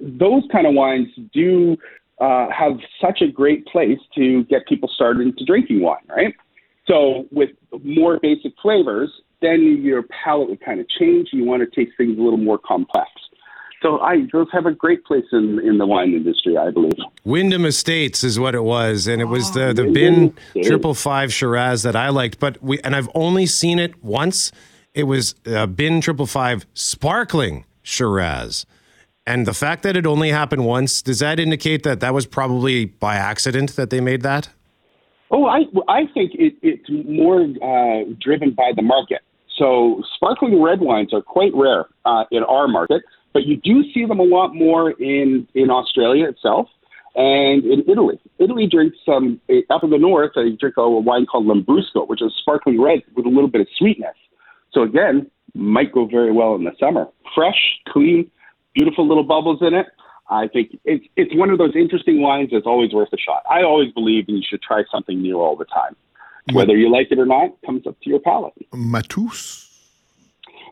those 0.00 0.42
kind 0.50 0.66
of 0.66 0.74
wines 0.74 1.08
do 1.32 1.76
uh, 2.20 2.48
have 2.50 2.78
such 3.00 3.20
a 3.22 3.28
great 3.28 3.66
place 3.66 3.98
to 4.14 4.44
get 4.44 4.66
people 4.66 4.88
started 4.94 5.26
into 5.26 5.44
drinking 5.44 5.82
wine, 5.82 5.98
right? 6.08 6.34
So 6.86 7.26
with 7.30 7.50
more 7.82 8.18
basic 8.20 8.52
flavors, 8.60 9.10
then 9.40 9.80
your 9.82 10.02
palate 10.04 10.48
would 10.48 10.60
kind 10.60 10.80
of 10.80 10.88
change. 10.88 11.28
You 11.32 11.44
want 11.44 11.62
to 11.62 11.84
taste 11.84 11.96
things 11.96 12.18
a 12.18 12.20
little 12.20 12.38
more 12.38 12.58
complex. 12.58 13.10
So 13.82 14.00
I 14.00 14.26
those 14.32 14.48
have 14.52 14.66
a 14.66 14.72
great 14.72 15.04
place 15.04 15.24
in 15.30 15.60
in 15.60 15.78
the 15.78 15.86
wine 15.86 16.12
industry, 16.12 16.56
I 16.56 16.70
believe. 16.70 16.98
Wyndham 17.24 17.64
Estates 17.64 18.24
is 18.24 18.38
what 18.38 18.56
it 18.56 18.64
was, 18.64 19.06
and 19.06 19.22
it 19.22 19.26
was 19.26 19.52
the 19.52 19.72
the 19.72 19.84
Wyndham 19.84 20.34
bin 20.52 20.64
triple 20.64 20.94
five 20.94 21.32
Shiraz 21.32 21.84
that 21.84 21.94
I 21.94 22.08
liked. 22.08 22.40
But 22.40 22.60
we 22.60 22.80
and 22.80 22.96
I've 22.96 23.08
only 23.14 23.46
seen 23.46 23.78
it 23.78 24.02
once. 24.02 24.50
It 24.94 25.04
was 25.04 25.36
a 25.46 25.68
bin 25.68 26.00
triple 26.00 26.26
five 26.26 26.66
sparkling 26.74 27.66
Shiraz, 27.82 28.66
and 29.28 29.46
the 29.46 29.52
fact 29.52 29.82
that 29.82 29.94
it 29.94 30.06
only 30.06 30.30
happened 30.30 30.64
once 30.64 31.02
does 31.02 31.18
that 31.18 31.38
indicate 31.38 31.82
that 31.82 32.00
that 32.00 32.14
was 32.14 32.24
probably 32.26 32.86
by 32.86 33.16
accident 33.16 33.76
that 33.76 33.90
they 33.90 34.00
made 34.00 34.22
that? 34.22 34.48
Oh, 35.30 35.44
I 35.44 35.60
I 35.86 36.06
think 36.14 36.32
it, 36.34 36.54
it's 36.62 36.88
more 36.88 37.42
uh, 37.42 38.04
driven 38.18 38.52
by 38.52 38.72
the 38.74 38.82
market. 38.82 39.20
So 39.58 40.02
sparkling 40.14 40.62
red 40.62 40.80
wines 40.80 41.12
are 41.12 41.20
quite 41.20 41.52
rare 41.54 41.84
uh, 42.06 42.24
in 42.30 42.42
our 42.44 42.68
market, 42.68 43.02
but 43.34 43.44
you 43.44 43.56
do 43.56 43.82
see 43.92 44.06
them 44.06 44.18
a 44.18 44.28
lot 44.38 44.54
more 44.54 44.92
in 44.92 45.46
in 45.54 45.68
Australia 45.70 46.26
itself 46.28 46.68
and 47.14 47.64
in 47.64 47.84
Italy. 47.86 48.18
Italy 48.38 48.66
drinks 48.66 48.96
some 49.04 49.40
up 49.68 49.84
in 49.84 49.90
the 49.90 49.98
north. 49.98 50.32
They 50.36 50.50
drink 50.50 50.76
a 50.78 50.88
wine 50.88 51.26
called 51.26 51.46
Lambrusco, 51.46 52.08
which 52.08 52.22
is 52.22 52.32
sparkling 52.40 52.80
red 52.80 53.00
with 53.14 53.26
a 53.26 53.28
little 53.28 53.48
bit 53.48 53.60
of 53.60 53.68
sweetness. 53.76 54.16
So 54.72 54.82
again, 54.82 55.30
might 55.54 55.92
go 55.92 56.06
very 56.06 56.32
well 56.32 56.54
in 56.54 56.64
the 56.64 56.72
summer. 56.80 57.08
Fresh, 57.34 57.60
clean, 57.88 58.30
beautiful 58.74 59.06
little 59.06 59.24
bubbles 59.24 59.60
in 59.60 59.74
it. 59.74 59.86
I 60.30 60.46
think 60.48 60.78
it's 60.84 61.04
it's 61.16 61.34
one 61.34 61.50
of 61.50 61.58
those 61.58 61.74
interesting 61.74 62.20
wines 62.20 62.50
that's 62.52 62.66
always 62.66 62.92
worth 62.92 63.08
a 63.12 63.18
shot. 63.18 63.42
I 63.50 63.62
always 63.62 63.92
believe 63.92 64.26
you 64.28 64.42
should 64.48 64.62
try 64.62 64.84
something 64.92 65.20
new 65.20 65.40
all 65.40 65.56
the 65.56 65.64
time. 65.64 65.96
Whether 66.52 66.76
you 66.76 66.90
like 66.90 67.08
it 67.10 67.18
or 67.18 67.26
not 67.26 67.50
comes 67.64 67.86
up 67.86 68.00
to 68.00 68.10
your 68.10 68.20
palate. 68.20 68.54
Mateus. 68.72 69.66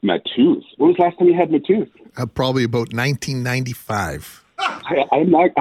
Mateus. 0.02 0.64
When 0.78 0.88
was 0.88 0.96
the 0.96 1.02
last 1.02 1.18
time 1.18 1.28
you 1.28 1.34
had 1.34 1.50
Mateus? 1.50 1.88
Uh, 2.16 2.26
probably 2.26 2.64
about 2.64 2.92
1995. 2.94 4.42
I, 4.58 5.04
I'm 5.12 5.30
not. 5.30 5.50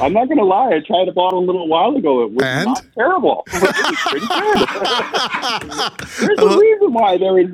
I'm 0.00 0.12
not 0.12 0.26
going 0.28 0.38
to 0.38 0.44
lie. 0.44 0.68
I 0.70 0.80
tried 0.86 1.08
a 1.08 1.12
bottle 1.12 1.40
a 1.40 1.44
little 1.46 1.66
while 1.68 1.94
ago. 1.96 2.22
It 2.24 2.32
was 2.32 2.44
And? 2.44 2.66
not 2.66 2.84
terrible. 2.94 3.44
It 3.52 3.62
was 3.62 3.96
pretty 4.06 4.26
good. 4.26 4.68
There's 6.20 6.38
a 6.38 6.58
reason 6.58 6.92
why 6.92 7.18
there 7.18 7.38
is 7.38 7.48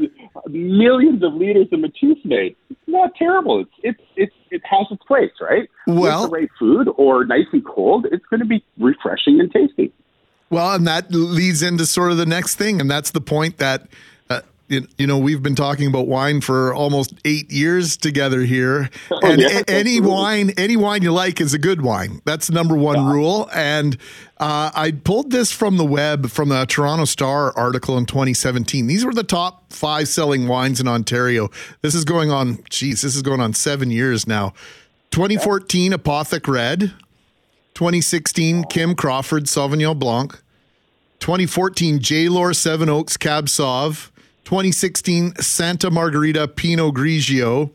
millions 0.48 1.22
of 1.22 1.34
liters 1.34 1.68
of 1.72 1.80
Mateus 1.80 2.18
made. 2.24 2.56
It's 2.70 2.80
not 2.86 3.14
terrible. 3.16 3.60
It's 3.60 3.70
it's 3.82 4.00
it's 4.16 4.34
it 4.50 4.62
has 4.70 4.86
its 4.90 5.02
place, 5.04 5.32
right? 5.40 5.68
Well- 5.86 6.22
With 6.22 6.30
the 6.30 6.36
right 6.36 6.50
food 6.58 6.88
or 6.96 7.24
nice 7.24 7.46
and 7.52 7.64
cold, 7.64 8.06
it's 8.12 8.24
going 8.26 8.40
to 8.40 8.46
be 8.46 8.64
refreshing 8.78 9.40
and 9.40 9.50
tasty. 9.52 9.92
Well, 10.50 10.74
and 10.74 10.86
that 10.86 11.10
leads 11.10 11.62
into 11.62 11.86
sort 11.86 12.12
of 12.12 12.18
the 12.18 12.26
next 12.26 12.56
thing, 12.56 12.80
and 12.80 12.90
that's 12.90 13.10
the 13.10 13.20
point 13.20 13.56
that 13.58 13.88
you, 14.98 15.06
know 15.06 15.18
we've 15.18 15.42
been 15.42 15.54
talking 15.54 15.86
about 15.86 16.06
wine 16.06 16.40
for 16.40 16.74
almost 16.74 17.14
eight 17.24 17.50
years 17.50 17.96
together 17.96 18.42
here, 18.42 18.90
and 19.22 19.40
yeah, 19.40 19.62
any 19.68 19.96
absolutely. 19.96 20.00
wine, 20.00 20.50
any 20.56 20.76
wine 20.76 21.02
you 21.02 21.12
like 21.12 21.40
is 21.40 21.54
a 21.54 21.58
good 21.58 21.82
wine. 21.82 22.20
That's 22.24 22.48
the 22.48 22.54
number 22.54 22.76
one 22.76 23.06
rule. 23.06 23.48
And 23.52 23.96
uh, 24.38 24.70
I 24.74 24.92
pulled 24.92 25.30
this 25.30 25.52
from 25.52 25.76
the 25.76 25.84
web 25.84 26.30
from 26.30 26.48
the 26.48 26.64
Toronto 26.66 27.04
Star 27.04 27.56
article 27.56 27.96
in 27.98 28.06
2017. 28.06 28.86
These 28.86 29.04
were 29.04 29.14
the 29.14 29.24
top 29.24 29.72
five 29.72 30.08
selling 30.08 30.48
wines 30.48 30.80
in 30.80 30.88
Ontario. 30.88 31.50
This 31.82 31.94
is 31.94 32.04
going 32.04 32.30
on. 32.30 32.58
Geez, 32.70 33.02
this 33.02 33.16
is 33.16 33.22
going 33.22 33.40
on 33.40 33.54
seven 33.54 33.90
years 33.90 34.26
now. 34.26 34.52
2014 35.10 35.92
Apothic 35.92 36.48
Red. 36.48 36.92
2016 37.74 38.64
Kim 38.64 38.94
Crawford 38.94 39.44
Sauvignon 39.44 39.98
Blanc. 39.98 40.40
2014 41.20 42.00
J. 42.00 42.28
Lohr 42.28 42.52
Seven 42.52 42.88
Oaks 42.88 43.16
Cab 43.16 43.46
Sauv. 43.46 44.10
2016 44.44 45.36
Santa 45.36 45.90
Margherita 45.90 46.48
Pinot 46.48 46.94
Grigio. 46.94 47.70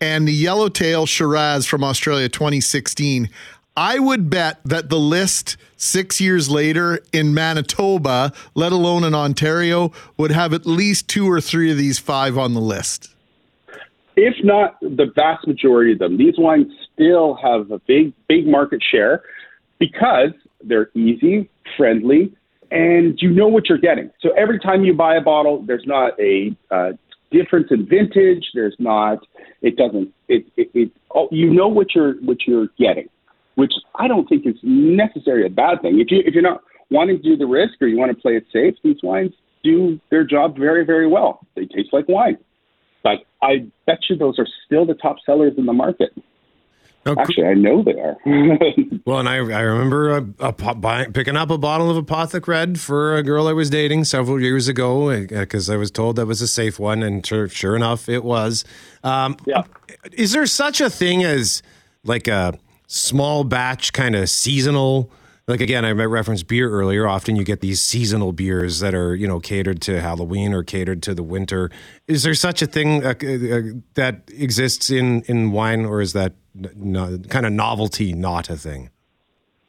And 0.00 0.26
the 0.26 0.32
Yellowtail 0.32 1.06
Shiraz 1.06 1.66
from 1.66 1.84
Australia 1.84 2.28
2016. 2.28 3.28
I 3.76 3.98
would 3.98 4.30
bet 4.30 4.60
that 4.64 4.88
the 4.88 4.98
list 4.98 5.56
six 5.76 6.20
years 6.20 6.50
later 6.50 7.00
in 7.12 7.32
Manitoba, 7.32 8.32
let 8.54 8.72
alone 8.72 9.04
in 9.04 9.14
Ontario, 9.14 9.92
would 10.16 10.30
have 10.30 10.52
at 10.52 10.66
least 10.66 11.08
two 11.08 11.30
or 11.30 11.40
three 11.40 11.70
of 11.70 11.78
these 11.78 11.98
five 11.98 12.36
on 12.36 12.54
the 12.54 12.60
list. 12.60 13.14
if 14.16 14.34
not 14.44 14.78
the 14.80 15.10
vast 15.14 15.46
majority 15.46 15.92
of 15.92 15.98
them, 15.98 16.18
these 16.18 16.34
wines 16.36 16.70
still 16.92 17.34
have 17.42 17.70
a 17.70 17.78
big, 17.80 18.12
big 18.28 18.46
market 18.46 18.82
share 18.82 19.22
because 19.78 20.32
they're 20.62 20.90
easy, 20.94 21.48
friendly, 21.76 22.32
and 22.70 23.18
you 23.20 23.30
know 23.30 23.48
what 23.48 23.68
you're 23.68 23.78
getting. 23.78 24.10
So 24.20 24.30
every 24.36 24.58
time 24.58 24.84
you 24.84 24.94
buy 24.94 25.16
a 25.16 25.20
bottle, 25.20 25.62
there's 25.66 25.84
not 25.86 26.18
a 26.20 26.56
uh, 26.70 26.92
difference 27.30 27.68
in 27.70 27.86
vintage. 27.86 28.44
There's 28.54 28.76
not. 28.78 29.26
It 29.62 29.76
doesn't. 29.76 30.12
It. 30.28 30.46
It. 30.56 30.70
it 30.74 30.92
oh, 31.14 31.28
you 31.30 31.52
know 31.52 31.68
what 31.68 31.94
you're 31.94 32.14
what 32.22 32.38
you're 32.46 32.68
getting, 32.78 33.08
which 33.56 33.72
I 33.96 34.08
don't 34.08 34.28
think 34.28 34.46
is 34.46 34.56
necessarily 34.62 35.46
a 35.46 35.50
bad 35.50 35.82
thing. 35.82 36.00
If 36.00 36.10
you 36.10 36.22
if 36.24 36.34
you're 36.34 36.42
not 36.42 36.62
wanting 36.90 37.16
to 37.18 37.22
do 37.22 37.36
the 37.36 37.46
risk 37.46 37.74
or 37.80 37.86
you 37.86 37.98
want 37.98 38.14
to 38.14 38.20
play 38.20 38.36
it 38.36 38.44
safe, 38.52 38.74
these 38.82 38.98
wines 39.02 39.32
do 39.62 40.00
their 40.10 40.24
job 40.24 40.56
very 40.56 40.84
very 40.84 41.06
well. 41.06 41.46
They 41.56 41.66
taste 41.66 41.92
like 41.92 42.08
wine. 42.08 42.38
But 43.02 43.20
I 43.42 43.66
bet 43.86 43.98
you 44.08 44.16
those 44.16 44.38
are 44.38 44.46
still 44.66 44.84
the 44.84 44.94
top 44.94 45.16
sellers 45.24 45.54
in 45.56 45.66
the 45.66 45.72
market. 45.72 46.10
Actually, 47.06 47.46
I 47.46 47.54
know 47.54 47.82
they 47.82 47.98
are. 47.98 48.16
Well, 49.06 49.18
and 49.18 49.28
I, 49.28 49.36
I 49.36 49.62
remember 49.62 50.10
uh, 50.12 50.20
a, 50.38 50.52
po- 50.52 50.74
buying, 50.74 51.12
picking 51.12 51.34
up 51.34 51.50
a 51.50 51.56
bottle 51.56 51.90
of 51.90 52.04
Apothic 52.04 52.46
Red 52.46 52.78
for 52.78 53.16
a 53.16 53.22
girl 53.22 53.48
I 53.48 53.52
was 53.54 53.70
dating 53.70 54.04
several 54.04 54.40
years 54.40 54.68
ago 54.68 55.26
because 55.26 55.70
I 55.70 55.76
was 55.76 55.90
told 55.90 56.16
that 56.16 56.26
was 56.26 56.42
a 56.42 56.46
safe 56.46 56.78
one, 56.78 57.02
and 57.02 57.24
sure, 57.24 57.48
sure 57.48 57.74
enough, 57.74 58.08
it 58.08 58.22
was. 58.22 58.64
Um, 59.02 59.36
yeah. 59.46 59.62
Is 60.12 60.32
there 60.32 60.46
such 60.46 60.80
a 60.82 60.90
thing 60.90 61.24
as 61.24 61.62
like 62.04 62.28
a 62.28 62.58
small 62.86 63.42
batch 63.44 63.92
kind 63.94 64.14
of 64.14 64.28
seasonal? 64.28 65.10
Like 65.50 65.60
again, 65.60 65.84
I 65.84 65.90
referenced 65.90 66.46
beer 66.46 66.70
earlier. 66.70 67.08
Often 67.08 67.34
you 67.34 67.42
get 67.42 67.60
these 67.60 67.82
seasonal 67.82 68.32
beers 68.32 68.78
that 68.78 68.94
are 68.94 69.16
you 69.16 69.26
know 69.26 69.40
catered 69.40 69.82
to 69.82 70.00
Halloween 70.00 70.54
or 70.54 70.62
catered 70.62 71.02
to 71.02 71.12
the 71.12 71.24
winter. 71.24 71.72
Is 72.06 72.22
there 72.22 72.34
such 72.34 72.62
a 72.62 72.66
thing 72.66 73.04
uh, 73.04 73.08
uh, 73.08 73.60
that 73.94 74.22
exists 74.28 74.90
in 74.90 75.22
in 75.22 75.50
wine, 75.50 75.84
or 75.84 76.00
is 76.00 76.12
that 76.12 76.34
no, 76.54 77.18
kind 77.28 77.46
of 77.46 77.52
novelty 77.52 78.12
not 78.12 78.48
a 78.48 78.56
thing? 78.56 78.90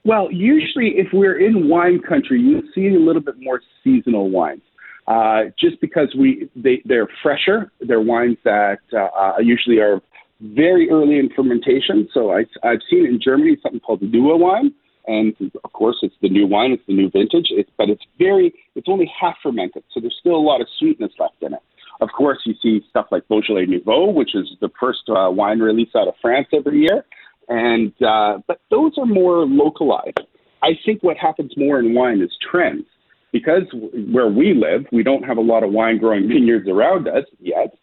Well, 0.05 0.31
usually, 0.31 0.99
if 0.99 1.07
we're 1.13 1.39
in 1.39 1.67
wine 1.67 1.99
country, 2.07 2.39
you 2.39 2.61
see 2.75 2.87
a 2.89 2.99
little 2.99 3.21
bit 3.23 3.35
more 3.39 3.59
seasonal 3.83 4.29
wines. 4.29 4.61
Uh, 5.07 5.45
just 5.59 5.81
because 5.81 6.13
we 6.15 6.47
they 6.55 6.83
they're 6.85 7.09
fresher, 7.23 7.71
they're 7.79 8.01
wines 8.01 8.37
that 8.43 8.81
uh, 8.93 9.07
uh, 9.17 9.33
usually 9.39 9.79
are 9.79 9.99
very 10.41 10.91
early 10.91 11.17
in 11.17 11.29
fermentation. 11.35 12.07
So 12.13 12.31
I, 12.31 12.45
I've 12.61 12.81
seen 12.87 13.07
in 13.07 13.19
Germany 13.19 13.57
something 13.63 13.79
called 13.79 14.03
Lua 14.03 14.37
wine, 14.37 14.73
And 15.07 15.35
of 15.63 15.73
course, 15.73 15.97
it's 16.01 16.15
the 16.21 16.29
new 16.29 16.45
wine, 16.47 16.71
it's 16.71 16.83
the 16.87 16.93
new 16.93 17.09
vintage, 17.09 17.47
it's, 17.49 17.69
but 17.77 17.89
it's 17.89 18.03
very, 18.17 18.53
it's 18.75 18.87
only 18.89 19.11
half 19.19 19.35
fermented, 19.41 19.83
so 19.91 19.99
there's 19.99 20.15
still 20.19 20.35
a 20.35 20.37
lot 20.37 20.61
of 20.61 20.67
sweetness 20.79 21.11
left 21.19 21.41
in 21.41 21.53
it. 21.53 21.61
Of 22.01 22.09
course, 22.17 22.39
you 22.45 22.55
see 22.61 22.81
stuff 22.89 23.07
like 23.11 23.27
Beaujolais 23.27 23.65
Nouveau, 23.65 24.09
which 24.09 24.33
is 24.35 24.49
the 24.59 24.69
first 24.79 25.09
uh, 25.09 25.29
wine 25.29 25.59
release 25.59 25.89
out 25.95 26.07
of 26.07 26.15
France 26.21 26.47
every 26.53 26.81
year, 26.81 27.05
and 27.47 27.93
uh, 28.01 28.39
but 28.47 28.61
those 28.69 28.93
are 28.97 29.05
more 29.05 29.45
localized. 29.45 30.19
I 30.63 30.71
think 30.85 31.03
what 31.03 31.17
happens 31.17 31.51
more 31.57 31.79
in 31.79 31.93
wine 31.93 32.21
is 32.21 32.31
trends. 32.51 32.85
Because 33.31 33.63
where 34.11 34.27
we 34.27 34.53
live, 34.53 34.85
we 34.91 35.03
don't 35.03 35.23
have 35.23 35.37
a 35.37 35.41
lot 35.41 35.63
of 35.63 35.71
wine 35.71 35.97
growing 35.99 36.27
vineyards 36.27 36.67
around 36.67 37.07
us 37.07 37.23
yet, 37.39 37.73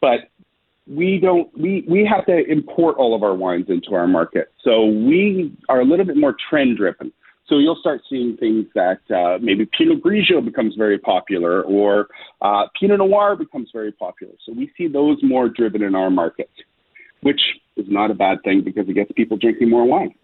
but 0.00 0.30
we 0.86 1.18
don't 1.18 1.48
we 1.58 1.84
we 1.88 2.04
have 2.04 2.26
to 2.26 2.44
import 2.50 2.96
all 2.98 3.14
of 3.14 3.22
our 3.22 3.34
wines 3.34 3.66
into 3.68 3.94
our 3.94 4.06
market. 4.06 4.52
So 4.62 4.84
we 4.84 5.56
are 5.68 5.80
a 5.80 5.84
little 5.84 6.04
bit 6.04 6.16
more 6.16 6.36
trend 6.50 6.76
driven. 6.76 7.12
So 7.46 7.58
you'll 7.58 7.76
start 7.76 8.00
seeing 8.08 8.36
things 8.38 8.66
that 8.74 9.00
uh, 9.14 9.38
maybe 9.42 9.68
Pinot 9.76 10.02
Grigio 10.02 10.42
becomes 10.42 10.74
very 10.76 10.98
popular, 10.98 11.62
or 11.62 12.08
uh, 12.40 12.64
Pinot 12.78 12.98
Noir 12.98 13.36
becomes 13.36 13.68
very 13.72 13.92
popular. 13.92 14.32
So 14.46 14.52
we 14.52 14.70
see 14.78 14.88
those 14.88 15.18
more 15.22 15.50
driven 15.50 15.82
in 15.82 15.94
our 15.94 16.10
market, 16.10 16.50
which 17.20 17.40
is 17.76 17.84
not 17.88 18.10
a 18.10 18.14
bad 18.14 18.38
thing 18.44 18.62
because 18.64 18.88
it 18.88 18.94
gets 18.94 19.12
people 19.12 19.36
drinking 19.36 19.68
more 19.68 19.84
wine. 19.84 20.14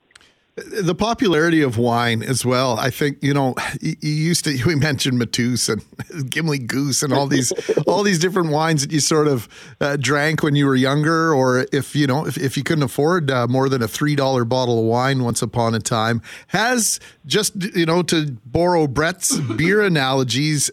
The 0.57 0.95
popularity 0.95 1.63
of 1.63 1.79
wine 1.79 2.23
as 2.23 2.45
well. 2.45 2.79
I 2.79 2.91
think 2.91 3.19
you 3.23 3.33
know 3.33 3.55
you 3.81 3.97
used 4.03 4.45
to 4.45 4.63
we 4.67 4.75
mentioned 4.75 5.19
Mateus 5.19 5.69
and 5.69 5.83
Gimli 6.31 6.59
Goose 6.59 7.03
and 7.03 7.13
all 7.13 7.27
these 7.27 7.53
all 7.87 8.03
these 8.03 8.19
different 8.19 8.51
wines 8.51 8.83
that 8.83 8.93
you 8.93 9.01
sort 9.01 9.29
of 9.29 9.49
uh, 9.81 9.97
drank 9.97 10.43
when 10.43 10.57
you 10.57 10.67
were 10.67 10.77
younger, 10.77 11.33
or 11.33 11.67
if 11.73 11.95
you 11.95 12.07
know 12.07 12.27
if, 12.27 12.37
if 12.37 12.57
you 12.57 12.63
couldn't 12.63 12.85
afford 12.85 13.31
uh, 13.31 13.47
more 13.47 13.69
than 13.69 13.83
a 13.83 13.89
three 13.89 14.17
dollar 14.17 14.45
bottle 14.45 14.81
of 14.81 14.85
wine 14.85 15.23
once 15.23 15.41
upon 15.41 15.75
a 15.75 15.81
time. 15.81 16.21
Has 16.49 16.99
just 17.27 17.55
you 17.75 17.87
know 17.87 18.03
to 18.05 18.37
borrow 18.45 18.87
Brett's 18.87 19.39
beer 19.39 19.83
analogies. 19.83 20.71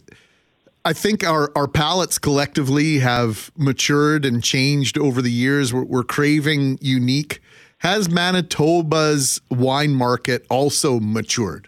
I 0.84 0.94
think 0.94 1.22
our, 1.26 1.52
our 1.54 1.68
palates 1.68 2.18
collectively 2.18 3.00
have 3.00 3.52
matured 3.58 4.24
and 4.24 4.42
changed 4.42 4.98
over 4.98 5.22
the 5.22 5.32
years. 5.32 5.74
We're, 5.74 5.84
we're 5.84 6.06
craving 6.06 6.78
unique 6.80 7.42
has 7.80 8.10
Manitoba's 8.10 9.42
wine 9.50 9.94
market 9.94 10.46
also 10.50 11.00
matured? 11.00 11.68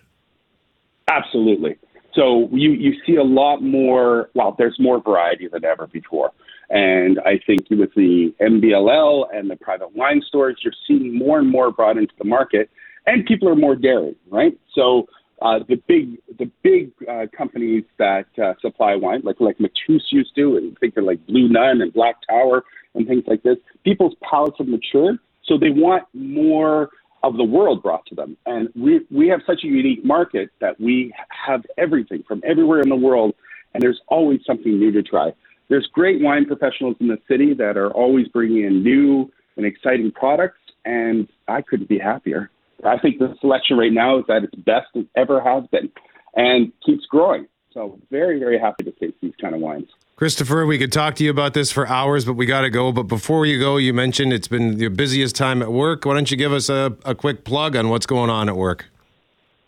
Absolutely. 1.07 1.77
So 2.14 2.49
you, 2.52 2.72
you 2.72 2.94
see 3.06 3.15
a 3.15 3.23
lot 3.23 3.61
more, 3.61 4.30
well, 4.34 4.56
there's 4.57 4.77
more 4.80 5.02
variety 5.02 5.48
than 5.48 5.64
ever 5.64 5.88
before. 5.88 6.31
And 6.69 7.19
I 7.26 7.40
think 7.45 7.69
with 7.69 7.94
the 7.95 8.34
MBLL 8.40 9.26
and 9.34 9.49
the 9.49 9.56
private 9.56 9.95
wine 9.95 10.22
stores, 10.27 10.57
you're 10.61 10.73
seeing 10.88 11.18
more 11.18 11.40
and 11.40 11.49
more 11.49 11.72
brought 11.72 11.98
into 11.98 12.14
the 12.18 12.26
market, 12.26 12.69
and 13.07 13.26
people 13.26 13.49
are 13.49 13.56
more 13.56 13.76
daring, 13.76 14.15
right? 14.30 14.56
So 14.76 15.07
uh, 15.41 15.60
the 15.68 15.77
big 15.88 16.18
the 16.38 16.52
big 16.61 16.91
uh, 17.10 17.26
companies 17.36 17.86
that 17.98 18.27
uh, 18.38 18.53
supply 18.61 18.95
wine, 18.95 19.22
like 19.23 19.40
like 19.40 19.60
Mateus 19.60 20.03
used 20.11 20.36
to, 20.36 20.57
and 20.57 20.77
think 20.77 20.95
of 20.98 21.06
like 21.06 21.26
Blue 21.26 21.48
Nun 21.48 21.81
and 21.81 21.91
Black 21.91 22.18
Tower 22.27 22.64
and 22.94 23.07
things 23.07 23.23
like 23.26 23.41
this, 23.41 23.57
people's 23.84 24.15
palates 24.22 24.57
have 24.60 24.68
matured, 24.68 25.18
so 25.50 25.58
they 25.58 25.72
want 25.72 26.06
more 26.14 26.90
of 27.24 27.36
the 27.36 27.44
world 27.44 27.84
brought 27.84 28.06
to 28.06 28.16
them. 28.16 28.38
And 28.46 28.70
we, 28.76 29.02
we 29.12 29.28
have 29.28 29.42
such 29.46 29.64
a 29.66 29.68
unique 29.68 30.06
market 30.06 30.52
that 30.62 30.80
we 30.80 31.14
have 31.30 31.66
everything 31.78 32.24
from 32.26 32.42
everywhere 32.46 32.80
in 32.80 32.88
the 32.88 32.96
world, 32.96 33.36
and 33.74 33.84
there's 33.84 34.00
always 34.08 34.40
something 34.46 34.80
new 34.80 34.92
to 34.94 35.04
try. 35.04 35.34
There's 35.68 35.88
great 35.92 36.22
wine 36.22 36.46
professionals 36.46 36.96
in 37.02 37.08
the 37.08 37.18
city 37.28 37.54
that 37.56 37.76
are 37.76 37.92
always 37.92 38.28
bringing 38.30 38.64
in 38.64 38.84
new 38.84 39.30
and 39.58 39.66
exciting 39.66 40.12
products, 40.12 40.60
and 40.86 41.28
I 41.48 41.62
couldn't 41.62 41.90
be 41.90 42.00
happier. 42.00 42.50
I 42.86 42.98
think 42.98 43.20
the 43.20 43.36
selection 43.42 43.78
right 43.78 43.92
now 43.92 44.20
is 44.20 44.26
at 44.30 44.46
its 44.46 44.56
best 44.56 44.88
it 44.96 45.08
ever 45.16 45.42
has 45.42 45.66
been 45.72 45.92
and 46.36 46.72
keeps 46.86 47.06
growing. 47.08 47.48
So, 47.74 48.00
very, 48.10 48.40
very 48.40 48.58
happy 48.58 48.86
to 48.86 48.92
taste 48.92 49.18
these 49.22 49.34
kind 49.40 49.54
of 49.54 49.62
wines. 49.62 49.90
Christopher, 50.20 50.66
we 50.66 50.78
could 50.78 50.91
talk 50.91 51.16
to 51.16 51.24
you 51.24 51.30
about 51.30 51.54
this 51.54 51.72
for 51.72 51.88
hours, 51.88 52.26
but 52.26 52.34
we 52.34 52.46
got 52.46 52.64
to 52.64 52.70
go. 52.70 52.91
But 52.91 53.04
before 53.04 53.46
you 53.46 53.58
go, 53.58 53.78
you 53.78 53.94
mentioned 53.94 54.34
it's 54.34 54.50
been 54.50 54.78
your 54.78 54.90
busiest 54.90 55.34
time 55.34 55.62
at 55.62 55.72
work. 55.72 56.04
Why 56.04 56.14
don't 56.14 56.30
you 56.30 56.36
give 56.36 56.52
us 56.52 56.68
a, 56.68 56.94
a 57.06 57.16
quick 57.16 57.46
plug 57.46 57.78
on 57.78 57.88
what's 57.88 58.06
going 58.06 58.30
on 58.30 58.50
at 58.50 58.58
work? 58.58 58.88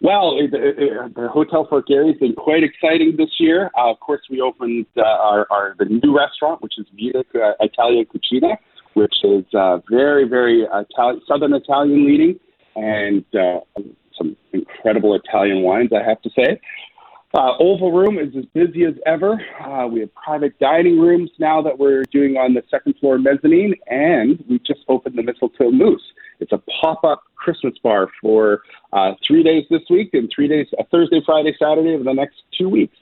Well, 0.01 0.37
it, 0.37 0.53
it, 0.53 0.75
it, 0.77 1.15
the 1.15 1.29
Hotel 1.29 1.65
Fort 1.69 1.87
Garry 1.87 2.07
has 2.07 2.17
been 2.17 2.33
quite 2.33 2.65
exciting 2.65 3.15
this 3.15 3.29
year. 3.39 3.71
Uh, 3.77 3.91
of 3.91 4.01
course, 4.01 4.19
we 4.29 4.41
opened 4.41 4.87
uh, 4.97 5.03
our, 5.03 5.47
our 5.49 5.73
the 5.79 5.85
new 5.85 6.13
restaurant, 6.13 6.61
which 6.61 6.73
is 6.77 6.85
Vita 6.99 7.23
uh, 7.33 7.53
Italia 7.61 8.03
Cucina, 8.03 8.57
which 8.93 9.15
is 9.23 9.45
uh, 9.53 9.77
very, 9.89 10.27
very 10.27 10.67
Southern 11.29 11.53
Italian 11.53 12.05
leading, 12.05 12.37
and 12.75 13.23
uh, 13.33 13.61
some 14.17 14.35
incredible 14.51 15.15
Italian 15.15 15.61
wines, 15.61 15.91
I 15.93 16.03
have 16.05 16.21
to 16.23 16.29
say. 16.31 16.59
Uh, 17.33 17.53
Oval 17.59 17.93
Room 17.93 18.19
is 18.19 18.35
as 18.37 18.43
busy 18.53 18.83
as 18.83 18.95
ever. 19.05 19.41
Uh, 19.65 19.87
we 19.87 20.01
have 20.01 20.13
private 20.15 20.57
dining 20.59 20.99
rooms 20.99 21.29
now 21.39 21.61
that 21.61 21.77
we're 21.77 22.03
doing 22.11 22.35
on 22.35 22.53
the 22.53 22.61
second 22.69 22.93
floor 22.99 23.17
mezzanine, 23.17 23.73
and 23.87 24.43
we 24.49 24.59
just 24.59 24.81
opened 24.89 25.17
the 25.17 25.23
Mistletoe 25.23 25.71
Moose. 25.71 26.01
It's 26.41 26.51
a 26.51 26.61
pop 26.81 27.05
up 27.05 27.23
Christmas 27.35 27.73
bar 27.81 28.09
for 28.21 28.63
uh, 28.91 29.13
three 29.25 29.43
days 29.43 29.63
this 29.69 29.81
week 29.89 30.09
and 30.13 30.29
three 30.35 30.49
days, 30.49 30.67
uh, 30.77 30.83
Thursday, 30.91 31.21
Friday, 31.25 31.55
Saturday 31.57 31.93
over 31.93 32.03
the 32.03 32.13
next 32.13 32.35
two 32.57 32.67
weeks. 32.67 32.97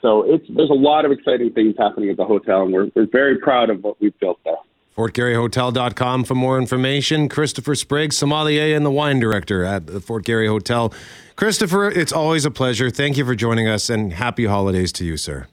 So 0.00 0.22
it's, 0.22 0.46
there's 0.56 0.70
a 0.70 0.72
lot 0.72 1.04
of 1.04 1.12
exciting 1.12 1.52
things 1.52 1.74
happening 1.78 2.08
at 2.08 2.16
the 2.16 2.24
hotel, 2.24 2.62
and 2.62 2.72
we're, 2.72 2.88
we're 2.94 3.08
very 3.12 3.36
proud 3.38 3.68
of 3.68 3.84
what 3.84 4.00
we've 4.00 4.18
built 4.20 4.38
there. 4.44 4.54
FortGarryHotel.com 4.96 6.24
for 6.24 6.34
more 6.34 6.58
information. 6.58 7.28
Christopher 7.28 7.74
Sprague, 7.74 8.12
sommelier 8.12 8.74
and 8.76 8.84
the 8.84 8.90
wine 8.90 9.20
director 9.20 9.64
at 9.64 9.86
the 9.86 10.00
Fort 10.00 10.24
Garry 10.24 10.46
Hotel. 10.46 10.92
Christopher, 11.36 11.88
it's 11.88 12.12
always 12.12 12.44
a 12.44 12.50
pleasure. 12.50 12.90
Thank 12.90 13.16
you 13.16 13.24
for 13.24 13.34
joining 13.34 13.68
us, 13.68 13.88
and 13.88 14.12
happy 14.12 14.46
holidays 14.46 14.92
to 14.92 15.04
you, 15.04 15.16
sir. 15.16 15.46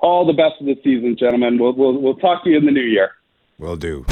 All 0.00 0.26
the 0.26 0.32
best 0.32 0.60
of 0.60 0.66
the 0.66 0.76
season, 0.84 1.16
gentlemen. 1.18 1.58
We'll, 1.58 1.72
we'll, 1.72 1.98
we'll 1.98 2.16
talk 2.16 2.44
to 2.44 2.50
you 2.50 2.58
in 2.58 2.66
the 2.66 2.72
new 2.72 2.82
year. 2.82 3.12
Will 3.58 3.76
do. 3.76 4.04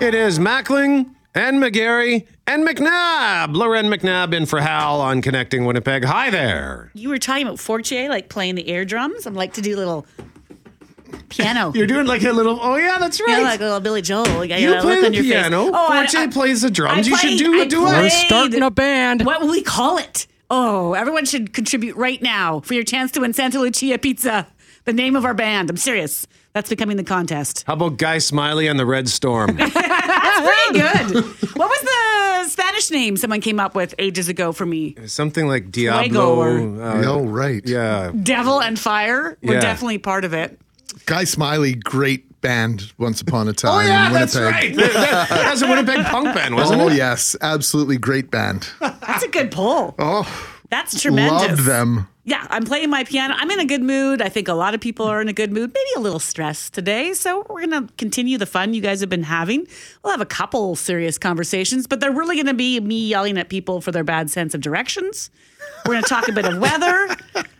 It 0.00 0.14
is 0.14 0.38
Mackling 0.38 1.14
and 1.34 1.60
McGarry 1.60 2.26
and 2.48 2.66
McNabb. 2.66 3.54
Lauren 3.54 3.86
McNabb 3.86 4.34
in 4.34 4.46
for 4.46 4.60
Hal 4.60 5.00
on 5.00 5.22
Connecting 5.22 5.64
Winnipeg. 5.64 6.04
Hi 6.04 6.30
there. 6.30 6.90
You 6.94 7.10
were 7.10 7.18
talking 7.18 7.46
about 7.46 7.58
Forte, 7.60 8.08
like 8.08 8.28
playing 8.28 8.54
the 8.54 8.68
air 8.68 8.84
drums. 8.84 9.26
I'd 9.26 9.34
like 9.34 9.52
to 9.54 9.60
do 9.60 9.76
a 9.76 9.78
little 9.78 10.06
piano. 11.28 11.72
You're 11.76 11.86
doing 11.86 12.06
like 12.06 12.22
a 12.24 12.32
little. 12.32 12.58
Oh 12.60 12.76
yeah, 12.76 12.98
that's 12.98 13.20
right. 13.20 13.28
You 13.30 13.36
know, 13.38 13.42
like 13.44 13.60
a 13.60 13.64
little 13.64 13.80
Billy 13.80 14.02
Joel. 14.02 14.44
You, 14.44 14.54
You 14.56 14.80
play 14.80 15.00
the 15.00 15.06
on 15.06 15.12
your 15.14 15.22
face. 15.22 15.32
piano. 15.32 15.70
Oh, 15.72 15.88
I- 15.88 16.06
Forte 16.06 16.18
I- 16.24 16.26
plays 16.28 16.62
the 16.62 16.70
drums. 16.70 17.06
I 17.06 17.10
You 17.10 17.16
should 17.16 17.38
do- 17.38 17.60
a 17.60 17.66
do 17.66 17.86
it. 17.86 17.90
We're 17.90 18.10
starting 18.10 18.62
a 18.62 18.70
band. 18.70 19.24
What 19.26 19.40
will 19.42 19.50
we 19.50 19.62
call 19.62 19.98
it? 19.98 20.26
Oh, 20.50 20.94
everyone 20.94 21.26
should 21.26 21.52
contribute 21.52 21.94
right 21.96 22.22
now 22.22 22.60
for 22.60 22.72
your 22.72 22.84
chance 22.84 23.12
to 23.12 23.20
win 23.20 23.34
Santa 23.34 23.60
Lucia 23.60 23.98
Pizza. 23.98 24.46
The 24.86 24.94
name 24.94 25.14
of 25.16 25.26
our 25.26 25.34
band. 25.34 25.68
I'm 25.68 25.76
serious. 25.76 26.26
That's 26.58 26.70
becoming 26.70 26.96
the 26.96 27.04
contest. 27.04 27.62
How 27.68 27.74
about 27.74 27.98
Guy 27.98 28.18
Smiley 28.18 28.66
and 28.66 28.80
the 28.80 28.84
Red 28.84 29.08
Storm? 29.08 29.56
That's 29.56 29.72
pretty 29.72 30.80
good. 30.80 31.24
what 31.56 31.68
was 31.70 31.80
the 31.82 32.48
Spanish 32.50 32.90
name 32.90 33.16
someone 33.16 33.40
came 33.40 33.60
up 33.60 33.76
with 33.76 33.94
ages 34.00 34.28
ago 34.28 34.50
for 34.50 34.66
me? 34.66 34.96
Something 35.06 35.46
like 35.46 35.72
Fuego 35.72 36.02
Diablo. 36.02 36.34
or- 36.36 36.82
uh, 36.82 37.04
oh, 37.06 37.24
right. 37.26 37.62
Yeah. 37.64 38.10
Devil 38.24 38.60
and 38.60 38.76
Fire 38.76 39.38
were 39.40 39.54
Yeah. 39.54 39.60
definitely 39.60 39.98
part 39.98 40.24
of 40.24 40.32
it. 40.34 40.58
Guy 41.06 41.22
Smiley, 41.22 41.76
great 41.76 42.40
band 42.40 42.92
once 42.98 43.20
upon 43.20 43.46
a 43.46 43.52
time 43.52 43.70
Oh 43.76 43.80
yeah, 43.88 44.08
in 44.08 44.12
that's 44.14 44.34
Winnipeg. 44.34 44.76
right. 44.76 44.92
That, 44.92 45.28
that 45.28 45.50
was 45.52 45.62
a 45.62 45.68
Winnipeg 45.68 46.06
punk 46.06 46.34
band, 46.34 46.56
wasn't 46.56 46.80
oh 46.80 46.88
it? 46.88 46.94
yes, 46.96 47.36
absolutely 47.40 47.98
great 47.98 48.32
band. 48.32 48.68
That's 48.80 49.22
a 49.22 49.28
good 49.28 49.52
pull. 49.52 49.94
Oh, 50.00 50.26
That's 50.70 51.00
tremendous. 51.00 51.50
loved 51.50 51.60
them. 51.62 52.08
Yeah, 52.28 52.46
I'm 52.50 52.64
playing 52.64 52.90
my 52.90 53.04
piano. 53.04 53.34
I'm 53.38 53.50
in 53.50 53.58
a 53.58 53.64
good 53.64 53.80
mood. 53.80 54.20
I 54.20 54.28
think 54.28 54.48
a 54.48 54.52
lot 54.52 54.74
of 54.74 54.82
people 54.82 55.06
are 55.06 55.22
in 55.22 55.28
a 55.28 55.32
good 55.32 55.50
mood, 55.50 55.72
maybe 55.72 55.88
a 55.96 56.00
little 56.00 56.18
stressed 56.18 56.74
today. 56.74 57.14
So 57.14 57.46
we're 57.48 57.66
going 57.66 57.86
to 57.86 57.94
continue 57.94 58.36
the 58.36 58.44
fun 58.44 58.74
you 58.74 58.82
guys 58.82 59.00
have 59.00 59.08
been 59.08 59.22
having. 59.22 59.66
We'll 60.04 60.10
have 60.10 60.20
a 60.20 60.26
couple 60.26 60.76
serious 60.76 61.16
conversations, 61.16 61.86
but 61.86 62.00
they're 62.00 62.12
really 62.12 62.36
going 62.36 62.44
to 62.44 62.52
be 62.52 62.80
me 62.80 63.08
yelling 63.08 63.38
at 63.38 63.48
people 63.48 63.80
for 63.80 63.92
their 63.92 64.04
bad 64.04 64.30
sense 64.30 64.52
of 64.52 64.60
directions. 64.60 65.30
We're 65.86 65.94
going 65.94 66.02
to 66.02 66.08
talk 66.10 66.28
a 66.28 66.32
bit 66.32 66.44
of 66.44 66.58
weather. 66.58 67.16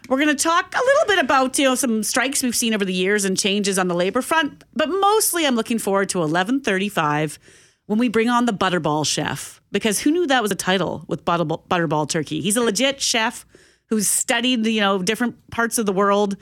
We're 0.06 0.18
going 0.18 0.36
to 0.36 0.42
talk 0.42 0.74
a 0.74 0.84
little 0.84 1.06
bit 1.06 1.24
about, 1.24 1.58
you 1.58 1.64
know, 1.64 1.74
some 1.74 2.02
strikes 2.02 2.42
we've 2.42 2.54
seen 2.54 2.74
over 2.74 2.84
the 2.84 2.92
years 2.92 3.24
and 3.24 3.38
changes 3.38 3.78
on 3.78 3.88
the 3.88 3.94
labor 3.94 4.20
front, 4.20 4.64
but 4.74 4.90
mostly 4.90 5.46
I'm 5.46 5.56
looking 5.56 5.78
forward 5.78 6.10
to 6.10 6.18
11:35 6.18 7.38
when 7.86 7.98
we 7.98 8.10
bring 8.10 8.28
on 8.28 8.44
the 8.44 8.52
Butterball 8.52 9.06
chef 9.06 9.62
because 9.72 10.00
who 10.00 10.10
knew 10.10 10.26
that 10.26 10.42
was 10.42 10.50
a 10.50 10.54
title 10.54 11.06
with 11.08 11.24
Butterball, 11.24 11.66
Butterball 11.68 12.06
Turkey? 12.06 12.42
He's 12.42 12.58
a 12.58 12.60
legit 12.60 13.00
chef 13.00 13.46
who's 13.88 14.08
studied, 14.08 14.66
you 14.66 14.80
know, 14.80 15.02
different 15.02 15.50
parts 15.50 15.78
of 15.78 15.86
the 15.86 15.92
world. 15.92 16.36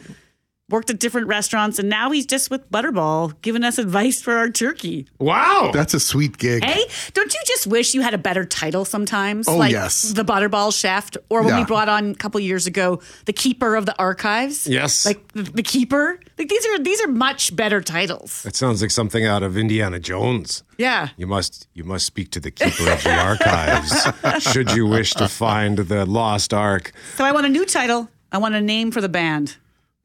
Worked 0.68 0.90
at 0.90 0.98
different 0.98 1.28
restaurants, 1.28 1.78
and 1.78 1.88
now 1.88 2.10
he's 2.10 2.26
just 2.26 2.50
with 2.50 2.68
Butterball 2.70 3.40
giving 3.42 3.62
us 3.62 3.78
advice 3.78 4.20
for 4.20 4.34
our 4.34 4.50
turkey. 4.50 5.06
Wow. 5.20 5.70
That's 5.72 5.94
a 5.94 6.00
sweet 6.00 6.38
gig. 6.38 6.64
Hey, 6.64 6.84
don't 7.14 7.32
you 7.32 7.40
just 7.46 7.66
wish 7.68 7.94
you 7.94 8.00
had 8.00 8.14
a 8.14 8.18
better 8.18 8.44
title 8.44 8.84
sometimes? 8.84 9.46
Oh, 9.46 9.56
like 9.56 9.70
yes. 9.70 10.02
The 10.12 10.24
Butterball 10.24 10.76
Chef, 10.76 11.10
or 11.28 11.42
when 11.42 11.50
Yeah. 11.54 11.60
we 11.60 11.64
brought 11.66 11.88
on 11.88 12.10
a 12.10 12.14
couple 12.14 12.40
years 12.40 12.66
ago, 12.66 13.00
the 13.26 13.32
Keeper 13.32 13.76
of 13.76 13.86
the 13.86 13.96
Archives. 13.98 14.66
Yes. 14.66 15.06
Like 15.06 15.32
the, 15.32 15.42
the 15.44 15.62
Keeper. 15.62 16.18
Like 16.38 16.48
these 16.48 16.66
are 16.66 16.78
these 16.80 17.00
are 17.00 17.08
much 17.08 17.54
better 17.54 17.80
titles. 17.80 18.42
That 18.42 18.56
sounds 18.56 18.82
like 18.82 18.90
something 18.90 19.24
out 19.24 19.42
of 19.44 19.56
Indiana 19.56 20.00
Jones. 20.00 20.64
Yeah. 20.78 21.10
You 21.16 21.26
must 21.28 21.68
you 21.74 21.84
must 21.84 22.06
speak 22.06 22.30
to 22.32 22.40
the 22.40 22.50
keeper 22.50 22.90
of 22.90 23.02
the 23.04 23.14
archives 23.14 24.42
should 24.52 24.72
you 24.72 24.86
wish 24.86 25.14
to 25.14 25.28
find 25.28 25.78
the 25.78 26.04
lost 26.04 26.52
ark. 26.52 26.92
So 27.16 27.24
I 27.24 27.32
want 27.32 27.46
a 27.46 27.48
new 27.48 27.64
title. 27.64 28.08
I 28.32 28.38
want 28.38 28.54
a 28.54 28.60
name 28.60 28.90
for 28.90 29.00
the 29.00 29.08
band. 29.08 29.56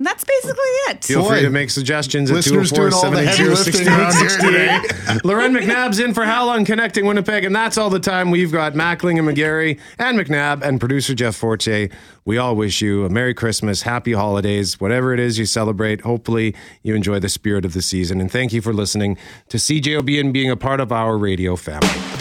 And 0.02 0.08
that's 0.08 0.24
basically 0.24 0.66
it. 0.90 1.06
Feel 1.06 1.24
free 1.24 1.44
to 1.44 1.52
make 1.52 1.70
suggestions 1.70 2.32
at 2.32 2.38
Listeners 2.38 2.72
doing 2.72 2.92
all 2.92 3.12
the 3.12 3.20
oh 3.20 3.24
heavy 3.24 3.44
204 3.44 3.72
lifting 3.72 3.88
around 3.88 4.16
here 4.16 4.30
today. 4.30 5.20
Lauren 5.24 5.54
McNabb's 5.54 6.00
in 6.00 6.16
for 6.16 6.26
Hal 6.26 6.50
on 6.50 6.66
Connecting 6.66 7.06
Winnipeg, 7.06 7.44
and 7.44 7.56
that's 7.56 7.78
all 7.78 7.92
the 7.92 8.00
time 8.00 8.32
we've 8.32 8.52
got. 8.52 8.74
Mackling 8.74 9.20
and 9.20 9.28
McGarry 9.28 9.80
and 10.00 10.18
McNabb 10.18 10.64
and 10.64 10.80
producer 10.80 11.14
Jeff 11.14 11.36
Forte. 11.36 11.90
We 12.26 12.40
all 12.40 12.56
wish 12.56 12.82
you 12.82 13.06
a 13.06 13.10
Merry 13.10 13.36
Christmas, 13.36 13.84
Happy 13.84 14.14
Holidays, 14.14 14.82
whatever 14.82 15.14
it 15.14 15.20
is 15.20 15.38
you 15.38 15.46
celebrate. 15.46 16.02
Hopefully, 16.02 16.56
you 16.82 16.96
enjoy 16.96 17.20
the 17.20 17.30
spirit 17.30 17.64
of 17.64 17.74
the 17.74 17.84
season. 17.84 18.20
And 18.20 18.32
thank 18.32 18.54
you 18.54 18.64
for 18.64 18.74
listening 18.74 19.20
to 19.50 19.58
CJOB 19.58 20.20
and 20.20 20.34
being 20.34 20.50
a 20.50 20.58
part 20.58 20.80
of 20.80 20.92
our 20.92 21.16
radio 21.16 21.56
family. 21.56 22.21